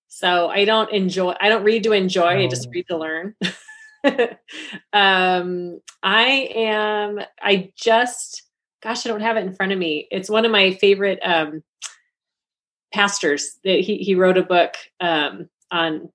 so 0.07 0.47
I 0.49 0.65
don't 0.65 0.91
enjoy. 0.91 1.33
I 1.39 1.49
don't 1.49 1.63
read 1.63 1.83
to 1.83 1.93
enjoy. 1.93 2.43
I 2.43 2.47
just 2.47 2.67
Oh. 2.67 2.71
read 2.73 2.87
to 2.89 2.97
learn. 2.97 3.35
um, 4.93 5.79
I 6.01 6.49
am. 6.55 7.19
I 7.41 7.71
just. 7.75 8.43
Gosh, 8.81 9.05
I 9.05 9.09
don't 9.09 9.21
have 9.21 9.37
it 9.37 9.45
in 9.45 9.53
front 9.53 9.71
of 9.71 9.79
me. 9.79 10.07
It's 10.11 10.29
one 10.29 10.43
of 10.43 10.51
my 10.51 10.73
favorite 10.73 11.19
um, 11.23 11.63
pastors. 12.93 13.57
That 13.63 13.79
he 13.79 13.97
he 13.99 14.15
wrote 14.15 14.37
a 14.37 14.43
book 14.43 14.73
um, 14.99 15.49
on 15.71 16.09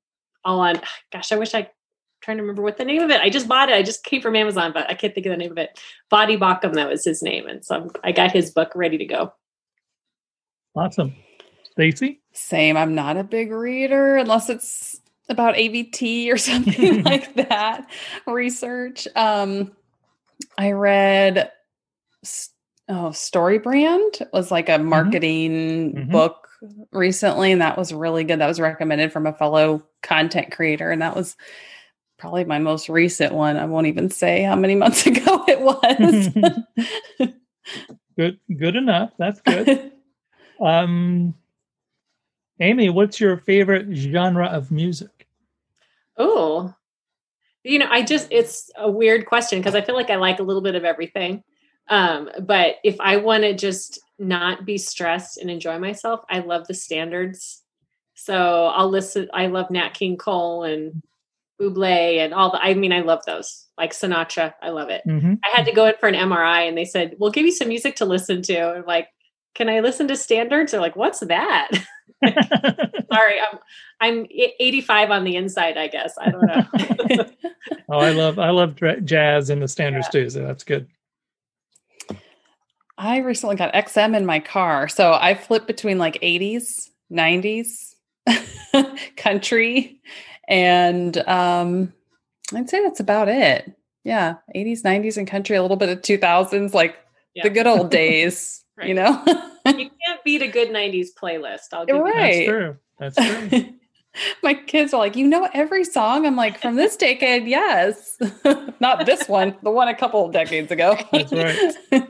all 0.45 0.61
on. 0.61 0.81
Gosh, 1.13 1.33
I 1.33 1.37
wish 1.37 1.55
I. 1.55 1.71
Trying 2.29 2.37
to 2.37 2.43
remember 2.43 2.61
what 2.61 2.77
the 2.77 2.85
name 2.85 3.01
of 3.01 3.09
it. 3.09 3.23
I 3.23 3.31
just 3.31 3.49
bought 3.49 3.71
it. 3.71 3.75
I 3.75 3.83
just 3.83 4.05
came 4.05 4.21
from 4.21 4.37
Amazon, 4.37 4.71
but 4.75 4.87
I 4.91 4.93
can't 4.93 5.15
think 5.15 5.25
of 5.25 5.31
the 5.31 5.39
name 5.39 5.51
of 5.51 5.57
it. 5.57 5.81
Voddie 6.13 6.39
Baucham, 6.39 6.75
that 6.75 6.87
was 6.87 7.03
his 7.03 7.23
name, 7.23 7.47
and 7.47 7.65
so 7.65 7.75
I'm, 7.77 7.91
I 8.05 8.13
got 8.13 8.33
his 8.33 8.51
book 8.51 8.71
ready 8.75 8.99
to 8.99 9.07
go. 9.07 9.33
Awesome, 10.77 11.15
Stacy. 11.71 12.21
Same. 12.35 12.77
I'm 12.77 12.95
not 12.95 13.17
a 13.17 13.25
big 13.25 13.51
reader 13.51 14.19
unless 14.19 14.51
it's 14.51 15.01
about 15.31 15.55
AVT 15.55 16.31
or 16.31 16.37
something 16.37 17.03
like 17.05 17.33
that. 17.37 17.91
Research. 18.27 19.09
Um, 19.17 19.73
I 20.59 20.73
read 20.73 21.51
oh, 22.91 23.11
Story 23.13 23.59
Brand 23.59 24.19
was 24.35 24.51
like 24.51 24.69
a 24.69 24.77
marketing 24.77 25.95
Mhm. 25.95 26.11
book 26.13 26.47
recently, 26.93 27.53
and 27.53 27.63
that 27.63 27.79
was 27.79 27.91
really 27.95 28.25
good. 28.25 28.39
That 28.41 28.49
was 28.49 28.61
recommended 28.61 29.15
from 29.15 29.27
a 29.27 29.33
fellow 29.33 29.83
content 30.03 30.53
creator, 30.53 30.91
and 30.91 31.01
that 31.01 31.17
was 31.17 31.35
probably 32.19 32.45
my 32.45 32.59
most 32.59 32.89
recent 32.89 33.33
one. 33.33 33.57
I 33.57 33.65
won't 33.65 33.87
even 33.87 34.11
say 34.11 34.43
how 34.43 34.57
many 34.57 34.75
months 34.75 35.07
ago 35.07 35.45
it 35.49 35.61
was. 35.61 37.29
good 38.17 38.39
good 38.57 38.77
enough. 38.77 39.13
That's 39.19 39.41
good. 39.41 39.93
Um 40.61 41.35
Amy, 42.61 42.91
what's 42.91 43.21
your 43.21 43.37
favorite 43.37 43.95
genre 43.95 44.47
of 44.47 44.73
music? 44.73 45.29
Oh, 46.17 46.75
you 47.65 47.79
know, 47.79 47.87
I 47.89 48.03
just, 48.03 48.29
it's 48.31 48.71
a 48.77 48.91
weird 48.91 49.27
question 49.27 49.61
because 49.61 49.75
I 49.75 49.81
feel 49.81 49.95
like 49.95 50.11
I 50.11 50.17
like 50.17 50.41
a 50.41 50.43
little 50.43 50.63
bit 50.63 50.75
of 50.75 50.85
everything. 50.85 51.45
Um, 51.89 52.29
but 52.41 52.77
if 52.85 52.97
I 53.01 53.17
want 53.17 53.45
to 53.45 53.55
just 53.55 54.01
not 54.19 54.65
be 54.65 54.79
stressed 54.79 55.39
and 55.39 55.51
enjoy 55.51 55.79
myself, 55.79 56.21
I 56.29 56.41
love 56.41 56.67
the 56.67 56.75
standards. 56.75 57.63
So 58.15 58.67
I'll 58.67 58.91
listen, 58.91 59.29
I 59.33 59.47
love 59.47 59.71
Nat 59.71 59.91
King 59.91 60.17
Cole 60.17 60.65
and 60.65 61.03
Buble 61.61 62.19
and 62.19 62.35
all 62.35 62.53
the, 62.53 62.63
I 62.63 62.75
mean, 62.75 62.93
I 62.93 63.01
love 63.01 63.21
those 63.27 63.67
like 63.77 63.93
Sinatra. 63.93 64.55
I 64.63 64.71
love 64.71 64.91
it. 64.91 65.03
Mm-hmm. 65.07 65.35
I 65.45 65.57
had 65.57 65.67
to 65.67 65.73
go 65.73 65.87
in 65.87 65.95
for 66.01 66.09
an 66.09 66.15
MRI 66.15 66.69
and 66.69 66.77
they 66.77 66.85
said, 66.85 67.17
we'll 67.19 67.31
give 67.31 67.47
you 67.47 67.53
some 67.53 67.69
music 67.69 67.97
to 67.97 68.05
listen 68.05 68.43
to. 68.43 68.61
I'm 68.61 68.87
like, 68.87 69.09
can 69.55 69.69
I 69.69 69.81
listen 69.81 70.09
to 70.09 70.17
standards? 70.17 70.73
They're 70.73 70.81
like, 70.81 70.97
what's 70.97 71.21
that? 71.21 71.71
Sorry, 72.25 73.37
I'm 73.41 73.59
I'm 74.01 74.27
85 74.31 75.11
on 75.11 75.25
the 75.25 75.37
inside, 75.37 75.77
I 75.77 75.89
guess. 75.89 76.15
I 76.21 76.31
don't 76.31 76.47
know. 76.47 77.25
oh, 77.91 77.99
I 77.99 78.11
love 78.11 78.39
I 78.39 78.51
love 78.51 78.77
jazz 79.05 79.51
and 79.51 79.63
the 79.63 79.69
standards 79.69 80.09
too, 80.09 80.29
so 80.31 80.43
that's 80.43 80.65
good. 80.65 80.89
I 82.97 83.19
recently 83.19 83.55
got 83.55 83.73
XM 83.75 84.17
in 84.17 84.27
my 84.27 84.41
car. 84.41 84.89
So 84.89 85.13
I 85.13 85.35
flip 85.35 85.69
between 85.69 85.99
like 85.99 86.15
80s, 86.21 86.89
90s, 87.13 87.95
country, 89.17 90.01
and 90.49 91.17
um, 91.29 91.93
I'd 92.55 92.69
say 92.69 92.83
that's 92.83 93.01
about 93.01 93.29
it. 93.29 93.73
Yeah, 94.05 94.37
80s, 94.57 94.83
90s, 94.83 95.17
and 95.19 95.29
country, 95.29 95.55
a 95.57 95.63
little 95.63 95.77
bit 95.77 95.91
of 95.91 96.01
2000s, 96.01 96.75
like 96.75 96.97
Yeah. 97.35 97.43
the 97.45 97.51
good 97.51 97.67
old 97.67 97.91
days, 97.93 98.65
you 98.83 98.95
know? 98.95 99.23
you 99.67 99.91
can't 99.91 100.25
beat 100.25 100.43
a 100.43 100.49
good 100.49 100.71
90s 100.71 101.09
playlist. 101.21 101.73
I'll 101.73 101.85
give 101.87 101.97
you 101.97 102.05
that. 102.05 102.15
That's 102.15 102.39
right. 102.39 102.47
true. 102.49 102.77
That's 102.99 103.17
true. 103.51 103.75
My 104.43 104.55
kids 104.55 104.93
are 104.95 104.99
like, 104.99 105.15
you 105.15 105.29
know 105.29 105.49
every 105.55 105.85
song? 105.85 106.27
I'm 106.27 106.35
like, 106.35 106.59
from 106.61 106.75
this 106.77 106.97
decade, 106.97 107.47
yes. 107.47 108.17
Not 108.81 109.07
this 109.07 109.29
one, 109.29 109.55
the 109.63 109.71
one 109.71 109.87
a 109.89 109.95
couple 109.95 110.25
of 110.27 110.33
decades 110.33 110.73
ago. 110.73 110.97
That's 111.13 111.33
right. 111.33 112.09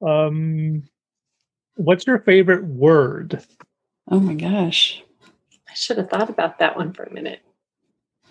Um 0.00 0.84
what's 1.76 2.06
your 2.06 2.20
favorite 2.20 2.64
word? 2.64 3.44
oh 4.10 4.20
my 4.20 4.34
gosh. 4.34 5.02
I 5.74 5.76
should 5.76 5.98
have 5.98 6.08
thought 6.08 6.30
about 6.30 6.60
that 6.60 6.76
one 6.76 6.92
for 6.92 7.02
a 7.02 7.12
minute. 7.12 7.40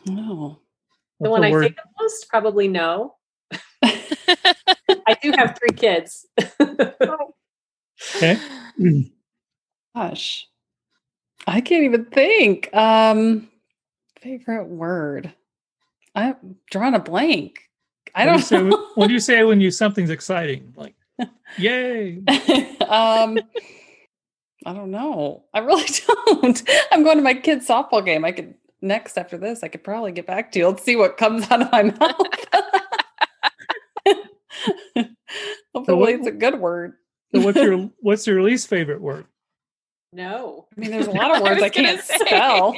No. 0.06 0.60
The 1.20 1.30
What's 1.30 1.32
one 1.32 1.44
I 1.44 1.52
word? 1.52 1.64
say 1.66 1.70
the 1.76 1.84
most, 2.02 2.30
probably 2.30 2.70
no. 2.70 3.16
I 3.84 5.18
do 5.22 5.34
have 5.36 5.60
three 5.60 5.76
kids. 5.76 6.26
Okay. 8.16 8.38
Gosh. 9.96 10.48
I 11.46 11.60
can't 11.60 11.84
even 11.84 12.06
think. 12.06 12.74
Um 12.74 13.50
favorite 14.22 14.68
word. 14.70 15.34
I'm 16.16 16.56
drawing 16.72 16.94
a 16.96 17.00
blank. 17.00 17.60
I 18.16 18.26
What 18.26 18.26
do 18.26 18.32
you 18.32 18.38
don't 18.38 18.46
say, 18.46 18.64
know. 18.64 18.88
what 18.96 19.08
do 19.08 19.14
you 19.14 19.20
say 19.20 19.44
when 19.44 19.60
you 19.60 19.70
something's 19.70 20.12
exciting? 20.12 20.74
Like, 20.78 20.96
yay. 21.58 22.22
um 22.88 23.38
I 24.66 24.74
don't 24.74 24.92
know. 24.92 25.44
I 25.54 25.60
really 25.60 25.86
don't. 26.26 26.64
I'm 26.92 27.04
going 27.04 27.18
to 27.18 27.24
my 27.24 27.34
kid's 27.34 27.68
softball 27.68 28.04
game. 28.06 28.24
I 28.26 28.32
could 28.32 28.54
next 28.82 29.18
after 29.18 29.38
this, 29.38 29.64
I 29.64 29.68
could 29.68 29.84
probably 29.84 30.12
get 30.12 30.26
back 30.28 30.52
to 30.54 30.60
you. 30.60 30.68
Let's 30.68 30.84
see 30.84 30.96
what 30.96 31.18
comes 31.18 31.46
out 31.52 31.62
of 31.62 31.72
my 31.72 31.84
mouth. 31.84 32.18
Hopefully 35.76 35.98
what- 35.98 36.10
it's 36.14 36.28
a 36.28 36.32
good 36.32 36.60
word. 36.60 36.94
So 37.34 37.42
what's 37.42 37.58
your 37.58 37.90
what's 38.00 38.28
your 38.28 38.44
least 38.44 38.68
favorite 38.68 39.02
word? 39.02 39.26
no. 40.12 40.68
I 40.78 40.80
mean, 40.80 40.92
there's 40.92 41.08
a 41.08 41.12
lot 41.12 41.36
of 41.36 41.42
words 41.42 41.60
I, 41.60 41.66
was 41.66 41.72
gonna 41.72 41.88
can't 41.88 42.02
say. 42.02 42.18
spell. 42.18 42.76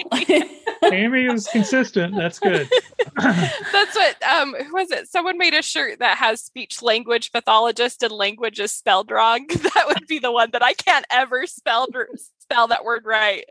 Amy 0.91 1.27
was 1.29 1.47
consistent. 1.47 2.15
That's 2.15 2.39
good. 2.39 2.69
That's 3.21 3.95
what 3.95 4.23
um 4.23 4.53
who 4.55 4.73
was 4.73 4.91
it? 4.91 5.07
Someone 5.07 5.37
made 5.37 5.53
a 5.53 5.61
shirt 5.61 5.99
that 5.99 6.17
has 6.17 6.41
speech 6.41 6.81
language 6.81 7.31
pathologist 7.31 8.03
and 8.03 8.11
language 8.11 8.59
is 8.59 8.71
spelled 8.71 9.11
wrong. 9.11 9.47
That 9.75 9.85
would 9.87 10.07
be 10.07 10.19
the 10.19 10.31
one 10.31 10.51
that 10.51 10.63
I 10.63 10.73
can't 10.73 11.05
ever 11.09 11.45
spell 11.47 11.87
spell 12.39 12.67
that 12.67 12.83
word 12.85 13.03
right. 13.05 13.45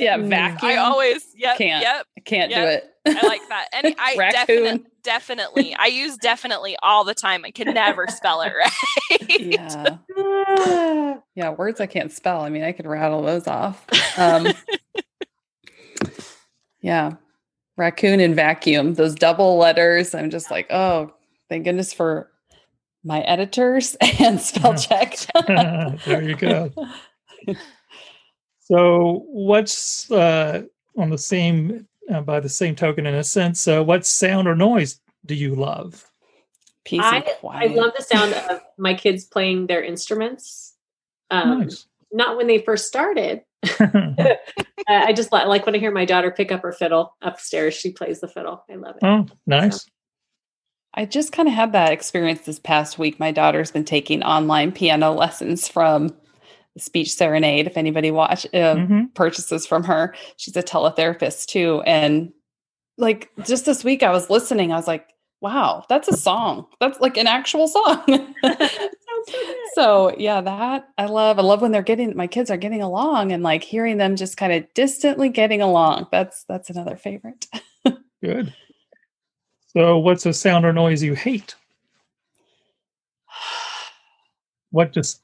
yeah, 0.00 0.16
Mm. 0.18 0.28
vacuum. 0.28 0.70
I 0.72 0.76
always 0.76 1.24
yep 1.34 1.58
Can't. 1.58 1.82
yep 1.82 2.06
can't 2.24 2.52
do 2.52 2.60
it. 2.60 2.88
I 3.06 3.26
like 3.26 3.40
that. 3.48 3.68
And 3.72 3.94
I 3.98 4.14
definitely 4.30 4.84
definitely 5.02 5.74
I 5.76 5.86
use 5.86 6.16
definitely 6.16 6.76
all 6.82 7.02
the 7.04 7.14
time. 7.14 7.44
I 7.44 7.50
can 7.50 7.74
never 7.74 8.06
spell 8.08 8.42
it 8.42 8.52
right. 8.56 9.40
yeah. 9.40 11.16
Yeah, 11.34 11.50
words 11.50 11.80
I 11.80 11.86
can't 11.86 12.12
spell. 12.12 12.42
I 12.42 12.48
mean, 12.50 12.62
I 12.62 12.72
could 12.72 12.86
rattle 12.86 13.22
those 13.22 13.46
off. 13.46 13.84
Um, 14.18 14.48
yeah, 16.82 17.12
raccoon 17.76 18.20
and 18.20 18.36
vacuum, 18.36 18.94
those 18.94 19.14
double 19.14 19.56
letters. 19.56 20.14
I'm 20.14 20.30
just 20.30 20.50
like, 20.50 20.66
oh, 20.70 21.12
thank 21.48 21.64
goodness 21.64 21.92
for 21.92 22.30
my 23.04 23.20
editors 23.20 23.96
and 24.20 24.40
spell 24.40 24.74
check. 24.78 25.16
there 25.46 26.22
you 26.22 26.36
go. 26.36 26.70
So, 28.64 29.24
what's 29.26 30.10
uh, 30.10 30.62
on 30.96 31.10
the 31.10 31.18
same 31.18 31.88
uh, 32.08 32.20
by 32.20 32.38
the 32.38 32.48
same 32.48 32.76
token, 32.76 33.06
in 33.06 33.14
a 33.14 33.24
sense, 33.24 33.66
uh, 33.66 33.82
what 33.82 34.06
sound 34.06 34.46
or 34.46 34.54
noise 34.54 35.00
do 35.26 35.34
you 35.34 35.56
love? 35.56 36.08
Peace 36.84 37.00
I, 37.02 37.16
and 37.18 37.26
I 37.44 37.66
love 37.66 37.92
the 37.98 38.04
sound 38.04 38.32
of 38.32 38.60
my 38.78 38.94
kids 38.94 39.24
playing 39.24 39.66
their 39.66 39.82
instruments. 39.82 40.74
Um, 41.30 41.60
Nice. 41.60 41.86
Not 42.12 42.36
when 42.36 42.46
they 42.46 42.58
first 42.58 42.86
started. 42.86 43.42
Uh, 44.88 45.04
I 45.06 45.12
just 45.12 45.32
li- 45.32 45.44
like 45.44 45.64
when 45.66 45.74
I 45.74 45.78
hear 45.78 45.90
my 45.90 46.04
daughter 46.04 46.30
pick 46.30 46.50
up 46.52 46.62
her 46.62 46.72
fiddle 46.72 47.16
upstairs. 47.22 47.74
She 47.74 47.92
plays 47.92 48.20
the 48.20 48.28
fiddle. 48.28 48.64
I 48.70 48.74
love 48.76 48.96
it. 48.96 49.04
oh, 49.06 49.26
nice. 49.46 49.86
I 50.94 51.06
just 51.06 51.32
kind 51.32 51.48
of 51.48 51.54
had 51.54 51.72
that 51.72 51.92
experience 51.92 52.42
this 52.42 52.58
past 52.58 52.98
week. 52.98 53.18
My 53.18 53.32
daughter's 53.32 53.70
been 53.70 53.84
taking 53.84 54.22
online 54.22 54.72
piano 54.72 55.12
lessons 55.12 55.66
from 55.68 56.08
the 56.74 56.80
Speech 56.80 57.14
Serenade. 57.14 57.66
If 57.66 57.76
anybody 57.78 58.10
watch 58.10 58.44
uh, 58.46 58.74
Mhm. 58.76 59.14
purchases 59.14 59.66
from 59.66 59.84
her, 59.84 60.14
she's 60.36 60.56
a 60.56 60.62
teletherapist 60.62 61.46
too. 61.46 61.82
And 61.86 62.32
like 62.98 63.30
just 63.44 63.64
this 63.64 63.84
week, 63.84 64.02
I 64.02 64.10
was 64.10 64.28
listening. 64.28 64.70
I 64.72 64.76
was 64.76 64.86
like, 64.86 65.06
"Wow, 65.40 65.84
that's 65.88 66.08
a 66.08 66.16
song. 66.16 66.66
That's 66.78 67.00
like 67.00 67.16
an 67.16 67.26
actual 67.26 67.68
song." 67.68 68.34
Sounds 69.28 69.46
so 69.74 69.82
so 69.82 70.14
yeah, 70.18 70.40
that 70.40 70.88
I 70.98 71.06
love. 71.06 71.38
I 71.38 71.42
love 71.42 71.62
when 71.62 71.72
they're 71.72 71.82
getting 71.82 72.16
my 72.16 72.26
kids 72.26 72.50
are 72.50 72.56
getting 72.56 72.82
along 72.82 73.32
and 73.32 73.42
like 73.42 73.64
hearing 73.64 73.96
them 73.96 74.16
just 74.16 74.36
kind 74.36 74.52
of 74.52 74.72
distantly 74.74 75.28
getting 75.28 75.60
along. 75.62 76.08
That's 76.12 76.44
that's 76.44 76.70
another 76.70 76.96
favorite. 76.96 77.46
Good. 78.22 78.54
So, 79.68 79.98
what's 79.98 80.26
a 80.26 80.32
sound 80.32 80.64
or 80.64 80.72
noise 80.72 81.02
you 81.02 81.14
hate? 81.14 81.54
What 84.70 84.94
just 84.94 85.20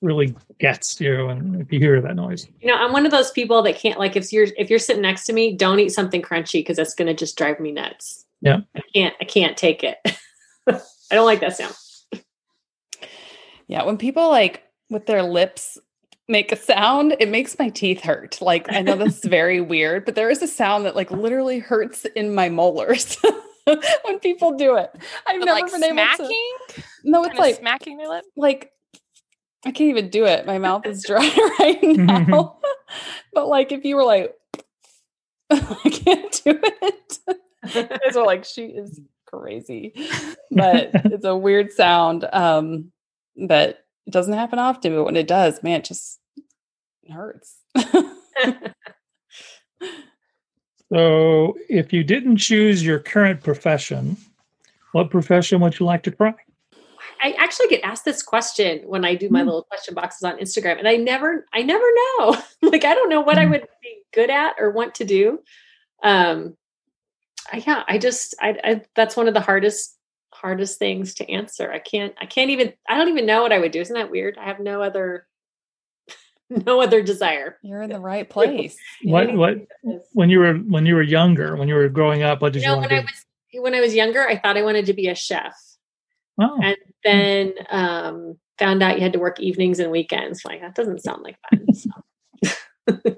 really 0.00 0.36
gets 0.60 1.00
you, 1.00 1.30
and 1.30 1.60
if 1.60 1.72
you 1.72 1.80
hear 1.80 2.00
that 2.00 2.14
noise? 2.14 2.46
You 2.60 2.68
know, 2.68 2.76
I'm 2.76 2.92
one 2.92 3.04
of 3.04 3.10
those 3.10 3.32
people 3.32 3.60
that 3.62 3.74
can't 3.74 3.98
like 3.98 4.14
if 4.14 4.32
you're 4.32 4.46
if 4.56 4.70
you're 4.70 4.78
sitting 4.78 5.02
next 5.02 5.24
to 5.24 5.32
me, 5.32 5.56
don't 5.56 5.80
eat 5.80 5.88
something 5.88 6.22
crunchy 6.22 6.60
because 6.60 6.76
that's 6.76 6.94
going 6.94 7.08
to 7.08 7.14
just 7.14 7.36
drive 7.36 7.58
me 7.58 7.72
nuts. 7.72 8.24
Yeah. 8.40 8.60
I 8.76 8.82
can't. 8.94 9.14
I 9.20 9.24
can't 9.24 9.56
take 9.56 9.82
it. 9.82 9.98
I 10.68 10.80
don't 11.10 11.26
like 11.26 11.40
that 11.40 11.56
sound. 11.56 11.74
Yeah, 13.68 13.84
when 13.84 13.98
people 13.98 14.28
like 14.30 14.64
with 14.90 15.06
their 15.06 15.22
lips 15.22 15.78
make 16.26 16.52
a 16.52 16.56
sound, 16.56 17.16
it 17.20 17.28
makes 17.28 17.58
my 17.58 17.68
teeth 17.68 18.00
hurt. 18.02 18.40
Like 18.40 18.66
I 18.72 18.80
know 18.82 18.96
this 18.96 19.18
is 19.18 19.24
very 19.30 19.60
weird, 19.60 20.04
but 20.04 20.14
there 20.14 20.30
is 20.30 20.42
a 20.42 20.46
sound 20.48 20.84
that 20.86 20.96
like 20.96 21.10
literally 21.10 21.58
hurts 21.58 22.04
in 22.04 22.34
my 22.34 22.48
molars 22.48 23.16
when 24.04 24.18
people 24.20 24.56
do 24.56 24.76
it. 24.76 24.90
I've 25.26 25.38
But, 25.40 25.46
never 25.46 25.60
like 25.60 25.72
been 25.72 25.84
able 25.84 25.96
to. 25.96 26.16
smacking, 26.16 26.48
No, 27.04 27.20
it's 27.24 27.28
kind 27.28 27.38
like 27.40 27.56
smacking 27.56 27.96
their 27.98 28.08
lip. 28.08 28.24
like 28.36 28.72
I 29.66 29.70
can't 29.72 29.90
even 29.90 30.08
do 30.08 30.24
it. 30.24 30.46
My 30.46 30.58
mouth 30.58 30.86
is 30.86 31.04
dry 31.04 31.28
right 31.58 31.82
now. 31.82 32.58
but 33.32 33.48
like 33.48 33.72
if 33.72 33.84
you 33.84 33.96
were 33.96 34.04
like 34.04 34.34
I 35.50 35.90
can't 35.90 36.32
do 36.44 36.58
it. 36.62 37.18
You 37.74 37.82
guys 37.84 38.16
are 38.16 38.24
like, 38.26 38.44
she 38.44 38.64
is 38.66 39.00
crazy. 39.26 39.92
But 40.50 40.90
it's 41.06 41.24
a 41.24 41.36
weird 41.36 41.72
sound. 41.72 42.26
Um, 42.32 42.92
but 43.46 43.84
it 44.06 44.10
doesn't 44.10 44.32
happen 44.34 44.58
often, 44.58 44.94
but 44.94 45.04
when 45.04 45.16
it 45.16 45.28
does, 45.28 45.62
man, 45.62 45.80
it 45.80 45.84
just 45.84 46.18
hurts. 47.10 47.58
So, 50.90 51.54
if 51.68 51.92
you 51.92 52.02
didn't 52.02 52.38
choose 52.38 52.82
your 52.82 52.98
current 52.98 53.42
profession, 53.42 54.16
what 54.92 55.10
profession 55.10 55.60
would 55.60 55.78
you 55.78 55.84
like 55.84 56.02
to 56.04 56.10
try? 56.10 56.34
I 57.22 57.32
actually 57.32 57.68
get 57.68 57.82
asked 57.84 58.06
this 58.06 58.22
question 58.22 58.80
when 58.86 59.04
I 59.04 59.14
do 59.14 59.28
my 59.28 59.42
Mm. 59.42 59.46
little 59.46 59.64
question 59.64 59.94
boxes 59.94 60.22
on 60.22 60.38
Instagram, 60.38 60.78
and 60.78 60.88
I 60.88 60.96
never, 60.96 61.46
I 61.52 61.62
never 61.62 61.84
know. 61.94 62.38
like, 62.62 62.84
I 62.84 62.94
don't 62.94 63.10
know 63.10 63.20
what 63.20 63.38
I 63.38 63.44
Mm. 63.44 63.50
would 63.50 63.66
be 63.82 64.02
good 64.14 64.30
at 64.30 64.54
or 64.58 64.70
want 64.70 64.94
to 64.96 65.04
do. 65.04 65.40
Um, 66.02 66.56
I, 67.52 67.58
yeah, 67.66 67.84
I 67.86 67.98
just, 67.98 68.34
I, 68.40 68.58
I, 68.64 68.82
that's 68.94 69.16
one 69.16 69.28
of 69.28 69.34
the 69.34 69.40
hardest, 69.42 69.97
hardest 70.40 70.78
things 70.78 71.14
to 71.14 71.30
answer. 71.30 71.70
I 71.72 71.78
can't, 71.78 72.14
I 72.20 72.26
can't 72.26 72.50
even, 72.50 72.72
I 72.88 72.96
don't 72.96 73.08
even 73.08 73.26
know 73.26 73.42
what 73.42 73.52
I 73.52 73.58
would 73.58 73.72
do. 73.72 73.80
Isn't 73.80 73.94
that 73.94 74.10
weird? 74.10 74.38
I 74.38 74.44
have 74.44 74.60
no 74.60 74.82
other, 74.82 75.26
no 76.50 76.80
other 76.80 77.02
desire. 77.02 77.58
You're 77.62 77.82
in 77.82 77.90
the 77.90 78.00
right 78.12 78.28
place. 78.28 78.76
What 79.04 79.32
what 79.34 79.58
when 80.12 80.30
you 80.30 80.38
were 80.40 80.54
when 80.54 80.86
you 80.86 80.94
were 80.94 81.02
younger, 81.02 81.56
when 81.56 81.68
you 81.68 81.74
were 81.74 81.88
growing 81.88 82.22
up, 82.22 82.40
what 82.42 82.52
did 82.52 82.62
You 82.62 82.68
you, 82.68 82.74
know, 82.74 82.78
want 82.78 82.90
when 82.90 82.98
I 82.98 83.02
to 83.02 83.06
do? 83.06 83.12
was, 83.12 83.62
when 83.62 83.74
I 83.74 83.80
was 83.80 83.94
younger, 83.94 84.28
I 84.28 84.38
thought 84.38 84.56
I 84.56 84.62
wanted 84.62 84.86
to 84.86 84.92
be 84.92 85.08
a 85.08 85.14
chef. 85.14 85.54
Oh, 86.40 86.58
and 86.62 86.76
then 87.04 87.52
um, 87.70 88.38
found 88.58 88.82
out 88.82 88.96
you 88.96 89.02
had 89.02 89.12
to 89.14 89.18
work 89.18 89.40
evenings 89.40 89.80
and 89.80 89.90
weekends. 89.90 90.44
Like 90.44 90.60
that 90.60 90.74
doesn't 90.74 91.02
sound 91.02 91.22
like 91.22 91.36
fun. 91.50 91.66
So. 91.74 93.16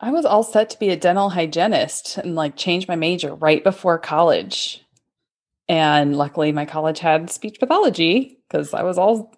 I 0.00 0.10
was 0.10 0.26
all 0.26 0.42
set 0.42 0.68
to 0.70 0.78
be 0.78 0.90
a 0.90 0.96
dental 0.96 1.30
hygienist 1.30 2.18
and 2.18 2.34
like 2.34 2.56
change 2.56 2.86
my 2.88 2.96
major 2.96 3.34
right 3.34 3.64
before 3.64 3.98
college. 3.98 4.83
And 5.68 6.16
luckily, 6.16 6.52
my 6.52 6.66
college 6.66 6.98
had 6.98 7.30
speech 7.30 7.58
pathology 7.58 8.38
because 8.48 8.74
I 8.74 8.82
was 8.82 8.98
all 8.98 9.34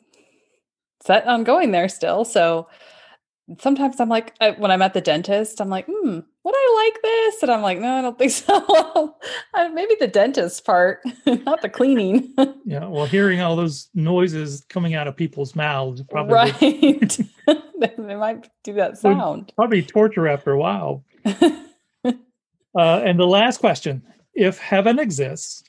set 1.02 1.26
on 1.26 1.44
going 1.44 1.70
there 1.70 1.88
still. 1.88 2.24
So 2.24 2.68
sometimes 3.60 4.00
I'm 4.00 4.08
like, 4.08 4.34
I, 4.40 4.50
when 4.52 4.70
I'm 4.70 4.82
at 4.82 4.92
the 4.92 5.00
dentist, 5.00 5.60
I'm 5.60 5.68
like, 5.68 5.86
hmm, 5.86 6.18
would 6.44 6.54
I 6.54 6.84
like 6.84 7.02
this? 7.02 7.42
And 7.42 7.52
I'm 7.52 7.62
like, 7.62 7.78
no, 7.78 7.98
I 7.98 8.02
don't 8.02 8.18
think 8.18 8.30
so. 8.32 9.14
Maybe 9.72 9.96
the 10.00 10.08
dentist 10.08 10.64
part, 10.64 11.00
not 11.26 11.62
the 11.62 11.68
cleaning. 11.68 12.34
yeah. 12.64 12.86
Well, 12.86 13.06
hearing 13.06 13.40
all 13.40 13.54
those 13.54 13.88
noises 13.94 14.64
coming 14.68 14.94
out 14.94 15.06
of 15.06 15.16
people's 15.16 15.54
mouths 15.54 16.02
probably 16.10 16.34
right. 16.34 16.58
they 16.58 18.14
might 18.16 18.48
do 18.64 18.72
that 18.74 18.98
sound. 18.98 19.52
probably 19.54 19.82
torture 19.82 20.26
after 20.26 20.52
a 20.52 20.58
while. 20.58 21.04
Uh, 22.76 23.00
and 23.04 23.18
the 23.18 23.26
last 23.26 23.58
question: 23.58 24.02
If 24.34 24.58
heaven 24.58 24.98
exists, 24.98 25.64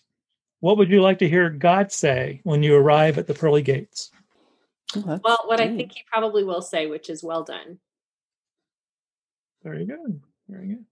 what 0.59 0.77
would 0.77 0.89
you 0.89 1.01
like 1.01 1.19
to 1.19 1.29
hear 1.29 1.49
God 1.49 1.91
say 1.91 2.41
when 2.43 2.63
you 2.63 2.75
arrive 2.75 3.17
at 3.17 3.27
the 3.27 3.33
pearly 3.33 3.61
gates? 3.61 4.11
Oh, 4.95 5.03
that's 5.05 5.23
Well, 5.23 5.43
what 5.45 5.59
I 5.59 5.75
think 5.75 5.93
he 5.93 6.03
probably 6.11 6.43
will 6.43 6.61
say, 6.61 6.87
which 6.87 7.09
is 7.09 7.23
well 7.23 7.43
done. 7.43 7.79
Very 9.63 9.85
good. 9.85 10.21
Very 10.47 10.67
good. 10.67 10.85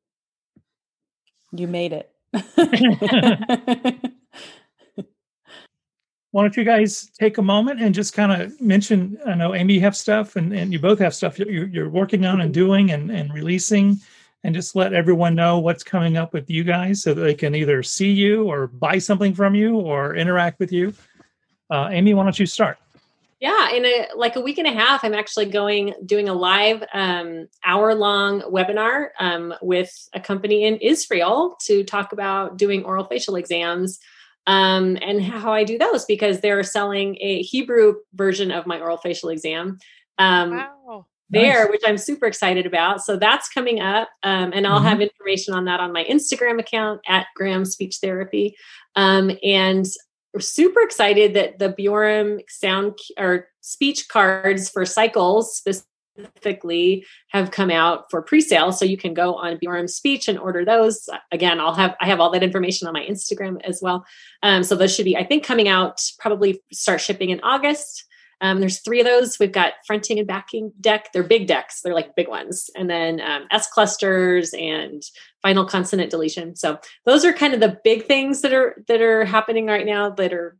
You 1.51 1.67
made 1.67 1.93
it. 1.93 2.11
Why 6.35 6.43
don't 6.43 6.57
you 6.57 6.65
guys 6.65 7.09
take 7.17 7.37
a 7.37 7.41
moment 7.41 7.79
and 7.79 7.95
just 7.95 8.13
kind 8.13 8.41
of 8.41 8.59
mention? 8.59 9.17
I 9.25 9.35
know 9.35 9.55
Amy, 9.55 9.75
you 9.75 9.79
have 9.79 9.95
stuff, 9.95 10.35
and, 10.35 10.51
and 10.51 10.73
you 10.73 10.79
both 10.79 10.99
have 10.99 11.15
stuff 11.15 11.39
you're, 11.39 11.67
you're 11.67 11.89
working 11.89 12.25
on 12.25 12.41
and 12.41 12.53
mm-hmm. 12.53 12.61
doing 12.61 12.91
and, 12.91 13.09
and 13.09 13.33
releasing, 13.33 14.01
and 14.45 14.53
just 14.53 14.75
let 14.75 14.93
everyone 14.93 15.33
know 15.33 15.57
what's 15.57 15.83
coming 15.83 16.17
up 16.17 16.31
with 16.31 16.51
you 16.51 16.63
guys 16.63 17.01
so 17.01 17.15
that 17.15 17.21
they 17.21 17.33
can 17.33 17.55
either 17.55 17.81
see 17.81 18.11
you 18.11 18.43
or 18.43 18.67
buy 18.67 18.99
something 18.99 19.33
from 19.33 19.55
you 19.55 19.75
or 19.75 20.15
interact 20.15 20.59
with 20.59 20.71
you. 20.71 20.93
Uh, 21.71 21.89
Amy, 21.89 22.13
why 22.13 22.23
don't 22.23 22.37
you 22.37 22.45
start? 22.45 22.77
Yeah, 23.39 23.71
in 23.71 23.83
a 23.85 24.07
like 24.15 24.35
a 24.35 24.41
week 24.41 24.59
and 24.59 24.67
a 24.67 24.71
half, 24.71 25.03
I'm 25.03 25.15
actually 25.15 25.47
going 25.47 25.95
doing 26.05 26.29
a 26.29 26.33
live 26.33 26.83
um, 26.93 27.47
hour 27.65 27.95
long 27.95 28.41
webinar 28.41 29.09
um, 29.19 29.53
with 29.63 29.91
a 30.13 30.19
company 30.19 30.65
in 30.65 30.77
Israel 30.77 31.57
to 31.65 31.83
talk 31.83 32.13
about 32.13 32.57
doing 32.57 32.85
oral 32.85 33.05
facial 33.05 33.35
exams 33.35 33.99
um, 34.45 34.95
and 35.01 35.23
how 35.23 35.53
I 35.53 35.63
do 35.63 35.79
those 35.79 36.05
because 36.05 36.39
they're 36.39 36.63
selling 36.63 37.17
a 37.19 37.41
Hebrew 37.41 37.95
version 38.13 38.51
of 38.51 38.67
my 38.67 38.79
oral 38.79 38.97
facial 38.97 39.29
exam. 39.29 39.79
Um, 40.19 40.51
Wow. 40.51 41.07
There, 41.29 41.63
Nice. 41.63 41.71
which 41.71 41.81
I'm 41.85 41.97
super 41.97 42.27
excited 42.27 42.65
about. 42.65 43.01
So 43.01 43.17
that's 43.17 43.49
coming 43.49 43.79
up. 43.81 44.09
Um, 44.23 44.51
and 44.53 44.67
I'll 44.67 44.79
Mhm. 44.79 44.83
have 44.89 45.01
information 45.01 45.53
on 45.55 45.65
that 45.65 45.79
on 45.79 45.91
my 45.91 46.03
Instagram 46.03 46.59
account 46.59 47.01
at 47.07 47.25
Graham 47.35 47.65
Speech 47.65 47.97
Therapy. 48.01 48.55
Um, 48.95 49.31
and 49.43 49.85
we're 50.33 50.39
super 50.41 50.81
excited 50.81 51.33
that 51.33 51.57
the 51.59 51.69
Bjorem 51.69 52.41
sound 52.47 52.99
or 53.17 53.47
speech 53.61 54.07
cards 54.07 54.69
for 54.69 54.85
cycles 54.85 55.55
specifically 55.57 57.05
have 57.29 57.51
come 57.51 57.71
out 57.71 58.09
for 58.11 58.21
pre-sale. 58.21 58.71
So 58.71 58.85
you 58.85 58.97
can 58.97 59.13
go 59.13 59.35
on 59.35 59.57
Bjorem 59.57 59.87
Speech 59.87 60.27
and 60.27 60.37
order 60.37 60.63
those. 60.63 61.09
Again, 61.31 61.59
I'll 61.59 61.73
have 61.73 61.95
I 61.99 62.05
have 62.07 62.19
all 62.19 62.29
that 62.31 62.43
information 62.43 62.87
on 62.87 62.93
my 62.93 63.05
Instagram 63.05 63.61
as 63.63 63.79
well. 63.81 64.05
Um, 64.43 64.63
so 64.63 64.75
those 64.75 64.93
should 64.95 65.05
be, 65.05 65.17
I 65.17 65.23
think, 65.23 65.43
coming 65.43 65.67
out 65.67 66.01
probably 66.19 66.61
start 66.71 67.01
shipping 67.01 67.31
in 67.31 67.39
August. 67.41 68.05
Um, 68.41 68.59
there's 68.59 68.79
three 68.79 68.99
of 68.99 69.05
those. 69.05 69.39
We've 69.39 69.51
got 69.51 69.73
fronting 69.85 70.19
and 70.19 70.27
backing 70.27 70.71
deck. 70.81 71.11
They're 71.13 71.23
big 71.23 71.47
decks. 71.47 71.81
They're 71.81 71.93
like 71.93 72.15
big 72.15 72.27
ones. 72.27 72.69
And 72.75 72.89
then 72.89 73.21
um, 73.21 73.47
S 73.51 73.67
clusters 73.67 74.53
and 74.53 75.01
final 75.41 75.65
consonant 75.65 76.11
deletion. 76.11 76.55
So 76.55 76.79
those 77.05 77.23
are 77.25 77.33
kind 77.33 77.53
of 77.53 77.59
the 77.59 77.79
big 77.83 78.05
things 78.05 78.41
that 78.41 78.53
are 78.53 78.83
that 78.87 79.01
are 79.01 79.25
happening 79.25 79.67
right 79.67 79.85
now. 79.85 80.09
That 80.09 80.33
are 80.33 80.57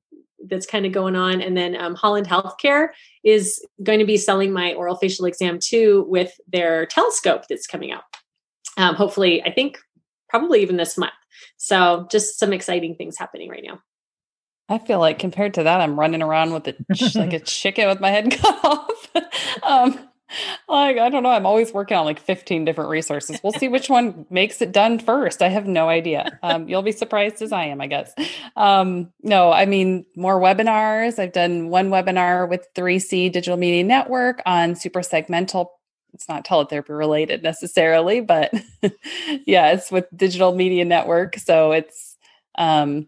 that's 0.47 0.65
kind 0.65 0.85
of 0.85 0.91
going 0.91 1.15
on. 1.15 1.41
And 1.41 1.57
then 1.57 1.75
um, 1.75 1.95
Holland 1.95 2.27
Healthcare 2.27 2.89
is 3.23 3.65
going 3.83 3.99
to 3.99 4.05
be 4.05 4.17
selling 4.17 4.51
my 4.51 4.73
oral 4.73 4.95
facial 4.95 5.25
exam 5.25 5.59
too 5.59 6.05
with 6.07 6.33
their 6.51 6.85
telescope 6.85 7.43
that's 7.49 7.67
coming 7.67 7.91
out. 7.91 8.03
Um, 8.77 8.95
hopefully, 8.95 9.41
I 9.43 9.51
think 9.51 9.79
probably 10.29 10.61
even 10.61 10.77
this 10.77 10.97
month. 10.97 11.13
So 11.57 12.07
just 12.11 12.39
some 12.39 12.53
exciting 12.53 12.95
things 12.95 13.17
happening 13.17 13.49
right 13.49 13.63
now. 13.65 13.79
I 14.67 14.79
feel 14.79 14.99
like 14.99 15.19
compared 15.19 15.55
to 15.55 15.63
that, 15.63 15.81
I'm 15.81 15.99
running 15.99 16.21
around 16.21 16.53
with 16.53 16.67
a 16.67 16.75
like 17.15 17.33
a 17.33 17.39
chicken 17.45 17.87
with 17.87 17.99
my 17.99 18.09
head 18.09 18.31
cut 18.39 18.65
off. 18.65 19.11
um, 19.63 19.99
like 20.67 20.97
I 20.97 21.09
don't 21.09 21.23
know. 21.23 21.29
I'm 21.29 21.45
always 21.45 21.71
working 21.71 21.97
on 21.97 22.05
like 22.05 22.19
15 22.19 22.65
different 22.65 22.89
resources. 22.89 23.39
We'll 23.43 23.53
see 23.53 23.67
which 23.67 23.89
one 23.89 24.25
makes 24.29 24.61
it 24.61 24.71
done 24.71 24.97
first. 24.97 25.41
I 25.41 25.49
have 25.49 25.67
no 25.67 25.87
idea. 25.87 26.39
Um, 26.41 26.67
you'll 26.67 26.81
be 26.81 26.91
surprised 26.91 27.41
as 27.41 27.51
I 27.51 27.65
am, 27.65 27.79
I 27.79 27.87
guess. 27.87 28.11
Um, 28.55 29.13
no, 29.21 29.51
I 29.51 29.65
mean 29.65 30.05
more 30.15 30.39
webinars. 30.39 31.19
I've 31.19 31.31
done 31.33 31.69
one 31.69 31.89
webinar 31.89 32.49
with 32.49 32.67
3C 32.75 33.31
Digital 33.31 33.57
Media 33.57 33.83
Network 33.83 34.41
on 34.45 34.73
suprasegmental. 34.73 35.67
It's 36.13 36.27
not 36.27 36.45
teletherapy 36.45 36.89
related 36.89 37.43
necessarily, 37.43 38.21
but 38.21 38.51
yeah, 39.45 39.73
it's 39.73 39.91
with 39.91 40.05
Digital 40.15 40.55
Media 40.55 40.85
Network. 40.85 41.37
So 41.37 41.73
it's 41.73 42.17
um, 42.57 43.07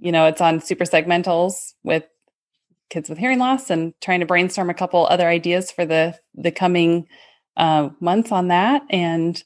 you 0.00 0.12
know, 0.12 0.26
it's 0.26 0.40
on 0.40 0.60
suprasegmentals 0.60 1.74
with 1.82 2.04
kids 2.90 3.08
with 3.08 3.18
hearing 3.18 3.38
loss 3.38 3.70
and 3.70 3.92
trying 4.00 4.20
to 4.20 4.26
brainstorm 4.26 4.70
a 4.70 4.74
couple 4.74 5.06
other 5.06 5.28
ideas 5.28 5.70
for 5.70 5.84
the 5.84 6.18
the 6.34 6.52
coming 6.52 7.06
uh, 7.56 7.88
months 8.00 8.30
on 8.30 8.48
that 8.48 8.82
and 8.90 9.42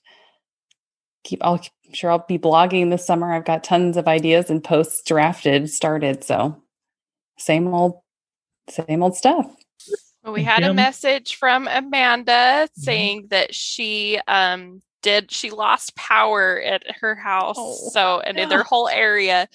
keep 1.25 1.43
I'll 1.43 1.61
I'm 1.91 1.95
sure 1.95 2.13
I'll 2.13 2.25
be 2.29 2.39
blogging 2.39 2.91
this 2.91 3.05
summer. 3.05 3.33
I've 3.33 3.45
got 3.45 3.65
tons 3.65 3.97
of 3.97 4.07
ideas 4.07 4.49
and 4.49 4.63
posts 4.63 5.03
drafted, 5.05 5.69
started. 5.71 6.23
So 6.23 6.63
same 7.37 7.67
old 7.69 8.01
same 8.69 9.03
old 9.03 9.17
stuff. 9.17 9.53
Well, 10.23 10.33
we 10.35 10.45
had 10.45 10.63
a 10.63 10.75
message 10.75 11.35
from 11.35 11.67
Amanda 11.67 12.69
saying 12.75 13.29
that 13.31 13.55
she 13.55 14.21
um 14.29 14.83
did 15.03 15.31
she 15.31 15.51
lost 15.51 15.97
power 15.97 16.61
at 16.61 16.85
her 17.01 17.15
house. 17.15 17.57
Oh, 17.59 17.91
so 17.93 18.21
and 18.21 18.39
in 18.39 18.49
their 18.49 18.63
whole 18.65 18.89
area. 18.89 19.49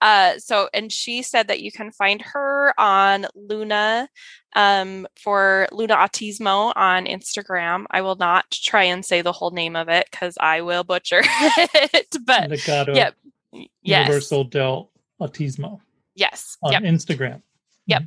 Uh 0.00 0.38
so 0.38 0.68
and 0.72 0.92
she 0.92 1.22
said 1.22 1.48
that 1.48 1.60
you 1.60 1.72
can 1.72 1.90
find 1.92 2.22
her 2.22 2.72
on 2.78 3.26
Luna 3.34 4.08
um 4.54 5.06
for 5.20 5.66
Luna 5.72 5.96
Autismo 5.96 6.72
on 6.76 7.06
Instagram. 7.06 7.84
I 7.90 8.00
will 8.02 8.16
not 8.16 8.50
try 8.50 8.84
and 8.84 9.04
say 9.04 9.22
the 9.22 9.32
whole 9.32 9.50
name 9.50 9.76
of 9.76 9.88
it 9.88 10.08
because 10.10 10.36
I 10.40 10.60
will 10.60 10.84
butcher 10.84 11.20
it. 11.24 12.16
But 12.24 12.50
Legato 12.50 12.94
yep. 12.94 13.14
Yes. 13.82 14.06
Universal 14.08 14.44
del 14.44 14.90
Autismo 15.20 15.80
Yes. 16.14 16.56
on 16.62 16.72
Yep. 16.72 16.82
Instagram. 16.82 17.42
Yep. 17.86 18.02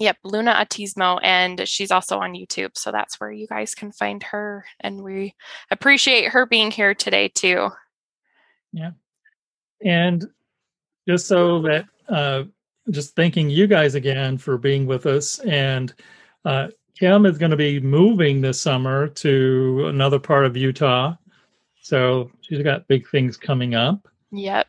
Yep, 0.00 0.16
Luna 0.24 0.52
Autismo, 0.54 1.20
and 1.22 1.68
she's 1.68 1.92
also 1.92 2.18
on 2.18 2.32
YouTube. 2.34 2.76
So 2.76 2.90
that's 2.90 3.20
where 3.20 3.30
you 3.30 3.46
guys 3.46 3.76
can 3.76 3.92
find 3.92 4.20
her. 4.24 4.64
And 4.80 5.02
we 5.04 5.34
appreciate 5.70 6.32
her 6.32 6.46
being 6.46 6.72
here 6.72 6.94
today, 6.94 7.28
too. 7.28 7.68
Yeah. 8.72 8.90
And 9.80 10.26
just 11.06 11.26
so 11.26 11.60
that, 11.62 11.86
uh, 12.08 12.44
just 12.90 13.16
thanking 13.16 13.48
you 13.48 13.66
guys 13.66 13.94
again 13.94 14.36
for 14.36 14.58
being 14.58 14.86
with 14.86 15.06
us. 15.06 15.38
And 15.40 15.94
uh, 16.44 16.68
Kim 16.98 17.26
is 17.26 17.38
going 17.38 17.50
to 17.50 17.56
be 17.56 17.80
moving 17.80 18.40
this 18.40 18.60
summer 18.60 19.08
to 19.08 19.86
another 19.88 20.18
part 20.18 20.44
of 20.44 20.56
Utah. 20.56 21.14
So 21.80 22.30
she's 22.40 22.62
got 22.62 22.86
big 22.88 23.08
things 23.08 23.36
coming 23.36 23.74
up. 23.74 24.06
Yep. 24.32 24.68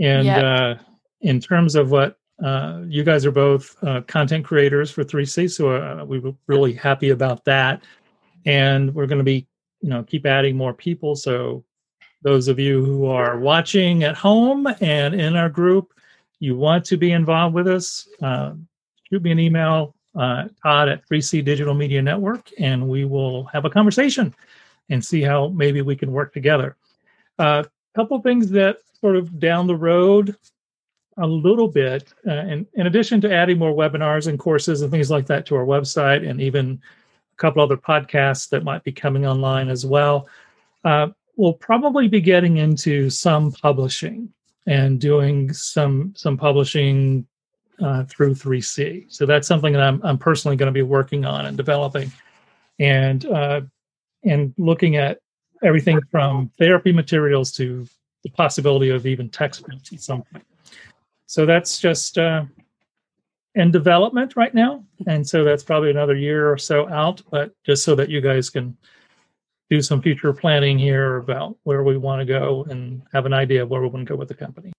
And 0.00 0.26
Yep. 0.26 0.44
uh, 0.44 0.74
in 1.20 1.40
terms 1.40 1.74
of 1.74 1.90
what 1.90 2.18
uh, 2.42 2.82
you 2.86 3.04
guys 3.04 3.24
are 3.24 3.30
both 3.32 3.76
uh, 3.84 4.00
content 4.02 4.44
creators 4.44 4.90
for 4.90 5.04
3C, 5.04 5.50
so 5.50 5.70
uh, 5.70 6.04
we 6.04 6.18
were 6.18 6.34
really 6.48 6.72
happy 6.72 7.10
about 7.10 7.44
that. 7.44 7.82
And 8.46 8.94
we're 8.94 9.06
going 9.06 9.18
to 9.18 9.24
be, 9.24 9.46
you 9.80 9.90
know, 9.90 10.02
keep 10.02 10.26
adding 10.26 10.56
more 10.56 10.74
people. 10.74 11.14
So 11.16 11.64
those 12.24 12.48
of 12.48 12.58
you 12.58 12.82
who 12.82 13.06
are 13.06 13.38
watching 13.38 14.02
at 14.02 14.16
home 14.16 14.66
and 14.80 15.14
in 15.14 15.36
our 15.36 15.50
group, 15.50 15.92
you 16.40 16.56
want 16.56 16.84
to 16.86 16.96
be 16.96 17.12
involved 17.12 17.54
with 17.54 17.68
us, 17.68 18.08
uh, 18.22 18.54
shoot 19.08 19.22
me 19.22 19.30
an 19.30 19.38
email, 19.38 19.94
uh, 20.16 20.44
Todd 20.62 20.88
at 20.88 21.06
3C 21.06 21.44
Digital 21.44 21.74
Media 21.74 22.00
Network, 22.00 22.50
and 22.58 22.88
we 22.88 23.04
will 23.04 23.44
have 23.44 23.66
a 23.66 23.70
conversation 23.70 24.34
and 24.88 25.04
see 25.04 25.20
how 25.20 25.48
maybe 25.48 25.82
we 25.82 25.94
can 25.94 26.12
work 26.12 26.32
together. 26.32 26.76
A 27.38 27.42
uh, 27.42 27.64
couple 27.94 28.18
things 28.22 28.50
that 28.50 28.78
sort 29.00 29.16
of 29.16 29.38
down 29.38 29.66
the 29.66 29.76
road 29.76 30.34
a 31.18 31.26
little 31.26 31.68
bit, 31.68 32.12
uh, 32.26 32.30
and 32.30 32.66
in 32.74 32.86
addition 32.86 33.20
to 33.20 33.32
adding 33.32 33.58
more 33.58 33.72
webinars 33.72 34.28
and 34.28 34.38
courses 34.38 34.80
and 34.80 34.90
things 34.90 35.10
like 35.10 35.26
that 35.26 35.44
to 35.46 35.56
our 35.56 35.66
website, 35.66 36.28
and 36.28 36.40
even 36.40 36.80
a 37.32 37.36
couple 37.36 37.62
other 37.62 37.76
podcasts 37.76 38.48
that 38.48 38.64
might 38.64 38.82
be 38.82 38.92
coming 38.92 39.26
online 39.26 39.68
as 39.68 39.84
well, 39.84 40.26
uh, 40.84 41.08
we'll 41.36 41.52
probably 41.52 42.08
be 42.08 42.20
getting 42.20 42.58
into 42.58 43.10
some 43.10 43.52
publishing 43.52 44.32
and 44.66 45.00
doing 45.00 45.52
some 45.52 46.12
some 46.16 46.36
publishing 46.36 47.26
uh, 47.82 48.04
through 48.04 48.34
3C. 48.34 49.06
So 49.12 49.26
that's 49.26 49.48
something 49.48 49.72
that 49.72 49.82
I'm 49.82 50.00
I'm 50.04 50.18
personally 50.18 50.56
going 50.56 50.68
to 50.68 50.72
be 50.72 50.82
working 50.82 51.24
on 51.24 51.46
and 51.46 51.56
developing, 51.56 52.12
and 52.78 53.24
uh, 53.26 53.62
and 54.24 54.54
looking 54.56 54.96
at 54.96 55.18
everything 55.62 56.00
from 56.10 56.50
therapy 56.58 56.92
materials 56.92 57.52
to 57.52 57.86
the 58.22 58.30
possibility 58.30 58.90
of 58.90 59.06
even 59.06 59.28
textbooks 59.28 59.92
at 59.92 60.00
some 60.00 60.22
point. 60.22 60.44
So 61.26 61.46
that's 61.46 61.78
just 61.78 62.16
uh, 62.18 62.44
in 63.54 63.70
development 63.70 64.36
right 64.36 64.54
now, 64.54 64.84
and 65.06 65.26
so 65.26 65.44
that's 65.44 65.62
probably 65.62 65.90
another 65.90 66.16
year 66.16 66.50
or 66.50 66.58
so 66.58 66.88
out. 66.88 67.22
But 67.30 67.52
just 67.64 67.84
so 67.84 67.94
that 67.96 68.08
you 68.08 68.20
guys 68.20 68.50
can 68.50 68.76
do 69.70 69.80
some 69.80 70.02
future 70.02 70.32
planning 70.32 70.78
here 70.78 71.16
about 71.16 71.56
where 71.64 71.82
we 71.82 71.96
want 71.96 72.20
to 72.20 72.26
go 72.26 72.64
and 72.68 73.02
have 73.12 73.26
an 73.26 73.32
idea 73.32 73.62
of 73.62 73.70
where 73.70 73.80
we 73.80 73.88
want 73.88 74.06
to 74.06 74.12
go 74.12 74.16
with 74.16 74.28
the 74.28 74.34
company. 74.34 74.72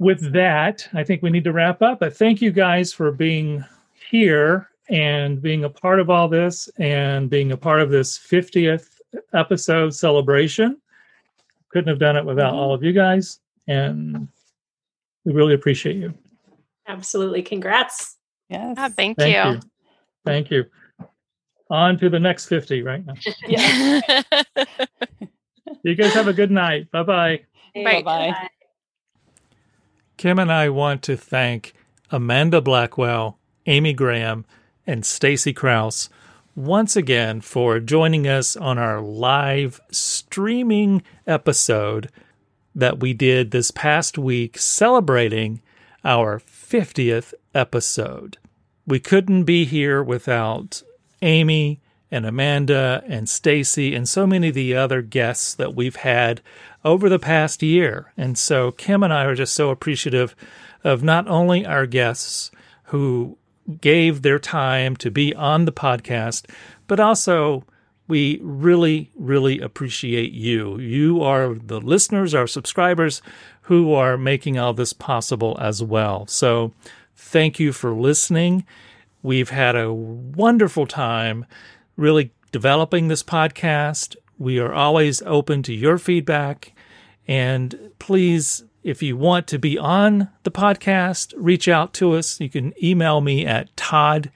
With 0.00 0.32
that, 0.32 0.88
I 0.92 1.04
think 1.04 1.22
we 1.22 1.30
need 1.30 1.44
to 1.44 1.52
wrap 1.52 1.82
up. 1.82 2.00
But 2.00 2.16
thank 2.16 2.40
you 2.42 2.50
guys 2.50 2.92
for 2.92 3.12
being 3.12 3.64
here 4.10 4.70
and 4.88 5.40
being 5.40 5.64
a 5.64 5.70
part 5.70 6.00
of 6.00 6.10
all 6.10 6.28
this 6.28 6.68
and 6.78 7.30
being 7.30 7.52
a 7.52 7.56
part 7.56 7.80
of 7.80 7.90
this 7.90 8.18
50th 8.18 8.88
episode 9.32 9.94
celebration. 9.94 10.80
Couldn't 11.68 11.88
have 11.88 11.98
done 11.98 12.16
it 12.16 12.24
without 12.24 12.54
all 12.54 12.74
of 12.74 12.82
you 12.82 12.92
guys. 12.92 13.40
And 13.66 14.28
we 15.24 15.32
really 15.32 15.54
appreciate 15.54 15.96
you. 15.96 16.12
Absolutely. 16.86 17.42
Congrats. 17.42 18.16
Yes. 18.48 18.76
Oh, 18.78 18.88
thank, 18.88 19.18
thank 19.18 19.34
you. 19.34 19.52
you. 19.52 19.60
Thank 20.24 20.50
you. 20.50 20.64
On 21.74 21.98
to 21.98 22.08
the 22.08 22.20
next 22.20 22.46
50 22.46 22.82
right 22.82 23.04
now. 23.04 23.14
yeah. 23.48 24.00
you 25.82 25.96
guys 25.96 26.14
have 26.14 26.28
a 26.28 26.32
good 26.32 26.52
night. 26.52 26.88
Bye-bye. 26.92 27.40
Bye 27.74 28.02
bye. 28.02 28.48
Kim 30.16 30.38
and 30.38 30.52
I 30.52 30.68
want 30.68 31.02
to 31.02 31.16
thank 31.16 31.74
Amanda 32.12 32.60
Blackwell, 32.60 33.38
Amy 33.66 33.92
Graham, 33.92 34.44
and 34.86 35.04
Stacy 35.04 35.52
Crouse 35.52 36.08
once 36.54 36.94
again 36.94 37.40
for 37.40 37.80
joining 37.80 38.28
us 38.28 38.56
on 38.56 38.78
our 38.78 39.00
live 39.00 39.80
streaming 39.90 41.02
episode 41.26 42.08
that 42.72 43.00
we 43.00 43.12
did 43.12 43.50
this 43.50 43.72
past 43.72 44.16
week 44.16 44.58
celebrating 44.58 45.60
our 46.04 46.38
50th 46.38 47.34
episode. 47.52 48.38
We 48.86 49.00
couldn't 49.00 49.42
be 49.42 49.64
here 49.64 50.04
without 50.04 50.84
Amy 51.24 51.80
and 52.10 52.26
Amanda 52.26 53.02
and 53.08 53.28
Stacy 53.28 53.94
and 53.94 54.08
so 54.08 54.26
many 54.26 54.48
of 54.48 54.54
the 54.54 54.74
other 54.74 55.02
guests 55.02 55.54
that 55.54 55.74
we've 55.74 55.96
had 55.96 56.40
over 56.84 57.08
the 57.08 57.18
past 57.18 57.62
year. 57.62 58.12
And 58.16 58.38
so 58.38 58.70
Kim 58.70 59.02
and 59.02 59.12
I 59.12 59.24
are 59.24 59.34
just 59.34 59.54
so 59.54 59.70
appreciative 59.70 60.36
of 60.84 61.02
not 61.02 61.26
only 61.26 61.64
our 61.64 61.86
guests 61.86 62.50
who 62.84 63.38
gave 63.80 64.22
their 64.22 64.38
time 64.38 64.94
to 64.96 65.10
be 65.10 65.34
on 65.34 65.64
the 65.64 65.72
podcast, 65.72 66.48
but 66.86 67.00
also 67.00 67.64
we 68.06 68.38
really, 68.42 69.10
really 69.16 69.60
appreciate 69.60 70.32
you. 70.32 70.78
You 70.78 71.22
are 71.22 71.54
the 71.54 71.80
listeners, 71.80 72.34
our 72.34 72.46
subscribers 72.46 73.22
who 73.62 73.94
are 73.94 74.18
making 74.18 74.58
all 74.58 74.74
this 74.74 74.92
possible 74.92 75.56
as 75.58 75.82
well. 75.82 76.26
So 76.26 76.72
thank 77.16 77.58
you 77.58 77.72
for 77.72 77.94
listening. 77.94 78.66
We've 79.24 79.50
had 79.50 79.74
a 79.74 79.92
wonderful 79.92 80.86
time 80.86 81.46
really 81.96 82.30
developing 82.52 83.08
this 83.08 83.22
podcast. 83.22 84.16
We 84.38 84.58
are 84.58 84.74
always 84.74 85.22
open 85.22 85.62
to 85.62 85.72
your 85.72 85.96
feedback. 85.96 86.74
And 87.26 87.92
please, 87.98 88.64
if 88.82 89.02
you 89.02 89.16
want 89.16 89.46
to 89.46 89.58
be 89.58 89.78
on 89.78 90.28
the 90.42 90.50
podcast, 90.50 91.32
reach 91.38 91.68
out 91.68 91.94
to 91.94 92.12
us. 92.12 92.38
You 92.38 92.50
can 92.50 92.74
email 92.82 93.22
me 93.22 93.46
at 93.46 93.74
todd 93.78 94.30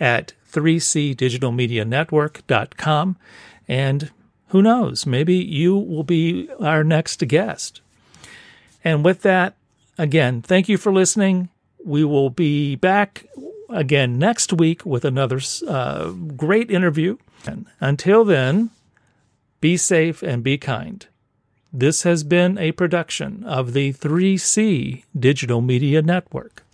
at 0.00 0.32
3cdigitalmedianetwork.com. 0.50 3.16
And 3.68 4.10
who 4.48 4.62
knows, 4.62 5.04
maybe 5.04 5.34
you 5.34 5.76
will 5.76 6.04
be 6.04 6.48
our 6.60 6.82
next 6.82 7.28
guest. 7.28 7.82
And 8.82 9.04
with 9.04 9.20
that, 9.20 9.54
again, 9.98 10.40
thank 10.40 10.70
you 10.70 10.78
for 10.78 10.90
listening. 10.90 11.50
We 11.84 12.04
will 12.04 12.30
be 12.30 12.76
back 12.76 13.26
again 13.70 14.18
next 14.18 14.52
week 14.52 14.84
with 14.84 15.04
another 15.04 15.40
uh, 15.66 16.10
great 16.10 16.70
interview. 16.70 17.16
And 17.46 17.66
until 17.80 18.24
then, 18.24 18.70
be 19.60 19.76
safe 19.76 20.22
and 20.22 20.42
be 20.42 20.58
kind. 20.58 21.06
This 21.72 22.02
has 22.02 22.24
been 22.24 22.58
a 22.58 22.72
production 22.72 23.44
of 23.44 23.72
the 23.72 23.92
3C 23.92 25.04
Digital 25.18 25.60
Media 25.60 26.02
Network. 26.02 26.64